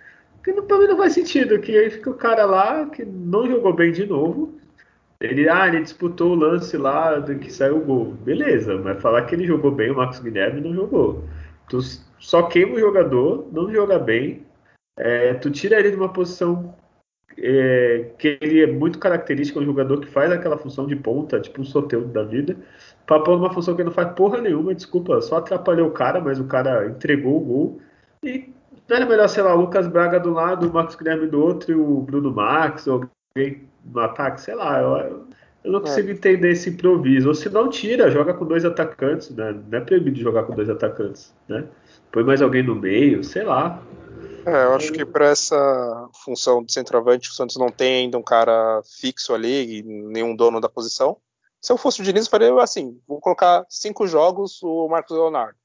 que 0.55 0.63
pra 0.63 0.79
mim 0.79 0.87
não 0.87 0.97
faz 0.97 1.13
sentido, 1.13 1.61
que 1.61 1.77
aí 1.77 1.91
fica 1.91 2.11
o 2.11 2.15
cara 2.15 2.45
lá 2.45 2.87
que 2.87 3.05
não 3.05 3.47
jogou 3.47 3.73
bem 3.73 3.93
de 3.93 4.07
novo. 4.07 4.59
Ele, 5.21 5.49
ah, 5.49 5.67
ele 5.67 5.83
disputou 5.83 6.33
o 6.33 6.35
lance 6.35 6.77
lá 6.77 7.19
do 7.19 7.39
que 7.39 7.53
saiu 7.53 7.79
o 7.79 7.85
gol. 7.85 8.13
Beleza, 8.13 8.77
mas 8.79 9.01
falar 9.01 9.23
que 9.23 9.35
ele 9.35 9.47
jogou 9.47 9.71
bem, 9.71 9.91
o 9.91 9.97
Marcos 9.97 10.19
Guilherme 10.21 10.61
não 10.61 10.75
jogou. 10.75 11.25
Tu 11.69 11.81
só 12.19 12.43
queima 12.45 12.75
o 12.75 12.81
jogador, 12.81 13.49
não 13.53 13.73
joga 13.73 13.99
bem. 13.99 14.47
É, 14.99 15.35
tu 15.35 15.51
tira 15.51 15.79
ele 15.79 15.91
de 15.91 15.97
uma 15.97 16.13
posição 16.13 16.75
é, 17.39 18.11
que 18.19 18.39
ele 18.41 18.63
é 18.63 18.67
muito 18.67 18.99
característico, 18.99 19.59
é 19.59 19.63
um 19.63 19.67
jogador 19.67 20.01
que 20.01 20.07
faz 20.07 20.31
aquela 20.31 20.57
função 20.59 20.87
de 20.87 20.97
ponta, 20.97 21.41
tipo 21.41 21.61
um 21.61 21.65
sorteio 21.65 22.07
da 22.07 22.23
vida, 22.23 22.57
pra 23.07 23.21
pôr 23.21 23.37
uma 23.37 23.53
função 23.53 23.75
que 23.75 23.83
ele 23.83 23.89
não 23.89 23.95
faz 23.95 24.13
porra 24.15 24.41
nenhuma, 24.41 24.75
desculpa, 24.75 25.21
só 25.21 25.37
atrapalhou 25.37 25.89
o 25.89 25.93
cara, 25.93 26.21
mas 26.21 26.39
o 26.39 26.47
cara 26.47 26.87
entregou 26.89 27.37
o 27.37 27.41
gol. 27.41 27.81
E 28.23 28.56
não 28.89 28.97
era 28.97 29.07
melhor, 29.07 29.29
sei 29.29 29.43
lá, 29.43 29.55
o 29.55 29.61
Lucas 29.61 29.87
Braga 29.87 30.21
do 30.21 30.33
lado, 30.33 30.69
o 30.69 30.73
Marcos 30.73 30.95
Guilherme 30.95 31.27
do 31.27 31.43
outro 31.43 31.73
e 31.73 31.75
o 31.75 32.01
Bruno 32.01 32.33
Max, 32.33 32.87
ou 32.87 33.09
alguém 33.35 33.69
no 33.85 34.01
ataque, 34.01 34.41
sei 34.41 34.55
lá. 34.55 34.81
Eu, 34.81 35.27
eu 35.65 35.73
não 35.73 35.81
consigo 35.81 36.09
é. 36.09 36.13
entender 36.13 36.53
esse 36.53 36.71
improviso. 36.71 37.29
Ou 37.29 37.35
se 37.35 37.49
não, 37.49 37.69
tira, 37.69 38.11
joga 38.11 38.33
com 38.33 38.45
dois 38.45 38.65
atacantes, 38.65 39.31
né? 39.31 39.53
Não 39.69 39.79
é 39.79 39.81
proibido 39.81 40.19
jogar 40.19 40.45
com 40.45 40.55
dois 40.55 40.71
atacantes, 40.71 41.35
né? 41.49 41.65
Põe 42.13 42.23
mais 42.23 42.41
alguém 42.41 42.63
no 42.63 42.77
meio, 42.77 43.25
sei 43.25 43.43
lá. 43.43 43.83
É, 44.47 44.65
eu 44.65 44.75
acho 44.75 44.93
que 44.93 45.05
para 45.05 45.27
essa 45.27 46.09
função 46.25 46.63
de 46.63 46.73
centroavante, 46.73 47.29
o 47.29 47.33
Santos 47.33 47.57
não 47.57 47.69
tem 47.69 48.05
ainda 48.05 48.17
um 48.17 48.23
cara 48.23 48.81
fixo 49.01 49.35
ali, 49.35 49.83
nenhum 49.83 50.37
dono 50.37 50.61
da 50.61 50.69
posição. 50.69 51.17
Se 51.61 51.73
eu 51.73 51.77
fosse 51.77 52.01
o 52.01 52.05
Diniz, 52.05 52.27
eu 52.27 52.31
faria 52.31 52.55
assim: 52.63 52.97
vou 53.09 53.21
colocar 53.21 53.67
cinco 53.69 54.07
jogos 54.07 54.63
o 54.63 54.87
Marcos 54.87 55.17
Leonardo. 55.17 55.57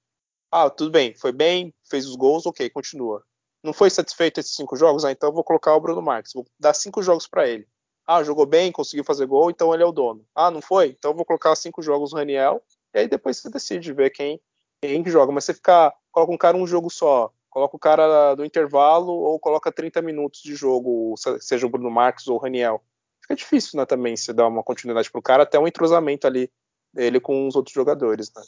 Ah, 0.52 0.70
tudo 0.70 0.92
bem, 0.92 1.14
foi 1.16 1.32
bem, 1.32 1.74
fez 1.90 2.06
os 2.06 2.16
gols, 2.16 2.46
ok, 2.46 2.70
continua. 2.70 3.24
Não 3.64 3.72
foi 3.72 3.90
satisfeito 3.90 4.40
esses 4.40 4.54
cinco 4.54 4.76
jogos? 4.76 5.06
Ah, 5.06 5.12
então 5.12 5.32
vou 5.32 5.44
colocar 5.46 5.74
o 5.76 5.80
Bruno 5.80 6.02
Marques, 6.02 6.34
vou 6.34 6.46
dar 6.60 6.74
cinco 6.74 7.02
jogos 7.02 7.26
para 7.26 7.48
ele. 7.48 7.66
Ah, 8.06 8.22
jogou 8.24 8.46
bem, 8.46 8.72
conseguiu 8.72 9.06
fazer 9.06 9.26
gol, 9.28 9.50
então 9.50 9.74
ele 9.74 9.84
é 9.84 9.86
o 9.86 9.92
dono. 9.94 10.26
Ah, 10.36 10.52
não 10.52 10.62
foi? 10.62 10.88
Então 10.90 11.14
vou 11.14 11.24
colocar 11.24 11.56
cinco 11.56 11.82
jogos 11.82 12.12
no 12.12 12.18
Raniel, 12.18 12.62
e 12.94 13.00
aí 13.00 13.08
depois 13.08 13.38
você 13.38 13.50
decide 13.50 13.94
ver 13.94 14.10
quem, 14.10 14.42
quem 14.82 15.06
joga. 15.06 15.32
Mas 15.32 15.46
você 15.46 15.54
ficar, 15.54 15.94
coloca 16.12 16.34
um 16.34 16.38
cara 16.38 16.58
um 16.58 16.68
jogo 16.68 16.90
só, 16.90 17.32
coloca 17.50 17.76
o 17.76 17.80
cara 17.80 18.36
do 18.36 18.44
intervalo 18.44 19.14
ou 19.14 19.40
coloca 19.40 19.72
30 19.72 20.02
minutos 20.02 20.42
de 20.42 20.54
jogo, 20.56 21.16
seja 21.40 21.66
o 21.66 21.70
Bruno 21.70 21.90
Marques 21.90 22.28
ou 22.28 22.36
o 22.36 22.40
Raniel. 22.40 22.84
Fica 23.22 23.36
difícil, 23.36 23.78
né, 23.80 23.86
também, 23.86 24.18
se 24.18 24.34
dar 24.34 24.48
uma 24.48 24.64
continuidade 24.64 25.10
pro 25.10 25.22
cara, 25.22 25.44
até 25.44 25.58
um 25.58 25.68
entrosamento 25.68 26.28
ali 26.28 26.52
dele 26.94 27.22
com 27.22 27.48
os 27.48 27.56
outros 27.56 27.74
jogadores, 27.74 28.34
né? 28.36 28.42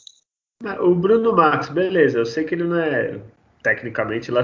O 0.80 0.94
Bruno 0.94 1.34
Max, 1.34 1.68
beleza, 1.68 2.20
eu 2.20 2.26
sei 2.26 2.44
que 2.44 2.54
ele 2.54 2.64
não 2.64 2.78
é 2.78 3.20
tecnicamente 3.62 4.30
lá. 4.30 4.42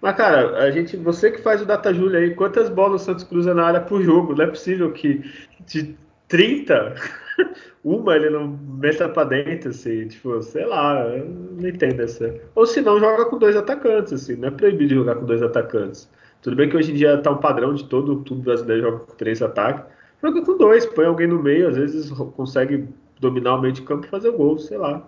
Mas, 0.00 0.16
cara, 0.16 0.58
a 0.58 0.70
gente, 0.70 0.96
você 0.96 1.30
que 1.30 1.40
faz 1.40 1.62
o 1.62 1.66
Data 1.66 1.92
Júlia 1.94 2.20
aí, 2.20 2.34
quantas 2.34 2.68
bolas 2.68 3.02
o 3.02 3.04
Santos 3.04 3.24
cruza 3.24 3.54
na 3.54 3.64
área 3.64 3.80
por 3.80 4.02
jogo? 4.02 4.34
Não 4.34 4.44
é 4.44 4.48
possível 4.48 4.92
que 4.92 5.22
de 5.66 5.96
30, 6.28 6.94
uma 7.82 8.16
ele 8.16 8.28
não 8.28 8.48
meta 8.48 9.08
pra 9.08 9.24
dentro, 9.24 9.70
assim, 9.70 10.08
tipo, 10.08 10.42
sei 10.42 10.66
lá, 10.66 11.06
não 11.08 11.68
entendo 11.68 12.02
essa. 12.02 12.34
Ou 12.54 12.66
se 12.66 12.82
não, 12.82 12.98
joga 12.98 13.24
com 13.26 13.38
dois 13.38 13.56
atacantes, 13.56 14.12
assim, 14.12 14.36
não 14.36 14.48
é 14.48 14.50
proibido 14.50 14.94
jogar 14.94 15.14
com 15.16 15.24
dois 15.24 15.42
atacantes. 15.42 16.08
Tudo 16.42 16.56
bem 16.56 16.68
que 16.68 16.76
hoje 16.76 16.92
em 16.92 16.96
dia 16.96 17.18
tá 17.18 17.30
um 17.30 17.38
padrão 17.38 17.72
de 17.74 17.84
todo 17.88 18.22
tudo 18.22 18.42
brasileiro 18.42 18.82
joga 18.82 18.98
com 19.00 19.14
três 19.16 19.40
ataques. 19.40 19.84
Joga 20.22 20.42
com 20.44 20.56
dois, 20.56 20.84
põe 20.86 21.06
alguém 21.06 21.26
no 21.26 21.42
meio, 21.42 21.68
às 21.68 21.76
vezes 21.76 22.10
consegue 22.36 22.86
dominar 23.20 23.56
o 23.56 23.60
meio 23.60 23.72
de 23.72 23.82
campo 23.82 24.06
e 24.06 24.10
fazer 24.10 24.28
o 24.28 24.36
gol, 24.36 24.58
sei 24.58 24.78
lá. 24.78 25.06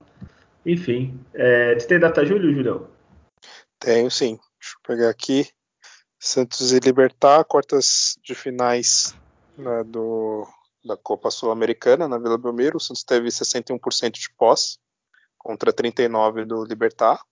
Enfim, 0.65 1.19
é, 1.35 1.75
tem 1.77 1.99
data 1.99 2.25
Júlio, 2.25 2.53
Julião? 2.53 2.89
Tenho 3.79 4.11
sim. 4.11 4.39
Deixa 4.61 4.77
eu 4.77 4.81
pegar 4.83 5.11
aqui. 5.11 5.49
Santos 6.19 6.73
e 6.73 6.81
Libertar, 6.81 7.45
quartas 7.45 8.19
de 8.25 8.35
finais 8.35 9.15
né, 9.57 9.85
do, 9.85 10.47
da 10.85 10.97
Copa 10.97 11.31
Sul-Americana 11.31 12.09
na 12.09 12.19
Vila 12.19 12.37
Belmiro. 12.37 12.77
O 12.77 12.81
Santos 12.81 13.05
teve 13.05 13.29
61% 13.29 14.11
de 14.13 14.29
posse 14.37 14.79
contra 15.39 15.73
39% 15.73 16.45
do 16.45 16.65
Libertar. 16.65 17.23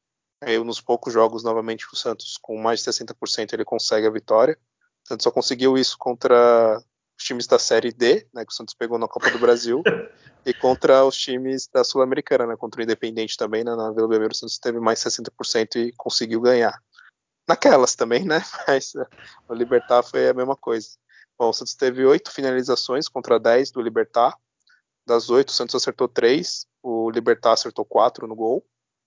Aí, 0.40 0.62
nos 0.62 0.80
poucos 0.80 1.12
jogos, 1.12 1.42
novamente, 1.42 1.86
o 1.92 1.96
Santos, 1.96 2.38
com 2.40 2.56
mais 2.58 2.82
de 2.82 2.90
60%, 2.90 3.52
ele 3.52 3.64
consegue 3.64 4.06
a 4.06 4.10
vitória. 4.10 4.56
O 5.04 5.08
Santos 5.08 5.24
só 5.24 5.30
conseguiu 5.30 5.76
isso 5.76 5.96
contra 5.98 6.80
times 7.26 7.46
da 7.46 7.58
Série 7.58 7.92
D, 7.92 8.26
né, 8.32 8.44
que 8.44 8.52
o 8.52 8.54
Santos 8.54 8.74
pegou 8.74 8.98
na 8.98 9.08
Copa 9.08 9.30
do 9.30 9.38
Brasil, 9.38 9.82
e 10.46 10.54
contra 10.54 11.04
os 11.04 11.16
times 11.16 11.66
da 11.66 11.82
Sul-Americana, 11.82 12.46
né, 12.46 12.56
contra 12.56 12.80
o 12.80 12.84
Independente 12.84 13.36
também, 13.36 13.64
né, 13.64 13.74
na 13.74 13.90
Vila 13.92 14.08
Belmiro 14.08 14.32
o 14.32 14.36
Santos 14.36 14.58
teve 14.58 14.78
mais 14.78 15.00
60% 15.00 15.76
e 15.76 15.92
conseguiu 15.96 16.40
ganhar. 16.40 16.80
Naquelas 17.48 17.94
também, 17.94 18.24
né, 18.24 18.40
mas 18.66 18.92
o 19.48 19.54
Libertar 19.54 20.02
foi 20.02 20.28
a 20.28 20.34
mesma 20.34 20.56
coisa. 20.56 20.88
Bom, 21.38 21.50
o 21.50 21.52
Santos 21.52 21.74
teve 21.74 22.04
oito 22.04 22.30
finalizações 22.30 23.08
contra 23.08 23.38
10 23.38 23.70
do 23.70 23.82
Libertar, 23.82 24.34
das 25.06 25.30
oito 25.30 25.50
o 25.50 25.52
Santos 25.52 25.74
acertou 25.74 26.08
três, 26.08 26.66
o 26.82 27.10
Libertar 27.10 27.52
acertou 27.52 27.84
quatro 27.84 28.26
no 28.26 28.34
gol, 28.34 28.66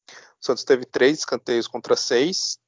o 0.09 0.45
Santos 0.45 0.63
teve 0.63 0.86
três 0.86 1.20
escanteios 1.20 1.67
contra 1.67 1.95
seis, 1.95 2.59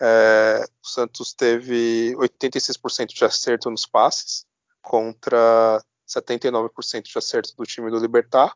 é, 0.00 0.64
o 0.82 0.88
Santos 0.88 1.32
teve 1.32 2.14
86% 2.16 3.14
de 3.14 3.24
acerto 3.24 3.70
nos 3.70 3.86
passes, 3.86 4.44
contra 4.82 5.82
79% 6.08 7.02
de 7.04 7.18
acerto 7.18 7.54
do 7.56 7.64
time 7.64 7.90
do 7.90 7.98
Libertar. 7.98 8.52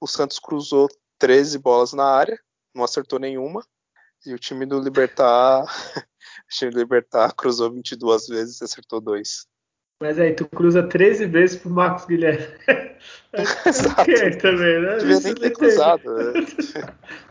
O 0.00 0.06
Santos 0.06 0.38
cruzou 0.38 0.88
13 1.18 1.58
bolas 1.58 1.92
na 1.92 2.04
área, 2.04 2.38
não 2.74 2.84
acertou 2.84 3.18
nenhuma. 3.18 3.64
E 4.26 4.34
o 4.34 4.38
time 4.38 4.66
do 4.66 4.78
Libertar, 4.78 5.64
o 6.44 6.50
time 6.50 6.70
do 6.70 6.78
Libertar 6.78 7.34
cruzou 7.34 7.72
22 7.72 8.28
vezes 8.28 8.60
e 8.60 8.64
acertou 8.64 9.00
2. 9.00 9.46
Mas 10.02 10.18
aí, 10.18 10.32
tu 10.32 10.48
cruza 10.48 10.82
13 10.82 11.26
vezes 11.26 11.58
pro 11.58 11.70
Marcos 11.70 12.06
Guilherme. 12.06 12.46
Exato. 13.66 14.00
Okay, 14.00 14.30
também, 14.36 14.80
né? 14.80 14.96
Devia 14.96 15.20
nem 15.20 15.34
ter 15.34 15.50
cruzado. 15.50 16.14
Né? 16.14 16.32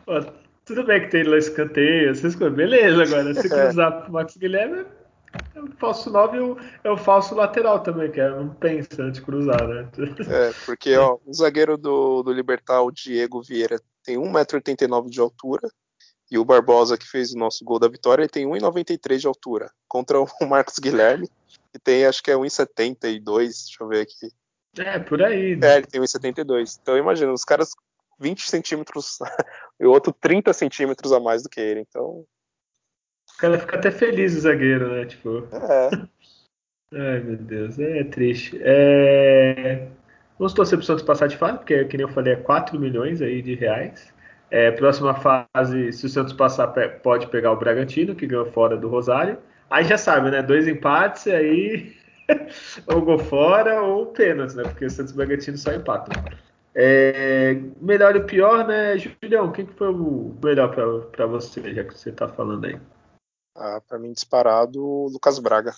tudo 0.66 0.84
bem 0.86 1.02
que 1.02 1.08
tem 1.08 1.24
lá 1.24 1.38
escanteio, 1.38 2.12
essas 2.12 2.36
coisas. 2.36 2.56
Beleza, 2.56 3.04
agora, 3.04 3.34
se 3.34 3.48
é. 3.48 3.50
cruzar 3.50 4.04
pro 4.04 4.14
Marcos 4.14 4.38
Guilherme, 4.38 4.86
o 5.56 5.72
falso 5.78 6.10
9 6.10 6.38
é 6.84 6.90
o 6.90 6.98
falso 6.98 7.36
lateral 7.36 7.82
também, 7.82 8.12
que 8.12 8.20
é, 8.20 8.30
não 8.30 8.50
pensa 8.50 9.04
antes 9.04 9.20
de 9.20 9.26
cruzar, 9.26 9.68
né? 9.68 9.90
É, 10.30 10.52
porque 10.66 10.96
ó, 10.96 11.18
o 11.26 11.34
zagueiro 11.34 11.78
do, 11.78 12.24
do 12.24 12.32
Libertar, 12.32 12.82
o 12.82 12.92
Diego 12.92 13.42
Vieira, 13.42 13.80
tem 14.04 14.18
1,89m 14.18 15.10
de 15.10 15.20
altura. 15.20 15.70
E 16.32 16.38
o 16.38 16.46
Barbosa, 16.46 16.96
que 16.96 17.08
fez 17.08 17.34
o 17.34 17.38
nosso 17.38 17.66
gol 17.66 17.80
da 17.80 17.88
vitória, 17.88 18.22
ele 18.22 18.30
tem 18.30 18.46
1,93 18.46 19.18
de 19.18 19.28
altura. 19.28 19.72
Contra 19.88 20.22
o 20.22 20.28
Marcos 20.48 20.78
Guilherme, 20.78 21.28
que 21.74 21.80
tem 21.80 22.06
acho 22.06 22.22
que 22.22 22.30
é 22.30 22.36
1,72. 22.36 23.24
Deixa 23.24 23.78
eu 23.82 23.88
ver 23.88 24.02
aqui. 24.02 24.32
É, 24.78 25.00
por 25.00 25.24
aí. 25.24 25.56
Né? 25.56 25.74
É, 25.74 25.78
ele 25.78 25.88
tem 25.88 26.00
1,72. 26.00 26.78
Então 26.82 26.98
imagina, 26.98 27.34
os 27.34 27.44
caras 27.44 27.72
20 28.20 28.48
centímetros 28.50 29.18
e 29.80 29.86
o 29.86 29.92
outro 29.92 30.14
30 30.14 30.54
centímetros 30.54 31.12
a 31.12 31.20
mais 31.20 31.42
do 31.42 31.50
que 31.50 31.60
ele. 31.60 31.82
Então 31.82 32.26
cara 33.40 33.60
fica 33.60 33.76
até 33.78 33.92
feliz 33.92 34.36
o 34.36 34.42
zagueiro, 34.42 34.90
né? 34.94 35.06
Tipo. 35.06 35.48
É. 35.54 35.90
Ai, 36.94 37.20
meu 37.20 37.38
Deus, 37.38 37.78
é 37.80 38.04
triste. 38.04 38.60
É... 38.62 39.88
Vamos 40.38 40.54
torcer 40.54 40.78
pro 40.78 40.86
Santos 40.86 41.04
passar 41.04 41.28
de 41.28 41.38
fase, 41.38 41.58
porque, 41.58 41.86
como 41.86 42.02
eu 42.02 42.10
falei, 42.10 42.34
é 42.34 42.38
4 42.38 42.80
milhões 42.80 43.22
aí 43.22 43.42
de 43.42 43.56
reais. 43.56 44.14
É, 44.50 44.72
próxima 44.72 45.14
fase, 45.14 45.92
se 45.94 46.06
o 46.06 46.10
Santos 46.10 46.34
passar, 46.34 46.68
pode 47.04 47.28
pegar 47.28 47.52
o 47.52 47.58
Bragantino, 47.58 48.16
que 48.16 48.26
ganhou 48.26 48.48
fora 48.48 48.76
do 48.76 48.88
Rosário. 48.88 49.38
Aí 49.70 49.84
já 49.84 49.98
sabe, 49.98 50.32
né? 50.32 50.42
Dois 50.42 50.68
empates, 50.68 51.28
aí 51.28 51.94
ou 52.88 53.02
gol 53.02 53.20
fora 53.20 53.82
ou 53.82 54.08
pênalti, 54.08 54.56
né? 54.56 54.64
Porque 54.64 54.86
o 54.86 54.90
Santos 54.90 55.12
e 55.12 55.14
o 55.14 55.18
Bragantino 55.18 55.58
só 55.58 55.72
empatam. 55.74 56.24
É, 56.74 57.60
melhor 57.80 58.16
e 58.16 58.22
pior, 58.22 58.68
né? 58.68 58.98
Julião, 58.98 59.52
quem 59.52 59.66
que 59.66 59.74
foi 59.74 59.90
o 59.90 60.36
melhor 60.44 60.74
para 61.12 61.26
você, 61.28 61.74
já 61.74 61.84
que 61.84 61.94
você 61.94 62.12
tá 62.12 62.28
falando 62.28 62.66
aí? 62.66 62.80
Ah, 63.60 63.82
para 63.82 64.00
mim, 64.00 64.14
disparado, 64.14 64.82
o 64.82 65.10
Lucas 65.10 65.38
Braga. 65.38 65.76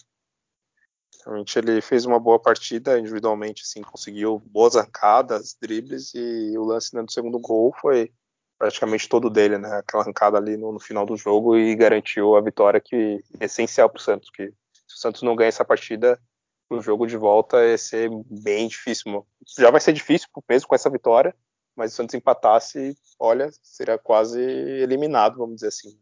Realmente 1.26 1.58
ele 1.58 1.82
fez 1.82 2.06
uma 2.06 2.20
boa 2.20 2.40
partida 2.40 3.00
individualmente, 3.00 3.64
assim, 3.64 3.82
conseguiu 3.82 4.40
boas 4.46 4.76
arrancadas, 4.76 5.58
dribles 5.60 6.14
e 6.14 6.56
o 6.58 6.64
lance 6.64 6.96
né, 6.96 7.02
do 7.02 7.12
segundo 7.12 7.40
gol 7.40 7.74
foi 7.82 8.12
praticamente 8.58 9.10
todo 9.10 9.32
dele, 9.32 9.58
né? 9.58 9.80
Aquela 9.80 10.04
arrancada 10.04 10.38
ali 10.38 10.56
no, 10.58 10.72
no 10.72 10.80
final 10.80 11.08
do 11.08 11.18
jogo 11.18 11.58
e 11.58 11.76
garantiu 11.76 12.36
a 12.36 12.42
vitória 12.42 12.80
que 12.80 13.24
é 13.40 13.46
essencial 13.46 13.90
para 13.90 14.00
o 14.00 14.02
Santos, 14.02 14.30
que 14.30 14.50
se 14.88 14.96
o 14.96 15.00
Santos 15.00 15.24
não 15.24 15.36
ganha 15.36 15.50
essa 15.50 15.66
partida, 15.66 16.22
o 16.70 16.80
jogo 16.80 17.08
de 17.08 17.18
volta 17.18 17.66
ia 17.66 17.78
ser 17.80 18.12
bem 18.30 18.68
difícil. 18.68 19.26
Já 19.58 19.72
vai 19.72 19.82
ser 19.82 19.94
difícil 19.94 20.28
mesmo 20.48 20.68
com 20.68 20.76
essa 20.76 20.90
vitória, 20.92 21.36
mas 21.76 21.92
se 21.92 21.96
o 21.96 21.98
Santos 21.98 22.14
empatasse, 22.14 22.96
olha, 23.20 23.50
seria 23.64 23.98
quase 23.98 24.40
eliminado, 24.40 25.38
vamos 25.38 25.56
dizer 25.56 25.70
assim. 25.70 26.00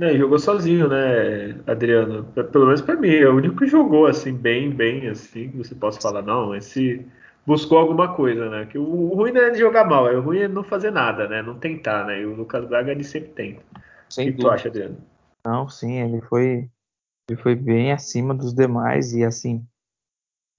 É, 0.00 0.16
jogou 0.16 0.38
sozinho, 0.38 0.88
né, 0.88 1.60
Adriano? 1.66 2.24
Pelo 2.32 2.66
menos 2.66 2.80
para 2.80 2.96
mim, 2.96 3.10
é 3.10 3.28
o 3.28 3.36
único 3.36 3.56
que 3.56 3.66
jogou 3.66 4.06
assim 4.06 4.34
bem, 4.34 4.70
bem 4.70 5.08
assim, 5.08 5.50
que 5.50 5.58
você 5.58 5.74
possa 5.74 6.00
falar 6.00 6.22
não, 6.22 6.54
esse 6.54 7.06
buscou 7.46 7.78
alguma 7.78 8.14
coisa, 8.14 8.48
né? 8.48 8.66
Que 8.66 8.78
o, 8.78 9.14
ruim 9.14 9.32
não 9.32 9.42
é 9.42 9.50
de 9.50 9.58
jogar 9.58 9.84
mal, 9.84 10.08
é 10.08 10.16
o 10.16 10.22
ruim 10.22 10.38
é 10.38 10.48
não 10.48 10.64
fazer 10.64 10.90
nada, 10.90 11.28
né? 11.28 11.42
Não 11.42 11.58
tentar, 11.58 12.06
né? 12.06 12.20
E 12.20 12.26
o 12.26 12.34
Lucas 12.34 12.66
Braga 12.66 12.90
ele 12.92 13.04
sempre 13.04 13.30
tenta. 13.30 13.62
Sem 14.08 14.30
o 14.30 14.32
que 14.32 14.38
tu 14.38 14.48
acha, 14.48 14.68
Adriano? 14.68 14.96
Não, 15.44 15.68
sim, 15.68 16.00
ele 16.00 16.20
foi 16.22 16.70
ele 17.28 17.40
foi 17.40 17.54
bem 17.54 17.92
acima 17.92 18.34
dos 18.34 18.54
demais 18.54 19.12
e 19.12 19.24
assim 19.24 19.64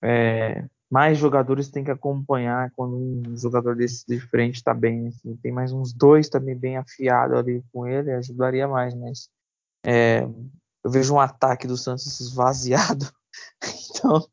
é, 0.02 0.66
mais 0.94 1.18
jogadores 1.18 1.70
têm 1.70 1.84
que 1.84 1.90
acompanhar 1.90 2.72
quando 2.76 2.96
um 2.96 3.36
jogador 3.36 3.76
desse 3.76 4.06
de 4.06 4.20
frente 4.20 4.58
está 4.58 4.76
bem. 4.76 5.08
Assim, 5.08 5.36
tem 5.38 5.52
mais 5.52 5.72
uns 5.72 5.92
dois 5.92 6.30
também 6.30 6.56
bem 6.56 6.78
afiados 6.78 7.36
ali 7.36 7.64
com 7.74 7.88
ele, 7.88 8.12
ajudaria 8.12 8.68
mais, 8.68 8.94
mas 8.94 9.28
é, 9.84 10.22
eu 10.84 10.92
vejo 10.92 11.16
um 11.16 11.20
ataque 11.20 11.66
do 11.66 11.76
Santos 11.76 12.20
esvaziado. 12.20 13.12
então, 13.90 14.24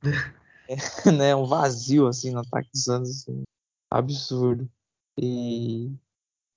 é, 0.68 1.10
né, 1.10 1.34
um 1.34 1.46
vazio 1.46 2.06
assim 2.06 2.30
no 2.30 2.40
ataque 2.40 2.68
do 2.74 2.78
Santos, 2.78 3.08
assim, 3.08 3.42
absurdo. 3.90 4.68
E 5.18 5.90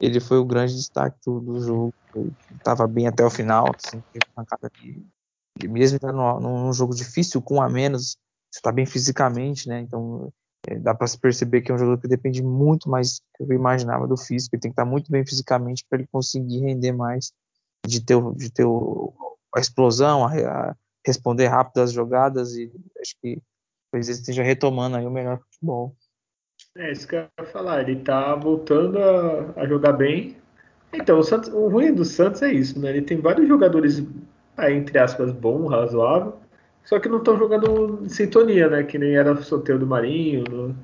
ele 0.02 0.20
foi 0.20 0.38
o 0.38 0.46
grande 0.46 0.76
destaque 0.76 1.18
do, 1.26 1.40
do 1.40 1.62
jogo. 1.62 1.94
Estava 2.58 2.86
bem 2.88 3.08
até 3.08 3.24
o 3.24 3.30
final, 3.30 3.72
assim, 3.74 4.04
uma 4.36 4.46
cara 4.46 4.70
de, 4.70 5.02
mesmo 5.66 5.98
no, 6.12 6.42
num 6.42 6.74
jogo 6.74 6.94
difícil, 6.94 7.42
com 7.42 7.62
a 7.62 7.70
menos, 7.70 8.18
você 8.54 8.60
está 8.60 8.72
bem 8.72 8.86
fisicamente, 8.86 9.68
né? 9.68 9.80
Então 9.80 10.32
é, 10.68 10.78
dá 10.78 10.94
para 10.94 11.08
se 11.08 11.18
perceber 11.18 11.62
que 11.62 11.72
é 11.72 11.76
um 11.76 11.78
jogador 11.78 12.00
que 12.00 12.08
depende 12.08 12.44
muito 12.44 12.88
mais 12.88 13.20
do 13.40 13.48
que 13.48 13.52
eu 13.52 13.58
imaginava 13.58 14.08
do 14.08 14.16
físico. 14.16 14.56
Ele 14.56 14.62
tem 14.62 14.72
que 14.72 14.74
estar 14.74 14.86
tá 14.86 14.90
muito 14.90 15.12
bem 15.12 15.26
fisicamente 15.26 15.84
para 15.90 16.00
ele 16.00 16.08
conseguir 16.12 16.60
render 16.60 16.92
mais, 16.92 17.34
de 17.86 18.00
ter, 18.00 18.16
de 18.36 18.52
ter 18.52 18.64
o, 18.64 19.12
a 19.56 19.60
explosão, 19.60 20.24
a, 20.24 20.32
a 20.32 20.76
responder 21.06 21.48
rápido 21.48 21.82
às 21.82 21.92
jogadas 21.92 22.56
e 22.56 22.72
acho 23.02 23.16
que 23.20 23.42
talvez 23.92 24.08
ele 24.08 24.20
esteja 24.20 24.44
retomando 24.44 24.98
aí 24.98 25.06
o 25.06 25.12
melhor 25.12 25.40
futebol. 25.40 25.96
É 26.78 26.92
isso 26.92 27.08
que 27.08 27.16
eu 27.16 27.22
ia 27.40 27.46
falar. 27.48 27.82
Ele 27.82 28.00
está 28.00 28.36
voltando 28.36 29.00
a, 29.00 29.62
a, 29.62 29.68
jogar 29.68 29.94
bem. 29.94 30.38
Então, 30.94 31.18
o, 31.18 31.24
Santos, 31.24 31.50
o 31.50 31.68
ruim 31.70 31.92
do 31.92 32.06
Santos 32.06 32.44
é 32.44 32.54
isso, 32.54 32.80
né? 32.80 32.90
Ele 32.92 33.02
tem 33.02 33.20
vários 33.20 33.48
jogadores, 33.48 34.04
entre 34.60 35.00
aspas, 35.00 35.32
bom, 35.32 35.66
razoável, 35.68 36.38
só 36.84 37.00
que 37.00 37.10
não 37.10 37.20
estão 37.20 37.38
jogando 37.38 38.02
em 38.04 38.10
sintonia, 38.10 38.70
né? 38.70 38.84
Que 38.84 38.98
nem 38.98 39.16
era 39.16 39.32
o 39.32 39.44
sorteio 39.44 39.80
do 39.80 39.88
Marinho. 39.88 40.44
No, 40.50 40.76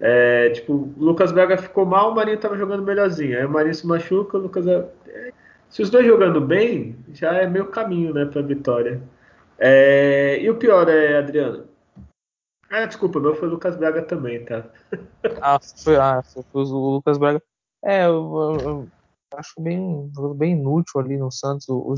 é, 0.00 0.50
tipo, 0.50 0.72
o 0.72 0.94
Lucas 0.96 1.32
Braga 1.32 1.56
ficou 1.58 1.84
mal, 1.84 2.12
o 2.12 2.14
Marinho 2.14 2.36
estava 2.36 2.56
jogando 2.56 2.84
melhorzinho. 2.84 3.38
Aí 3.38 3.44
o 3.44 3.50
Marinho 3.50 3.74
se 3.74 3.86
machuca, 3.86 4.38
o 4.38 4.40
Lucas. 4.40 4.66
É, 4.66 5.32
se 5.68 5.82
os 5.82 5.90
dois 5.90 6.06
jogando 6.06 6.40
bem, 6.40 6.96
já 7.12 7.34
é 7.34 7.46
meio 7.46 7.66
caminho, 7.66 8.14
né, 8.14 8.24
para 8.24 8.40
vitória. 8.42 9.02
É, 9.58 10.38
e 10.40 10.48
o 10.48 10.56
pior 10.56 10.88
é, 10.88 11.18
Adriano, 11.18 11.68
ah, 12.70 12.84
desculpa, 12.84 13.18
meu 13.18 13.34
foi 13.34 13.48
o 13.48 13.52
Lucas 13.52 13.76
Braga 13.76 14.02
também, 14.02 14.44
tá? 14.44 14.64
ah, 15.40 15.58
foi, 15.82 15.96
ah, 15.96 16.22
foi 16.22 16.44
o 16.52 16.60
Lucas 16.94 17.16
Braga. 17.16 17.42
É, 17.82 18.04
eu, 18.04 18.10
eu, 18.10 18.60
eu 18.60 18.88
acho 19.34 19.60
bem, 19.60 20.10
bem 20.36 20.52
inútil 20.52 21.00
ali 21.00 21.16
no 21.16 21.30
Santos 21.30 21.68
o, 21.68 21.78
o 21.78 21.94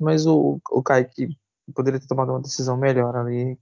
mas 0.00 0.26
o, 0.26 0.58
o 0.70 0.82
Kaique 0.82 1.36
poderia 1.72 2.00
ter 2.00 2.06
tomado 2.06 2.30
uma 2.30 2.40
decisão 2.40 2.76
melhor 2.76 3.16
ali, 3.16 3.58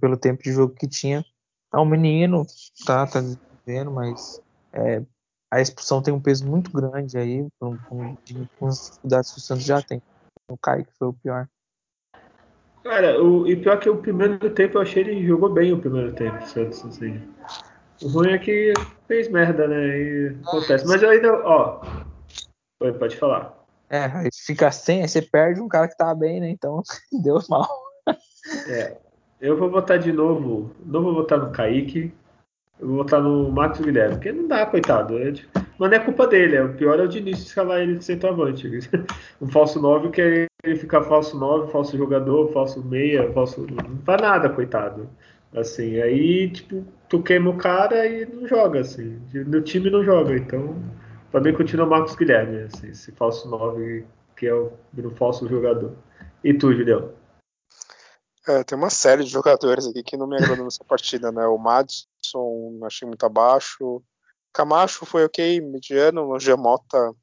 pelo 0.00 0.16
tempo 0.16 0.42
de 0.42 0.52
jogo 0.52 0.74
que 0.74 0.88
tinha. 0.88 1.24
É 1.72 1.78
um 1.78 1.84
menino, 1.84 2.46
tá, 2.84 3.06
tá 3.06 3.20
desenvolvendo, 3.20 3.90
mas 3.90 4.40
é, 4.72 5.02
a 5.50 5.60
expulsão 5.60 6.02
tem 6.02 6.12
um 6.12 6.20
peso 6.20 6.46
muito 6.46 6.70
grande 6.70 7.16
aí, 7.18 7.46
com, 7.58 7.76
com, 7.88 8.16
com 8.58 8.66
as 8.66 8.86
dificuldades 8.86 9.32
que 9.32 9.38
o 9.38 9.42
Santos 9.42 9.64
já 9.64 9.82
tem. 9.82 10.02
O 10.50 10.56
Kaique 10.56 10.92
foi 10.98 11.08
o 11.08 11.12
pior. 11.12 11.48
Cara, 12.82 13.22
o, 13.22 13.46
e 13.46 13.54
pior 13.56 13.78
que 13.78 13.88
o 13.88 13.96
primeiro 13.96 14.50
tempo 14.50 14.76
eu 14.76 14.82
achei 14.82 15.02
ele 15.02 15.26
jogou 15.26 15.50
bem 15.50 15.72
o 15.72 15.80
primeiro 15.80 16.12
tempo, 16.14 16.44
Santos, 16.46 16.84
assim. 16.84 17.20
O 18.02 18.08
ruim 18.08 18.32
é 18.32 18.38
que 18.38 18.72
fez 19.06 19.30
merda, 19.30 19.68
né? 19.68 19.98
E 19.98 20.36
acontece. 20.44 20.86
Mas 20.86 21.02
eu 21.02 21.10
ainda, 21.10 21.32
ó. 21.46 21.80
Oi, 22.82 22.92
pode 22.94 23.16
falar. 23.16 23.61
É, 23.92 24.04
aí 24.06 24.30
fica 24.46 24.72
sem, 24.72 25.02
aí 25.02 25.08
você 25.08 25.20
perde 25.20 25.60
um 25.60 25.68
cara 25.68 25.86
que 25.86 25.96
tá 25.98 26.14
bem, 26.14 26.40
né? 26.40 26.48
Então 26.48 26.82
deu 27.22 27.38
mal. 27.50 27.68
É. 28.66 28.96
Eu 29.38 29.58
vou 29.58 29.70
votar 29.70 29.98
de 29.98 30.10
novo. 30.10 30.70
Não 30.86 31.02
vou 31.02 31.14
votar 31.14 31.38
no 31.38 31.50
Kaique. 31.50 32.10
Eu 32.80 32.88
vou 32.88 32.96
votar 32.96 33.20
no 33.20 33.52
Max 33.52 33.78
Guilherme, 33.78 34.14
porque 34.14 34.32
não 34.32 34.48
dá, 34.48 34.64
coitado. 34.64 35.18
É, 35.18 35.34
mas 35.78 35.90
não 35.90 35.96
é 35.96 36.00
culpa 36.00 36.26
dele, 36.26 36.56
é, 36.56 36.64
o 36.64 36.72
pior 36.72 36.98
é 36.98 37.02
o 37.02 37.08
Diniz 37.08 37.40
escalar 37.40 37.80
ele 37.80 37.98
de 37.98 38.04
centroavante. 38.04 38.66
Um 39.40 39.48
falso 39.48 39.80
9 39.80 40.10
que 40.10 40.22
é 40.22 40.46
ele 40.64 40.76
ficar 40.76 41.02
falso 41.02 41.38
9, 41.38 41.70
falso 41.70 41.96
jogador, 41.96 42.50
falso 42.52 42.82
meia, 42.82 43.30
falso. 43.32 43.66
Não 43.68 43.98
faz 44.04 44.22
nada, 44.22 44.48
coitado. 44.48 45.08
Assim, 45.54 46.00
aí, 46.00 46.48
tipo, 46.48 46.84
tu 47.08 47.22
queima 47.22 47.50
o 47.50 47.58
cara 47.58 48.06
e 48.06 48.24
não 48.24 48.48
joga, 48.48 48.80
assim. 48.80 49.20
No 49.34 49.60
time 49.60 49.90
não 49.90 50.02
joga, 50.02 50.34
então. 50.34 50.76
Pra 51.32 51.40
mim 51.40 51.54
continua 51.54 51.86
Marcos 51.86 52.14
Guilherme, 52.14 52.64
assim, 52.64 52.88
esse 52.88 53.10
falso 53.12 53.48
9 53.48 54.04
que 54.36 54.46
é 54.46 54.54
o, 54.54 54.70
o 54.96 55.10
falso 55.16 55.48
jogador. 55.48 55.96
E 56.44 56.52
tu, 56.52 56.74
Julião? 56.74 57.14
É, 58.46 58.62
tem 58.64 58.76
uma 58.76 58.90
série 58.90 59.24
de 59.24 59.30
jogadores 59.30 59.86
aqui 59.86 60.02
que 60.02 60.16
não 60.16 60.26
me 60.26 60.36
agradou 60.36 60.64
nessa 60.64 60.82
partida, 60.84 61.32
né? 61.32 61.46
O 61.46 61.56
Madison 61.56 62.80
achei 62.84 63.08
muito 63.08 63.24
abaixo. 63.24 64.02
Camacho 64.52 65.06
foi 65.06 65.24
ok, 65.24 65.60
mediano. 65.62 66.28
O 66.28 66.38
Giamota 66.38 67.14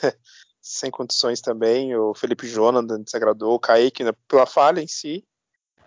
sem 0.62 0.90
condições 0.90 1.42
também. 1.42 1.94
O 1.94 2.14
Felipe 2.14 2.46
Jonathan 2.46 3.02
desagradou. 3.02 3.54
O 3.54 3.60
Kaique 3.60 4.02
né, 4.02 4.12
pela 4.26 4.46
falha 4.46 4.80
em 4.80 4.88
si. 4.88 5.22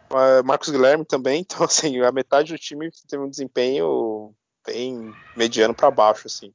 O 0.09 0.43
Marcos 0.43 0.69
Guilherme 0.69 1.03
também. 1.03 1.41
Então, 1.49 1.65
assim, 1.65 1.99
a 2.01 2.11
metade 2.11 2.53
do 2.53 2.59
time 2.59 2.91
teve 3.07 3.23
um 3.23 3.29
desempenho 3.29 4.35
bem 4.67 5.11
mediano 5.35 5.73
para 5.73 5.89
baixo, 5.89 6.27
assim. 6.27 6.53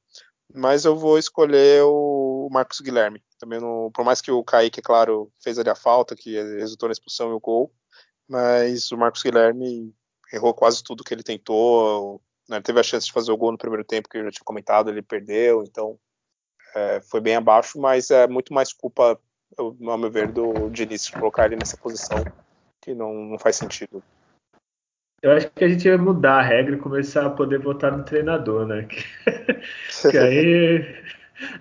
Mas 0.55 0.85
eu 0.85 0.97
vou 0.97 1.19
escolher 1.19 1.83
o 1.85 2.49
Marcos 2.51 2.81
Guilherme. 2.81 3.23
Também 3.39 3.61
por 3.93 4.05
mais 4.05 4.21
que 4.21 4.31
o 4.31 4.43
Kaique, 4.45 4.81
é 4.81 4.83
claro, 4.83 5.31
fez 5.43 5.59
ali 5.59 5.69
a 5.69 5.75
falta, 5.75 6.17
que 6.17 6.35
resultou 6.59 6.89
na 6.89 6.93
expulsão 6.93 7.31
e 7.31 7.35
o 7.35 7.41
gol 7.41 7.73
mas 8.29 8.91
o 8.91 8.97
Marcos 8.97 9.23
Guilherme 9.23 9.95
errou 10.33 10.53
quase 10.53 10.83
tudo 10.83 11.05
que 11.05 11.15
ele 11.15 11.23
tentou. 11.23 12.21
Né, 12.49 12.61
teve 12.61 12.79
a 12.79 12.83
chance 12.83 13.07
de 13.07 13.13
fazer 13.13 13.33
o 13.33 13.37
gol 13.37 13.53
no 13.53 13.59
primeiro 13.59 13.85
tempo, 13.85 14.09
que 14.09 14.19
eu 14.19 14.25
já 14.25 14.31
tinha 14.31 14.45
comentado, 14.45 14.89
ele 14.89 15.03
perdeu, 15.03 15.65
então 15.65 15.99
é, 16.77 17.01
foi 17.01 17.21
bem 17.21 17.35
abaixo, 17.35 17.81
mas 17.81 18.11
é 18.11 18.29
muito 18.29 18.55
mais 18.55 18.73
culpa, 18.73 19.21
ao 19.59 19.99
meu 19.99 20.11
ver, 20.11 20.31
do 20.31 20.71
Diniz 20.71 21.11
colocar 21.11 21.47
ele 21.47 21.57
nessa 21.57 21.77
posição 21.77 22.25
que 22.81 22.95
não, 22.95 23.13
não 23.13 23.39
faz 23.39 23.57
sentido. 23.57 24.03
Eu 25.23 25.33
acho 25.33 25.51
que 25.51 25.64
a 25.64 25.69
gente 25.69 25.89
vai 25.89 25.99
mudar 25.99 26.39
a 26.39 26.43
regra 26.43 26.77
e 26.77 26.79
começar 26.79 27.27
a 27.27 27.31
poder 27.31 27.59
votar 27.59 27.97
no 27.97 28.05
treinador, 28.05 28.67
né? 28.67 28.85
Que, 28.85 30.11
que 30.11 30.19
aí 30.19 31.07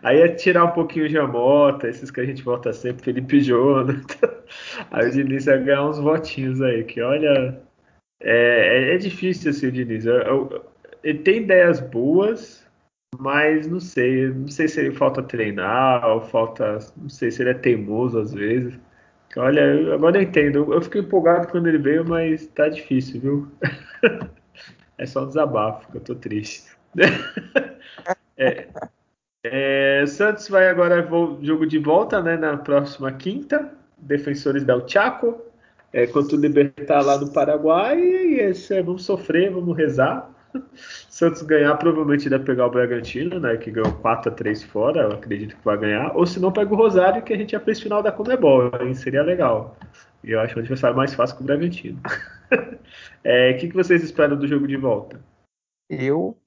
Aí 0.01 0.21
é 0.21 0.29
tirar 0.29 0.65
um 0.65 0.71
pouquinho 0.71 1.05
o 1.05 1.09
Jamota, 1.09 1.87
esses 1.87 2.09
que 2.09 2.21
a 2.21 2.25
gente 2.25 2.41
vota 2.41 2.71
sempre, 2.71 3.03
Felipe 3.03 3.41
Jonathan. 3.41 4.33
Aí 4.91 5.07
o 5.07 5.11
Diniz 5.11 5.45
vai 5.45 5.61
ganhar 5.61 5.87
uns 5.87 5.99
votinhos 5.99 6.61
aí, 6.61 6.83
que 6.83 7.01
olha. 7.01 7.61
É, 8.21 8.91
é, 8.91 8.95
é 8.95 8.97
difícil 8.97 9.51
assim 9.51 9.67
o 9.67 9.71
Diniz. 9.71 10.05
Eu, 10.05 10.15
eu, 10.15 10.65
ele 11.03 11.19
tem 11.19 11.37
ideias 11.41 11.79
boas, 11.81 12.65
mas 13.19 13.67
não 13.67 13.79
sei. 13.79 14.29
Não 14.29 14.47
sei 14.47 14.67
se 14.67 14.79
ele 14.79 14.95
falta 14.95 15.21
treinar, 15.21 16.07
ou 16.07 16.21
falta. 16.21 16.77
Não 16.95 17.09
sei 17.09 17.31
se 17.31 17.43
ele 17.43 17.49
é 17.49 17.55
teimoso 17.55 18.19
às 18.19 18.33
vezes. 18.33 18.79
Olha, 19.37 19.93
agora 19.93 20.17
eu 20.17 20.21
entendo. 20.23 20.73
Eu 20.73 20.81
fiquei 20.81 21.01
empolgado 21.01 21.47
quando 21.49 21.67
ele 21.67 21.77
veio, 21.77 22.07
mas 22.07 22.47
tá 22.47 22.69
difícil, 22.69 23.21
viu? 23.21 23.51
é 24.97 25.05
só 25.05 25.23
um 25.23 25.27
desabafo, 25.27 25.91
que 25.91 25.97
eu 25.97 26.01
tô 26.01 26.15
triste. 26.15 26.71
é, 28.37 28.67
É, 29.43 30.05
Santos 30.07 30.49
vai 30.49 30.67
agora 30.69 31.07
jogo 31.41 31.67
de 31.67 31.77
volta, 31.79 32.21
né, 32.21 32.37
na 32.37 32.57
próxima 32.57 33.11
quinta. 33.13 33.71
Defensores 33.97 34.63
del 34.65 34.87
Chaco, 34.87 35.41
é, 35.93 36.07
contra 36.07 36.35
o 36.37 36.39
Libertar 36.41 37.01
lá 37.01 37.17
no 37.19 37.31
Paraguai. 37.31 37.99
E 37.99 38.39
esse, 38.41 38.73
é, 38.75 38.83
vamos 38.83 39.05
sofrer, 39.05 39.51
vamos 39.51 39.77
rezar. 39.77 40.34
Santos 41.09 41.41
ganhar, 41.41 41.75
provavelmente 41.77 42.29
vai 42.29 42.39
pegar 42.39 42.67
o 42.67 42.71
Bragantino, 42.71 43.39
né? 43.39 43.57
Que 43.57 43.71
ganhou 43.71 43.93
4 43.93 44.31
a 44.31 44.35
3 44.35 44.63
fora, 44.63 45.01
eu 45.01 45.11
acredito 45.11 45.55
que 45.55 45.65
vai 45.65 45.77
ganhar. 45.77 46.15
Ou 46.15 46.25
se 46.25 46.39
não, 46.39 46.51
pega 46.51 46.73
o 46.73 46.77
Rosário, 46.77 47.23
que 47.23 47.33
a 47.33 47.37
gente 47.37 47.51
já 47.51 47.59
fez 47.59 47.79
final 47.79 48.03
da 48.03 48.11
Comebol, 48.11 48.71
aí 48.79 48.93
seria 48.95 49.23
legal. 49.23 49.77
E 50.23 50.31
eu 50.31 50.39
acho 50.39 50.55
o 50.55 50.59
adversário 50.59 50.97
mais 50.97 51.13
fácil 51.13 51.37
que 51.37 51.43
o 51.43 51.45
Bragantino. 51.45 51.99
É, 53.27 53.49
o 53.49 53.57
que, 53.57 53.69
que 53.69 53.73
vocês 53.73 54.03
esperam 54.03 54.37
do 54.37 54.47
jogo 54.47 54.67
de 54.67 54.77
volta? 54.77 55.19
Eu 55.89 56.37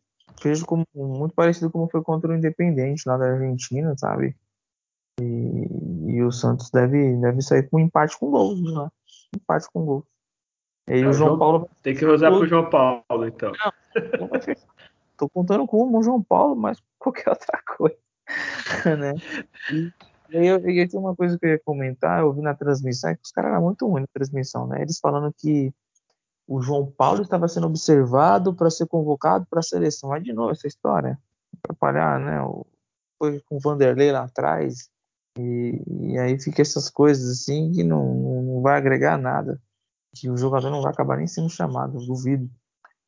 vejo 0.40 0.64
como 0.64 0.86
muito 0.94 1.34
parecido 1.34 1.72
como 1.72 1.88
foi 1.90 2.00
contra 2.02 2.30
o 2.30 2.36
Independente 2.36 3.02
lá 3.04 3.16
da 3.16 3.32
Argentina, 3.32 3.96
sabe? 3.98 4.36
E, 5.20 6.12
e 6.12 6.22
o 6.22 6.30
Santos 6.30 6.70
deve, 6.70 7.16
deve 7.16 7.42
sair 7.42 7.68
com 7.68 7.78
um 7.78 7.80
empate 7.80 8.16
com 8.16 8.30
gols, 8.30 8.62
né? 8.62 8.88
Empate 9.34 9.66
com 9.72 9.84
gols. 9.84 10.04
E 10.88 11.04
o 11.04 11.12
João, 11.12 11.28
João, 11.28 11.38
Paulo. 11.38 11.70
Tem 11.82 11.94
que 11.94 12.04
usar 12.04 12.30
pro 12.30 12.46
João 12.46 12.68
Paulo, 12.68 13.26
então. 13.26 13.52
Não, 13.52 14.28
não 14.28 14.30
Tô 15.16 15.28
contando 15.28 15.66
com 15.66 15.96
o 15.96 16.02
João 16.02 16.22
Paulo, 16.22 16.56
mas 16.56 16.80
qualquer 16.98 17.30
outra 17.30 17.60
coisa. 17.76 17.96
né? 18.96 19.14
E 20.30 20.36
aí 20.36 20.46
eu, 20.46 20.58
e 20.68 20.88
tem 20.88 21.00
uma 21.00 21.16
coisa 21.16 21.38
que 21.38 21.46
eu 21.46 21.50
ia 21.50 21.60
comentar, 21.64 22.20
eu 22.20 22.32
vi 22.32 22.40
na 22.40 22.54
transmissão, 22.54 23.10
é 23.10 23.14
que 23.14 23.22
os 23.24 23.32
caras 23.32 23.52
eram 23.52 23.62
muito 23.62 23.86
ruins 23.86 24.02
na 24.02 24.08
transmissão, 24.12 24.66
né? 24.66 24.82
Eles 24.82 24.98
falando 24.98 25.32
que 25.36 25.72
o 26.46 26.60
João 26.60 26.86
Paulo 26.86 27.22
estava 27.22 27.48
sendo 27.48 27.66
observado 27.66 28.54
para 28.54 28.70
ser 28.70 28.86
convocado 28.86 29.46
para 29.50 29.60
a 29.60 29.62
seleção. 29.62 30.10
Mas 30.10 30.22
de 30.22 30.32
novo 30.32 30.52
essa 30.52 30.66
história, 30.66 31.18
atrapalhar, 31.58 32.20
né? 32.20 32.38
Foi 33.18 33.40
com 33.40 33.56
o 33.56 33.60
Vanderlei 33.60 34.12
lá 34.12 34.24
atrás, 34.24 34.88
e, 35.38 35.82
e, 35.86 36.18
aí 36.18 36.38
fica 36.40 36.62
essas 36.62 36.90
coisas 36.90 37.30
assim 37.30 37.70
que 37.70 37.84
não, 37.84 38.42
não 38.42 38.60
vai 38.60 38.76
agregar 38.76 39.16
nada. 39.16 39.60
Que 40.14 40.30
o 40.30 40.36
jogador 40.36 40.70
não 40.70 40.82
vai 40.82 40.92
acabar 40.92 41.16
nem 41.16 41.26
sendo 41.26 41.48
chamado, 41.50 42.04
duvido. 42.04 42.48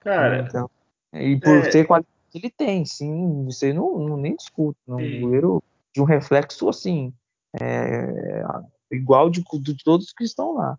Cara. 0.00 0.46
Então, 0.46 0.70
e 1.12 1.38
por 1.38 1.56
é... 1.56 1.70
ter 1.70 1.86
qualidade 1.86 2.08
que 2.30 2.38
ele 2.38 2.50
tem, 2.50 2.84
sim, 2.84 3.46
isso 3.48 3.64
aí 3.64 3.72
não, 3.72 3.98
não 3.98 4.16
nem 4.16 4.36
discuto. 4.36 4.78
Não. 4.86 4.96
O 4.96 5.20
goleiro 5.20 5.62
de 5.92 6.00
um 6.00 6.04
reflexo 6.04 6.68
assim, 6.68 7.12
é, 7.60 8.42
igual 8.90 9.28
de, 9.28 9.42
de 9.42 9.84
todos 9.84 10.12
que 10.12 10.24
estão 10.24 10.54
lá. 10.54 10.78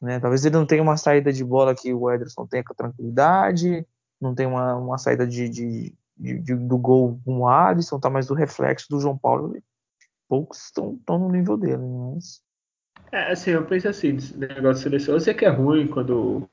Né? 0.00 0.20
Talvez 0.20 0.44
ele 0.44 0.56
não 0.56 0.66
tenha 0.66 0.82
uma 0.82 0.96
saída 0.96 1.32
de 1.32 1.44
bola 1.44 1.74
que 1.74 1.92
o 1.92 2.10
Ederson 2.10 2.46
tenha 2.46 2.64
com 2.64 2.74
tranquilidade, 2.74 3.86
não 4.20 4.34
tem 4.34 4.46
uma, 4.46 4.76
uma 4.76 4.98
saída 4.98 5.26
de, 5.26 5.48
de, 5.48 5.94
de, 6.16 6.54
do 6.54 6.78
gol 6.78 7.18
com 7.24 7.40
o 7.40 7.48
Alisson, 7.48 7.98
tá 7.98 8.10
mais 8.10 8.26
do 8.26 8.34
reflexo 8.34 8.88
do 8.90 9.00
João 9.00 9.16
Paulo. 9.16 9.56
Poucos 10.28 10.64
estão, 10.64 10.94
estão 10.94 11.18
no 11.18 11.30
nível 11.30 11.56
dele, 11.56 11.82
mas... 11.82 12.42
É, 13.12 13.32
assim, 13.32 13.50
eu 13.50 13.64
penso 13.64 13.88
assim, 13.88 14.18
negócio 14.36 14.74
de 14.74 14.80
seleção, 14.80 15.14
eu 15.14 15.20
sei 15.20 15.34
que 15.34 15.44
é 15.44 15.48
ruim 15.48 15.86
quando 15.88 16.48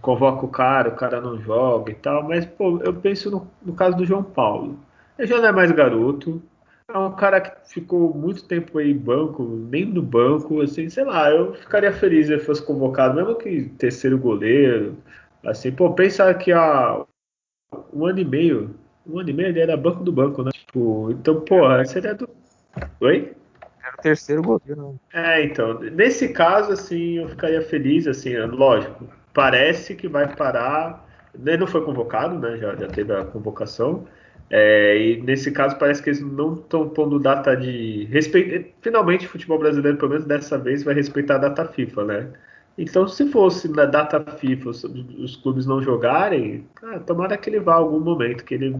convoca 0.00 0.46
o 0.46 0.48
cara, 0.48 0.88
o 0.88 0.96
cara 0.96 1.20
não 1.20 1.40
joga 1.40 1.90
e 1.90 1.94
tal, 1.94 2.22
mas, 2.22 2.46
pô, 2.46 2.80
eu 2.82 2.94
penso 2.94 3.30
no, 3.30 3.50
no 3.62 3.74
caso 3.74 3.96
do 3.96 4.06
João 4.06 4.22
Paulo. 4.22 4.78
Ele 5.18 5.26
já 5.26 5.38
não 5.38 5.48
é 5.48 5.52
mais 5.52 5.72
garoto, 5.72 6.40
é 6.88 6.96
um 6.96 7.12
cara 7.12 7.40
que 7.40 7.68
ficou 7.68 8.14
muito 8.14 8.44
tempo 8.44 8.78
aí 8.78 8.94
banco, 8.94 9.42
nem 9.70 9.84
no 9.84 10.00
banco, 10.00 10.60
assim, 10.60 10.88
sei 10.88 11.04
lá, 11.04 11.30
eu 11.30 11.54
ficaria 11.54 11.92
feliz 11.92 12.26
se 12.26 12.32
ele 12.32 12.42
fosse 12.42 12.64
convocado, 12.64 13.16
mesmo 13.16 13.34
que 13.34 13.64
terceiro 13.78 14.16
goleiro, 14.16 14.96
assim, 15.44 15.72
pô, 15.72 15.92
pensa 15.92 16.32
que 16.34 16.52
há 16.52 17.04
um 17.92 18.06
ano 18.06 18.20
e 18.20 18.24
meio, 18.24 18.74
um 19.06 19.18
ano 19.18 19.30
e 19.30 19.32
meio 19.32 19.48
ele 19.48 19.60
era 19.60 19.76
banco 19.76 20.02
do 20.02 20.12
banco, 20.12 20.42
né? 20.42 20.50
Tipo, 20.52 21.10
então, 21.10 21.40
porra, 21.40 21.84
seria 21.84 22.14
do. 22.14 22.28
Oi? 23.00 23.32
Terceiro 24.02 24.42
goleiro. 24.42 24.92
Né? 24.92 25.38
É, 25.38 25.44
então, 25.44 25.80
nesse 25.80 26.28
caso, 26.28 26.72
assim, 26.72 27.18
eu 27.18 27.28
ficaria 27.28 27.62
feliz, 27.62 28.06
assim, 28.06 28.36
lógico, 28.36 29.06
parece 29.34 29.94
que 29.94 30.08
vai 30.08 30.34
parar. 30.34 31.06
Ele 31.34 31.56
não 31.56 31.66
foi 31.66 31.84
convocado, 31.84 32.38
né? 32.38 32.56
Já, 32.56 32.74
já 32.74 32.88
teve 32.88 33.12
a 33.12 33.24
convocação. 33.24 34.06
É, 34.50 34.96
e 34.96 35.22
nesse 35.22 35.50
caso 35.52 35.76
parece 35.76 36.02
que 36.02 36.08
eles 36.08 36.22
não 36.22 36.54
estão 36.54 36.88
pondo 36.88 37.18
data 37.18 37.54
de 37.54 38.04
respeito. 38.10 38.70
Finalmente 38.80 39.26
o 39.26 39.28
futebol 39.28 39.58
brasileiro, 39.58 39.98
pelo 39.98 40.12
menos 40.12 40.24
dessa 40.24 40.56
vez, 40.56 40.82
vai 40.82 40.94
respeitar 40.94 41.34
a 41.34 41.38
data 41.38 41.66
FIFA, 41.66 42.04
né? 42.04 42.28
Então, 42.78 43.08
se 43.08 43.28
fosse 43.30 43.68
na 43.68 43.84
data 43.84 44.20
FIFA 44.20 44.70
os, 44.70 44.84
os 44.84 45.36
clubes 45.36 45.66
não 45.66 45.82
jogarem, 45.82 46.64
ah, 46.82 47.00
tomara 47.00 47.36
que 47.36 47.50
ele 47.50 47.58
vá 47.58 47.74
algum 47.74 47.98
momento, 47.98 48.44
que 48.44 48.54
ele 48.54 48.76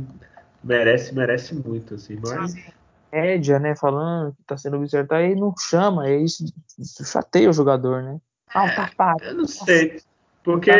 merece, 0.62 1.14
merece 1.14 1.54
muito, 1.54 1.94
assim, 1.94 2.16
mas. 2.22 2.54
Média, 3.12 3.58
né? 3.58 3.74
Falando 3.76 4.34
que 4.34 4.42
tá 4.44 4.56
sendo 4.56 4.76
observado, 4.76 5.14
aí 5.14 5.34
não 5.34 5.54
chama, 5.58 6.04
aí 6.04 6.24
isso, 6.24 6.44
isso 6.78 7.04
chateia 7.04 7.50
o 7.50 7.52
jogador, 7.52 8.02
né? 8.02 8.20
Ah, 8.54 8.64
um 8.64 8.74
tapado. 8.74 9.24
Eu 9.24 9.34
não 9.34 9.46
sei. 9.46 10.00
Porque 10.42 10.70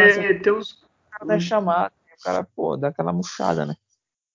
tem 0.43 0.53
uns. 0.53 0.73
O 0.73 1.11
cara 1.11 1.37
é 1.37 1.41
chamado, 1.41 1.93
o 2.19 2.23
cara, 2.23 2.47
pô, 2.57 2.77
dá 2.77 2.89
aquela 2.89 3.13
murchada, 3.13 3.67
né? 3.67 3.75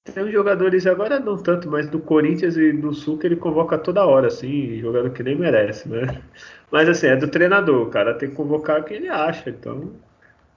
Tem 0.03 0.23
uns 0.23 0.31
jogadores, 0.31 0.85
agora 0.85 1.17
não 1.17 1.37
tanto, 1.41 1.71
mas 1.71 1.89
do 1.89 1.97
Corinthians 1.97 2.57
e 2.57 2.73
do 2.73 2.93
Sul 2.93 3.17
que 3.17 3.25
ele 3.25 3.37
convoca 3.37 3.77
toda 3.77 4.05
hora, 4.05 4.27
assim, 4.27 4.77
jogador 4.79 5.09
que 5.11 5.23
nem 5.23 5.37
merece, 5.37 5.87
né? 5.87 6.21
Mas 6.69 6.89
assim, 6.89 7.07
é 7.07 7.15
do 7.15 7.29
treinador, 7.29 7.87
o 7.87 7.89
cara 7.89 8.13
tem 8.13 8.29
que 8.29 8.35
convocar 8.35 8.83
quem 8.83 8.97
ele 8.97 9.07
acha, 9.07 9.49
então. 9.49 9.93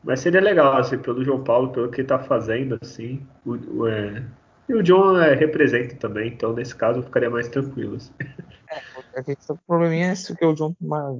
Mas 0.02 0.20
seria 0.20 0.40
legal, 0.40 0.76
assim, 0.76 0.98
pelo 0.98 1.24
João 1.24 1.44
Paulo, 1.44 1.70
pelo 1.72 1.90
que 1.90 2.00
ele 2.00 2.08
tá 2.08 2.18
fazendo, 2.18 2.78
assim. 2.82 3.26
O, 3.44 3.82
o 3.82 3.86
é... 3.86 4.24
E 4.68 4.74
o 4.74 4.82
John 4.82 5.18
é, 5.18 5.34
representa 5.34 5.94
também, 5.96 6.28
então 6.28 6.52
nesse 6.52 6.74
caso 6.74 6.98
eu 6.98 7.02
ficaria 7.02 7.30
mais 7.30 7.48
tranquilo. 7.48 7.96
Assim. 7.96 8.12
É, 8.70 9.52
o 9.52 9.58
probleminha 9.66 10.12
é 10.12 10.34
que 10.34 10.44
o 10.44 10.54
John 10.54 10.74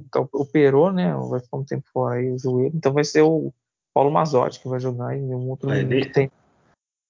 então, 0.05 0.27
operou, 0.33 0.91
né? 0.91 1.13
Vai 1.29 1.39
ficar 1.39 1.57
um 1.57 1.63
tempo 1.63 1.85
fora 1.93 2.15
aí 2.15 2.29
o 2.29 2.37
joelho, 2.37 2.73
então 2.75 2.91
vai 2.91 3.03
ser 3.03 3.21
o 3.21 3.53
Paulo 3.93 4.11
Mazotti 4.11 4.59
que 4.59 4.67
vai 4.67 4.79
jogar 4.79 5.17
e 5.17 5.21
um 5.21 5.49
outro 5.49 5.69
aí, 5.69 5.83
nem... 5.83 6.09
tem 6.09 6.31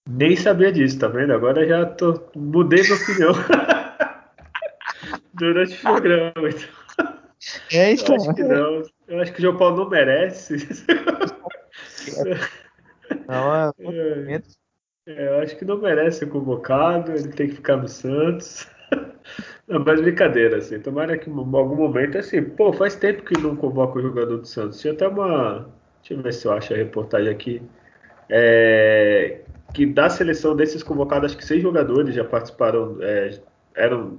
nem 0.09 0.37
sabia 0.37 0.71
disso, 0.71 0.99
tá 0.99 1.09
vendo? 1.09 1.33
Agora 1.33 1.67
já 1.67 1.85
tô, 1.85 2.17
mudei 2.33 2.81
de 2.81 2.93
opinião 2.93 3.33
durante 5.33 5.75
o 5.75 5.81
programa. 5.81 6.47
Então. 6.47 6.69
É 7.73 7.91
isso. 7.91 8.09
Eu 8.09 8.15
acho 8.15 8.33
que 8.33 8.43
não. 8.43 8.83
Eu 9.07 9.21
acho 9.21 9.33
que 9.33 9.39
o 9.39 9.41
João 9.41 9.57
Paulo 9.57 9.77
não 9.77 9.89
merece. 9.89 10.55
Não, 13.27 13.55
é, 13.55 13.71
é, 14.35 14.41
é, 15.07 15.27
eu 15.29 15.39
acho 15.39 15.57
que 15.57 15.65
não 15.65 15.77
merece 15.79 16.19
ser 16.19 16.29
convocado, 16.29 17.11
ele 17.13 17.29
tem 17.29 17.47
que 17.47 17.55
ficar 17.55 17.77
no 17.77 17.87
Santos. 17.87 18.67
Não, 19.67 19.83
mas 19.83 19.99
brincadeira, 20.01 20.57
assim. 20.57 20.79
Tomara 20.79 21.17
que 21.17 21.29
em 21.29 21.33
algum 21.33 21.75
momento, 21.75 22.17
assim, 22.17 22.41
pô, 22.41 22.71
faz 22.71 22.95
tempo 22.95 23.23
que 23.23 23.37
não 23.37 23.53
convoca 23.53 23.99
o 23.99 24.01
jogador 24.01 24.37
do 24.37 24.45
Santos. 24.45 24.79
Tinha 24.79 24.93
até 24.93 25.05
uma. 25.07 25.69
Deixa 25.99 26.13
eu 26.13 26.21
ver 26.21 26.33
se 26.33 26.47
eu 26.47 26.53
acho 26.53 26.73
a 26.73 26.77
reportagem 26.77 27.29
aqui. 27.29 27.61
É, 28.29 29.41
que 29.73 29.85
da 29.85 30.09
seleção 30.09 30.55
desses 30.55 30.83
convocados, 30.83 31.31
acho 31.31 31.37
que 31.37 31.45
seis 31.45 31.61
jogadores 31.61 32.15
já 32.15 32.23
participaram, 32.23 32.97
é, 33.01 33.39
eram 33.75 34.17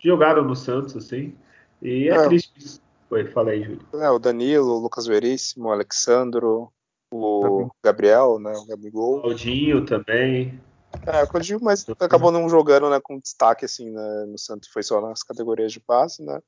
jogaram 0.00 0.44
no 0.44 0.54
Santos, 0.54 0.96
assim. 0.96 1.34
E 1.82 2.08
é, 2.08 2.14
é. 2.14 2.28
triste. 2.28 2.80
Oi, 3.10 3.24
fala 3.26 3.50
aí, 3.50 3.62
Júlio. 3.62 3.86
É, 3.94 4.10
o 4.10 4.18
Danilo, 4.18 4.76
o 4.76 4.78
Lucas 4.78 5.06
Veríssimo, 5.06 5.68
o 5.68 5.72
Alexandro, 5.72 6.72
o 7.10 7.68
Gabriel, 7.82 8.38
né? 8.38 8.52
O 8.52 8.66
Gabigol. 8.66 9.18
O 9.18 9.22
Claudinho 9.22 9.84
também. 9.84 10.60
É, 11.06 11.22
o 11.22 11.26
Claudinho, 11.26 11.58
mas 11.62 11.86
acabou 12.00 12.30
não 12.30 12.48
jogando 12.48 12.88
né, 12.88 12.98
com 13.02 13.18
destaque 13.18 13.64
assim 13.64 13.90
né, 13.90 14.24
no 14.26 14.38
Santos, 14.38 14.68
foi 14.68 14.82
só 14.82 15.00
nas 15.00 15.22
categorias 15.22 15.72
de 15.72 15.80
passe, 15.80 16.22
né? 16.22 16.40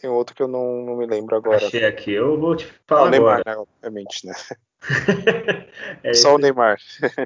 Tem 0.00 0.10
outro 0.10 0.34
que 0.34 0.42
eu 0.42 0.48
não, 0.48 0.82
não 0.84 0.96
me 0.96 1.06
lembro 1.06 1.36
agora. 1.36 1.64
Achei 1.64 1.84
aqui, 1.84 2.10
eu 2.10 2.38
vou 2.38 2.56
te 2.56 2.66
falar. 2.86 3.02
Ah, 3.02 3.04
o 3.04 3.10
Neymar, 3.10 3.40
agora. 3.40 3.56
né? 3.56 3.56
Obviamente, 3.56 4.26
né? 4.26 4.34
é 6.02 6.12
só 6.12 6.34
o 6.34 6.38
Neymar. 6.38 6.78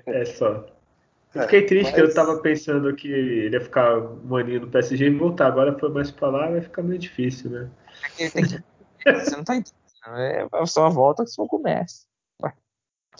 é 0.06 0.24
só. 0.26 0.66
Eu 1.34 1.42
fiquei 1.42 1.62
triste 1.66 1.92
mas... 1.92 1.94
que 1.94 2.00
eu 2.00 2.14
tava 2.14 2.38
pensando 2.40 2.94
que 2.94 3.08
ele 3.08 3.54
ia 3.54 3.60
ficar 3.60 3.98
um 3.98 4.36
aninho 4.36 4.62
no 4.62 4.68
PSG 4.68 5.06
e 5.06 5.10
voltar. 5.10 5.46
Agora 5.46 5.78
foi 5.78 5.90
mais 5.90 6.10
pra 6.10 6.28
lá, 6.28 6.50
vai 6.50 6.60
ficar 6.60 6.82
meio 6.82 6.98
difícil, 6.98 7.50
né? 7.50 7.70
Você 8.18 9.36
não 9.36 9.44
tá 9.44 9.56
entendendo. 9.56 9.86
É 10.54 10.66
só 10.66 10.82
uma 10.82 10.90
volta 10.90 11.24
que 11.24 11.30
só 11.30 11.46
começa. 11.46 12.05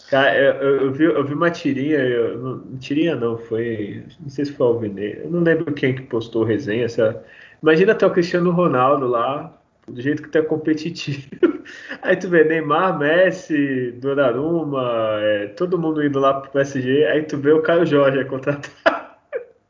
Cara, 0.09 0.37
eu, 0.37 0.81
eu, 0.83 0.91
vi, 0.91 1.03
eu 1.03 1.23
vi 1.25 1.33
uma 1.33 1.51
tirinha, 1.51 1.99
eu, 1.99 2.37
não, 2.37 2.77
tirinha 2.77 3.15
não, 3.15 3.37
foi. 3.37 4.05
Não 4.19 4.29
sei 4.29 4.45
se 4.45 4.53
foi 4.53 4.67
o 4.67 4.69
Alvinei, 4.69 5.21
eu 5.23 5.29
não 5.29 5.41
lembro 5.41 5.73
quem 5.73 5.95
que 5.95 6.03
postou 6.03 6.43
resenha. 6.43 6.85
Essa, 6.85 7.23
imagina 7.61 7.91
até 7.91 8.05
o 8.05 8.11
Cristiano 8.11 8.51
Ronaldo 8.51 9.07
lá, 9.07 9.53
do 9.87 10.01
jeito 10.01 10.23
que 10.23 10.29
tá 10.29 10.41
competitivo. 10.41 11.27
Aí 12.01 12.15
tu 12.15 12.29
vê 12.29 12.43
Neymar, 12.43 12.97
Messi, 12.97 13.91
Donnarumma, 13.93 15.17
é, 15.21 15.47
todo 15.47 15.79
mundo 15.79 16.03
indo 16.03 16.19
lá 16.19 16.39
pro 16.39 16.51
PSG. 16.51 17.05
Aí 17.05 17.23
tu 17.23 17.37
vê 17.37 17.51
o 17.51 17.61
Caio 17.61 17.85
Jorge 17.85 18.19
é 18.19 18.23
contratado. 18.23 18.69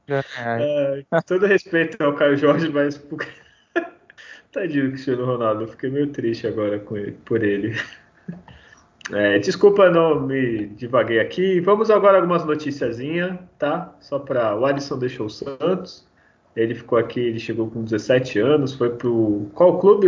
É, 0.07 1.03
todo 1.25 1.45
respeito 1.45 2.01
ao 2.03 2.13
Caio 2.13 2.37
Jorge, 2.37 2.69
mas 2.69 2.97
tadinho 4.51 4.85
do 4.85 4.91
Cristiano 4.91 5.25
Ronaldo. 5.25 5.63
Eu 5.63 5.67
fiquei 5.67 5.89
meio 5.89 6.07
triste 6.07 6.47
agora 6.47 6.79
com 6.79 6.97
ele, 6.97 7.13
por 7.25 7.43
ele. 7.43 7.75
É, 9.13 9.39
desculpa, 9.39 9.89
não 9.89 10.19
me 10.19 10.67
divaguei 10.67 11.19
aqui. 11.19 11.61
Vamos 11.61 11.89
agora 11.89 12.17
algumas 12.17 12.43
noticiazinhas, 12.43 13.38
tá? 13.57 13.93
Só 13.99 14.19
para 14.19 14.57
o 14.57 14.65
Alisson 14.65 14.99
deixou 14.99 15.27
o 15.27 15.29
Santos. 15.29 16.05
Ele 16.55 16.75
ficou 16.75 16.97
aqui, 16.97 17.19
ele 17.19 17.39
chegou 17.39 17.69
com 17.69 17.84
17 17.84 18.39
anos, 18.39 18.73
foi 18.73 18.89
pro 18.89 19.47
qual 19.53 19.79
clube, 19.79 20.07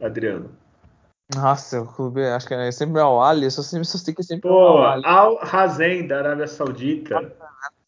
Adriano? 0.00 0.50
Nossa, 1.34 1.80
o 1.80 1.86
clube, 1.86 2.24
acho 2.24 2.46
que 2.46 2.54
é 2.54 2.70
sempre 2.72 3.00
Al 3.00 3.22
Ali, 3.22 3.44
eu 3.44 3.50
só 3.50 3.62
sempre 3.62 3.86
só 3.86 3.98
que 4.12 4.22
sempre 4.22 4.48
Pô, 4.48 4.78
Al 4.78 5.38
Hazen 5.42 6.06
da 6.06 6.18
Arábia 6.18 6.46
Saudita. 6.46 7.32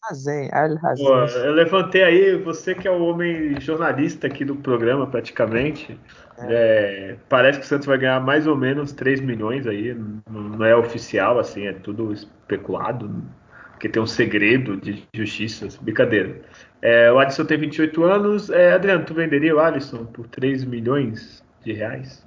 Hazen, 0.09 0.49
Al 0.51 0.77
Hazen. 0.81 1.05
Pô, 1.05 1.13
eu 1.39 1.53
levantei 1.53 2.03
aí, 2.03 2.37
você 2.37 2.73
que 2.73 2.87
é 2.87 2.91
o 2.91 3.03
homem 3.03 3.59
jornalista 3.59 4.27
aqui 4.27 4.43
do 4.43 4.55
programa, 4.55 5.05
praticamente. 5.07 5.99
É. 6.37 7.17
Parece 7.29 7.59
que 7.59 7.65
o 7.65 7.67
Santos 7.67 7.87
vai 7.87 7.97
ganhar 7.97 8.19
mais 8.19 8.47
ou 8.47 8.55
menos 8.55 8.91
3 8.91 9.21
milhões 9.21 9.67
aí. 9.67 9.95
Não 10.29 10.63
é 10.65 10.75
oficial, 10.75 11.39
assim, 11.39 11.67
é 11.67 11.73
tudo 11.73 12.11
especulado. 12.11 13.23
Porque 13.71 13.89
tem 13.89 14.01
um 14.01 14.07
segredo 14.07 14.77
de 14.77 15.07
justiça. 15.13 15.67
Brincadeira. 15.81 16.41
É, 16.81 17.11
o 17.11 17.19
Alisson 17.19 17.45
tem 17.45 17.57
28 17.57 18.03
anos. 18.03 18.49
É, 18.49 18.73
Adriano, 18.73 19.05
tu 19.05 19.13
venderia 19.13 19.55
o 19.55 19.59
Alisson 19.59 20.05
por 20.05 20.27
3 20.27 20.63
milhões 20.63 21.43
de 21.63 21.73
reais? 21.73 22.25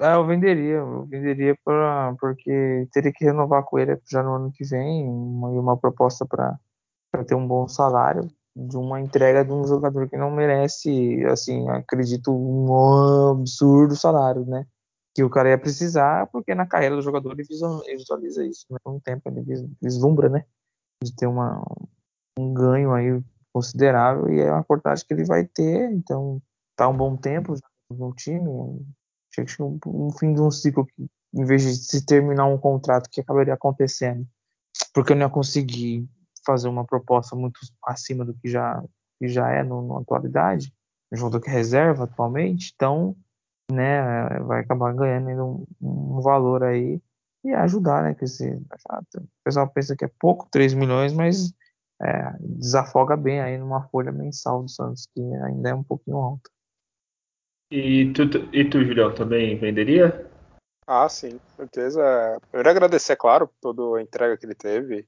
Ah, 0.00 0.14
eu 0.14 0.26
venderia, 0.26 0.76
eu 0.76 1.04
venderia 1.06 1.54
pra, 1.62 2.14
porque 2.18 2.88
teria 2.92 3.12
que 3.12 3.24
renovar 3.24 3.62
com 3.62 3.78
ele 3.78 3.98
já 4.10 4.22
no 4.22 4.34
ano 4.34 4.52
que 4.52 4.64
vem, 4.64 5.06
uma, 5.06 5.48
uma 5.48 5.76
proposta 5.76 6.26
para 6.26 6.58
ter 7.26 7.34
um 7.34 7.46
bom 7.46 7.68
salário 7.68 8.28
de 8.54 8.76
uma 8.76 9.00
entrega 9.00 9.44
de 9.44 9.52
um 9.52 9.66
jogador 9.66 10.08
que 10.08 10.16
não 10.16 10.30
merece, 10.30 11.24
assim, 11.26 11.68
acredito, 11.70 12.32
um 12.32 13.32
absurdo 13.32 13.96
salário, 13.96 14.44
né? 14.44 14.66
Que 15.14 15.22
o 15.22 15.30
cara 15.30 15.50
ia 15.50 15.58
precisar, 15.58 16.26
porque 16.28 16.54
na 16.54 16.66
carreira 16.66 16.96
do 16.96 17.02
jogador 17.02 17.32
ele 17.32 17.44
visualiza 17.44 18.44
isso, 18.44 18.66
né? 18.70 18.78
Um 18.86 19.00
tempo 19.00 19.28
ele 19.28 19.42
vislumbra, 19.80 20.28
né? 20.28 20.44
De 21.02 21.14
ter 21.14 21.26
uma, 21.26 21.62
um 22.38 22.52
ganho 22.52 22.92
aí 22.92 23.22
considerável 23.52 24.32
e 24.32 24.40
é 24.40 24.50
uma 24.50 24.64
portagem 24.64 25.04
que 25.06 25.12
ele 25.12 25.24
vai 25.24 25.44
ter, 25.44 25.90
então 25.92 26.40
tá 26.76 26.88
um 26.88 26.96
bom 26.96 27.16
tempo 27.16 27.54
no 27.90 28.14
time, 28.14 28.40
chega 29.34 29.52
no, 29.58 29.78
no 29.86 30.10
fim 30.18 30.32
de 30.32 30.40
um 30.40 30.50
ciclo 30.50 30.86
que, 30.86 31.06
em 31.34 31.44
vez 31.44 31.62
de 31.62 31.74
se 31.74 32.04
terminar 32.04 32.46
um 32.46 32.58
contrato 32.58 33.10
que 33.10 33.20
acabaria 33.20 33.54
acontecendo, 33.54 34.26
porque 34.94 35.12
eu 35.12 35.16
não 35.16 35.26
ia 35.26 35.32
conseguir 35.32 36.08
fazer 36.44 36.68
uma 36.68 36.84
proposta 36.84 37.36
muito 37.36 37.60
acima 37.84 38.24
do 38.24 38.34
que 38.34 38.48
já, 38.48 38.82
que 39.18 39.28
já 39.28 39.50
é 39.50 39.62
no, 39.62 39.86
na 39.86 40.00
atualidade, 40.00 40.72
um 41.12 41.16
jogador 41.16 41.40
que 41.40 41.50
reserva 41.50 42.04
atualmente, 42.04 42.72
então 42.74 43.16
né, 43.70 44.28
vai 44.40 44.60
acabar 44.60 44.94
ganhando 44.94 45.66
um, 45.80 46.16
um 46.16 46.20
valor 46.20 46.62
aí 46.62 47.00
e 47.44 47.52
ajudar, 47.52 48.02
né? 48.02 48.14
Que 48.14 48.24
esse, 48.24 48.48
o 48.50 49.28
pessoal 49.44 49.68
pensa 49.68 49.96
que 49.96 50.04
é 50.04 50.10
pouco, 50.18 50.48
3 50.50 50.74
milhões, 50.74 51.12
mas 51.12 51.52
é, 52.00 52.32
desafoga 52.40 53.16
bem 53.16 53.40
aí 53.40 53.58
numa 53.58 53.82
folha 53.88 54.12
mensal 54.12 54.62
do 54.62 54.68
Santos, 54.68 55.06
que 55.12 55.20
ainda 55.20 55.70
é 55.70 55.74
um 55.74 55.82
pouquinho 55.82 56.18
alta. 56.18 56.50
E 57.70 58.12
tu, 58.12 58.22
e 58.52 58.68
tu, 58.68 58.84
Julião, 58.84 59.14
também 59.14 59.58
venderia? 59.58 60.30
Ah, 60.86 61.08
sim, 61.08 61.40
certeza. 61.56 62.38
Primeiro 62.50 62.70
agradecer, 62.70 63.16
claro, 63.16 63.50
toda 63.60 63.98
a 63.98 64.02
entrega 64.02 64.36
que 64.36 64.44
ele 64.44 64.54
teve 64.54 65.06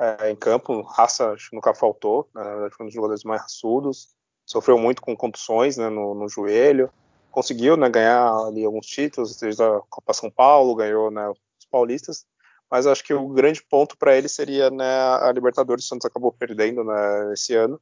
é, 0.00 0.30
em 0.30 0.36
campo. 0.36 0.80
Raça 0.80 1.36
nunca 1.52 1.74
faltou, 1.74 2.28
né? 2.34 2.42
foi 2.72 2.84
um 2.84 2.88
dos 2.88 2.94
jogadores 2.94 3.22
mais 3.22 3.42
raçudos. 3.42 4.08
Sofreu 4.46 4.78
muito 4.78 5.02
com 5.02 5.14
contusões 5.14 5.76
né, 5.76 5.88
no, 5.88 6.14
no, 6.14 6.28
joelho. 6.28 6.90
Conseguiu 7.30 7.76
né, 7.76 7.88
ganhar 7.88 8.34
ali 8.46 8.64
alguns 8.64 8.86
títulos, 8.86 9.36
desde 9.36 9.62
a 9.62 9.80
Copa 9.88 10.12
São 10.12 10.30
Paulo, 10.30 10.74
ganhou 10.74 11.10
né, 11.10 11.28
os 11.28 11.66
paulistas. 11.70 12.24
Mas 12.70 12.86
acho 12.86 13.04
que 13.04 13.12
o 13.12 13.28
grande 13.28 13.62
ponto 13.62 13.96
para 13.96 14.16
ele 14.16 14.28
seria 14.28 14.70
né, 14.70 14.84
a 14.84 15.30
Libertadores. 15.32 15.84
O 15.84 15.88
Santos 15.88 16.06
acabou 16.06 16.32
perdendo 16.32 16.82
né, 16.82 17.32
esse 17.32 17.54
ano. 17.54 17.80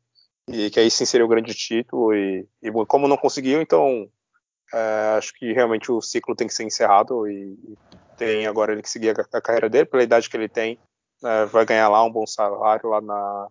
E 0.48 0.70
que 0.70 0.80
aí 0.80 0.90
sim 0.90 1.04
seria 1.04 1.24
o 1.24 1.28
grande 1.28 1.54
título. 1.54 2.14
E, 2.14 2.46
e 2.62 2.70
como 2.86 3.06
não 3.06 3.16
conseguiu, 3.16 3.62
então 3.62 4.10
é, 4.72 5.14
acho 5.16 5.32
que 5.34 5.52
realmente 5.52 5.90
o 5.92 6.00
ciclo 6.00 6.34
tem 6.34 6.46
que 6.46 6.54
ser 6.54 6.64
encerrado 6.64 7.26
e, 7.28 7.56
tem 8.16 8.46
agora 8.48 8.72
ele 8.72 8.82
que 8.82 8.90
seguir 8.90 9.10
a, 9.10 9.38
a 9.38 9.40
carreira 9.40 9.70
dele, 9.70 9.86
pela 9.86 10.02
idade 10.02 10.28
que 10.28 10.36
ele 10.36 10.48
tem, 10.48 10.76
é, 11.24 11.46
vai 11.46 11.64
ganhar 11.64 11.88
lá 11.88 12.04
um 12.04 12.10
bom 12.10 12.26
salário 12.26 12.90
lá 12.90 13.00
na, 13.00 13.48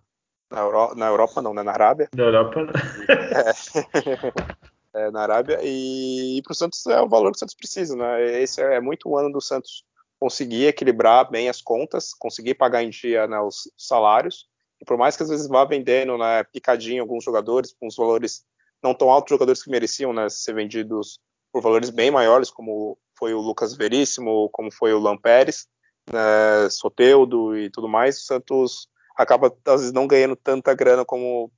na, 0.51 0.59
Euro, 0.61 0.95
na 0.95 1.07
Europa, 1.07 1.41
não, 1.41 1.53
né, 1.53 1.63
na 1.63 1.71
Arábia. 1.71 2.09
Na 2.15 2.23
Europa, 2.23 2.63
né? 2.63 2.71
é, 4.93 5.07
é, 5.07 5.11
na 5.11 5.21
Arábia, 5.21 5.59
e, 5.61 6.37
e 6.37 6.41
para 6.41 6.51
o 6.51 6.55
Santos 6.55 6.85
é 6.87 7.01
o 7.01 7.09
valor 7.09 7.31
que 7.31 7.37
o 7.37 7.39
Santos 7.39 7.55
precisa, 7.55 7.95
né? 7.95 8.41
Esse 8.41 8.61
é, 8.61 8.75
é 8.75 8.79
muito 8.79 9.09
o 9.09 9.17
ano 9.17 9.31
do 9.31 9.41
Santos 9.41 9.83
conseguir 10.19 10.65
equilibrar 10.65 11.29
bem 11.29 11.49
as 11.49 11.61
contas, 11.61 12.13
conseguir 12.13 12.55
pagar 12.55 12.83
em 12.83 12.89
dia 12.89 13.27
né, 13.27 13.39
os 13.39 13.71
salários, 13.77 14.47
e 14.81 14.85
por 14.85 14.97
mais 14.97 15.15
que 15.15 15.23
às 15.23 15.29
vezes 15.29 15.47
vá 15.47 15.63
vendendo 15.65 16.17
né, 16.17 16.43
picadinho 16.45 17.01
alguns 17.01 17.23
jogadores 17.23 17.75
com 17.79 17.87
os 17.87 17.95
valores 17.95 18.43
não 18.81 18.93
tão 18.93 19.09
altos 19.09 19.31
jogadores 19.31 19.63
que 19.63 19.69
mereciam 19.69 20.13
né, 20.13 20.29
ser 20.29 20.53
vendidos 20.53 21.19
por 21.51 21.61
valores 21.61 21.89
bem 21.89 22.11
maiores, 22.11 22.49
como 22.49 22.97
foi 23.17 23.33
o 23.33 23.41
Lucas 23.41 23.75
Veríssimo, 23.75 24.49
como 24.51 24.71
foi 24.71 24.93
o 24.93 24.99
Lampérez, 24.99 25.67
né, 26.11 26.69
Soteudo 26.69 27.57
e 27.57 27.69
tudo 27.69 27.87
mais. 27.87 28.17
O 28.17 28.25
Santos 28.25 28.87
acaba, 29.15 29.55
às 29.65 29.81
vezes, 29.81 29.93
não 29.93 30.07
ganhando 30.07 30.35
tanta 30.35 30.73
grana 30.73 31.05
como 31.05 31.51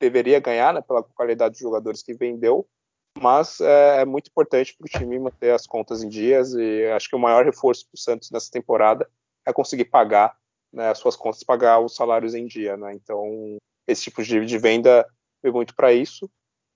deveria 0.00 0.40
ganhar, 0.40 0.72
né, 0.74 0.80
pela 0.80 1.02
qualidade 1.02 1.54
de 1.54 1.60
jogadores 1.60 2.02
que 2.02 2.14
vendeu, 2.14 2.66
mas 3.18 3.60
é, 3.60 4.02
é 4.02 4.04
muito 4.04 4.28
importante 4.28 4.76
para 4.76 4.84
o 4.84 4.88
time 4.88 5.18
manter 5.18 5.50
as 5.50 5.66
contas 5.66 6.02
em 6.02 6.08
dias 6.08 6.54
e 6.54 6.86
acho 6.86 7.08
que 7.08 7.16
o 7.16 7.18
maior 7.18 7.44
reforço 7.44 7.84
para 7.86 7.96
o 7.96 8.00
Santos 8.00 8.30
nessa 8.30 8.50
temporada 8.50 9.08
é 9.46 9.52
conseguir 9.52 9.86
pagar 9.86 10.36
né, 10.72 10.90
as 10.90 10.98
suas 10.98 11.16
contas, 11.16 11.42
pagar 11.42 11.80
os 11.80 11.96
salários 11.96 12.34
em 12.34 12.46
dia. 12.46 12.76
Né? 12.76 12.94
Então, 12.94 13.56
esse 13.88 14.02
tipo 14.02 14.22
de, 14.22 14.44
de 14.44 14.58
venda 14.58 15.04
veio 15.42 15.54
muito 15.54 15.74
para 15.74 15.92
isso 15.92 16.30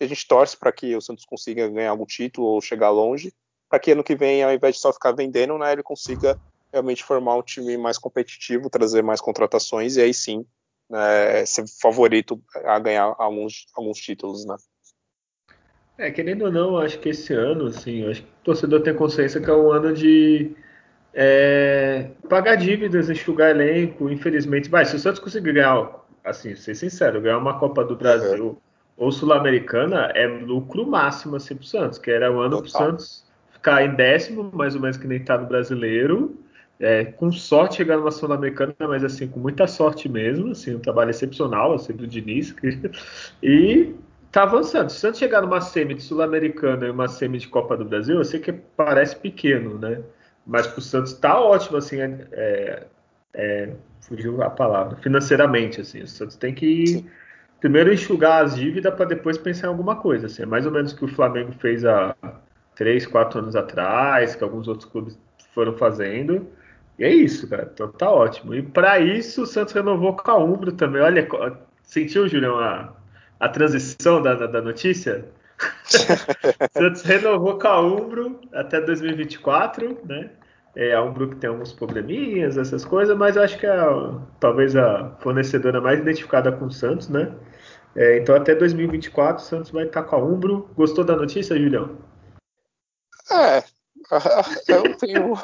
a 0.05 0.09
gente 0.09 0.27
torce 0.27 0.57
para 0.57 0.73
que 0.73 0.95
o 0.97 1.01
Santos 1.01 1.24
consiga 1.24 1.69
ganhar 1.69 1.91
algum 1.91 2.07
título 2.07 2.47
ou 2.47 2.61
chegar 2.61 2.91
longe, 2.91 3.33
para 3.69 3.79
que 3.79 3.93
ano 3.93 4.05
que 4.05 4.15
vem, 4.15 4.43
ao 4.43 4.53
invés 4.53 4.77
de 4.77 4.81
só 4.81 4.93
ficar 4.93 5.12
vendendo, 5.12 5.57
né, 5.59 5.73
ele 5.73 5.83
consiga 5.83 6.39
realmente 6.73 7.05
formar 7.05 7.36
um 7.36 7.43
time 7.43 7.77
mais 7.77 7.99
competitivo, 7.99 8.70
trazer 8.70 9.03
mais 9.03 9.20
contratações 9.20 9.97
e 9.97 10.01
aí 10.01 10.15
sim 10.15 10.47
né, 10.93 11.44
ser 11.47 11.65
favorito 11.81 12.40
a 12.65 12.78
ganhar 12.78 13.15
alguns, 13.19 13.66
alguns 13.74 13.99
títulos, 13.99 14.44
né? 14.44 14.57
É, 15.99 16.11
querendo 16.11 16.47
ou 16.47 16.53
não, 16.53 16.78
acho 16.78 16.99
que 16.99 17.11
esse 17.11 17.32
ano, 17.32 17.66
assim, 17.66 18.09
acho 18.09 18.23
que 18.23 18.28
o 18.28 18.44
torcedor 18.44 18.82
tem 18.82 18.94
consciência 18.94 19.40
que 19.40 19.49
é 19.49 19.55
um 19.55 19.70
ano 19.70 19.93
de 19.93 20.55
é, 21.15 22.11
pagar 22.28 22.57
dívidas, 22.57 23.09
enxugar 23.09 23.51
elenco, 23.51 24.11
infelizmente. 24.11 24.69
Vai, 24.69 24.85
se 24.85 24.97
o 24.97 24.99
Santos 24.99 25.20
conseguir 25.20 25.53
ganhar, 25.53 26.05
assim, 26.24 26.55
ser 26.57 26.74
sincero, 26.74 27.20
ganhar 27.20 27.39
uma 27.39 27.59
Copa 27.59 27.85
do 27.85 27.97
Brasil. 27.97 28.61
Ou 28.97 29.11
Sul-Americana 29.11 30.12
é 30.15 30.27
lucro 30.27 30.86
máximo 30.86 31.36
assim 31.36 31.57
pro 31.57 31.65
Santos, 31.65 31.99
que 31.99 32.11
era 32.11 32.31
o 32.31 32.40
ano 32.40 32.57
Total. 32.57 32.62
pro 32.62 32.70
Santos 32.70 33.24
ficar 33.53 33.85
em 33.85 33.94
décimo, 33.94 34.51
mais 34.53 34.74
ou 34.74 34.81
menos 34.81 34.97
que 34.97 35.07
nem 35.07 35.20
tá 35.20 35.39
no 35.39 35.47
brasileiro, 35.47 36.36
é, 36.83 37.05
com 37.05 37.31
sorte 37.31 37.77
chegar 37.77 37.97
numa 37.97 38.11
Sul-Americana, 38.11 38.75
mas 38.81 39.05
assim, 39.05 39.29
com 39.29 39.39
muita 39.39 39.69
sorte 39.69 40.09
mesmo, 40.09 40.51
assim, 40.51 40.75
um 40.75 40.81
trabalho 40.81 41.11
excepcional, 41.11 41.75
assim, 41.75 41.93
do 41.93 42.09
Diniz, 42.09 42.55
e 43.41 43.95
tá 44.33 44.43
avançando. 44.43 44.91
Se 44.91 44.97
o 44.97 45.01
Santos 45.01 45.21
chegar 45.21 45.43
numa 45.43 45.61
semi 45.61 45.95
de 45.95 46.03
Sul-Americana 46.03 46.87
e 46.87 46.91
uma 46.91 47.07
semi 47.07 47.39
de 47.39 47.47
Copa 47.47 47.77
do 47.77 47.85
Brasil, 47.85 48.17
eu 48.17 48.25
sei 48.25 48.41
que 48.41 48.53
parece 48.53 49.15
pequeno, 49.15 49.79
né? 49.79 50.01
Mas 50.45 50.67
pro 50.67 50.81
Santos 50.81 51.13
tá 51.13 51.41
ótimo, 51.41 51.77
assim, 51.77 52.01
é, 52.01 52.27
é, 52.33 52.87
é 53.35 53.71
fugiu 54.01 54.43
a 54.43 54.51
palavra, 54.51 54.97
financeiramente, 54.97 55.81
assim, 55.81 56.03
o 56.03 56.09
Santos 56.09 56.35
tem 56.35 56.53
que 56.53 57.07
primeiro 57.61 57.93
enxugar 57.93 58.45
as 58.45 58.57
dívidas 58.57 58.93
para 58.93 59.05
depois 59.05 59.39
pensar 59.39 59.69
em 59.69 59.71
alguma 59.71 59.95
coisa. 59.95 60.27
Assim, 60.27 60.43
é 60.43 60.47
mais 60.47 60.67
ou 60.67 60.73
menos 60.73 60.91
o 60.91 60.97
que 60.97 61.05
o 61.05 61.09
Flamengo 61.09 61.53
fez 61.53 61.85
há 61.85 62.17
três, 62.75 63.07
quatro 63.07 63.39
anos 63.39 63.55
atrás, 63.55 64.35
que 64.35 64.43
alguns 64.43 64.67
outros 64.67 64.91
clubes 64.91 65.17
foram 65.55 65.77
fazendo. 65.77 66.49
E 66.98 67.05
é 67.05 67.10
isso, 67.12 67.48
cara. 67.48 67.70
Então 67.73 67.90
tá 67.90 68.10
ótimo. 68.10 68.55
E 68.55 68.62
para 68.62 69.01
isso 69.01 69.43
o 69.43 69.47
Santos 69.47 69.73
renovou 69.73 70.16
com 70.16 70.31
a 70.31 70.36
Umbro 70.36 70.73
também. 70.73 71.02
Olha, 71.02 71.27
sentiu, 71.82 72.28
Julião, 72.28 72.59
a, 72.59 72.93
a 73.40 73.48
transição 73.48 74.23
da, 74.23 74.35
da, 74.35 74.47
da 74.47 74.62
notícia? 74.62 75.24
Santos 76.73 77.02
renovou 77.02 77.59
com 77.59 77.69
a 77.69 77.81
Umbro 77.81 78.40
até 78.52 78.81
2024, 78.81 80.01
né? 80.05 80.31
É, 80.74 80.94
a 80.94 81.02
Umbro 81.02 81.28
que 81.28 81.36
tem 81.36 81.51
alguns 81.51 81.73
probleminhas, 81.73 82.56
essas 82.56 82.85
coisas, 82.85 83.16
mas 83.16 83.36
acho 83.36 83.59
que 83.59 83.66
é 83.66 83.77
talvez 84.40 84.74
a 84.74 85.10
fornecedora 85.20 85.81
mais 85.81 86.01
identificada 86.01 86.51
com 86.51 86.66
o 86.66 86.70
Santos, 86.70 87.09
né? 87.09 87.31
É, 87.94 88.19
então 88.19 88.35
até 88.35 88.55
2024 88.55 89.43
o 89.43 89.47
Santos 89.47 89.70
vai 89.70 89.85
estar 89.85 90.02
com 90.02 90.16
a 90.16 90.19
Umbro. 90.19 90.70
Gostou 90.74 91.05
da 91.05 91.14
notícia, 91.14 91.59
Julião? 91.59 91.98
É, 93.31 93.62
eu 94.69 94.97
tenho, 94.97 95.35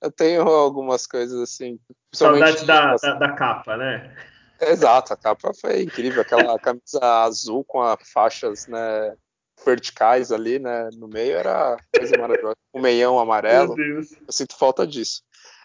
eu 0.00 0.10
tenho 0.10 0.42
algumas 0.42 1.06
coisas 1.06 1.40
assim. 1.40 1.78
Saudade 2.12 2.64
da, 2.64 2.96
da, 2.96 3.14
da, 3.14 3.32
capa, 3.32 3.76
né? 3.76 4.14
Exato, 4.60 5.12
a 5.12 5.16
capa 5.16 5.52
foi 5.54 5.82
incrível, 5.82 6.22
aquela 6.22 6.58
camisa 6.58 7.00
azul 7.24 7.64
com 7.64 7.82
as 7.82 7.98
faixas 8.10 8.66
né, 8.66 9.16
verticais 9.64 10.30
ali, 10.30 10.58
né, 10.58 10.88
no 10.94 11.08
meio, 11.08 11.36
era 11.36 11.76
coisa 11.94 12.16
maravilhosa. 12.18 12.56
O 12.72 12.80
meião 12.80 13.18
amarelo, 13.18 13.74
eu 13.78 14.02
sinto 14.32 14.56
falta 14.56 14.86
disso. 14.86 15.22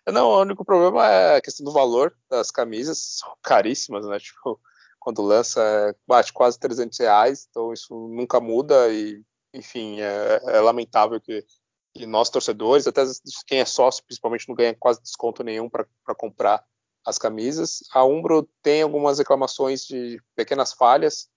Não, 0.08 0.28
o 0.28 0.42
único 0.42 0.66
problema 0.66 1.08
é 1.08 1.38
a 1.38 1.42
questão 1.42 1.64
do 1.64 1.72
valor 1.72 2.16
das 2.30 2.50
camisas, 2.50 3.20
são 3.20 3.34
caríssimas, 3.44 4.06
né? 4.08 4.18
Tipo, 4.20 4.60
quando 5.00 5.22
lança, 5.22 5.96
bate 6.08 6.34
quase 6.34 6.60
300 6.60 6.98
reais, 7.00 7.48
então 7.50 7.72
isso 7.72 7.94
nunca 8.10 8.40
muda 8.40 8.90
e, 8.92 9.22
enfim, 9.54 10.00
é, 10.02 10.42
é 10.48 10.60
lamentável 10.60 11.22
que, 11.22 11.46
que, 12.00 12.06
nós 12.06 12.30
torcedores, 12.30 12.88
até 12.88 13.04
quem 13.46 13.60
é 13.60 13.66
sócio, 13.66 14.04
principalmente, 14.06 14.48
não 14.48 14.56
ganha 14.56 14.74
quase 14.74 15.02
desconto 15.02 15.44
nenhum 15.44 15.70
para 15.70 15.86
comprar 16.16 16.64
as 17.06 17.18
camisas. 17.18 17.82
A 17.94 18.06
Umbro 18.06 18.48
tem 18.64 18.82
algumas 18.82 19.20
reclamações 19.20 19.86
de 19.86 20.22
pequenas 20.34 20.72
falhas, 20.72 21.28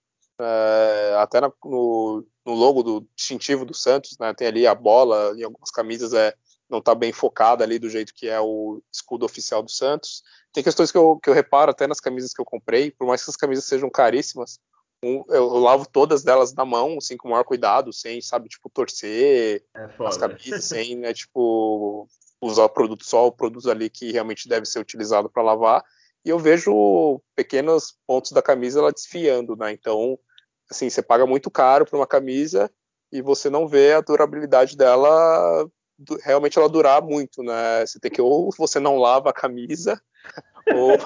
é, 0.40 1.16
até 1.18 1.40
no, 1.40 1.52
no, 1.64 2.54
logo 2.54 2.84
do 2.84 3.08
distintivo 3.16 3.64
do 3.64 3.74
Santos, 3.74 4.16
né? 4.20 4.32
Tem 4.34 4.46
ali 4.46 4.64
a 4.64 4.74
bola, 4.74 5.34
em 5.36 5.42
algumas 5.42 5.70
camisas 5.70 6.12
é 6.12 6.32
não 6.70 6.78
está 6.78 6.94
bem 6.94 7.12
focada 7.12 7.62
ali 7.62 7.78
do 7.78 7.90
jeito 7.90 8.14
que 8.14 8.28
é 8.28 8.40
o 8.40 8.80
escudo 8.90 9.26
oficial 9.26 9.62
do 9.62 9.70
Santos. 9.70 10.22
Tem 10.54 10.64
questões 10.64 10.90
que 10.90 10.96
eu, 10.96 11.18
que 11.22 11.28
eu 11.28 11.34
reparo 11.34 11.70
até 11.70 11.86
nas 11.86 12.00
camisas 12.00 12.32
que 12.32 12.40
eu 12.40 12.46
comprei, 12.46 12.90
por 12.90 13.06
mais 13.06 13.22
que 13.22 13.30
as 13.30 13.36
camisas 13.36 13.64
sejam 13.66 13.90
caríssimas, 13.90 14.58
eu, 15.02 15.24
eu 15.28 15.58
lavo 15.58 15.86
todas 15.86 16.22
delas 16.22 16.54
na 16.54 16.64
mão, 16.64 16.98
assim, 16.98 17.16
com 17.16 17.28
o 17.28 17.30
maior 17.32 17.44
cuidado, 17.44 17.92
sem, 17.92 18.20
sabe, 18.20 18.48
tipo, 18.48 18.70
torcer 18.70 19.64
é 19.74 19.88
as 20.06 20.16
camisas, 20.16 20.64
sem, 20.64 20.96
né, 20.96 21.12
tipo, 21.12 22.08
usar 22.40 22.68
produto 22.68 23.04
só, 23.04 23.26
o 23.26 23.32
produto 23.32 23.70
ali 23.70 23.90
que 23.90 24.12
realmente 24.12 24.48
deve 24.48 24.66
ser 24.66 24.78
utilizado 24.78 25.28
para 25.28 25.42
lavar. 25.42 25.84
E 26.24 26.28
eu 26.28 26.38
vejo 26.38 27.20
pequenos 27.34 27.96
pontos 28.06 28.30
da 28.30 28.40
camisa 28.40 28.78
ela 28.78 28.92
desfiando, 28.92 29.56
né? 29.56 29.72
Então, 29.72 30.16
assim, 30.70 30.88
você 30.88 31.02
paga 31.02 31.26
muito 31.26 31.50
caro 31.50 31.84
por 31.84 31.96
uma 31.96 32.06
camisa 32.06 32.70
e 33.10 33.20
você 33.20 33.50
não 33.50 33.66
vê 33.66 33.94
a 33.94 34.00
durabilidade 34.00 34.76
dela 34.76 35.68
realmente 36.22 36.58
ela 36.58 36.68
durar 36.68 37.02
muito, 37.02 37.42
né? 37.42 37.84
Você 37.86 37.98
tem 37.98 38.10
que 38.10 38.20
ou 38.20 38.50
você 38.56 38.78
não 38.80 38.96
lava 38.96 39.30
a 39.30 39.32
camisa 39.32 40.00
ou, 40.74 40.98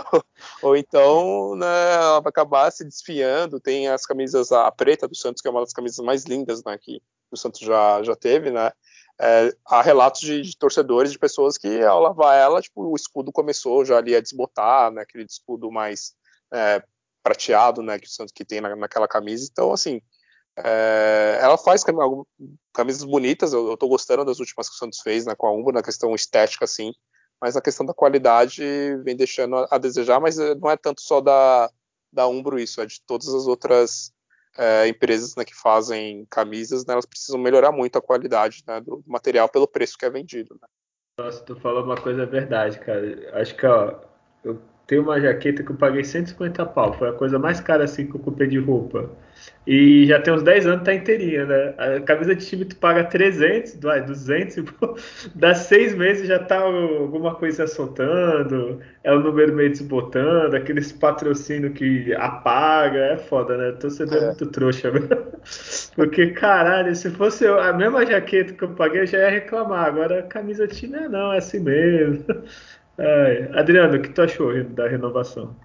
ou 0.62 0.76
então 0.76 1.56
né, 1.56 1.94
ela 1.94 2.20
vai 2.20 2.30
acabar 2.30 2.70
se 2.70 2.84
desfiando. 2.84 3.60
Tem 3.60 3.88
as 3.88 4.04
camisas 4.04 4.52
a 4.52 4.70
preta 4.70 5.08
do 5.08 5.14
Santos 5.14 5.42
que 5.42 5.48
é 5.48 5.50
uma 5.50 5.60
das 5.60 5.72
camisas 5.72 6.04
mais 6.04 6.24
lindas, 6.24 6.62
né? 6.64 6.76
Que 6.78 7.00
o 7.30 7.36
Santos 7.36 7.60
já 7.60 8.02
já 8.02 8.14
teve, 8.16 8.50
né? 8.50 8.72
É, 9.18 9.50
há 9.66 9.80
relatos 9.80 10.20
de, 10.20 10.42
de, 10.42 10.58
torcedores, 10.58 11.10
de 11.10 11.18
pessoas 11.18 11.56
que 11.56 11.82
ao 11.82 12.00
lavar 12.00 12.36
ela, 12.38 12.60
tipo, 12.60 12.82
o 12.82 12.94
escudo 12.94 13.32
começou 13.32 13.82
já 13.82 13.96
ali 13.96 14.14
a 14.14 14.20
desbotar, 14.20 14.90
né? 14.90 15.02
Aquele 15.02 15.24
escudo 15.24 15.70
mais 15.70 16.14
é, 16.52 16.82
prateado, 17.22 17.82
né? 17.82 17.98
Que 17.98 18.06
o 18.06 18.10
Santos 18.10 18.32
que 18.32 18.44
tem 18.44 18.60
na, 18.60 18.76
naquela 18.76 19.08
camisa. 19.08 19.48
Então, 19.50 19.72
assim, 19.72 20.02
é, 20.58 21.38
ela 21.40 21.58
faz 21.58 21.84
camisas 22.72 23.04
bonitas, 23.04 23.52
eu, 23.52 23.68
eu 23.68 23.76
tô 23.76 23.88
gostando 23.88 24.24
das 24.24 24.40
últimas 24.40 24.68
que 24.68 24.74
o 24.74 24.78
Santos 24.78 25.00
fez 25.00 25.26
né, 25.26 25.34
com 25.36 25.46
a 25.46 25.52
Umbro, 25.52 25.72
na 25.72 25.82
questão 25.82 26.14
estética, 26.14 26.64
assim, 26.64 26.92
mas 27.40 27.54
na 27.54 27.60
questão 27.60 27.84
da 27.84 27.92
qualidade 27.92 28.62
vem 29.04 29.16
deixando 29.16 29.56
a, 29.56 29.68
a 29.72 29.78
desejar, 29.78 30.20
mas 30.20 30.38
eh, 30.38 30.54
não 30.54 30.70
é 30.70 30.76
tanto 30.76 31.02
só 31.02 31.20
da, 31.20 31.70
da 32.10 32.26
Umbro 32.26 32.58
isso, 32.58 32.80
é 32.80 32.86
de 32.86 33.00
todas 33.06 33.28
as 33.28 33.46
outras 33.46 34.12
é, 34.56 34.88
empresas 34.88 35.36
né, 35.36 35.44
que 35.44 35.54
fazem 35.54 36.26
camisas, 36.30 36.86
né, 36.86 36.94
elas 36.94 37.06
precisam 37.06 37.38
melhorar 37.38 37.70
muito 37.70 37.98
a 37.98 38.02
qualidade 38.02 38.64
né, 38.66 38.80
do 38.80 39.02
material 39.06 39.48
pelo 39.48 39.68
preço 39.68 39.98
que 39.98 40.06
é 40.06 40.10
vendido. 40.10 40.58
Né. 40.60 40.68
Nossa, 41.18 41.42
tu 41.44 41.54
falou 41.56 41.84
uma 41.84 42.00
coisa 42.00 42.24
verdade, 42.24 42.78
cara. 42.80 43.40
Acho 43.40 43.54
que 43.54 43.66
ó, 43.66 44.00
eu 44.44 44.60
tenho 44.86 45.02
uma 45.02 45.20
jaqueta 45.20 45.62
que 45.62 45.70
eu 45.70 45.76
paguei 45.76 46.04
150 46.04 46.64
pau, 46.66 46.92
foi 46.92 47.08
a 47.08 47.12
coisa 47.12 47.38
mais 47.38 47.60
cara 47.60 47.84
assim 47.84 48.06
que 48.06 48.14
eu 48.14 48.20
comprei 48.20 48.48
de 48.48 48.58
roupa. 48.58 49.10
E 49.66 50.06
já 50.06 50.20
tem 50.20 50.32
uns 50.32 50.42
10 50.44 50.66
anos, 50.66 50.84
tá 50.84 50.94
inteirinha, 50.94 51.44
né? 51.44 51.74
A 51.76 52.00
camisa 52.00 52.34
de 52.36 52.46
time 52.46 52.64
tu 52.64 52.76
paga 52.76 53.02
300, 53.04 53.74
200, 53.74 54.56
e, 54.56 54.62
pô, 54.62 54.96
dá 55.34 55.54
6 55.54 55.94
meses 55.96 56.28
já 56.28 56.38
tá 56.38 56.58
alguma 56.58 57.34
coisa 57.34 57.66
soltando, 57.66 58.80
é 59.02 59.12
o 59.12 59.18
número 59.18 59.52
meio 59.52 59.70
desbotando, 59.70 60.54
aqueles 60.54 60.92
patrocínio 60.92 61.72
que 61.72 62.14
apaga, 62.14 62.98
é 62.98 63.18
foda, 63.18 63.56
né? 63.56 63.72
Torcedor 63.72 64.18
é, 64.18 64.22
é 64.22 64.26
muito 64.26 64.46
trouxa, 64.46 64.90
velho. 64.90 65.08
Porque, 65.96 66.28
caralho, 66.28 66.94
se 66.94 67.10
fosse 67.10 67.46
a 67.46 67.72
mesma 67.72 68.06
jaqueta 68.06 68.52
que 68.52 68.62
eu 68.62 68.68
paguei, 68.70 69.02
eu 69.02 69.06
já 69.06 69.18
ia 69.18 69.30
reclamar. 69.30 69.86
Agora, 69.86 70.20
a 70.20 70.22
camisa 70.22 70.66
de 70.68 70.76
time 70.76 70.96
é 70.96 71.08
não, 71.08 71.32
é 71.32 71.38
assim 71.38 71.58
mesmo. 71.60 72.24
Adriano, 73.54 73.96
o 73.96 74.02
que 74.02 74.10
tu 74.10 74.22
achou 74.22 74.64
da 74.64 74.88
renovação? 74.88 75.56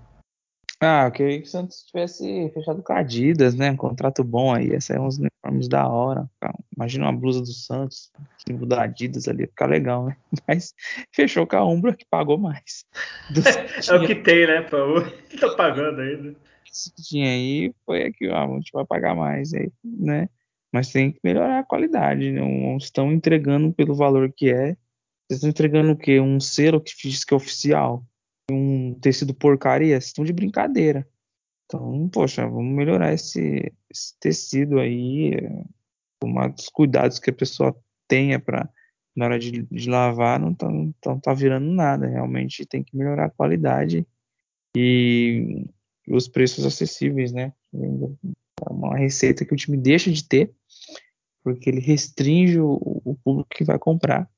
Ah, 0.83 1.05
eu 1.05 1.11
queria 1.11 1.39
que 1.39 1.47
o 1.47 1.51
Santos 1.51 1.83
tivesse 1.83 2.49
fechado 2.55 2.81
com 2.81 2.91
a 2.91 2.97
Adidas, 2.97 3.53
né? 3.53 3.69
Um 3.69 3.77
contrato 3.77 4.23
bom 4.23 4.51
aí, 4.51 4.69
ia 4.69 4.81
sair 4.81 4.99
uns 4.99 5.19
uniformes 5.19 5.67
da 5.67 5.87
hora. 5.87 6.27
Imagina 6.75 7.05
uma 7.05 7.15
blusa 7.15 7.39
do 7.39 7.53
Santos, 7.53 8.11
símbolo 8.47 8.65
da 8.65 8.81
Adidas 8.81 9.27
ali, 9.27 9.41
ia 9.41 9.47
ficar 9.47 9.67
legal, 9.67 10.07
né? 10.07 10.17
Mas 10.47 10.73
fechou 11.11 11.45
com 11.45 11.55
a 11.55 11.63
Umbra, 11.63 11.95
que 11.95 12.03
pagou 12.09 12.39
mais. 12.39 12.83
é 13.91 13.95
o 13.95 14.07
que 14.07 14.15
tem, 14.15 14.47
né? 14.47 14.61
Pô? 14.63 15.01
Tá 15.39 15.55
pagando 15.55 16.01
ainda. 16.01 16.35
Isso 16.65 16.91
que 16.95 17.03
tinha 17.03 17.29
aí 17.29 17.71
foi 17.85 18.03
aqui, 18.03 18.27
ó, 18.29 18.43
a 18.43 18.47
gente 18.55 18.71
vai 18.73 18.83
pagar 18.83 19.13
mais 19.13 19.53
aí, 19.53 19.71
né? 19.83 20.29
Mas 20.73 20.91
tem 20.91 21.11
que 21.11 21.19
melhorar 21.23 21.59
a 21.59 21.63
qualidade, 21.63 22.31
né? 22.31 22.41
Não 22.41 22.77
estão 22.77 23.11
entregando 23.11 23.71
pelo 23.71 23.93
valor 23.93 24.33
que 24.35 24.49
é. 24.49 24.75
Vocês 25.31 25.37
estão 25.37 25.49
entregando 25.49 25.93
o 25.93 25.97
quê? 25.97 26.19
Um 26.19 26.41
selo 26.41 26.81
que 26.81 26.91
diz 27.07 27.23
que 27.23 27.33
é 27.33 27.37
oficial 27.37 28.05
um 28.51 28.93
tecido 28.95 29.33
porcaria, 29.33 29.93
vocês 29.93 30.07
estão 30.07 30.25
de 30.25 30.33
brincadeira. 30.33 31.07
Então, 31.65 32.09
poxa, 32.09 32.45
vamos 32.45 32.75
melhorar 32.75 33.13
esse, 33.13 33.71
esse 33.89 34.19
tecido 34.19 34.77
aí, 34.77 35.31
tomar 36.19 36.53
os 36.53 36.67
cuidados 36.67 37.17
que 37.17 37.29
a 37.29 37.33
pessoa 37.33 37.73
tenha 38.09 38.41
para 38.41 38.69
na 39.15 39.23
hora 39.23 39.39
de, 39.39 39.61
de 39.63 39.89
lavar, 39.89 40.37
não 40.37 40.53
tá, 40.53 40.69
não 40.69 41.19
tá 41.21 41.33
virando 41.33 41.71
nada. 41.71 42.07
Realmente 42.07 42.65
tem 42.65 42.83
que 42.83 42.93
melhorar 42.93 43.27
a 43.27 43.29
qualidade 43.29 44.05
e 44.75 45.65
os 46.09 46.27
preços 46.27 46.65
acessíveis, 46.65 47.31
né? 47.31 47.53
É 47.73 48.69
uma 48.69 48.97
receita 48.97 49.45
que 49.45 49.53
o 49.53 49.57
time 49.57 49.77
deixa 49.77 50.11
de 50.11 50.27
ter, 50.27 50.53
porque 51.41 51.69
ele 51.69 51.79
restringe 51.79 52.59
o, 52.59 52.73
o 53.05 53.15
público 53.23 53.49
que 53.49 53.63
vai 53.63 53.79
comprar 53.79 54.29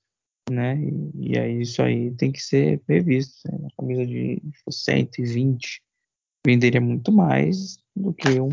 né? 0.50 0.78
E, 0.78 1.32
e 1.32 1.40
aí 1.40 1.62
isso 1.62 1.82
aí 1.82 2.12
tem 2.12 2.32
que 2.32 2.42
ser 2.42 2.82
revisto. 2.88 3.40
Né? 3.50 3.58
Uma 3.60 3.70
camisa 3.78 4.06
de 4.06 4.42
120 4.70 5.82
venderia 6.46 6.82
muito 6.82 7.12
mais 7.12 7.78
do 7.96 8.14
que 8.14 8.40
um 8.40 8.50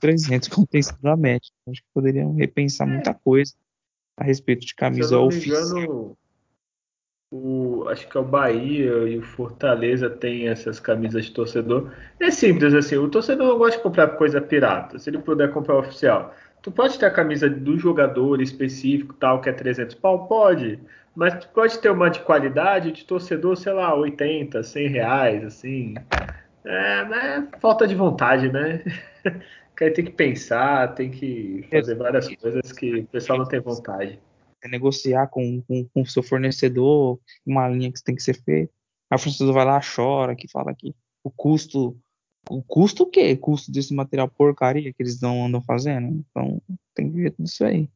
300 0.00 0.48
como 0.48 0.66
tem 0.66 0.82
sido 0.82 1.06
a 1.06 1.16
média. 1.16 1.50
Acho 1.68 1.82
que 1.82 1.88
poderiam 1.92 2.34
repensar 2.34 2.88
é. 2.88 2.92
muita 2.92 3.14
coisa 3.14 3.54
a 4.16 4.24
respeito 4.24 4.66
de 4.66 4.74
camisa 4.74 5.08
Se 5.08 5.14
eu 5.14 5.20
não 5.20 5.26
oficial. 5.28 5.68
Engano, 5.68 6.18
o, 7.30 7.86
acho 7.88 8.08
que 8.08 8.16
é 8.16 8.20
o 8.20 8.24
Bahia 8.24 8.90
e 9.06 9.18
o 9.18 9.22
Fortaleza 9.22 10.08
tem 10.08 10.48
essas 10.48 10.80
camisas 10.80 11.26
de 11.26 11.32
torcedor. 11.32 11.92
É 12.18 12.30
simples 12.30 12.72
assim, 12.72 12.96
o 12.96 13.08
torcedor 13.08 13.48
não 13.48 13.58
gosta 13.58 13.76
de 13.76 13.82
comprar 13.82 14.08
coisa 14.08 14.40
pirata. 14.40 14.98
Se 14.98 15.10
ele 15.10 15.18
puder 15.18 15.52
comprar 15.52 15.78
oficial, 15.78 16.34
tu 16.62 16.70
pode 16.70 16.98
ter 16.98 17.06
a 17.06 17.10
camisa 17.10 17.48
do 17.48 17.78
jogador 17.78 18.40
específico, 18.40 19.12
tal, 19.14 19.42
que 19.42 19.50
é 19.50 19.52
300 19.52 19.94
pau? 19.96 20.26
Pode. 20.26 20.80
Mas 21.18 21.44
pode 21.46 21.76
ter 21.80 21.90
uma 21.90 22.08
de 22.08 22.20
qualidade 22.20 22.92
de 22.92 23.04
torcedor, 23.04 23.56
sei 23.56 23.72
lá, 23.72 23.92
80, 23.92 24.62
100 24.62 24.88
reais, 24.88 25.44
assim. 25.44 25.94
É, 26.64 27.00
é 27.00 27.58
falta 27.58 27.88
de 27.88 27.96
vontade, 27.96 28.52
né? 28.52 28.84
que 29.76 29.90
tem 29.90 30.04
que 30.04 30.12
pensar, 30.12 30.94
tem 30.94 31.10
que 31.10 31.66
fazer 31.72 31.96
várias 31.96 32.32
coisas 32.36 32.70
que 32.70 33.00
o 33.00 33.06
pessoal 33.08 33.40
não 33.40 33.46
tem 33.46 33.58
vontade. 33.58 34.20
É 34.62 34.68
negociar 34.68 35.26
com 35.26 35.60
o 35.92 36.06
seu 36.06 36.22
fornecedor 36.22 37.18
uma 37.44 37.68
linha 37.68 37.90
que 37.90 38.00
tem 38.00 38.14
que 38.14 38.22
ser 38.22 38.40
feita. 38.40 38.72
A 39.10 39.18
fornecedor 39.18 39.54
vai 39.54 39.64
lá, 39.64 39.80
chora, 39.80 40.36
que 40.36 40.48
fala 40.48 40.72
que 40.72 40.94
o 41.24 41.32
custo. 41.32 41.98
O 42.48 42.62
custo 42.62 43.02
o 43.02 43.06
quê? 43.10 43.32
O 43.32 43.38
custo 43.38 43.72
desse 43.72 43.92
material 43.92 44.28
porcaria 44.28 44.92
que 44.92 45.02
eles 45.02 45.20
não 45.20 45.46
andam 45.46 45.60
fazendo? 45.62 46.24
Então 46.30 46.62
tem 46.94 47.10
que 47.10 47.16
ver 47.16 47.32
tudo 47.32 47.46
isso 47.46 47.64
aí. 47.64 47.90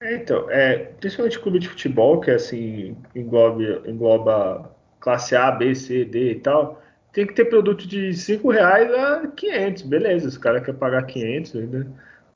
É, 0.00 0.14
então, 0.16 0.50
é, 0.50 0.76
principalmente 1.00 1.38
clube 1.40 1.58
de 1.58 1.68
futebol, 1.68 2.20
que 2.20 2.30
é 2.30 2.34
assim, 2.34 2.96
engloba, 3.14 3.82
engloba 3.86 4.70
classe 5.00 5.34
A, 5.34 5.50
B, 5.50 5.74
C, 5.74 6.04
D 6.04 6.32
e 6.32 6.40
tal, 6.40 6.82
tem 7.12 7.26
que 7.26 7.32
ter 7.34 7.46
produto 7.46 7.86
de 7.88 8.12
5 8.12 8.50
reais 8.50 8.92
a 8.92 9.26
500, 9.28 9.82
beleza, 9.82 10.28
os 10.28 10.36
caras 10.38 10.62
querem 10.64 10.78
pagar 10.78 11.02
500 11.06 11.56
ainda. 11.56 11.86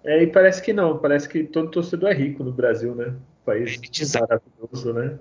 É, 0.03 0.23
e 0.23 0.27
parece 0.27 0.62
que 0.62 0.73
não, 0.73 0.97
parece 0.99 1.28
que 1.28 1.45
todo 1.45 1.70
torcedor 1.70 2.11
é 2.11 2.15
rico 2.15 2.43
no 2.43 2.53
Brasil, 2.53 2.95
né? 2.95 3.15
país 3.45 3.78
maravilhoso, 4.15 4.93
né? 4.95 5.19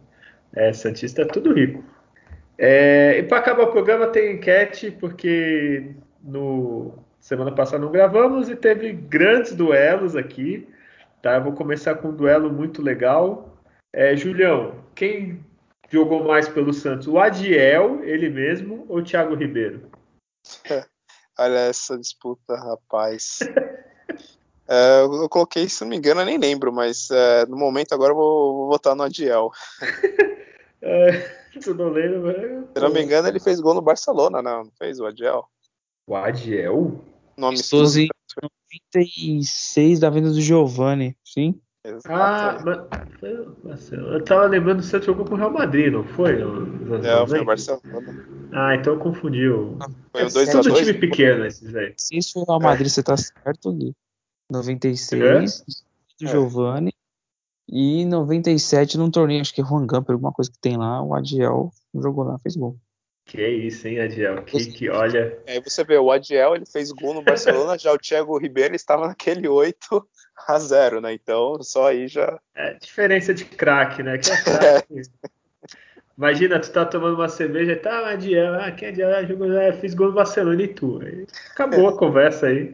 É, 0.55 0.73
Santista 0.73 1.23
é 1.23 1.25
tudo 1.25 1.53
rico. 1.53 1.83
É, 2.57 3.19
e 3.19 3.23
para 3.23 3.39
acabar 3.39 3.63
o 3.63 3.71
programa 3.71 4.07
tem 4.07 4.35
enquete, 4.35 4.91
porque 4.91 5.91
no 6.23 6.93
semana 7.19 7.51
passada 7.51 7.83
não 7.83 7.91
gravamos 7.91 8.49
e 8.49 8.55
teve 8.55 8.91
grandes 8.93 9.53
duelos 9.55 10.15
aqui. 10.15 10.67
Tá? 11.21 11.35
Eu 11.35 11.43
vou 11.43 11.53
começar 11.53 11.95
com 11.95 12.09
um 12.09 12.15
duelo 12.15 12.51
muito 12.51 12.81
legal. 12.81 13.57
É, 13.93 14.15
Julião, 14.15 14.75
quem 14.95 15.43
jogou 15.89 16.23
mais 16.23 16.47
pelo 16.47 16.73
Santos? 16.73 17.07
O 17.07 17.19
Adiel, 17.19 18.03
ele 18.03 18.29
mesmo, 18.29 18.85
ou 18.87 18.99
o 18.99 19.03
Thiago 19.03 19.35
Ribeiro? 19.35 19.89
Olha 21.37 21.59
essa 21.59 21.97
disputa, 21.97 22.55
rapaz. 22.55 23.39
é, 24.67 25.01
eu, 25.01 25.13
eu, 25.23 25.29
coloquei, 25.29 25.67
se 25.67 25.81
não 25.81 25.89
me 25.89 25.97
engano, 25.97 26.21
eu 26.21 26.25
nem 26.25 26.37
lembro, 26.37 26.71
mas 26.71 27.09
é, 27.09 27.45
no 27.45 27.57
momento 27.57 27.93
agora 27.93 28.11
eu 28.11 28.17
vou, 28.17 28.57
vou 28.57 28.67
votar 28.69 28.95
no 28.95 29.03
Adiel. 29.03 29.51
É, 30.81 31.09
Eu 31.67 31.75
não 31.75 31.89
lembro, 31.89 32.21
mas... 32.23 32.37
Se 32.37 32.81
não 32.81 32.89
me 32.89 33.03
engano, 33.03 33.27
ele 33.27 33.39
fez 33.39 33.59
gol 33.59 33.73
no 33.73 33.81
Barcelona, 33.81 34.41
não, 34.41 34.63
não 34.63 34.71
fez 34.77 34.97
o 34.97 35.05
Adiel? 35.05 35.45
O 36.07 36.15
Adiel? 36.15 37.03
Nome 37.37 37.57
em 37.57 37.63
96 38.93 39.99
da 39.99 40.09
venda 40.09 40.31
do 40.31 40.41
Giovanni, 40.41 41.15
sim? 41.23 41.59
Exato. 41.85 42.09
Ah, 42.11 42.57
mas 43.63 43.91
eu 43.91 44.23
tava 44.23 44.47
lembrando 44.47 44.79
que 44.79 44.85
você 44.85 45.01
jogou 45.01 45.25
com 45.25 45.35
o 45.35 45.37
Real 45.37 45.51
Madrid, 45.51 45.93
não 45.93 46.03
foi? 46.03 46.33
É, 46.33 47.27
foi 47.27 47.39
o 47.39 47.45
Barcelona. 47.45 47.83
Ah, 48.51 48.75
então. 48.75 48.99
Foi 48.99 49.31
um 50.23 50.27
2x2. 50.27 50.65
É 50.67 50.71
um 50.71 50.75
time 50.75 50.93
pequeno 50.95 51.45
esses 51.45 51.73
aí. 51.75 51.93
Se 51.97 52.17
isso 52.17 52.33
foi 52.33 52.43
o 52.43 52.45
Real 52.45 52.59
Madrid, 52.59 52.87
é. 52.87 52.89
você 52.89 53.01
tá 53.01 53.15
certo, 53.15 53.71
Gui. 53.71 53.95
96 54.51 55.21
é? 55.21 56.25
do 56.25 56.29
Giovanni. 56.29 56.91
E 57.71 58.03
97 58.05 58.97
num 58.97 59.11
torneio, 59.11 59.41
acho 59.41 59.53
que 59.53 59.61
é 59.61 59.63
Juan 59.63 59.85
Gamper, 59.85 60.13
alguma 60.13 60.33
coisa 60.33 60.51
que 60.51 60.57
tem 60.59 60.75
lá, 60.75 61.03
o 61.03 61.13
Adiel 61.13 61.71
jogou 61.93 62.23
lá, 62.23 62.39
fez 62.39 62.55
gol. 62.55 62.75
Que 63.29 63.47
isso, 63.47 63.87
hein, 63.87 63.99
Adiel? 63.99 64.41
Que, 64.41 64.65
que 64.71 64.89
olha. 64.89 65.37
Aí 65.47 65.61
você 65.61 65.83
vê, 65.83 65.99
o 65.99 66.11
Adiel 66.11 66.55
ele 66.55 66.65
fez 66.65 66.91
gol 66.91 67.13
no 67.13 67.21
Barcelona, 67.21 67.77
já 67.77 67.93
o 67.93 67.97
Thiago 67.97 68.35
Ribeiro 68.39 68.75
estava 68.75 69.07
naquele 69.07 69.47
8 69.47 70.09
a 70.47 70.57
0 70.57 70.99
né? 70.99 71.13
Então 71.13 71.61
só 71.61 71.89
aí 71.89 72.07
já. 72.07 72.39
É 72.55 72.73
diferença 72.73 73.31
de 73.31 73.45
craque, 73.45 74.01
né? 74.01 74.17
Que 74.17 74.31
é 74.31 74.41
craque. 74.41 75.01
Imagina, 76.17 76.59
tu 76.59 76.71
tá 76.71 76.83
tomando 76.85 77.13
uma 77.13 77.29
cerveja 77.29 77.73
e 77.73 77.75
tá, 77.75 78.09
Adiel, 78.09 78.55
ah, 78.55 78.71
quem 78.71 78.87
é 78.87 78.91
Adiel? 78.91 79.15
Ah, 79.15 79.23
jogou, 79.23 79.47
ah, 79.47 79.73
fiz 79.73 79.93
gol 79.93 80.07
no 80.07 80.13
Barcelona 80.13 80.63
e 80.63 80.67
tu. 80.67 80.99
Aí 80.99 81.27
acabou 81.51 81.87
a 81.87 81.97
conversa 81.97 82.47
aí. 82.47 82.73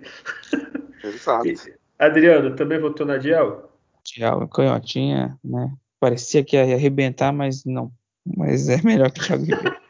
Exato. 1.03 1.49
Adriano, 1.99 2.55
também 2.55 2.79
votou 2.79 3.05
na 3.05 3.15
Adiel? 3.15 3.69
Adiel, 3.99 4.47
canhotinha, 4.47 5.37
né? 5.43 5.69
Parecia 5.99 6.45
que 6.45 6.55
ia 6.55 6.75
arrebentar, 6.75 7.33
mas 7.33 7.65
não. 7.65 7.91
Mas 8.25 8.69
é 8.69 8.81
melhor 8.81 9.11
que 9.11 9.19
o 9.19 9.23
Thiago 9.25 9.43
Ribeiro. 9.43 9.84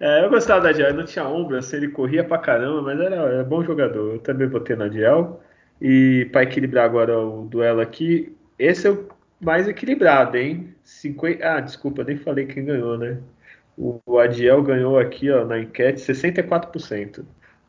É, 0.00 0.24
eu 0.24 0.30
gostava 0.30 0.60
da 0.60 0.72
Diel, 0.72 0.94
não 0.94 1.04
tinha 1.04 1.26
ombro, 1.26 1.56
assim, 1.56 1.76
ele 1.76 1.88
corria 1.88 2.22
pra 2.24 2.38
caramba, 2.38 2.82
mas 2.82 3.00
era, 3.00 3.16
era 3.16 3.44
bom 3.44 3.62
jogador. 3.64 4.14
Eu 4.14 4.18
também 4.20 4.48
botei 4.48 4.76
na 4.76 4.88
Diel. 4.88 5.40
E 5.80 6.28
para 6.32 6.42
equilibrar 6.42 6.84
agora 6.84 7.18
o 7.18 7.46
duelo 7.46 7.80
aqui, 7.80 8.36
esse 8.58 8.86
é 8.86 8.90
o 8.90 9.08
mais 9.40 9.68
equilibrado, 9.68 10.36
hein? 10.36 10.74
50... 10.84 11.46
Ah, 11.48 11.60
desculpa, 11.60 12.04
nem 12.04 12.16
falei 12.16 12.46
quem 12.46 12.64
ganhou, 12.64 12.98
né? 12.98 13.18
O 13.76 14.18
Adiel 14.18 14.62
ganhou 14.62 14.98
aqui 14.98 15.30
ó, 15.30 15.44
na 15.44 15.60
enquete 15.60 16.00
64%. 16.00 17.24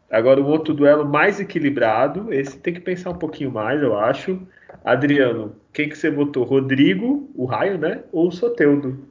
Agora 0.10 0.42
o 0.42 0.48
outro 0.48 0.74
duelo 0.74 1.06
mais 1.06 1.40
equilibrado, 1.40 2.34
esse 2.34 2.58
tem 2.60 2.74
que 2.74 2.80
pensar 2.80 3.12
um 3.12 3.20
pouquinho 3.20 3.52
mais, 3.52 3.82
eu 3.82 3.98
acho. 3.98 4.42
Adriano, 4.84 5.56
quem 5.72 5.88
que 5.88 5.96
você 5.98 6.10
botou? 6.10 6.44
Rodrigo, 6.44 7.30
o 7.36 7.46
Raio, 7.46 7.78
né? 7.78 8.04
Ou 8.12 8.30
o 8.30 8.32
Soteudo? 8.32 9.09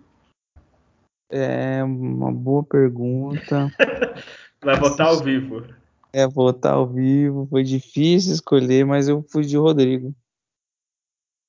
É 1.30 1.84
uma 1.84 2.32
boa 2.32 2.64
pergunta. 2.64 3.70
Vai 4.64 4.76
votar 4.76 5.09
ao 5.09 5.18
vivo. 5.22 5.64
É, 6.12 6.26
votar 6.26 6.74
ao 6.74 6.86
vivo. 6.86 7.46
Foi 7.50 7.62
difícil 7.62 8.32
escolher, 8.32 8.84
mas 8.84 9.09
eu 9.09 9.22
fui 9.22 9.44
de 9.44 9.56
Rodrigo. 9.56 10.14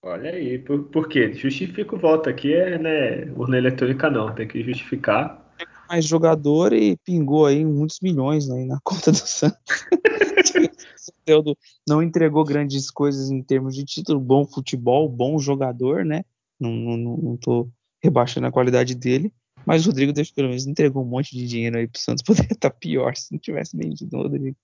Olha 0.03 0.31
aí, 0.31 0.60
por, 0.60 0.84
por 0.85 1.10
quê? 1.10 1.34
Justifica 1.34 1.95
o 1.95 1.99
voto 1.99 2.30
aqui, 2.30 2.53
é, 2.53 2.77
né? 2.77 3.31
Urna 3.35 3.57
eletrônica 3.57 4.10
não, 4.10 4.34
tem 4.34 4.47
que 4.47 4.64
justificar. 4.64 5.45
Mais 5.89 6.06
jogador 6.06 6.72
e 6.72 6.95
pingou 6.97 7.45
aí 7.45 7.65
muitos 7.65 7.99
milhões 8.01 8.47
né, 8.47 8.64
na 8.65 8.80
conta 8.84 9.11
do 9.11 9.18
Santos. 9.18 9.60
o 11.27 11.56
não 11.88 12.01
entregou 12.01 12.43
grandes 12.43 12.89
coisas 12.89 13.30
em 13.30 13.41
termos 13.41 13.76
de 13.76 13.84
título, 13.84 14.19
bom 14.19 14.45
futebol, 14.45 15.10
bom 15.10 15.38
jogador, 15.38 16.06
né? 16.06 16.23
Não, 16.60 16.72
não, 16.72 17.18
não 17.18 17.38
tô 17.38 17.69
rebaixando 18.01 18.47
a 18.47 18.51
qualidade 18.51 18.95
dele, 18.95 19.34
mas 19.65 19.86
o 19.86 19.90
Rodrigo 19.90 20.14
Deus 20.14 20.31
pelo 20.31 20.49
menos 20.49 20.65
entregou 20.65 21.03
um 21.03 21.07
monte 21.07 21.36
de 21.36 21.48
dinheiro 21.48 21.77
aí 21.77 21.88
pro 21.88 21.99
Santos. 21.99 22.23
Poderia 22.26 22.53
estar 22.53 22.69
pior 22.72 23.15
se 23.15 23.31
não 23.31 23.40
tivesse 23.40 23.76
vendido 23.76 24.18
o 24.18 24.23
Rodrigo. 24.23 24.56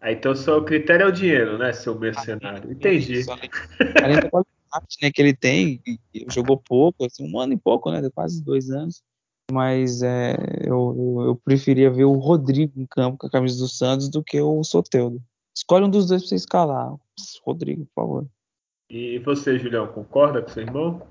Ah, 0.00 0.12
então 0.12 0.32
o 0.32 0.64
critério 0.64 1.04
é 1.04 1.08
o 1.08 1.12
dinheiro, 1.12 1.58
né, 1.58 1.72
seu 1.72 1.98
mercenário? 1.98 2.72
Entendi. 2.72 3.22
Além 4.02 4.16
da 4.16 4.30
qualidade 4.30 4.96
né, 5.02 5.10
que 5.12 5.20
ele 5.20 5.34
tem, 5.34 5.82
jogou 6.30 6.56
pouco, 6.56 7.04
assim, 7.04 7.30
um 7.30 7.38
ano 7.38 7.52
e 7.52 7.58
pouco, 7.58 7.90
né? 7.90 8.08
Quase 8.14 8.42
dois 8.42 8.70
anos. 8.70 9.02
Mas 9.52 10.00
é, 10.00 10.36
eu, 10.64 11.24
eu 11.26 11.36
preferia 11.44 11.90
ver 11.90 12.04
o 12.04 12.14
Rodrigo 12.14 12.80
em 12.80 12.86
campo 12.86 13.18
com 13.18 13.26
a 13.26 13.30
camisa 13.30 13.58
do 13.58 13.68
Santos 13.68 14.08
do 14.08 14.22
que 14.22 14.40
o 14.40 14.62
Soteudo. 14.64 15.20
Escolhe 15.54 15.84
um 15.84 15.90
dos 15.90 16.06
dois 16.06 16.22
para 16.22 16.28
você 16.28 16.34
escalar. 16.36 16.94
Rodrigo, 17.44 17.84
por 17.86 18.02
favor. 18.02 18.26
E 18.88 19.18
você, 19.18 19.58
Julião, 19.58 19.86
concorda 19.88 20.40
com 20.40 20.48
seu 20.48 20.62
irmão? 20.62 21.02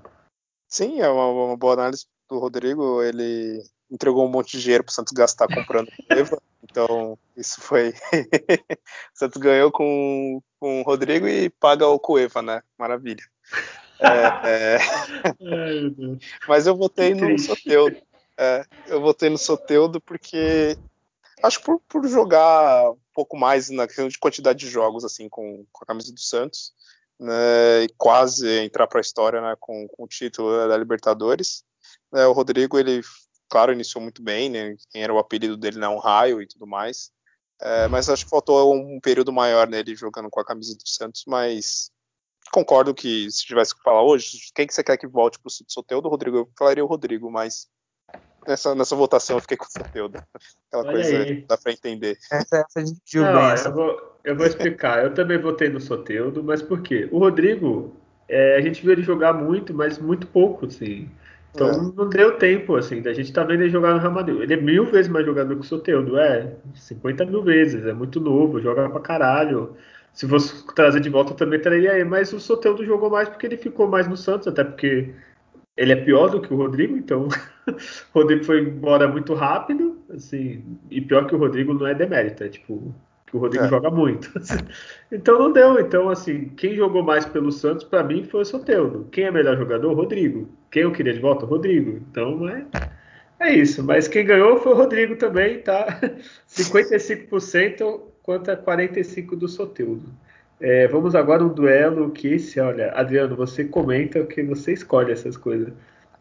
Sim, 0.68 1.00
é 1.00 1.08
uma, 1.08 1.26
uma 1.26 1.56
boa 1.56 1.74
análise 1.74 2.06
do 2.30 2.38
Rodrigo, 2.38 3.02
ele 3.02 3.62
entregou 3.90 4.24
um 4.24 4.30
monte 4.30 4.52
de 4.52 4.62
dinheiro 4.62 4.84
para 4.84 4.90
o 4.90 4.94
Santos 4.94 5.12
gastar 5.12 5.48
comprando 5.48 5.90
Cueva. 6.08 6.40
Então, 6.62 7.18
isso 7.36 7.60
foi. 7.60 7.90
o 7.90 7.92
Santos 9.12 9.40
ganhou 9.40 9.72
com, 9.72 10.40
com 10.58 10.80
o 10.80 10.84
Rodrigo 10.84 11.26
e 11.26 11.50
paga 11.50 11.86
o 11.86 11.98
Cueva, 11.98 12.40
né? 12.40 12.62
Maravilha. 12.78 13.24
É, 14.00 14.76
é... 14.76 14.78
Mas 16.48 16.66
eu 16.66 16.76
votei 16.76 17.14
no 17.14 17.38
Soteudo. 17.38 17.96
É, 18.38 18.64
eu 18.86 19.00
votei 19.00 19.28
no 19.28 19.36
Soteudo 19.36 20.00
porque 20.00 20.78
acho 21.42 21.58
que 21.58 21.64
por, 21.64 21.80
por, 21.86 22.08
jogar 22.08 22.90
um 22.90 22.98
pouco 23.12 23.36
mais 23.36 23.68
na 23.68 23.86
questão 23.86 24.08
de 24.08 24.18
quantidade 24.18 24.58
de 24.58 24.68
jogos 24.68 25.04
assim 25.04 25.28
com, 25.28 25.66
com 25.70 25.84
a 25.84 25.86
camisa 25.86 26.10
do 26.10 26.20
Santos, 26.20 26.72
né, 27.18 27.84
e 27.84 27.88
quase 27.98 28.48
entrar 28.60 28.86
para 28.86 28.98
a 28.98 29.02
história 29.02 29.42
né, 29.42 29.54
com, 29.60 29.86
com, 29.88 30.04
o 30.04 30.08
título 30.08 30.66
da 30.68 30.76
Libertadores. 30.78 31.62
É, 32.14 32.26
o 32.26 32.32
Rodrigo, 32.32 32.78
ele, 32.78 33.00
claro, 33.48 33.72
iniciou 33.72 34.02
muito 34.02 34.22
bem, 34.22 34.50
né? 34.50 34.76
Quem 34.90 35.02
era 35.02 35.12
o 35.12 35.18
apelido 35.18 35.56
dele, 35.56 35.78
né? 35.78 35.88
Um 35.88 35.98
raio 35.98 36.42
e 36.42 36.46
tudo 36.46 36.66
mais. 36.66 37.10
É, 37.60 37.88
mas 37.88 38.08
acho 38.08 38.24
que 38.24 38.30
faltou 38.30 38.74
um 38.74 38.98
período 39.00 39.32
maior 39.32 39.68
nele 39.68 39.94
jogando 39.94 40.30
com 40.30 40.40
a 40.40 40.44
camisa 40.44 40.74
do 40.74 40.88
Santos, 40.88 41.24
mas 41.26 41.90
concordo 42.50 42.94
que 42.94 43.30
se 43.30 43.44
tivesse 43.44 43.74
que 43.74 43.82
falar 43.82 44.02
hoje, 44.02 44.50
quem 44.54 44.66
que 44.66 44.72
você 44.72 44.82
quer 44.82 44.96
que 44.96 45.06
volte 45.06 45.38
para 45.38 45.48
o 45.48 45.52
Soteudo, 45.68 46.08
Rodrigo? 46.08 46.38
Eu 46.38 46.50
falaria 46.58 46.84
o 46.84 46.88
Rodrigo, 46.88 47.30
mas 47.30 47.68
nessa, 48.46 48.74
nessa 48.74 48.96
votação 48.96 49.36
eu 49.36 49.40
fiquei 49.40 49.56
com 49.56 49.66
o 49.66 49.70
Soteudo. 49.70 50.18
Aquela 50.68 50.84
Olha 50.84 50.92
coisa 50.92 51.18
aí. 51.22 51.42
dá 51.42 51.58
para 51.58 51.72
entender. 51.72 52.18
Essa, 52.32 52.66
essa 52.66 52.86
gente 52.86 53.16
Não, 53.16 53.54
bem. 53.54 53.64
Eu, 53.64 53.72
vou, 53.72 54.18
eu 54.24 54.36
vou 54.36 54.46
explicar. 54.46 55.04
Eu 55.04 55.14
também 55.14 55.38
votei 55.38 55.68
no 55.68 55.80
Soteudo, 55.80 56.42
mas 56.42 56.62
por 56.62 56.82
quê? 56.82 57.08
O 57.12 57.18
Rodrigo, 57.18 57.94
é, 58.28 58.56
a 58.56 58.60
gente 58.60 58.82
viu 58.82 58.92
ele 58.92 59.02
jogar 59.02 59.32
muito, 59.32 59.74
mas 59.74 59.98
muito 59.98 60.26
pouco, 60.26 60.66
assim. 60.66 61.10
Então 61.54 61.68
é. 61.68 61.76
não 61.96 62.08
deu 62.08 62.38
tempo, 62.38 62.76
assim, 62.76 63.02
da 63.02 63.12
gente 63.12 63.32
tá 63.32 63.42
vendo 63.42 63.62
ele 63.62 63.70
jogar 63.70 63.92
no 63.92 64.00
Real 64.00 64.12
Madrid. 64.12 64.40
Ele 64.40 64.54
é 64.54 64.56
mil 64.56 64.86
vezes 64.86 65.10
mais 65.10 65.26
jogador 65.26 65.54
que 65.54 65.60
o 65.60 65.64
Soteudo, 65.64 66.18
é, 66.18 66.54
50 66.74 67.26
mil 67.26 67.42
vezes, 67.42 67.84
é 67.84 67.92
muito 67.92 68.20
novo, 68.20 68.60
joga 68.60 68.88
pra 68.88 69.00
caralho. 69.00 69.76
Se 70.12 70.28
fosse 70.28 70.66
trazer 70.74 71.00
de 71.00 71.08
volta 71.08 71.34
também 71.34 71.60
traria 71.60 71.94
ele, 71.94 72.04
mas 72.04 72.32
o 72.32 72.40
Soteudo 72.40 72.84
jogou 72.84 73.10
mais 73.10 73.28
porque 73.28 73.46
ele 73.46 73.56
ficou 73.56 73.88
mais 73.88 74.08
no 74.08 74.16
Santos, 74.16 74.48
até 74.48 74.64
porque 74.64 75.14
ele 75.76 75.92
é 75.92 75.96
pior 75.96 76.28
do 76.28 76.40
que 76.40 76.52
o 76.52 76.56
Rodrigo, 76.56 76.96
então 76.96 77.28
o 77.68 78.18
Rodrigo 78.18 78.44
foi 78.44 78.60
embora 78.60 79.08
muito 79.08 79.34
rápido, 79.34 79.98
assim, 80.10 80.64
e 80.90 81.00
pior 81.00 81.26
que 81.26 81.34
o 81.34 81.38
Rodrigo 81.38 81.72
não 81.72 81.86
é 81.86 81.94
demérito, 81.94 82.44
é 82.44 82.48
tipo, 82.48 82.94
que 83.30 83.36
o 83.36 83.40
Rodrigo 83.40 83.64
é. 83.64 83.68
joga 83.68 83.90
muito. 83.90 84.32
então 85.10 85.38
não 85.38 85.52
deu. 85.52 85.78
Então, 85.78 86.08
assim, 86.08 86.48
quem 86.56 86.74
jogou 86.74 87.02
mais 87.02 87.24
pelo 87.24 87.52
Santos, 87.52 87.84
para 87.84 88.02
mim, 88.02 88.24
foi 88.24 88.42
o 88.42 88.44
Soteudo. 88.44 89.06
Quem 89.12 89.24
é 89.24 89.30
melhor 89.30 89.56
jogador? 89.56 89.94
Rodrigo. 89.94 90.48
Quem 90.70 90.82
eu 90.82 90.92
queria 90.92 91.14
de 91.14 91.20
volta? 91.20 91.46
Rodrigo. 91.46 92.00
Então, 92.10 92.48
é, 92.48 92.66
é 93.38 93.54
isso. 93.54 93.84
Mas 93.84 94.08
quem 94.08 94.24
ganhou 94.24 94.58
foi 94.58 94.72
o 94.72 94.76
Rodrigo 94.76 95.14
também, 95.14 95.60
tá? 95.60 96.00
55% 96.50 98.00
contra 98.22 98.56
45% 98.56 99.36
do 99.36 99.48
Soteudo. 99.48 100.08
É, 100.60 100.88
vamos 100.88 101.14
agora 101.14 101.42
um 101.42 101.48
duelo 101.48 102.10
que 102.10 102.34
esse, 102.34 102.60
olha, 102.60 102.92
Adriano, 102.92 103.34
você 103.34 103.64
comenta 103.64 104.22
que 104.24 104.42
você 104.42 104.72
escolhe 104.72 105.12
essas 105.12 105.36
coisas. 105.36 105.72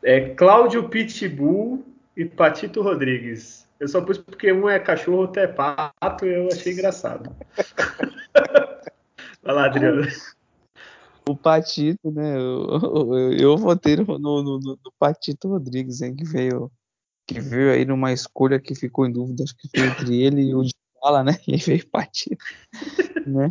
É 0.02 0.30
Cláudio 0.30 0.88
Pitbull 0.88 1.84
e 2.16 2.24
Patito 2.24 2.82
Rodrigues. 2.82 3.68
Eu 3.80 3.88
só 3.88 4.02
pus 4.02 4.18
porque 4.18 4.52
um 4.52 4.68
é 4.68 4.78
cachorro, 4.78 5.20
outro 5.20 5.42
é 5.42 5.48
pato, 5.48 6.26
e 6.26 6.34
eu 6.34 6.48
achei 6.48 6.74
engraçado. 6.74 7.34
Vai 9.42 9.56
lá, 9.56 9.66
Adriano. 9.68 10.06
O 11.28 11.36
Patito, 11.36 12.12
né? 12.12 12.36
Eu, 12.36 12.68
eu, 12.68 13.34
eu 13.34 13.58
votei 13.58 13.96
no, 13.96 14.20
no, 14.20 14.44
no, 14.44 14.60
no, 14.60 14.94
Patito 15.00 15.48
Rodrigues, 15.48 16.02
hein, 16.02 16.14
que 16.14 16.26
veio, 16.26 16.70
que 17.26 17.40
veio 17.40 17.72
aí 17.72 17.86
numa 17.86 18.12
escolha 18.12 18.60
que 18.60 18.76
ficou 18.76 19.06
em 19.06 19.12
dúvida, 19.12 19.44
acho 19.44 19.56
que 19.56 19.70
foi 19.70 19.88
entre 19.88 20.22
ele 20.22 20.42
e 20.42 20.56
o 20.56 20.64
de 20.64 20.74
fala, 21.00 21.24
né? 21.24 21.38
E 21.48 21.56
veio 21.56 21.88
Patito, 21.88 22.44
né? 23.26 23.48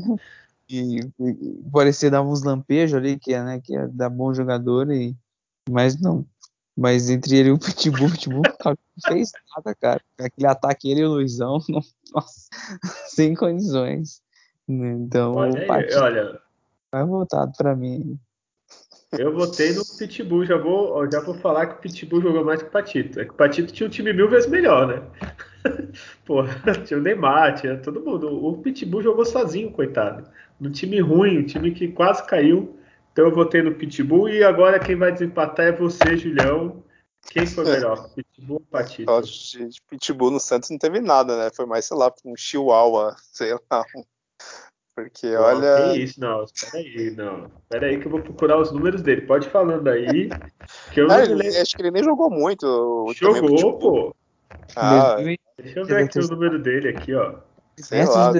E, 0.69 1.01
e 1.19 1.71
parecia 1.73 2.11
dar 2.11 2.21
uns 2.21 2.43
lampejos 2.43 2.99
ali, 2.99 3.19
que 3.19 3.33
é, 3.33 3.43
né, 3.43 3.61
que 3.63 3.75
é 3.75 3.89
dar 3.89 4.11
bom 4.11 4.35
jogador, 4.35 4.91
e, 4.93 5.17
mas 5.71 5.99
não, 5.99 6.27
mas 6.77 7.09
entre 7.09 7.37
ele 7.37 7.49
e 7.49 7.53
o 7.53 7.59
Pitbull, 7.59 8.09
o 8.09 8.11
Pitbull 8.13 8.43
não 8.65 8.77
fez 9.07 9.33
nada, 9.57 9.75
cara. 9.75 10.01
Aquele 10.19 10.47
ataque 10.47 10.91
ele 10.91 11.01
e 11.01 11.05
o 11.05 11.11
Luizão, 11.11 11.59
não, 11.69 11.81
nossa, 12.15 12.49
sem 13.07 13.35
condições. 13.35 14.23
Então, 14.69 15.35
olha, 15.35 15.73
aí, 15.73 15.95
olha. 15.95 16.41
vai 16.93 17.05
voltado 17.05 17.53
para 17.57 17.75
mim. 17.75 18.19
Eu 19.13 19.33
votei 19.33 19.73
no 19.73 19.83
Pitbull, 19.99 20.45
já 20.45 20.59
vou, 20.59 21.11
já 21.11 21.21
vou 21.21 21.35
falar 21.35 21.67
que 21.67 21.75
o 21.75 21.79
Pitbull 21.79 22.21
jogou 22.21 22.45
mais 22.45 22.61
que 22.61 22.69
o 22.69 22.71
Patito. 22.71 23.19
É 23.19 23.25
que 23.25 23.31
o 23.31 23.35
Patito 23.35 23.73
tinha 23.73 23.87
um 23.87 23.91
time 23.91 24.13
mil 24.13 24.29
vezes 24.29 24.51
melhor, 24.51 24.87
né? 24.87 25.03
Pô, 26.27 26.45
tinha 26.85 26.99
o 26.99 27.03
Neymar, 27.03 27.55
tinha 27.55 27.79
todo 27.79 28.05
mundo. 28.05 28.29
O 28.29 28.59
Pitbull 28.59 29.03
jogou 29.03 29.25
sozinho, 29.25 29.71
coitado. 29.71 30.29
No 30.61 30.71
time 30.71 31.01
ruim, 31.01 31.39
um 31.39 31.47
time 31.47 31.71
que 31.71 31.89
quase 31.89 32.27
caiu. 32.27 32.79
Então 33.13 33.25
eu 33.25 33.35
votei 33.35 33.63
no 33.63 33.75
Pitbull 33.75 34.29
e 34.29 34.45
agora 34.45 34.79
quem 34.79 34.95
vai 34.95 35.11
desempatar 35.11 35.67
é 35.67 35.73
você, 35.73 36.15
Julião. 36.15 36.83
Quem 37.31 37.47
foi 37.47 37.65
melhor, 37.65 38.09
Pitbull 38.15 38.57
ou 38.57 38.67
Patito? 38.71 39.23
De 39.23 39.83
Pitbull 39.89 40.31
no 40.31 40.41
Santos 40.41 40.71
não 40.71 40.79
teve 40.79 41.01
nada, 41.01 41.37
né? 41.37 41.51
Foi 41.55 41.67
mais, 41.67 41.85
sei 41.85 41.97
lá, 41.97 42.13
um 42.25 42.35
Chihuahua, 42.37 43.17
sei 43.33 43.55
lá, 43.71 43.85
porque 44.99 45.33
Pô, 45.37 45.43
olha. 45.43 45.93
Que 45.93 46.01
isso, 46.01 46.21
não, 46.21 46.43
espera 46.43 46.79
aí, 46.79 47.11
não. 47.13 47.45
Espera 47.63 47.87
aí 47.87 48.01
que 48.01 48.07
eu 48.07 48.11
vou 48.11 48.21
procurar 48.21 48.61
os 48.61 48.73
números 48.73 49.01
dele. 49.01 49.21
Pode 49.21 49.49
falando 49.49 49.87
aí. 49.87 50.29
Que 50.93 51.01
eu 51.03 51.09
ah, 51.09 51.23
ele, 51.23 51.47
acho 51.57 51.77
que 51.77 51.83
ele 51.83 51.93
nem 51.93 52.03
jogou 52.03 52.29
muito. 52.29 52.67
Jogou, 53.15 53.55
tipo... 53.55 53.79
pô. 53.79 54.17
Ah, 54.75 55.19
deixa 55.57 55.79
eu 55.79 55.85
ver 55.85 56.03
aqui 56.03 56.19
o 56.19 56.27
número 56.27 56.59
dele 56.59 56.89
aqui, 56.89 57.15
ó. 57.15 57.37
Sei 57.77 58.05
lá. 58.05 58.33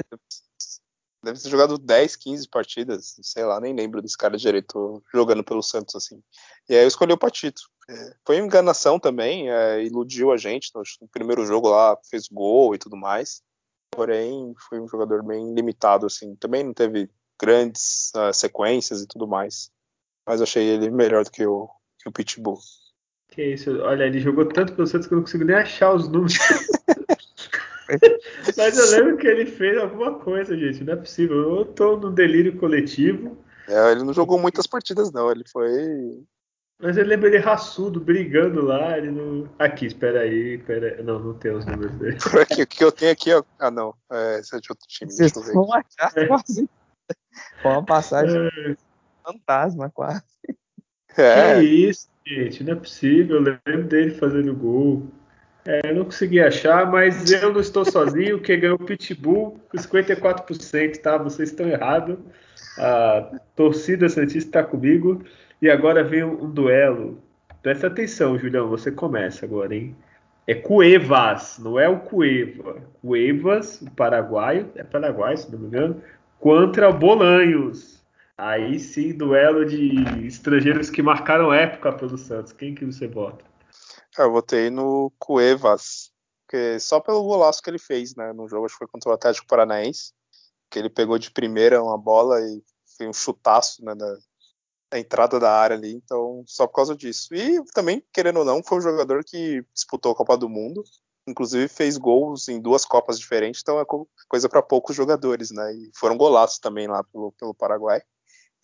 Deve 1.23 1.39
ter 1.39 1.49
jogado 1.49 1.77
10, 1.77 2.15
15 2.15 2.47
partidas. 2.47 3.15
Sei 3.21 3.43
lá, 3.43 3.59
nem 3.59 3.75
lembro 3.75 4.01
desse 4.01 4.17
cara 4.17 4.37
direito 4.37 5.03
jogando 5.13 5.43
pelo 5.43 5.61
Santos 5.61 5.95
assim. 5.95 6.21
E 6.69 6.75
aí 6.75 6.83
eu 6.83 6.87
escolhi 6.87 7.11
o 7.11 7.17
Patito. 7.17 7.61
É, 7.89 8.13
foi 8.25 8.37
enganação 8.37 8.99
também, 8.99 9.51
é, 9.51 9.83
iludiu 9.83 10.31
a 10.31 10.37
gente 10.37 10.71
no, 10.73 10.81
no 11.01 11.07
primeiro 11.07 11.45
jogo 11.45 11.69
lá, 11.69 11.97
fez 12.09 12.27
gol 12.27 12.75
e 12.75 12.77
tudo 12.77 12.95
mais 12.95 13.41
porém 13.91 14.53
foi 14.69 14.79
um 14.79 14.87
jogador 14.87 15.23
bem 15.23 15.53
limitado, 15.53 16.05
assim. 16.05 16.35
Também 16.35 16.63
não 16.63 16.73
teve 16.73 17.09
grandes 17.41 18.11
uh, 18.15 18.33
sequências 18.33 19.01
e 19.01 19.07
tudo 19.07 19.27
mais, 19.27 19.69
mas 20.27 20.41
achei 20.41 20.65
ele 20.65 20.89
melhor 20.89 21.23
do 21.23 21.31
que 21.31 21.45
o, 21.45 21.69
que 21.97 22.07
o 22.07 22.11
Pitbull. 22.11 22.59
Que 23.29 23.53
isso, 23.53 23.77
olha, 23.81 24.05
ele 24.05 24.19
jogou 24.19 24.45
tanto 24.45 24.73
pelo 24.73 24.87
Santos 24.87 25.07
que 25.07 25.13
eu 25.13 25.17
não 25.17 25.23
consigo 25.23 25.43
nem 25.43 25.55
achar 25.55 25.93
os 25.93 26.07
números. 26.07 26.37
mas 28.57 28.77
eu 28.77 28.91
lembro 28.91 29.17
que 29.17 29.27
ele 29.27 29.45
fez 29.45 29.77
alguma 29.77 30.19
coisa, 30.19 30.57
gente, 30.57 30.83
não 30.83 30.93
é 30.93 30.95
possível. 30.95 31.57
Eu 31.57 31.65
tô 31.65 31.97
num 31.97 32.13
delírio 32.13 32.57
coletivo. 32.57 33.37
É, 33.67 33.91
ele 33.91 34.03
não 34.03 34.13
jogou 34.13 34.39
muitas 34.39 34.67
partidas, 34.67 35.11
não. 35.11 35.31
Ele 35.31 35.43
foi 35.47 35.71
mas 36.81 36.95
eu 36.95 37.05
lembro 37.05 37.27
ele 37.27 37.37
raçudo, 37.37 37.99
brigando 37.99 38.61
lá. 38.63 38.97
Ele 38.97 39.11
não... 39.11 39.49
Aqui, 39.59 39.85
espera 39.85 40.21
aí, 40.21 40.55
espera 40.55 40.95
aí. 40.95 41.03
Não, 41.03 41.19
não 41.19 41.33
tem 41.33 41.51
os 41.51 41.65
números 41.65 41.93
dele. 41.97 42.17
Por 42.23 42.39
aqui, 42.39 42.63
o 42.63 42.67
que 42.67 42.83
eu 42.83 42.91
tenho 42.91 43.11
aqui, 43.11 43.33
ó. 43.33 43.43
Ah, 43.59 43.69
não. 43.69 43.93
É, 44.09 44.39
esse 44.39 44.55
é 44.55 44.59
de 44.61 44.71
outro 44.71 44.87
time. 44.87 45.11
Vocês 45.11 45.33
vão 45.53 45.67
achar 45.73 46.13
é. 46.15 46.25
quase. 46.25 46.69
Foi 47.61 47.71
uma 47.71 47.83
passagem 47.83 48.47
é. 48.47 48.75
fantasma, 49.25 49.89
quase. 49.89 50.23
É. 51.17 51.59
Que 51.59 51.65
isso, 51.65 52.07
gente. 52.25 52.63
Não 52.63 52.71
é 52.71 52.75
possível. 52.77 53.43
Eu 53.43 53.55
lembro 53.67 53.87
dele 53.89 54.11
fazendo 54.11 54.55
gol. 54.55 55.05
É, 55.69 55.93
não 55.93 56.05
consegui 56.05 56.39
achar, 56.39 56.89
mas 56.89 57.31
eu 57.31 57.53
não 57.53 57.61
estou 57.61 57.85
sozinho. 57.85 58.41
Quem 58.41 58.59
ganhou 58.59 58.75
o 58.75 58.83
Pitbull 58.83 59.59
com 59.69 59.77
54%, 59.77 60.97
tá? 60.97 61.15
Vocês 61.19 61.49
estão 61.49 61.67
errados. 61.67 62.17
A 62.79 63.39
torcida 63.55 64.09
Santista 64.09 64.49
está 64.49 64.63
comigo. 64.63 65.23
E 65.61 65.69
agora 65.69 66.03
vem 66.03 66.23
um 66.23 66.49
duelo. 66.49 67.21
Presta 67.61 67.85
atenção, 67.85 68.35
Julião, 68.35 68.67
você 68.67 68.91
começa 68.91 69.45
agora, 69.45 69.75
hein? 69.75 69.95
É 70.47 70.55
Cuevas, 70.55 71.59
não 71.59 71.79
é 71.79 71.87
o 71.87 71.99
Cueva. 71.99 72.77
Cuevas, 72.99 73.79
o 73.79 73.91
paraguaio, 73.91 74.71
é 74.73 74.83
paraguaio, 74.83 75.37
se 75.37 75.51
não 75.51 75.59
me 75.59 75.67
engano, 75.67 76.01
contra 76.39 76.91
Bolanhos. 76.91 78.03
Aí 78.35 78.79
sim, 78.79 79.13
duelo 79.13 79.63
de 79.65 80.25
estrangeiros 80.25 80.89
que 80.89 81.03
marcaram 81.03 81.53
época 81.53 81.91
pelo 81.91 82.17
Santos. 82.17 82.53
Quem 82.53 82.73
que 82.73 82.85
você 82.85 83.07
vota? 83.07 83.48
Eu 84.17 84.31
votei 84.31 84.69
no 84.69 85.11
Cuevas, 85.19 86.11
só 86.79 86.99
pelo 86.99 87.23
golaço 87.23 87.61
que 87.61 87.69
ele 87.69 87.79
fez, 87.79 88.15
né, 88.15 88.33
no 88.33 88.47
jogo, 88.47 88.65
acho 88.65 88.75
que 88.75 88.79
foi 88.79 88.87
contra 88.87 89.11
o 89.11 89.13
Atlético 89.13 89.47
Paranaense, 89.47 90.13
que 90.69 90.79
ele 90.79 90.89
pegou 90.89 91.17
de 91.17 91.31
primeira 91.31 91.81
uma 91.81 91.97
bola 91.97 92.41
e 92.41 92.63
foi 92.97 93.07
um 93.07 93.13
chutaço 93.13 93.83
né, 93.83 93.93
a 94.91 94.99
entrada 94.99 95.39
da 95.39 95.51
área 95.51 95.75
ali, 95.75 95.93
então 95.93 96.43
só 96.47 96.65
por 96.67 96.73
causa 96.73 96.95
disso. 96.95 97.33
E 97.33 97.63
também, 97.73 98.03
querendo 98.11 98.39
ou 98.39 98.45
não, 98.45 98.63
foi 98.63 98.79
um 98.79 98.81
jogador 98.81 99.23
que 99.23 99.63
disputou 99.73 100.11
a 100.11 100.15
Copa 100.15 100.37
do 100.37 100.49
Mundo, 100.49 100.83
inclusive 101.27 101.67
fez 101.67 101.97
gols 101.97 102.47
em 102.47 102.59
duas 102.59 102.85
Copas 102.85 103.19
diferentes, 103.19 103.61
então 103.61 103.79
é 103.79 103.85
coisa 104.27 104.49
para 104.49 104.61
poucos 104.61 104.95
jogadores, 104.95 105.51
né? 105.51 105.73
E 105.73 105.91
foram 105.95 106.17
golaços 106.17 106.59
também 106.59 106.87
lá 106.87 107.03
pelo, 107.03 107.31
pelo 107.33 107.53
Paraguai. 107.53 108.01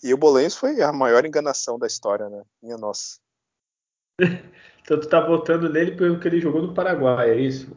E 0.04 0.14
o 0.14 0.18
Bolenhos 0.18 0.56
foi 0.56 0.82
a 0.82 0.92
maior 0.92 1.26
enganação 1.26 1.80
da 1.80 1.88
história, 1.88 2.30
né? 2.30 2.44
Minha 2.62 2.78
nossa. 2.78 3.20
Então 4.82 5.00
tu 5.00 5.08
tá 5.08 5.20
votando 5.20 5.70
nele 5.70 5.96
pelo 5.96 6.20
que 6.20 6.28
ele 6.28 6.42
jogou 6.42 6.62
no 6.62 6.74
Paraguai, 6.74 7.30
é 7.32 7.40
isso? 7.40 7.68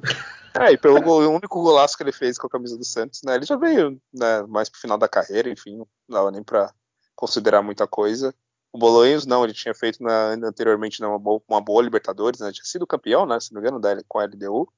É, 0.58 0.72
e 0.72 0.78
pelo 0.78 1.00
gol, 1.00 1.22
o 1.22 1.30
único 1.30 1.62
golaço 1.62 1.96
que 1.96 2.02
ele 2.02 2.12
fez 2.12 2.38
com 2.38 2.46
a 2.46 2.50
camisa 2.50 2.76
do 2.76 2.84
Santos, 2.84 3.22
né? 3.22 3.36
Ele 3.36 3.44
já 3.44 3.56
veio 3.56 4.00
né, 4.12 4.42
mais 4.48 4.68
pro 4.68 4.80
final 4.80 4.98
da 4.98 5.08
carreira, 5.08 5.48
enfim, 5.48 5.76
não 5.76 5.86
dava 6.08 6.30
nem 6.30 6.42
pra 6.42 6.72
considerar 7.14 7.62
muita 7.62 7.86
coisa. 7.86 8.34
O 8.72 8.78
Bolonhos, 8.78 9.24
não, 9.24 9.44
ele 9.44 9.52
tinha 9.52 9.74
feito 9.74 10.02
na, 10.02 10.30
anteriormente 10.42 11.02
uma 11.02 11.18
boa, 11.18 11.40
uma 11.48 11.60
boa 11.60 11.82
Libertadores, 11.82 12.40
né? 12.40 12.50
Tinha 12.52 12.64
sido 12.64 12.86
campeão, 12.86 13.24
né? 13.24 13.38
Se 13.40 13.52
não 13.52 13.60
me 13.60 13.68
engano, 13.68 13.80
da, 13.80 13.96
com 14.06 14.18
a 14.18 14.24
LDU. 14.24 14.68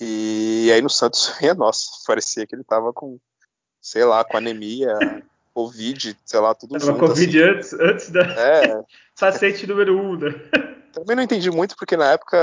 E 0.00 0.70
aí 0.72 0.82
no 0.82 0.90
Santos, 0.90 1.34
é 1.42 1.54
nossa, 1.54 1.86
parecia 2.06 2.46
que 2.46 2.54
ele 2.54 2.64
tava 2.64 2.92
com, 2.92 3.18
sei 3.80 4.04
lá, 4.04 4.24
com 4.24 4.36
anemia, 4.36 4.94
Covid, 5.54 6.16
sei 6.24 6.40
lá, 6.40 6.54
tudo 6.54 6.78
tava 6.78 6.84
junto. 6.84 6.98
Covid 6.98 7.42
assim. 7.42 7.50
antes, 7.50 7.72
antes 7.72 8.10
da. 8.10 8.22
É. 8.22 8.84
Paciente 9.18 9.66
número 9.66 9.98
um, 9.98 10.18
né? 10.18 10.28
Também 10.96 11.14
não 11.14 11.22
entendi 11.22 11.50
muito, 11.50 11.76
porque 11.76 11.94
na 11.94 12.12
época 12.12 12.38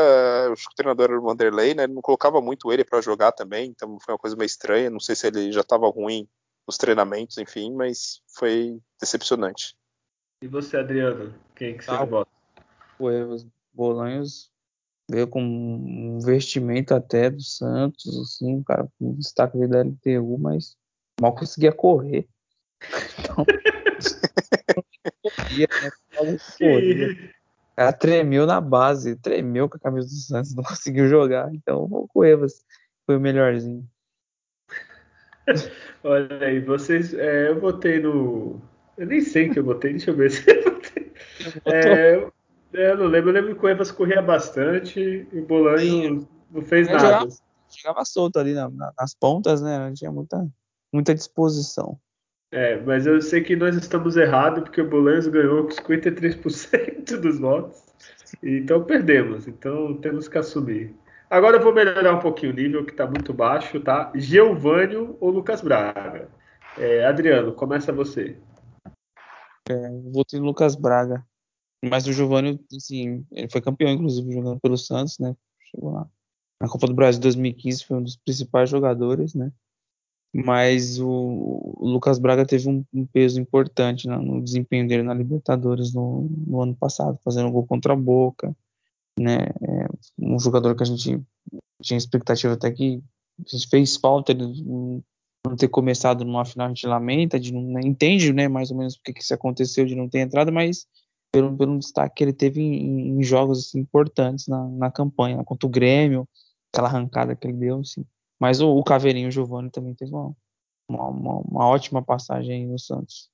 o 0.52 0.76
treinador 0.76 1.10
era 1.10 1.20
o 1.20 1.24
Vanderlei, 1.24 1.74
né? 1.74 1.86
Ele 1.86 1.94
não 1.94 2.04
colocava 2.04 2.40
muito 2.40 2.72
ele 2.72 2.86
para 2.86 3.02
jogar 3.02 3.32
também, 3.32 3.72
então 3.72 3.98
foi 4.00 4.14
uma 4.14 4.20
coisa 4.20 4.36
meio 4.36 4.46
estranha. 4.46 4.92
Não 4.92 5.00
sei 5.00 5.16
se 5.16 5.26
ele 5.26 5.52
já 5.52 5.62
estava 5.62 5.90
ruim 5.90 6.30
nos 6.68 6.78
treinamentos, 6.78 7.40
enfim, 7.40 7.74
mas 7.74 8.22
foi 8.38 8.80
decepcionante. 9.02 9.76
E 10.40 10.48
você, 10.48 10.78
Adriano? 10.78 11.34
Quem 11.56 11.76
que 11.76 11.84
você 11.84 11.90
ah, 11.90 12.06
vota? 12.06 12.30
Os 13.00 13.44
Bolanhos 13.74 14.52
veio 15.10 15.28
com 15.28 15.42
um 15.42 16.20
investimento 16.22 16.94
até 16.94 17.32
do 17.32 17.42
Santos, 17.42 18.06
assim, 18.20 18.58
um 18.58 18.64
cara 18.64 18.88
com 19.00 19.16
destaque 19.16 19.58
da 19.66 19.80
LTU, 19.80 20.38
mas 20.38 20.78
mal 21.20 21.34
conseguia 21.34 21.72
correr. 21.72 22.28
Então, 23.20 23.46
corria, 25.24 25.68
né? 25.82 25.92
corria. 26.60 27.34
O 27.40 27.43
cara 27.76 27.94
tremeu 27.94 28.46
na 28.46 28.62
base, 28.62 29.16
tremeu 29.16 29.70
com 29.70 29.78
a 29.78 29.80
camisa 29.80 30.08
do 30.08 30.14
Santos, 30.14 30.54
não 30.56 30.64
conseguiu 30.64 31.08
jogar. 31.08 31.54
Então, 31.54 31.88
o 32.14 32.24
Evas 32.24 32.64
foi 33.06 33.18
o 33.18 33.20
melhorzinho. 33.20 33.88
Olha 36.04 36.46
aí, 36.46 36.60
vocês. 36.60 37.14
É, 37.14 37.50
eu 37.50 37.60
votei 37.60 38.00
no. 38.00 38.62
Eu 38.98 39.08
nem 39.08 39.22
sei 39.22 39.50
que 39.50 39.60
eu 39.60 39.64
votei, 39.64 39.92
deixa 39.92 40.12
eu 40.12 40.16
ver 40.16 40.32
se 40.32 40.50
eu 40.50 40.64
votei. 40.64 41.14
É, 41.66 42.16
eu 42.72 42.98
não 42.98 43.08
lembro, 43.08 43.30
eu 43.30 43.34
lembro 43.34 43.56
que 43.56 43.66
o 43.66 43.70
Evas 43.70 43.92
corria 43.92 44.22
bastante 44.22 45.00
e 45.32 45.40
o 45.40 45.46
Bolanho 45.46 46.28
não 46.50 46.62
fez 46.62 46.88
nada. 46.88 47.00
Chegava, 47.00 47.30
chegava 47.70 48.06
solto 48.06 48.40
ali 48.40 48.54
na, 48.54 48.70
na, 48.70 48.94
nas 48.98 49.14
pontas, 49.14 49.62
né? 49.62 49.78
Não 49.78 49.94
tinha 49.94 50.12
muita, 50.12 50.48
muita 50.92 51.14
disposição. 51.14 52.00
É, 52.54 52.80
mas 52.82 53.08
eu 53.08 53.20
sei 53.20 53.42
que 53.42 53.56
nós 53.56 53.76
estamos 53.76 54.16
errados, 54.16 54.62
porque 54.62 54.80
o 54.80 54.88
Bolanhos 54.88 55.26
ganhou 55.26 55.64
com 55.64 55.72
53% 55.72 57.20
dos 57.20 57.40
votos. 57.40 57.82
Então 58.44 58.84
perdemos. 58.84 59.48
Então 59.48 59.98
temos 59.98 60.28
que 60.28 60.38
assumir. 60.38 60.96
Agora 61.32 61.58
eu 61.58 61.64
vou 61.64 61.74
melhorar 61.74 62.14
um 62.14 62.20
pouquinho 62.20 62.52
o 62.52 62.56
nível, 62.56 62.86
que 62.86 62.92
está 62.92 63.08
muito 63.08 63.34
baixo, 63.34 63.80
tá? 63.80 64.12
Geovânio 64.14 65.18
ou 65.20 65.32
Lucas 65.32 65.62
Braga? 65.62 66.30
É, 66.78 67.04
Adriano, 67.04 67.54
começa 67.54 67.92
você. 67.92 68.38
É, 69.68 69.90
votei 70.12 70.40
no 70.40 70.46
Lucas 70.46 70.76
Braga. 70.76 71.26
Mas 71.84 72.06
o 72.06 72.14
Giovanni, 72.14 72.64
assim, 72.78 73.26
ele 73.32 73.50
foi 73.50 73.62
campeão, 73.62 73.90
inclusive, 73.90 74.32
jogando 74.32 74.60
pelo 74.60 74.78
Santos, 74.78 75.18
né? 75.18 75.36
Chegou 75.72 75.92
lá. 75.92 76.08
Na 76.62 76.70
Copa 76.70 76.86
do 76.86 76.94
Brasil 76.94 77.20
2015 77.20 77.84
foi 77.84 77.98
um 77.98 78.04
dos 78.04 78.16
principais 78.16 78.70
jogadores, 78.70 79.34
né? 79.34 79.52
Mas 80.34 81.00
o, 81.00 81.08
o 81.78 81.88
Lucas 81.88 82.18
Braga 82.18 82.44
teve 82.46 82.68
um, 82.68 82.84
um 82.92 83.06
peso 83.06 83.40
importante 83.40 84.08
né, 84.08 84.18
no 84.18 84.42
desempenho 84.42 84.88
dele 84.88 85.04
na 85.04 85.14
Libertadores 85.14 85.94
no, 85.94 86.28
no, 86.48 86.62
ano 86.62 86.76
passado, 86.76 87.20
fazendo 87.24 87.52
gol 87.52 87.68
contra 87.68 87.94
a 87.94 87.96
Boca, 87.96 88.56
né? 89.20 89.38
É 89.62 89.88
um 90.18 90.40
jogador 90.40 90.76
que 90.76 90.82
a 90.82 90.86
gente 90.88 91.22
tinha 91.84 91.98
expectativa 91.98 92.54
até 92.54 92.72
que 92.72 93.04
fez 93.70 93.96
falta 93.96 94.32
ele 94.32 95.04
não 95.46 95.56
ter 95.56 95.68
começado 95.68 96.24
numa 96.24 96.46
final, 96.46 96.68
a 96.68 96.70
gente 96.70 96.88
lamenta, 96.88 97.40
de 97.40 97.54
não, 97.54 97.62
né, 97.62 97.82
entende, 97.84 98.32
né, 98.32 98.48
mais 98.48 98.72
ou 98.72 98.78
menos 98.78 98.96
porque 98.96 99.14
que 99.14 99.22
isso 99.22 99.34
aconteceu 99.34 99.86
de 99.86 99.94
não 99.94 100.08
ter 100.08 100.20
entrado, 100.20 100.52
mas 100.52 100.88
pelo, 101.32 101.56
pelo 101.58 101.78
destaque 101.78 102.16
que 102.16 102.24
ele 102.24 102.34
teve 102.34 102.62
em, 102.62 103.20
em 103.20 103.24
jogos 103.24 103.60
assim, 103.60 103.80
importantes 103.80 104.48
na, 104.48 104.68
na 104.70 104.92
campanha, 104.92 105.38
né, 105.38 105.44
contra 105.44 105.68
o 105.68 105.70
Grêmio, 105.70 106.28
aquela 106.72 106.88
arrancada 106.88 107.36
que 107.36 107.46
ele 107.46 107.58
deu, 107.58 107.80
assim. 107.80 108.06
Mas 108.40 108.62
o, 108.62 108.70
o 108.70 108.84
Caveirinho 108.84 109.30
o 109.30 109.32
Giovanni 109.32 109.70
também 109.70 109.94
teve 109.94 110.12
uma, 110.12 110.34
uma, 110.90 111.08
uma, 111.08 111.40
uma 111.40 111.68
ótima 111.68 112.02
passagem 112.02 112.68
no 112.68 112.80
Santos. 112.80 113.30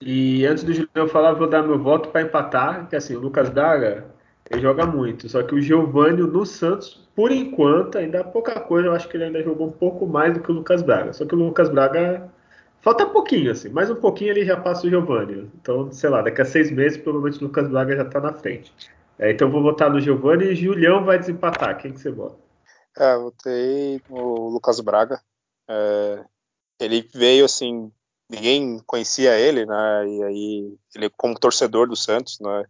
E 0.00 0.46
antes 0.46 0.62
do 0.62 0.72
Julião 0.72 1.08
falar, 1.08 1.32
vou 1.32 1.48
dar 1.48 1.62
meu 1.62 1.82
voto 1.82 2.10
para 2.10 2.22
empatar, 2.22 2.88
que 2.88 2.94
assim, 2.94 3.16
o 3.16 3.20
Lucas 3.20 3.48
Braga 3.48 4.06
ele 4.50 4.62
joga 4.62 4.86
muito, 4.86 5.28
só 5.28 5.42
que 5.42 5.54
o 5.54 5.60
Giovanni 5.60 6.22
no 6.22 6.46
Santos, 6.46 7.06
por 7.14 7.30
enquanto, 7.30 7.98
ainda 7.98 8.20
há 8.20 8.24
pouca 8.24 8.58
coisa, 8.60 8.88
eu 8.88 8.92
acho 8.92 9.08
que 9.08 9.16
ele 9.16 9.24
ainda 9.24 9.42
jogou 9.42 9.66
um 9.66 9.72
pouco 9.72 10.06
mais 10.06 10.32
do 10.32 10.40
que 10.40 10.50
o 10.50 10.54
Lucas 10.54 10.82
Braga. 10.82 11.12
Só 11.12 11.26
que 11.26 11.34
o 11.34 11.38
Lucas 11.38 11.68
Braga 11.68 12.30
falta 12.80 13.04
pouquinho, 13.06 13.50
assim, 13.50 13.68
mais 13.68 13.90
um 13.90 13.96
pouquinho 13.96 14.30
ele 14.30 14.44
já 14.44 14.56
passa 14.56 14.86
o 14.86 14.90
Giovanni. 14.90 15.50
Então, 15.60 15.90
sei 15.92 16.08
lá, 16.08 16.22
daqui 16.22 16.40
a 16.40 16.44
seis 16.44 16.70
meses, 16.70 16.96
provavelmente 16.96 17.42
o 17.42 17.46
Lucas 17.48 17.68
Braga 17.68 17.96
já 17.96 18.02
está 18.04 18.20
na 18.20 18.32
frente. 18.32 18.72
É, 19.18 19.32
então 19.32 19.50
vou 19.50 19.60
votar 19.60 19.90
no 19.90 20.00
Giovanni 20.00 20.44
e 20.44 20.54
Julião 20.54 21.04
vai 21.04 21.18
desempatar. 21.18 21.76
Quem 21.76 21.92
que 21.92 22.00
você 22.00 22.10
vota? 22.10 22.47
É, 22.96 23.16
votei 23.16 24.00
no 24.08 24.48
Lucas 24.48 24.80
Braga. 24.80 25.22
É, 25.68 26.24
ele 26.80 27.08
veio 27.14 27.44
assim, 27.44 27.92
ninguém 28.28 28.78
conhecia 28.80 29.38
ele, 29.38 29.64
né? 29.64 30.08
E 30.08 30.24
aí 30.24 30.78
ele 30.94 31.10
como 31.10 31.38
torcedor 31.38 31.88
do 31.88 31.96
Santos, 31.96 32.38
né? 32.40 32.64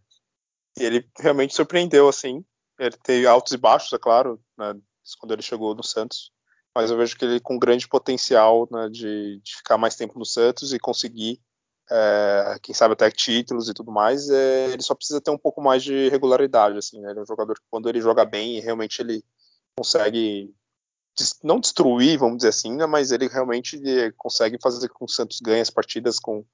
E 0.79 0.85
ele 0.85 1.09
realmente 1.19 1.55
surpreendeu, 1.55 2.09
assim. 2.09 2.45
Ele 2.79 2.97
teve 3.03 3.27
altos 3.27 3.53
e 3.53 3.57
baixos, 3.57 3.93
é 3.93 3.99
claro, 3.99 4.41
né, 4.57 4.75
quando 5.19 5.33
ele 5.33 5.43
chegou 5.43 5.75
no 5.75 5.83
Santos. 5.83 6.31
Mas 6.75 6.91
eu 6.91 6.97
vejo 6.97 7.17
que 7.17 7.25
ele 7.25 7.41
com 7.41 7.59
grande 7.59 7.89
potencial 7.89 8.69
né, 8.71 8.89
de, 8.89 9.41
de, 9.41 9.57
ficar 9.57 9.77
mais 9.77 9.97
tempo 9.97 10.17
no 10.19 10.25
Santos 10.25 10.73
e 10.73 10.79
conseguir, 10.79 11.41
é, 11.91 12.57
quem 12.63 12.75
sabe 12.75 12.93
até 12.93 13.11
títulos 13.11 13.69
e 13.69 13.75
tudo 13.75 13.91
mais. 13.91 14.29
É, 14.31 14.67
ele 14.73 14.83
só 14.83 14.95
precisa 14.95 15.21
ter 15.21 15.33
um 15.33 15.39
pouco 15.39 15.61
mais 15.61 15.83
de 15.83 16.09
regularidade, 16.09 16.79
assim. 16.79 17.01
Né? 17.01 17.11
Ele 17.11 17.19
é 17.19 17.23
um 17.23 17.27
jogador 17.27 17.55
que 17.55 17.67
quando 17.69 17.89
ele 17.89 18.01
joga 18.01 18.25
bem, 18.25 18.61
realmente 18.61 19.01
ele 19.03 19.25
consegue 19.79 20.55
não 21.43 21.59
destruir, 21.59 22.19
vamos 22.19 22.39
dizer 22.39 22.51
assim, 22.51 22.77
né, 22.77 22.87
mas 22.87 23.11
ele 23.11 23.27
realmente 23.27 23.81
consegue 24.17 24.59
fazer 24.63 24.89
com 24.89 24.99
que 24.99 25.05
o 25.05 25.09
Santos 25.09 25.41
ganhe 25.41 25.61
as 25.61 25.71
partidas 25.71 26.19
com 26.19 26.45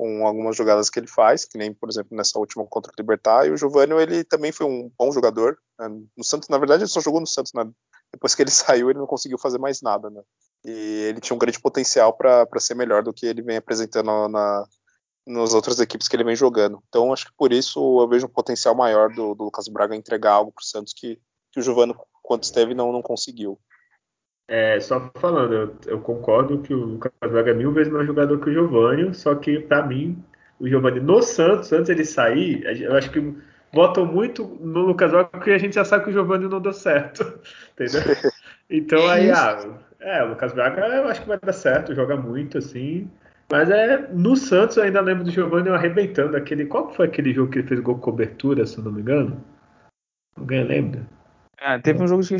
com 0.00 0.26
algumas 0.26 0.56
jogadas 0.56 0.88
que 0.88 0.98
ele 0.98 1.06
faz, 1.06 1.44
que 1.44 1.58
nem, 1.58 1.74
por 1.74 1.90
exemplo, 1.90 2.16
nessa 2.16 2.38
última 2.38 2.64
contra 2.64 2.90
o 2.90 2.94
Libertar, 2.98 3.46
e 3.46 3.50
o 3.50 3.56
Giovanni, 3.56 3.92
ele 4.00 4.24
também 4.24 4.50
foi 4.50 4.64
um 4.64 4.90
bom 4.98 5.12
jogador, 5.12 5.58
né? 5.78 5.88
no 6.16 6.24
Santos, 6.24 6.48
na 6.48 6.56
verdade, 6.56 6.84
ele 6.84 6.90
só 6.90 7.02
jogou 7.02 7.20
no 7.20 7.26
Santos, 7.26 7.52
né? 7.52 7.70
depois 8.10 8.34
que 8.34 8.42
ele 8.42 8.48
saiu, 8.50 8.88
ele 8.88 8.98
não 8.98 9.06
conseguiu 9.06 9.36
fazer 9.36 9.58
mais 9.58 9.82
nada, 9.82 10.08
né, 10.08 10.22
e 10.64 10.70
ele 10.70 11.20
tinha 11.20 11.34
um 11.34 11.38
grande 11.38 11.60
potencial 11.60 12.14
para 12.14 12.46
ser 12.58 12.74
melhor 12.74 13.02
do 13.02 13.12
que 13.12 13.26
ele 13.26 13.42
vem 13.42 13.58
apresentando 13.58 14.26
na, 14.28 14.64
nas 15.26 15.52
outras 15.52 15.78
equipes 15.80 16.08
que 16.08 16.16
ele 16.16 16.24
vem 16.24 16.34
jogando, 16.34 16.82
então 16.88 17.12
acho 17.12 17.26
que 17.26 17.32
por 17.36 17.52
isso 17.52 18.00
eu 18.00 18.08
vejo 18.08 18.24
um 18.24 18.30
potencial 18.30 18.74
maior 18.74 19.12
do, 19.12 19.34
do 19.34 19.44
Lucas 19.44 19.68
Braga 19.68 19.94
entregar 19.94 20.32
algo 20.32 20.50
para 20.50 20.62
o 20.62 20.66
Santos 20.66 20.94
que, 20.94 21.20
que 21.52 21.60
o 21.60 21.62
Giovanni, 21.62 21.94
quando 22.22 22.44
esteve, 22.44 22.74
não, 22.74 22.92
não 22.92 23.02
conseguiu. 23.02 23.58
É, 24.48 24.80
só 24.80 25.10
falando, 25.14 25.54
eu, 25.54 25.76
eu, 25.86 26.00
concordo 26.00 26.60
que 26.60 26.74
o 26.74 26.84
Lucas 26.84 27.12
Braga 27.20 27.52
é 27.52 27.54
mil 27.54 27.72
vezes 27.72 27.92
mais 27.92 28.04
jogador 28.04 28.40
que 28.40 28.50
o 28.50 28.52
Giovanni, 28.52 29.14
só 29.14 29.32
que 29.36 29.60
para 29.60 29.86
mim, 29.86 30.20
o 30.58 30.68
Giovanni 30.68 30.98
no 30.98 31.22
Santos, 31.22 31.72
antes 31.72 31.88
ele 31.88 32.04
sair, 32.04 32.64
eu 32.82 32.96
acho 32.96 33.12
que 33.12 33.32
votam 33.72 34.04
muito 34.04 34.44
no 34.60 34.80
Lucas 34.80 35.12
Braga 35.12 35.28
porque 35.28 35.52
a 35.52 35.58
gente 35.58 35.76
já 35.76 35.84
sabe 35.84 36.02
que 36.02 36.10
o 36.10 36.12
Giovanni 36.12 36.48
não 36.48 36.60
deu 36.60 36.72
certo, 36.72 37.22
entendeu? 37.72 38.02
Então 38.72 39.04
aí, 39.08 39.28
ah, 39.32 39.58
é, 39.98 40.22
o 40.22 40.28
Lucas 40.28 40.52
Braga 40.52 40.86
eu 40.86 41.08
acho 41.08 41.22
que 41.22 41.26
vai 41.26 41.38
dar 41.40 41.52
certo, 41.52 41.92
joga 41.92 42.16
muito 42.16 42.58
assim, 42.58 43.10
mas 43.50 43.68
é 43.68 44.08
no 44.12 44.36
Santos 44.36 44.76
eu 44.76 44.84
ainda 44.84 45.00
lembro 45.00 45.24
do 45.24 45.30
Giovanni 45.30 45.70
arrebentando 45.70 46.36
aquele, 46.36 46.66
qual 46.66 46.88
foi 46.94 47.06
aquele 47.06 47.32
jogo 47.32 47.50
que 47.50 47.58
ele 47.58 47.66
fez 47.66 47.80
gol 47.80 47.98
cobertura, 47.98 48.64
se 48.64 48.78
eu 48.78 48.84
não 48.84 48.92
me 48.92 49.00
engano? 49.00 49.44
Alguém 50.36 50.62
lembra? 50.62 51.04
Ah, 51.60 51.78
teve 51.78 52.02
um 52.02 52.08
jogo 52.08 52.26
que 52.26 52.36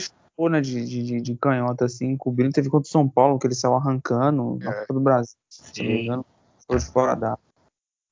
né, 0.49 0.61
de, 0.61 0.85
de, 0.85 1.21
de 1.21 1.37
canhota, 1.37 1.85
assim, 1.85 2.17
cobrindo. 2.17 2.53
Teve 2.53 2.71
contra 2.71 2.89
o 2.89 2.91
São 2.91 3.09
Paulo, 3.09 3.39
que 3.39 3.47
ele 3.47 3.55
saiu 3.55 3.75
arrancando 3.75 4.59
na 4.59 4.71
é. 4.71 4.81
Copa 4.81 4.95
do 4.95 5.01
Brasil, 5.01 5.37
se 5.51 5.83
não 5.83 5.91
me 5.91 6.03
engano, 6.03 6.27
foi 6.67 6.81
fora 6.81 7.15
da. 7.15 7.39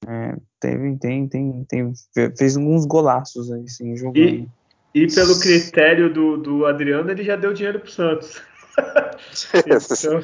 É, 0.06 0.36
teve, 0.60 0.96
tem, 0.98 1.28
tem, 1.28 1.64
tem, 1.64 1.92
fez 2.36 2.56
alguns 2.56 2.84
golaços 2.84 3.50
aí, 3.50 3.62
assim, 3.62 3.96
jogando. 3.96 4.18
E, 4.18 4.48
e 4.94 5.06
pelo 5.06 5.38
critério 5.40 6.12
do, 6.12 6.36
do 6.36 6.66
Adriano, 6.66 7.10
ele 7.10 7.24
já 7.24 7.36
deu 7.36 7.52
dinheiro 7.52 7.80
pro 7.80 7.90
Santos. 7.90 8.42
então, 9.66 10.20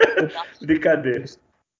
brincadeira. 0.62 1.24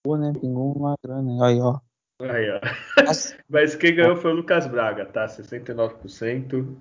Pô, 0.02 0.16
né? 0.16 0.32
Pingou 0.38 0.72
uma 0.72 0.94
grana. 1.02 1.46
Aí, 1.46 1.60
ó. 1.60 1.78
Aí, 2.20 2.50
ó. 2.50 2.60
Mas 3.48 3.74
quem 3.74 3.94
ganhou 3.94 4.16
foi 4.16 4.32
o 4.32 4.36
Lucas 4.36 4.66
Braga, 4.66 5.06
tá? 5.06 5.26
69%. 5.26 6.76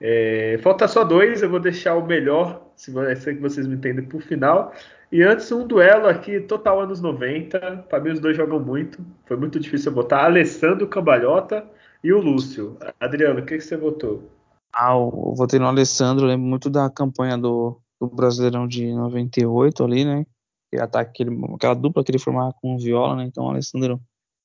É, 0.00 0.58
falta 0.62 0.88
só 0.88 1.04
dois, 1.04 1.42
eu 1.42 1.50
vou 1.50 1.60
deixar 1.60 1.94
o 1.94 2.06
melhor, 2.06 2.72
se 2.74 2.90
que 2.90 3.34
vocês 3.34 3.66
me 3.66 3.74
entendem, 3.74 4.04
por 4.04 4.22
final. 4.22 4.72
E 5.12 5.22
antes, 5.22 5.52
um 5.52 5.66
duelo 5.66 6.06
aqui, 6.06 6.40
total 6.40 6.80
anos 6.80 7.00
90. 7.00 7.84
Para 7.88 8.00
mim, 8.00 8.12
os 8.12 8.20
dois 8.20 8.36
jogam 8.36 8.58
muito. 8.58 9.04
Foi 9.26 9.36
muito 9.36 9.60
difícil 9.60 9.90
eu 9.90 9.96
botar. 9.96 10.24
Alessandro 10.24 10.88
Cambalhota 10.88 11.68
e 12.02 12.12
o 12.12 12.20
Lúcio. 12.20 12.78
Adriano, 12.98 13.40
o 13.40 13.44
que, 13.44 13.58
que 13.58 13.64
você 13.64 13.76
votou? 13.76 14.30
Ah, 14.72 14.92
eu 14.92 15.34
votei 15.36 15.58
no 15.58 15.66
Alessandro. 15.66 16.26
Lembro 16.26 16.46
muito 16.46 16.70
da 16.70 16.88
campanha 16.88 17.36
do, 17.36 17.78
do 18.00 18.06
Brasileirão 18.06 18.66
de 18.66 18.94
98 18.94 19.84
ali, 19.84 20.04
né? 20.04 20.24
Aquele 20.68 20.82
ataque, 20.82 21.10
aquele, 21.10 21.54
aquela 21.54 21.74
dupla 21.74 22.04
que 22.04 22.12
ele 22.12 22.18
formava 22.20 22.54
com 22.62 22.76
o 22.76 22.78
Viola, 22.78 23.16
né? 23.16 23.24
Então, 23.24 23.44
o 23.46 23.50
Alessandro 23.50 24.00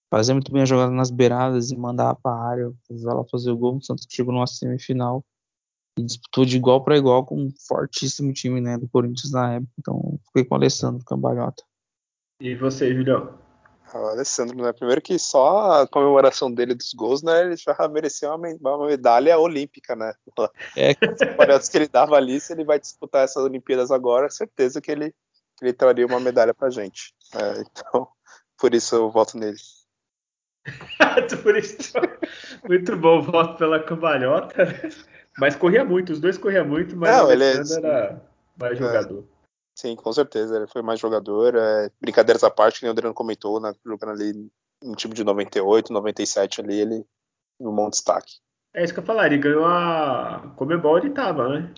fazia 0.09 0.33
muito 0.33 0.51
bem 0.51 0.63
a 0.63 0.65
jogada 0.65 0.91
nas 0.91 1.11
beiradas 1.11 1.69
e 1.69 1.77
mandava 1.77 2.15
para 2.15 2.31
a 2.31 2.49
área. 2.49 2.69
O 2.69 2.75
Viola 2.89 3.23
fazia 3.31 3.53
o 3.53 3.57
gol. 3.57 3.77
O 3.77 3.83
Santos 3.83 4.07
chegou 4.09 4.33
numa 4.33 4.47
semifinal 4.47 5.23
e 5.97 6.03
disputou 6.03 6.45
de 6.45 6.57
igual 6.57 6.83
para 6.83 6.97
igual 6.97 7.25
com 7.25 7.35
um 7.35 7.49
fortíssimo 7.67 8.33
time 8.33 8.59
né, 8.59 8.77
do 8.77 8.87
Corinthians 8.87 9.31
na 9.31 9.53
época. 9.53 9.71
Então, 9.79 10.19
fiquei 10.27 10.43
com 10.43 10.55
o 10.55 10.57
Alessandro 10.57 11.05
Cambalhota. 11.05 11.63
E 12.39 12.53
você, 12.55 12.93
Julião? 12.93 13.37
Ah, 13.93 13.99
o 13.99 14.05
Alessandro, 14.07 14.57
né? 14.57 14.73
Primeiro 14.73 15.01
que 15.01 15.17
só 15.17 15.81
a 15.81 15.87
comemoração 15.87 16.51
dele 16.51 16.73
dos 16.73 16.93
gols, 16.93 17.23
né? 17.23 17.45
Ele 17.45 17.55
já 17.55 17.75
merecia 17.87 18.33
uma, 18.33 18.49
uma 18.75 18.87
medalha 18.87 19.37
olímpica, 19.37 19.95
né? 19.95 20.13
É. 20.75 20.91
Os 21.55 21.69
que 21.69 21.77
ele 21.77 21.87
dava 21.87 22.15
ali, 22.15 22.39
se 22.41 22.51
ele 22.51 22.65
vai 22.65 22.79
disputar 22.79 23.23
essas 23.23 23.43
Olimpíadas 23.43 23.91
agora, 23.91 24.29
certeza 24.29 24.81
que 24.81 24.91
ele, 24.91 25.11
que 25.57 25.63
ele 25.63 25.73
traria 25.73 26.05
uma 26.05 26.19
medalha 26.19 26.53
pra 26.53 26.69
gente. 26.69 27.13
É, 27.33 27.61
então, 27.61 28.07
por 28.57 28.73
isso 28.73 28.95
eu 28.95 29.09
voto 29.09 29.37
nele. 29.37 29.57
por 31.43 31.55
isso, 31.55 31.93
muito 32.67 32.97
bom, 32.97 33.21
voto 33.21 33.57
pela 33.57 33.81
cambalhota. 33.81 34.65
Mas 35.37 35.55
corria 35.55 35.83
muito, 35.83 36.13
os 36.13 36.19
dois 36.19 36.37
corriam 36.37 36.65
muito, 36.65 36.95
mas 36.95 37.15
Não, 37.15 37.27
o 37.27 37.31
Alessandro 37.31 37.85
é, 37.85 37.89
era 37.89 38.21
mais 38.59 38.73
é. 38.73 38.75
jogador. 38.75 39.19
É, 39.19 39.23
sim, 39.75 39.95
com 39.95 40.13
certeza, 40.13 40.55
ele 40.55 40.67
foi 40.67 40.81
mais 40.81 40.99
jogador. 40.99 41.55
É, 41.55 41.89
brincadeiras 41.99 42.43
à 42.43 42.49
parte, 42.49 42.79
que 42.79 42.87
o 42.87 42.89
Adriano 42.89 43.13
comentou, 43.13 43.59
né, 43.59 43.73
jogando 43.85 44.13
ali 44.13 44.49
no 44.81 44.95
time 44.95 45.13
de 45.13 45.23
98, 45.23 45.91
97 45.91 46.61
ali, 46.61 46.79
ele 46.79 47.05
um 47.59 47.73
bom 47.73 47.89
destaque. 47.89 48.35
É 48.73 48.83
isso 48.83 48.93
que 48.93 48.99
eu 48.99 49.03
falaria, 49.03 49.35
ele 49.35 49.43
ganhou 49.43 49.65
a 49.65 50.53
Comebol, 50.57 50.97
ele 50.97 51.09
tava, 51.11 51.47
né? 51.47 51.73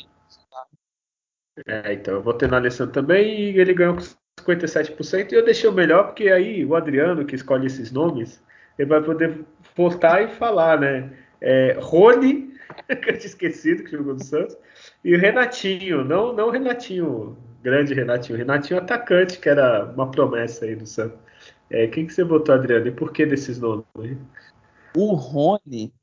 É, 1.66 1.94
então 1.94 2.16
eu 2.16 2.22
vou 2.22 2.34
ter 2.34 2.48
no 2.50 2.56
Alessandro 2.56 2.94
também 2.94 3.52
e 3.52 3.60
ele 3.60 3.74
ganhou 3.74 3.96
com 3.96 4.02
57% 4.44 5.32
e 5.32 5.36
eu 5.36 5.46
deixei 5.46 5.70
o 5.70 5.74
melhor 5.74 6.06
porque 6.06 6.30
aí 6.30 6.66
o 6.66 6.76
Adriano, 6.76 7.26
que 7.26 7.36
escolhe 7.36 7.68
esses 7.68 7.92
nomes, 7.92 8.42
ele 8.78 8.90
vai 8.90 9.02
poder 9.02 9.44
voltar 9.76 10.24
e 10.24 10.36
falar, 10.36 10.80
né? 10.80 11.18
É, 11.42 11.78
Rony 11.80 12.57
que 12.86 12.94
eu 13.10 13.18
tinha 13.18 13.26
esquecido 13.26 13.84
que 13.84 13.92
jogou 13.92 14.14
no 14.14 14.24
Santos. 14.24 14.58
E 15.04 15.16
o 15.16 15.20
Renatinho, 15.20 16.04
não, 16.04 16.34
não 16.34 16.48
o 16.48 16.52
Renatinho, 16.52 17.38
grande 17.62 17.94
Renatinho, 17.94 18.36
o 18.36 18.38
Renatinho 18.38 18.80
atacante, 18.80 19.40
que 19.40 19.50
era 19.50 19.86
uma 19.94 20.10
promessa 20.10 20.66
aí 20.66 20.76
do 20.76 20.86
Santos. 20.86 21.18
É, 21.70 21.88
quem 21.88 22.06
que 22.06 22.14
você 22.14 22.24
votou, 22.24 22.56
Adriano? 22.56 22.88
E 22.88 22.92
por 22.92 23.12
que 23.12 23.26
desses 23.26 23.60
nomes 23.60 23.86
aí? 24.00 24.18
O 24.96 25.14
Rony, 25.14 25.94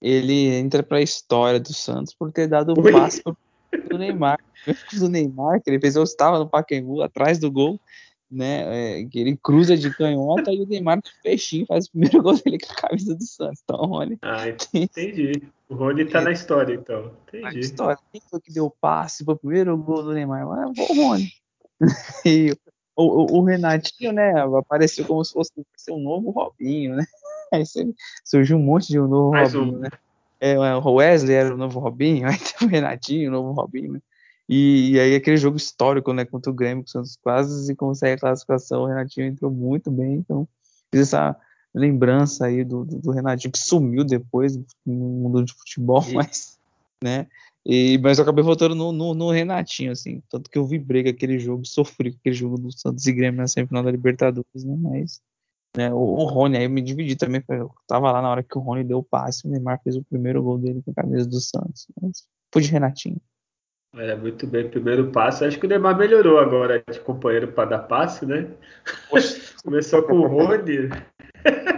ele 0.00 0.48
entra 0.48 0.82
para 0.82 0.98
a 0.98 1.02
história 1.02 1.58
do 1.58 1.72
Santos 1.72 2.14
por 2.14 2.30
ter 2.30 2.46
dado 2.46 2.72
o 2.72 2.82
passe 2.82 3.22
pro 3.22 3.98
Neymar. 3.98 4.38
O 5.02 5.08
Neymar, 5.08 5.60
que 5.60 5.68
ele 5.68 5.78
fez, 5.78 5.94
eu 5.94 6.02
estava 6.02 6.38
no 6.38 6.48
Pacaembu, 6.48 7.02
atrás 7.02 7.38
do 7.38 7.52
gol, 7.52 7.78
né? 8.30 9.00
É, 9.00 9.04
que 9.04 9.18
ele 9.18 9.36
cruza 9.36 9.76
de 9.76 9.94
canhota 9.94 10.52
e 10.52 10.60
o 10.60 10.66
Neymar 10.66 11.00
peixinho 11.22 11.66
faz 11.66 11.86
o 11.86 11.90
primeiro 11.90 12.20
gol 12.22 12.34
dele 12.34 12.58
com 12.58 12.72
a 12.72 12.88
camisa 12.88 13.14
do 13.14 13.24
Santos. 13.24 13.60
Então, 13.62 13.78
Rony. 13.86 14.18
Ah, 14.22 14.48
entendi. 14.48 15.42
O 15.68 15.74
Rony 15.74 16.04
tá 16.04 16.20
é, 16.20 16.24
na 16.24 16.32
história, 16.32 16.74
então. 16.74 17.12
Entendi. 17.28 17.42
Na 17.42 17.54
história. 17.54 17.98
Quem 18.12 18.20
foi 18.28 18.40
que 18.40 18.52
deu 18.52 18.70
passe 18.80 19.24
pro 19.24 19.36
primeiro 19.36 19.76
gol 19.76 20.02
do 20.02 20.12
Neymar? 20.12 20.42
Ah, 20.42 20.68
o 20.68 20.94
Rony. 20.94 21.32
e 22.24 22.52
o, 22.96 23.02
o, 23.02 23.38
o, 23.38 23.44
Renatinho, 23.44 24.12
né? 24.12 24.32
Apareceu 24.58 25.04
como 25.04 25.24
se 25.24 25.32
fosse 25.32 25.52
um 25.90 25.98
novo 25.98 26.30
Robinho, 26.30 26.96
né? 26.96 27.04
Aí 27.52 27.64
surgiu 28.24 28.56
um 28.56 28.62
monte 28.62 28.88
de 28.88 28.98
um 28.98 29.06
novo 29.06 29.30
Mais 29.30 29.54
Robinho, 29.54 29.76
um. 29.76 29.80
né? 29.80 29.88
É, 30.40 30.58
o 30.58 30.94
Wesley 30.94 31.34
era 31.34 31.54
o 31.54 31.56
novo 31.56 31.80
Robinho, 31.80 32.28
aí 32.28 32.36
tem 32.36 32.68
o 32.68 32.70
Renatinho, 32.70 33.30
o 33.30 33.32
novo 33.32 33.52
Robinho, 33.52 33.92
né? 33.92 34.00
E, 34.48 34.92
e, 34.92 35.00
aí 35.00 35.14
aquele 35.14 35.36
jogo 35.36 35.56
histórico, 35.56 36.12
né, 36.12 36.24
contra 36.24 36.50
o 36.50 36.54
Grêmio, 36.54 36.84
que 36.84 36.90
o 36.90 36.92
Santos 36.92 37.16
quase 37.16 37.74
consegue 37.76 38.14
a 38.14 38.18
classificação, 38.18 38.82
o 38.82 38.86
Renatinho 38.86 39.26
entrou 39.26 39.50
muito 39.50 39.90
bem, 39.90 40.16
então 40.16 40.46
fiz 40.92 41.02
essa 41.02 41.34
lembrança 41.74 42.46
aí 42.46 42.62
do, 42.62 42.84
do, 42.84 42.98
do 42.98 43.10
Renatinho, 43.10 43.52
que 43.52 43.58
sumiu 43.58 44.04
depois 44.04 44.56
no 44.84 44.94
mundo 44.94 45.44
de 45.44 45.52
futebol, 45.54 46.04
e... 46.06 46.12
mas, 46.12 46.58
né, 47.02 47.26
e, 47.64 47.96
mas 47.98 48.18
eu 48.18 48.22
acabei 48.22 48.44
voltando 48.44 48.74
no, 48.74 48.92
no, 48.92 49.14
no, 49.14 49.30
Renatinho, 49.30 49.92
assim, 49.92 50.22
tanto 50.28 50.50
que 50.50 50.58
eu 50.58 50.66
vibrei 50.66 51.02
com 51.02 51.08
aquele 51.08 51.38
jogo, 51.38 51.64
sofri 51.64 52.12
com 52.12 52.18
aquele 52.18 52.34
jogo 52.34 52.58
do 52.58 52.70
Santos 52.70 53.06
e 53.06 53.12
Grêmio 53.12 53.40
na 53.40 53.48
semifinal 53.48 53.82
da 53.82 53.90
Libertadores, 53.90 54.62
né, 54.62 54.76
mas 54.78 55.22
Né, 55.74 55.90
o, 55.90 55.96
o, 55.96 56.24
Rony, 56.26 56.58
aí 56.58 56.64
eu 56.64 56.70
me 56.70 56.82
dividi 56.82 57.16
também. 57.16 57.42
Eu 57.48 57.74
tava 57.88 58.12
lá 58.12 58.22
na 58.22 58.30
hora 58.30 58.42
que 58.44 58.56
o 58.56 58.60
Rony 58.60 58.84
deu 58.84 58.98
o 58.98 59.02
passe, 59.02 59.46
o 59.46 59.50
Neymar 59.50 59.80
fez 59.82 59.96
o 59.96 60.04
primeiro 60.04 60.40
gol 60.40 60.56
dele 60.58 60.80
com 60.82 60.92
a 60.92 60.94
camisa 60.94 61.26
do 61.28 61.40
Santos. 61.40 61.88
Mas 62.00 62.28
fui 62.52 62.62
de 62.62 62.70
Renatinho. 62.70 63.20
É, 63.96 64.14
muito 64.14 64.46
bem, 64.46 64.68
primeiro 64.68 65.10
passe. 65.10 65.44
Acho 65.44 65.58
que 65.58 65.66
o 65.66 65.68
Neymar 65.68 65.96
melhorou 65.96 66.38
agora 66.38 66.82
de 66.90 67.00
companheiro 67.00 67.48
para 67.48 67.70
dar 67.70 67.78
passe, 67.80 68.26
né? 68.26 68.48
Começou 69.64 70.02
com 70.02 70.14
o 70.14 70.26
Rony. 70.26 70.90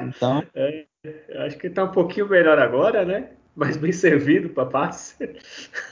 Então. 0.09 0.43
É, 0.55 1.47
acho 1.47 1.57
que 1.57 1.69
está 1.69 1.85
um 1.85 1.93
pouquinho 1.93 2.29
melhor 2.29 2.59
agora, 2.59 3.05
né? 3.05 3.29
mas 3.57 3.77
bem 3.79 3.91
servido 3.91 4.51
para 4.51 4.67
passe. 4.67 5.17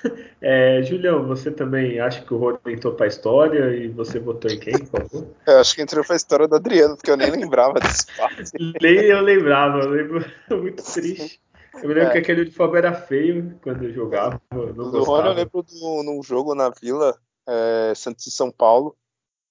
É, 0.47 0.83
Julião, 0.83 1.27
você 1.27 1.51
também 1.51 1.99
acha 1.99 2.21
que 2.21 2.35
o 2.35 2.37
Rony 2.37 2.59
entrou 2.67 2.93
para 2.93 3.07
a 3.07 3.09
história 3.09 3.75
e 3.75 3.89
você 3.89 4.19
votou 4.19 4.51
em 4.51 4.59
quem, 4.59 4.75
por 4.75 5.01
favor? 5.01 5.27
Eu 5.47 5.59
acho 5.59 5.75
que 5.75 5.81
entrou 5.81 6.05
para 6.05 6.15
a 6.15 6.17
história 6.17 6.47
do 6.47 6.57
Adriano, 6.57 6.97
porque 6.97 7.11
eu 7.11 7.17
nem 7.17 7.31
lembrava 7.31 7.81
desse 7.81 8.07
passe. 8.15 8.53
Nem 8.83 8.97
eu 9.05 9.23
lembrava, 9.23 9.79
eu 9.79 9.89
lembro 9.89 10.23
muito 10.51 10.85
triste. 10.85 11.41
Eu 11.83 11.89
me 11.89 11.95
lembro 11.95 12.11
é. 12.11 12.13
que 12.13 12.19
aquele 12.19 12.43
uniforme 12.43 12.79
era 12.79 12.95
feio 12.95 13.59
quando 13.63 13.85
eu 13.85 13.93
jogava. 13.93 14.41
Não 14.51 14.91
do 14.91 15.03
Rony 15.03 15.29
eu 15.29 15.35
lembro 15.35 15.63
do, 15.63 16.03
num 16.03 16.23
jogo 16.23 16.55
na 16.55 16.71
Vila, 16.71 17.19
é, 17.47 17.93
Santos 17.95 18.27
e 18.27 18.31
São 18.31 18.51
Paulo, 18.51 18.97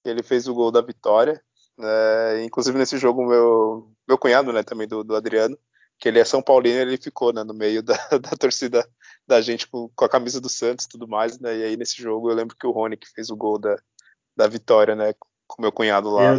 ele 0.03 0.23
fez 0.23 0.47
o 0.47 0.53
gol 0.53 0.71
da 0.71 0.81
vitória. 0.81 1.41
É, 1.79 2.43
inclusive 2.43 2.77
nesse 2.77 2.97
jogo, 2.97 3.25
meu, 3.25 3.91
meu 4.07 4.17
cunhado, 4.17 4.53
né, 4.53 4.63
também 4.63 4.87
do, 4.87 5.03
do 5.03 5.15
Adriano, 5.15 5.57
que 5.97 6.07
ele 6.07 6.19
é 6.19 6.25
São 6.25 6.41
Paulino, 6.41 6.79
ele 6.79 6.97
ficou 6.97 7.33
né, 7.33 7.43
no 7.43 7.53
meio 7.53 7.81
da, 7.81 7.95
da 8.19 8.31
torcida 8.37 8.87
da 9.27 9.41
gente 9.41 9.67
com, 9.67 9.89
com, 9.95 10.05
a 10.05 10.09
camisa 10.09 10.39
do 10.39 10.49
Santos 10.49 10.85
e 10.85 10.89
tudo 10.89 11.07
mais, 11.07 11.39
né? 11.39 11.57
E 11.57 11.63
aí 11.63 11.77
nesse 11.77 12.01
jogo 12.01 12.29
eu 12.29 12.35
lembro 12.35 12.55
que 12.55 12.67
o 12.67 12.71
Rony 12.71 12.97
que 12.97 13.09
fez 13.09 13.29
o 13.29 13.35
gol 13.35 13.57
da, 13.57 13.75
da 14.35 14.47
vitória, 14.47 14.95
né? 14.95 15.13
Com 15.53 15.61
meu 15.61 15.71
cunhado 15.71 16.09
lá, 16.09 16.33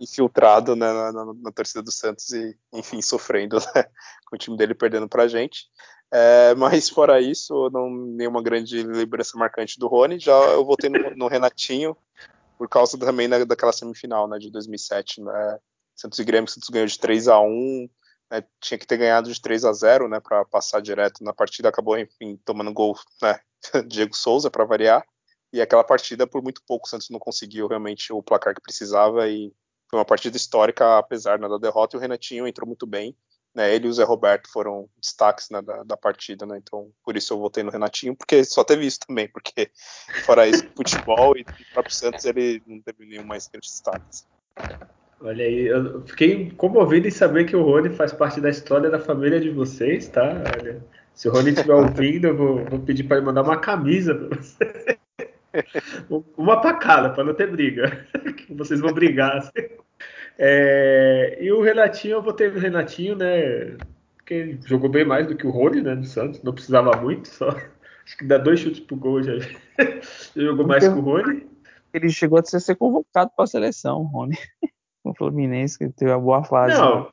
infiltrado 0.00 0.74
né, 0.74 0.92
na, 0.92 1.12
na, 1.12 1.34
na, 1.34 1.52
torcida 1.52 1.80
do 1.80 1.92
Santos 1.92 2.32
e, 2.32 2.58
enfim, 2.72 3.00
sofrendo 3.00 3.56
né, 3.74 3.84
com 4.26 4.34
o 4.34 4.38
time 4.38 4.56
dele 4.56 4.74
perdendo 4.74 5.08
pra 5.08 5.28
gente. 5.28 5.66
É, 6.10 6.54
mas 6.56 6.88
fora 6.88 7.20
isso, 7.20 7.70
não 7.70 7.88
nenhuma 7.88 8.42
grande 8.42 8.82
lembrança 8.82 9.38
marcante 9.38 9.78
do 9.78 9.86
Rony. 9.86 10.18
Já 10.18 10.32
eu 10.32 10.64
votei 10.64 10.90
no, 10.90 11.14
no 11.14 11.28
Renatinho 11.28 11.96
por 12.56 12.68
causa 12.68 12.98
também 12.98 13.28
né, 13.28 13.44
daquela 13.44 13.72
semifinal 13.72 14.26
né, 14.26 14.38
de 14.38 14.50
2007, 14.50 15.22
né? 15.22 15.58
Santos 15.94 16.18
e 16.18 16.24
Grêmio, 16.24 16.50
Santos 16.50 16.68
ganhou 16.68 16.86
de 16.86 16.98
3 16.98 17.28
a 17.28 17.40
1 17.40 17.88
né, 18.30 18.44
tinha 18.60 18.78
que 18.78 18.86
ter 18.86 18.96
ganhado 18.96 19.32
de 19.32 19.40
3 19.40 19.64
a 19.64 19.72
0 19.72 20.08
né, 20.08 20.20
para 20.20 20.44
passar 20.44 20.80
direto 20.80 21.24
na 21.24 21.32
partida, 21.32 21.68
acabou, 21.68 21.98
enfim, 21.98 22.38
tomando 22.44 22.72
gol, 22.72 22.96
né, 23.22 23.40
Diego 23.86 24.14
Souza 24.14 24.50
para 24.50 24.64
variar, 24.64 25.04
e 25.52 25.60
aquela 25.60 25.84
partida, 25.84 26.26
por 26.26 26.42
muito 26.42 26.62
pouco, 26.66 26.86
o 26.86 26.90
Santos 26.90 27.10
não 27.10 27.18
conseguiu 27.18 27.66
realmente 27.66 28.12
o 28.12 28.22
placar 28.22 28.54
que 28.54 28.60
precisava, 28.60 29.28
e 29.28 29.52
foi 29.90 29.98
uma 29.98 30.04
partida 30.04 30.36
histórica, 30.36 30.98
apesar 30.98 31.38
né, 31.38 31.48
da 31.48 31.58
derrota, 31.58 31.96
e 31.96 31.98
o 31.98 32.00
Renatinho 32.00 32.46
entrou 32.46 32.66
muito 32.66 32.86
bem, 32.86 33.16
né, 33.54 33.74
ele 33.74 33.86
e 33.86 33.90
o 33.90 33.92
Zé 33.92 34.04
Roberto 34.04 34.50
foram 34.52 34.88
destaques 35.00 35.48
né, 35.50 35.62
da, 35.62 35.82
da, 35.82 35.96
partida, 35.96 36.44
né, 36.44 36.58
então 36.58 36.90
por 37.02 37.16
isso 37.16 37.32
eu 37.32 37.38
votei 37.38 37.62
no 37.62 37.70
Renatinho, 37.70 38.14
porque 38.14 38.44
só 38.44 38.62
teve 38.62 38.86
isso 38.86 39.00
também, 39.06 39.28
porque 39.28 39.70
fora 40.26 40.46
isso, 40.46 40.64
futebol 40.76 41.36
e 41.36 41.40
o 41.40 41.72
próprio 41.72 41.94
Santos, 41.94 42.24
ele 42.24 42.62
não 42.66 42.80
teve 42.82 43.06
nenhum 43.06 43.24
mais 43.24 43.48
grande 43.48 43.66
destaque. 43.66 44.04
Olha 45.20 45.44
aí, 45.44 45.66
eu 45.66 46.06
fiquei 46.06 46.50
comovido 46.52 47.08
em 47.08 47.10
saber 47.10 47.44
que 47.44 47.56
o 47.56 47.62
Rony 47.64 47.90
faz 47.90 48.12
parte 48.12 48.40
da 48.40 48.50
história 48.50 48.88
da 48.88 49.00
família 49.00 49.40
de 49.40 49.50
vocês, 49.50 50.06
tá? 50.06 50.42
Olha, 50.56 50.84
se 51.12 51.28
o 51.28 51.32
Rony 51.32 51.50
estiver 51.50 51.74
ouvindo, 51.74 52.28
eu 52.28 52.36
vou, 52.36 52.64
vou 52.64 52.78
pedir 52.78 53.02
para 53.02 53.16
ele 53.16 53.26
mandar 53.26 53.42
uma 53.42 53.58
camisa 53.58 54.14
para 54.14 54.36
você. 54.36 54.97
Uma 56.36 56.60
para 56.60 56.74
cada, 56.74 57.10
para 57.10 57.24
não 57.24 57.34
ter 57.34 57.50
briga. 57.50 58.06
vocês 58.50 58.80
vão 58.80 58.92
brigar. 58.92 59.36
Assim. 59.36 59.68
É, 60.38 61.38
e 61.40 61.52
o 61.52 61.62
Renatinho, 61.62 62.14
eu 62.14 62.22
votei 62.22 62.50
no 62.50 62.58
Renatinho, 62.58 63.16
né? 63.16 63.76
Porque 64.16 64.58
jogou 64.66 64.88
bem 64.88 65.04
mais 65.04 65.26
do 65.26 65.36
que 65.36 65.46
o 65.46 65.50
Rony, 65.50 65.82
né? 65.82 65.94
No 65.94 66.04
Santos, 66.04 66.42
não 66.42 66.52
precisava 66.52 66.96
muito, 67.00 67.28
só. 67.28 67.48
Acho 67.48 68.16
que 68.16 68.24
dá 68.24 68.38
dois 68.38 68.60
chutes 68.60 68.80
pro 68.80 68.96
gol 68.96 69.22
já. 69.22 69.32
jogou 70.36 70.66
mais 70.66 70.86
que 70.86 70.94
o 70.94 71.00
Rony. 71.00 71.46
Ele 71.92 72.08
chegou 72.10 72.38
a 72.38 72.42
ser 72.44 72.76
convocado 72.76 73.30
para 73.34 73.44
a 73.44 73.48
seleção, 73.48 74.02
Rony 74.02 74.36
o 75.08 75.14
Fluminense, 75.14 75.78
que 75.78 75.88
teve 75.90 76.10
uma 76.10 76.20
boa 76.20 76.44
fase. 76.44 76.78
Não, 76.78 77.04
né? 77.04 77.06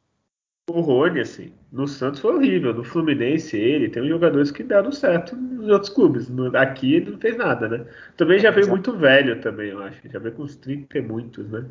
O 0.68 0.82
Rony, 0.82 1.20
assim, 1.20 1.54
no 1.72 1.88
Santos 1.88 2.20
foi 2.20 2.34
horrível. 2.34 2.74
No 2.74 2.84
Fluminense, 2.84 3.56
ele 3.56 3.88
tem 3.88 4.08
jogadores 4.08 4.50
que 4.52 4.64
deram 4.64 4.92
certo 4.92 5.36
nos 5.36 5.70
outros 5.70 5.92
clubes. 5.92 6.28
No, 6.28 6.56
aqui 6.58 6.96
ele 6.96 7.12
não 7.12 7.20
fez 7.20 7.38
nada, 7.38 7.70
né? 7.70 7.86
Também 8.18 8.40
já 8.40 8.50
veio 8.50 8.68
muito 8.68 8.98
velho 8.98 9.40
também, 9.42 9.70
eu 9.70 9.84
acho. 9.84 10.02
Já 10.12 10.18
veio 10.18 10.34
com 10.34 10.44
uns 10.44 10.56
30 10.56 10.98
e 10.98 11.02
muitos, 11.02 11.50
né? 11.50 11.66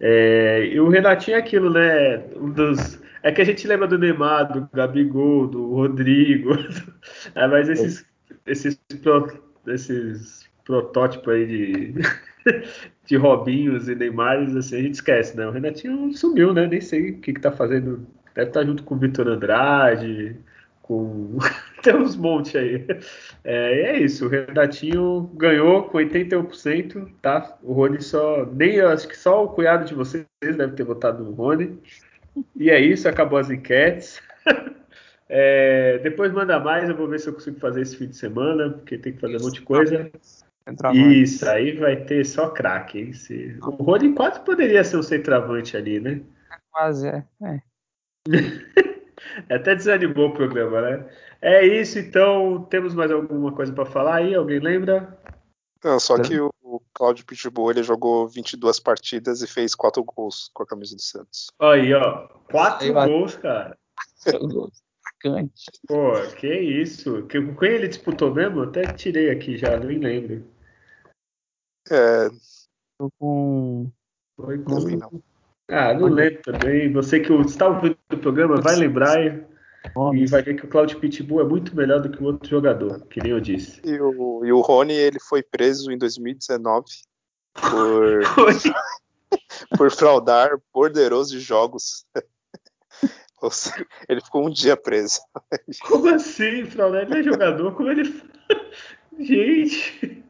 É, 0.00 0.66
e 0.66 0.80
o 0.80 0.88
Renatinho 0.88 1.36
é 1.36 1.40
aquilo, 1.40 1.70
né? 1.70 2.18
Um 2.36 2.50
dos, 2.50 3.00
é 3.22 3.30
que 3.30 3.42
a 3.42 3.44
gente 3.44 3.66
lembra 3.68 3.86
do 3.86 3.98
Neymar, 3.98 4.52
do 4.52 4.68
Gabigol, 4.72 5.46
do 5.46 5.74
Rodrigo. 5.74 6.52
é, 7.34 7.46
mas 7.46 7.68
esses, 7.68 8.06
esses, 8.46 8.80
esses 9.66 10.48
protótipos 10.64 11.32
aí 11.32 11.46
de 11.46 11.94
de 13.04 13.16
Robinhos 13.16 13.88
e 13.88 13.94
Neymares, 13.94 14.56
assim, 14.56 14.76
a 14.76 14.82
gente 14.82 14.94
esquece, 14.94 15.36
né? 15.36 15.46
O 15.46 15.50
Renatinho 15.50 16.12
sumiu, 16.14 16.54
né? 16.54 16.66
Nem 16.66 16.80
sei 16.80 17.10
o 17.10 17.18
que, 17.18 17.32
que 17.32 17.40
tá 17.40 17.52
fazendo. 17.52 18.06
Deve 18.34 18.48
estar 18.48 18.60
tá 18.60 18.66
junto 18.66 18.82
com 18.82 18.94
o 18.94 18.98
Vitor 18.98 19.28
Andrade, 19.28 20.36
com. 20.82 21.38
Tem 21.82 21.94
uns 21.94 22.16
montes 22.16 22.56
aí. 22.56 22.84
É, 23.44 23.80
é 23.90 23.98
isso, 23.98 24.26
o 24.26 24.28
Renatinho 24.28 25.30
ganhou 25.34 25.84
com 25.84 25.98
81%, 25.98 27.10
tá? 27.20 27.58
O 27.62 27.74
Rony 27.74 28.00
só. 28.02 28.46
Nem 28.46 28.80
acho 28.80 29.06
que 29.06 29.16
só 29.16 29.44
o 29.44 29.48
cunhado 29.48 29.84
de 29.84 29.94
vocês 29.94 30.26
deve 30.40 30.72
ter 30.72 30.84
votado 30.84 31.22
no 31.22 31.32
Rony. 31.32 31.78
E 32.56 32.70
é 32.70 32.80
isso, 32.80 33.08
acabou 33.08 33.38
as 33.38 33.50
enquetes. 33.50 34.20
É, 35.26 35.98
depois 36.02 36.30
manda 36.32 36.60
mais, 36.60 36.86
eu 36.86 36.94
vou 36.94 37.08
ver 37.08 37.18
se 37.18 37.26
eu 37.26 37.32
consigo 37.32 37.58
fazer 37.58 37.80
esse 37.80 37.96
fim 37.96 38.06
de 38.06 38.14
semana, 38.14 38.70
porque 38.70 38.98
tem 38.98 39.14
que 39.14 39.20
fazer 39.20 39.38
um 39.38 39.40
monte 39.40 39.54
de 39.54 39.62
coisa. 39.62 40.10
Isso, 40.94 41.46
aí 41.48 41.76
vai 41.76 41.96
ter 42.04 42.24
só 42.24 42.48
craque. 42.48 42.98
Esse... 42.98 43.58
O 43.62 43.70
Rony 43.82 44.14
quase 44.14 44.40
poderia 44.40 44.82
ser 44.82 44.96
um 44.96 45.02
centroavante 45.02 45.76
ali, 45.76 46.00
né? 46.00 46.22
Quase, 46.70 47.08
é. 47.08 47.24
é. 47.42 47.60
Até 49.54 49.74
desanimou 49.74 50.28
o 50.28 50.32
programa, 50.32 50.80
né? 50.80 51.08
É 51.40 51.66
isso, 51.66 51.98
então. 51.98 52.64
Temos 52.70 52.94
mais 52.94 53.10
alguma 53.10 53.52
coisa 53.52 53.72
para 53.72 53.84
falar 53.84 54.16
aí? 54.16 54.34
Alguém 54.34 54.58
lembra? 54.58 55.18
Não, 55.84 56.00
só 56.00 56.18
que 56.18 56.40
o, 56.40 56.50
o 56.62 56.80
Cláudio 56.94 57.26
Pitbull 57.26 57.70
ele 57.70 57.82
jogou 57.82 58.26
22 58.26 58.80
partidas 58.80 59.42
e 59.42 59.46
fez 59.46 59.74
4 59.74 60.02
gols 60.02 60.50
com 60.54 60.62
a 60.62 60.66
camisa 60.66 60.96
do 60.96 61.02
Santos. 61.02 61.48
Aí, 61.60 61.92
ó. 61.92 62.26
4 62.50 62.92
gols, 62.92 63.36
cara. 63.36 63.76
Pô, 65.86 66.12
que 66.38 66.52
isso? 66.54 67.26
Quem 67.26 67.54
ele 67.60 67.88
disputou 67.88 68.34
mesmo? 68.34 68.62
Até 68.62 68.82
tirei 68.92 69.30
aqui 69.30 69.56
já, 69.56 69.78
nem 69.78 69.98
lembro. 69.98 70.53
É. 71.90 72.28
Tô 72.98 73.10
com. 73.18 73.90
Foi 74.36 74.58
com... 74.58 74.80
Não. 74.80 75.22
Ah, 75.68 75.94
não 75.94 76.08
lembro 76.08 76.42
também. 76.42 76.92
Você 76.92 77.20
que 77.20 77.32
está 77.32 77.68
ouvindo 77.68 77.96
o 78.12 78.18
programa 78.18 78.60
vai 78.60 78.76
lembrar 78.76 79.20
e, 79.24 79.44
e 80.14 80.26
vai 80.26 80.42
ver 80.42 80.54
que 80.54 80.66
o 80.66 80.68
Claudio 80.68 81.00
Pitbull 81.00 81.40
é 81.40 81.44
muito 81.44 81.74
melhor 81.74 82.00
do 82.00 82.10
que 82.10 82.22
o 82.22 82.26
outro 82.26 82.48
jogador, 82.48 83.00
que 83.06 83.20
nem 83.22 83.32
eu 83.32 83.40
disse. 83.40 83.80
E 83.84 83.98
o, 84.00 84.44
e 84.44 84.52
o 84.52 84.60
Rony, 84.60 84.92
ele 84.92 85.18
foi 85.18 85.42
preso 85.42 85.90
em 85.90 85.96
2019 85.98 86.84
por, 87.54 88.20
por 89.76 89.90
fraudar 89.90 90.50
poderosos 90.72 91.42
jogos. 91.42 92.04
Ele 94.08 94.22
ficou 94.22 94.46
um 94.46 94.50
dia 94.50 94.74
preso. 94.74 95.20
Como 95.82 96.08
assim, 96.08 96.64
fraudar? 96.64 97.02
Ele 97.02 97.18
é 97.18 97.22
jogador? 97.22 97.74
Como 97.74 97.90
ele. 97.90 98.22
Gente! 99.18 100.23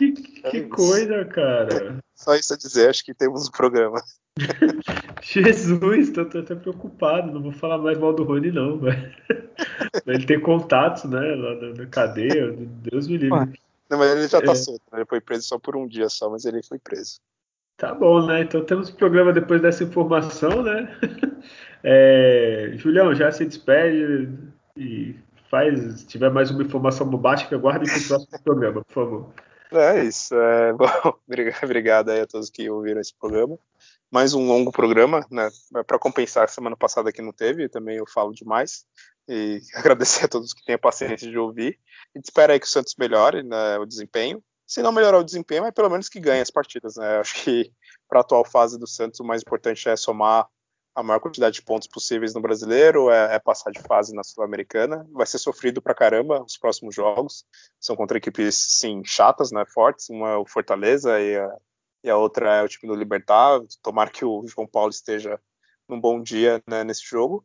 Que, 0.00 0.12
que 0.12 0.56
é 0.56 0.62
coisa, 0.62 1.26
cara. 1.26 1.98
Só 2.16 2.34
isso 2.34 2.54
a 2.54 2.56
dizer, 2.56 2.88
acho 2.88 3.04
que 3.04 3.12
temos 3.12 3.48
um 3.48 3.50
programa. 3.50 4.02
Jesus, 5.20 6.10
tô, 6.10 6.24
tô, 6.24 6.38
até 6.38 6.54
preocupado. 6.54 7.30
Não 7.30 7.42
vou 7.42 7.52
falar 7.52 7.76
mais 7.76 7.98
mal 7.98 8.14
do 8.14 8.24
Rony, 8.24 8.50
não, 8.50 8.78
velho. 8.80 9.14
Ele 10.06 10.24
tem 10.24 10.40
contatos, 10.40 11.04
né, 11.04 11.20
lá 11.20 11.54
na, 11.56 11.74
na 11.74 11.86
cadeia. 11.86 12.50
Deus 12.90 13.08
me 13.08 13.18
livre. 13.18 13.60
Não, 13.90 13.98
mas 13.98 14.10
ele 14.12 14.26
já 14.26 14.40
tá 14.40 14.52
é. 14.52 14.54
solto, 14.54 14.82
né? 14.90 15.00
Ele 15.00 15.06
foi 15.06 15.20
preso 15.20 15.46
só 15.46 15.58
por 15.58 15.76
um 15.76 15.86
dia 15.86 16.08
só, 16.08 16.30
mas 16.30 16.46
ele 16.46 16.62
foi 16.62 16.78
preso. 16.78 17.20
Tá 17.76 17.92
bom, 17.94 18.24
né? 18.24 18.40
Então 18.42 18.64
temos 18.64 18.88
o 18.88 18.94
programa 18.94 19.34
depois 19.34 19.60
dessa 19.60 19.84
informação, 19.84 20.62
né? 20.62 20.96
É, 21.82 22.72
Julião, 22.74 23.14
já 23.14 23.32
se 23.32 23.44
despede 23.44 24.28
e 24.76 25.16
faz, 25.50 26.00
se 26.00 26.06
tiver 26.06 26.30
mais 26.30 26.50
uma 26.50 26.62
informação 26.62 27.06
bombástica, 27.06 27.58
guarde 27.58 27.90
para 27.90 27.98
o 27.98 28.06
próximo 28.06 28.42
programa, 28.44 28.84
por 28.84 28.92
favor. 28.92 29.32
É 29.72 30.04
isso. 30.04 30.34
É, 30.34 30.72
bom, 30.74 30.86
obrigado 31.62 32.10
aí 32.10 32.20
a 32.20 32.26
todos 32.26 32.50
que 32.50 32.68
ouviram 32.68 33.00
esse 33.00 33.14
programa. 33.14 33.58
Mais 34.10 34.34
um 34.34 34.44
longo 34.46 34.72
programa, 34.72 35.24
né? 35.30 35.48
Para 35.86 35.98
compensar, 35.98 36.48
semana 36.48 36.76
passada 36.76 37.12
que 37.12 37.22
não 37.22 37.32
teve, 37.32 37.68
também 37.68 37.96
eu 37.96 38.06
falo 38.06 38.32
demais. 38.32 38.84
E 39.28 39.60
agradecer 39.74 40.24
a 40.24 40.28
todos 40.28 40.52
que 40.52 40.64
têm 40.64 40.74
a 40.74 40.78
paciência 40.78 41.30
de 41.30 41.38
ouvir. 41.38 41.78
E 42.14 42.18
espera 42.18 42.52
aí 42.52 42.60
que 42.60 42.66
o 42.66 42.68
Santos 42.68 42.96
melhore 42.98 43.42
né, 43.42 43.78
o 43.78 43.86
desempenho. 43.86 44.42
Se 44.66 44.82
não 44.82 44.92
melhorar 44.92 45.18
o 45.18 45.24
desempenho, 45.24 45.62
mas 45.62 45.74
pelo 45.74 45.90
menos 45.90 46.08
que 46.08 46.20
ganhe 46.20 46.40
as 46.40 46.50
partidas, 46.50 46.96
né? 46.96 47.18
Acho 47.18 47.44
que 47.44 47.72
para 48.08 48.20
a 48.20 48.22
atual 48.22 48.44
fase 48.44 48.78
do 48.78 48.86
Santos, 48.86 49.20
o 49.20 49.24
mais 49.24 49.42
importante 49.42 49.88
é 49.88 49.96
somar 49.96 50.48
a 50.94 51.02
maior 51.02 51.20
quantidade 51.20 51.56
de 51.56 51.62
pontos 51.62 51.88
possíveis 51.88 52.34
no 52.34 52.40
brasileiro, 52.40 53.10
é, 53.10 53.36
é 53.36 53.38
passar 53.38 53.70
de 53.70 53.80
fase 53.80 54.14
na 54.14 54.24
Sul-Americana. 54.24 55.06
Vai 55.12 55.26
ser 55.26 55.38
sofrido 55.38 55.80
pra 55.80 55.94
caramba 55.94 56.42
os 56.42 56.56
próximos 56.56 56.94
jogos. 56.94 57.44
São 57.78 57.96
contra 57.96 58.18
equipes, 58.18 58.54
sim, 58.54 59.02
chatas, 59.04 59.52
né, 59.52 59.64
fortes. 59.66 60.08
Uma 60.10 60.30
é 60.30 60.36
o 60.36 60.46
Fortaleza 60.46 61.20
e 61.20 61.36
a, 61.36 61.56
e 62.04 62.10
a 62.10 62.16
outra 62.16 62.56
é 62.56 62.62
o 62.62 62.68
time 62.68 62.92
do 62.92 62.98
Libertar. 62.98 63.60
Tomara 63.82 64.10
que 64.10 64.24
o 64.24 64.46
João 64.46 64.66
Paulo 64.66 64.90
esteja 64.90 65.40
num 65.88 66.00
bom 66.00 66.20
dia 66.20 66.62
né, 66.66 66.82
nesse 66.84 67.04
jogo. 67.04 67.44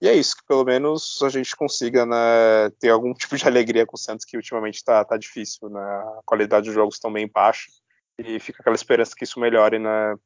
E 0.00 0.08
é 0.08 0.14
isso, 0.14 0.36
que 0.36 0.46
pelo 0.46 0.64
menos 0.64 1.20
a 1.22 1.28
gente 1.28 1.56
consiga 1.56 2.06
né, 2.06 2.70
ter 2.78 2.90
algum 2.90 3.12
tipo 3.14 3.36
de 3.36 3.46
alegria 3.46 3.84
com 3.84 3.96
o 3.96 3.98
Santos, 3.98 4.24
que 4.24 4.36
ultimamente 4.36 4.76
está 4.76 5.04
tá 5.04 5.16
difícil. 5.16 5.68
Né? 5.68 5.80
A 5.80 6.20
qualidade 6.24 6.66
dos 6.66 6.74
jogos 6.74 6.98
bem 7.12 7.28
baixa. 7.28 7.70
E 8.18 8.40
fica 8.40 8.60
aquela 8.60 8.74
esperança 8.74 9.14
que 9.16 9.24
isso 9.24 9.38
melhore 9.38 9.78
né, 9.78 10.16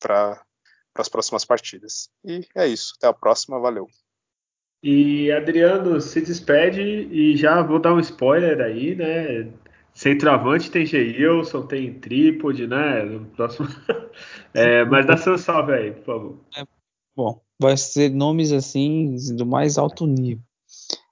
para 0.00 0.42
as 1.02 1.08
próximas 1.08 1.44
partidas. 1.44 2.08
E 2.24 2.40
é 2.54 2.66
isso. 2.66 2.94
Até 2.98 3.06
a 3.08 3.12
próxima. 3.12 3.58
Valeu. 3.58 3.88
E 4.82 5.32
Adriano 5.32 6.00
se 6.00 6.20
despede 6.20 6.80
e 6.80 7.36
já 7.36 7.62
vou 7.62 7.78
dar 7.78 7.94
um 7.94 8.00
spoiler 8.00 8.60
aí, 8.60 8.94
né? 8.94 9.50
Centroavante 9.94 10.70
tem 10.70 10.84
Geilson, 10.84 11.66
tem 11.66 11.94
Trípode, 11.94 12.66
né? 12.66 13.02
No 13.02 13.24
próximo. 13.26 13.66
é, 14.52 14.84
mas 14.84 15.06
dá 15.06 15.16
seu 15.16 15.38
salve 15.38 15.72
aí, 15.72 15.90
por 15.92 16.04
favor. 16.04 16.40
É, 16.56 16.64
bom, 17.16 17.40
vai 17.58 17.76
ser 17.76 18.10
nomes 18.10 18.52
assim 18.52 19.16
do 19.34 19.46
mais 19.46 19.78
alto 19.78 20.06
nível. 20.06 20.44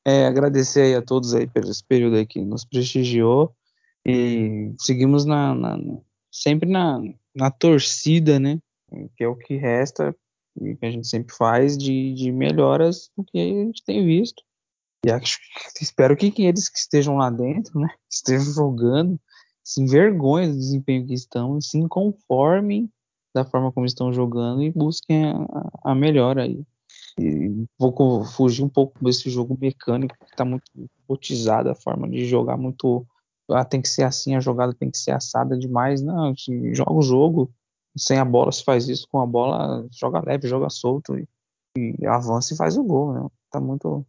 É, 0.05 0.27
agradecer 0.27 0.82
aí 0.82 0.94
a 0.94 1.01
todos 1.01 1.35
aí 1.35 1.47
pelo 1.47 1.70
esse 1.70 1.82
período 1.82 2.16
aí 2.16 2.27
que 2.27 2.40
nos 2.43 2.65
prestigiou 2.65 3.56
e 4.05 4.74
seguimos 4.78 5.24
na, 5.24 5.55
na 5.55 5.78
sempre 6.31 6.69
na, 6.69 7.01
na 7.35 7.51
torcida, 7.51 8.39
né? 8.39 8.59
Que 9.16 9.25
é 9.25 9.29
o 9.29 9.37
que 9.37 9.57
resta 9.57 10.15
e 10.61 10.77
que 10.77 10.87
a 10.87 10.91
gente 10.91 11.07
sempre 11.07 11.35
faz 11.35 11.77
de, 11.77 12.15
de 12.15 12.31
melhoras 12.31 13.11
do 13.16 13.25
que 13.25 13.39
a 13.39 13.45
gente 13.45 13.85
tem 13.85 14.05
visto. 14.05 14.43
E 15.05 15.11
acho, 15.11 15.39
espero 15.81 16.16
que, 16.16 16.31
que 16.31 16.45
eles 16.45 16.69
que 16.69 16.79
estejam 16.79 17.16
lá 17.16 17.29
dentro, 17.29 17.79
né? 17.79 17.89
Estejam 18.11 18.53
jogando, 18.53 19.21
se 19.62 19.83
envergonhem 19.83 20.51
do 20.51 20.57
desempenho 20.57 21.07
que 21.07 21.15
estão, 21.15 21.61
se 21.61 21.77
inconformem 21.79 22.91
da 23.35 23.45
forma 23.45 23.73
como 23.73 23.85
estão 23.85 24.12
jogando 24.12 24.62
e 24.62 24.71
busquem 24.71 25.27
a, 25.27 25.91
a 25.91 25.95
melhora 25.95 26.45
aí. 26.45 26.65
E 27.19 27.66
vou 27.79 28.25
fugir 28.25 28.65
um 28.65 28.69
pouco 28.69 29.03
desse 29.05 29.29
jogo 29.29 29.57
mecânico 29.61 30.16
que 30.19 30.33
está 30.33 30.45
muito 30.45 30.65
robotizado, 31.01 31.69
a 31.71 31.75
forma 31.75 32.09
de 32.09 32.25
jogar 32.25 32.57
muito. 32.57 33.07
Ah, 33.51 33.65
tem 33.65 33.83
que 33.83 33.89
ser 33.89 34.05
assim, 34.05 34.35
a 34.35 34.41
jogada 34.41 34.73
tem 34.73 34.91
que 34.91 34.97
ser 34.97 35.11
assada 35.11 35.59
demais. 35.59 36.01
Não, 36.01 36.33
joga 36.73 36.93
o 36.93 37.03
jogo, 37.03 37.53
sem 37.97 38.19
a 38.19 38.25
bola 38.25 38.51
se 38.51 38.65
faz 38.65 38.89
isso, 38.89 39.09
com 39.11 39.21
a 39.21 39.27
bola 39.27 39.87
joga 39.91 40.21
leve, 40.25 40.49
joga 40.49 40.69
solto 40.69 41.16
e, 41.16 41.29
e 41.77 42.07
avança 42.07 42.55
e 42.55 42.57
faz 42.57 42.77
o 42.77 42.85
gol. 42.85 43.12
Né? 43.12 43.29
Tá 43.51 43.61
muito. 43.61 44.05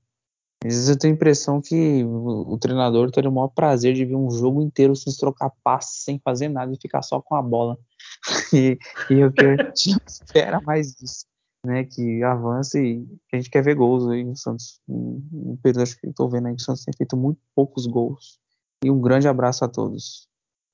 Às 0.63 0.73
vezes 0.73 0.89
eu 0.89 0.97
tenho 0.97 1.13
a 1.13 1.15
impressão 1.15 1.61
que 1.61 2.03
o, 2.03 2.53
o 2.53 2.57
treinador 2.57 3.11
teria 3.11 3.29
o 3.29 3.33
maior 3.33 3.49
prazer 3.49 3.93
de 3.93 4.03
ver 4.03 4.15
um 4.15 4.31
jogo 4.31 4.61
inteiro 4.61 4.95
sem 4.95 5.13
trocar 5.15 5.51
passes, 5.63 6.03
sem 6.03 6.19
fazer 6.19 6.49
nada 6.49 6.73
e 6.73 6.81
ficar 6.81 7.03
só 7.03 7.21
com 7.21 7.35
a 7.35 7.41
bola. 7.41 7.77
e, 8.53 8.77
e 9.09 9.23
o 9.23 9.31
que 9.31 9.45
a 9.45 9.57
gente 9.57 9.91
não 9.91 10.01
espera 10.07 10.59
mais 10.61 10.95
disso, 10.95 11.25
né? 11.63 11.83
Que 11.83 12.23
avance 12.23 12.79
e 12.79 13.05
que 13.29 13.35
a 13.35 13.37
gente 13.37 13.49
quer 13.51 13.63
ver 13.63 13.75
gols 13.75 14.07
aí 14.09 14.23
no 14.23 14.35
Santos. 14.35 14.81
No 14.87 15.57
período 15.61 15.83
acho 15.83 15.99
que 15.99 16.07
estou 16.07 16.27
vendo 16.27 16.47
aí 16.47 16.55
que 16.55 16.61
o 16.61 16.65
Santos 16.65 16.83
tem 16.83 16.93
feito 16.97 17.15
muito 17.15 17.39
poucos 17.53 17.85
gols. 17.85 18.39
E 18.83 18.89
um 18.89 18.99
grande 18.99 19.27
abraço 19.27 19.63
a 19.63 19.67
todos. 19.67 20.27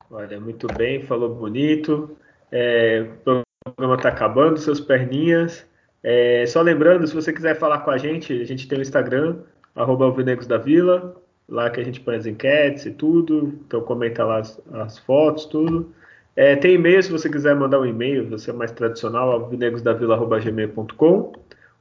Olha, 0.09 0.39
muito 0.39 0.67
bem, 0.67 1.05
falou 1.05 1.35
bonito. 1.35 2.17
É, 2.51 3.07
o 3.25 3.43
programa 3.63 3.95
está 3.95 4.09
acabando, 4.09 4.59
seus 4.59 4.79
perninhas. 4.79 5.65
É, 6.03 6.45
só 6.47 6.61
lembrando, 6.61 7.07
se 7.07 7.13
você 7.13 7.31
quiser 7.31 7.55
falar 7.55 7.79
com 7.79 7.91
a 7.91 7.97
gente, 7.97 8.33
a 8.33 8.45
gente 8.45 8.67
tem 8.67 8.79
o 8.79 8.81
Instagram, 8.81 9.37
arroba 9.75 10.05
Alvinegos 10.05 10.47
da 10.47 10.57
Vila, 10.57 11.15
lá 11.47 11.69
que 11.69 11.79
a 11.79 11.83
gente 11.83 12.01
põe 12.01 12.15
as 12.15 12.25
enquetes 12.25 12.85
e 12.85 12.91
tudo, 12.91 13.59
então 13.65 13.81
comenta 13.81 14.25
lá 14.25 14.39
as, 14.39 14.59
as 14.73 14.97
fotos, 14.99 15.45
tudo. 15.45 15.93
É, 16.35 16.55
tem 16.55 16.75
e-mail, 16.75 17.03
se 17.03 17.11
você 17.11 17.29
quiser 17.29 17.55
mandar 17.55 17.79
um 17.79 17.85
e-mail, 17.85 18.29
você 18.29 18.51
é 18.51 18.53
mais 18.53 18.71
tradicional, 18.71 19.31
alvinegosdavila.gmail.com. 19.31 21.33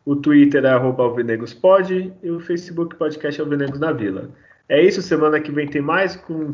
O 0.05 0.17
Twitter 0.17 0.65
é 0.65 0.71
arroba 0.71 1.05
alvinegospod 1.05 2.13
e 2.23 2.31
o 2.31 2.41
Facebook 2.41 2.97
podcast 2.97 3.41
Alvinegos 3.41 3.79
da 3.79 3.93
Vila. 3.93 4.31
É 4.69 4.83
isso, 4.83 5.03
semana 5.03 5.41
que 5.41 5.53
vem 5.53 5.69
tem 5.69 5.83
mais, 5.83 6.17
com, 6.17 6.51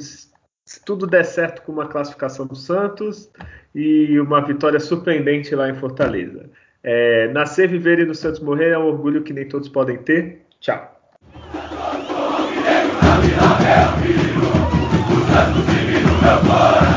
se 0.67 0.85
tudo 0.85 1.07
der 1.07 1.25
certo 1.25 1.63
com 1.63 1.71
uma 1.71 1.87
classificação 1.87 2.45
do 2.45 2.57
Santos 2.57 3.31
e 3.73 4.19
uma 4.19 4.45
vitória 4.45 4.81
surpreendente 4.81 5.55
lá 5.55 5.71
em 5.71 5.75
Fortaleza. 5.75 6.51
É, 6.83 7.29
nascer, 7.29 7.69
viver 7.69 8.01
e 8.01 8.05
no 8.05 8.15
Santos 8.15 8.41
morrer 8.41 8.71
é 8.71 8.79
um 8.79 8.87
orgulho 8.87 9.23
que 9.23 9.33
nem 9.33 9.49
todos 9.49 9.69
podem 9.69 9.97
ter. 9.99 10.45
Tchau. 10.61 10.93
Santos, 16.27 16.96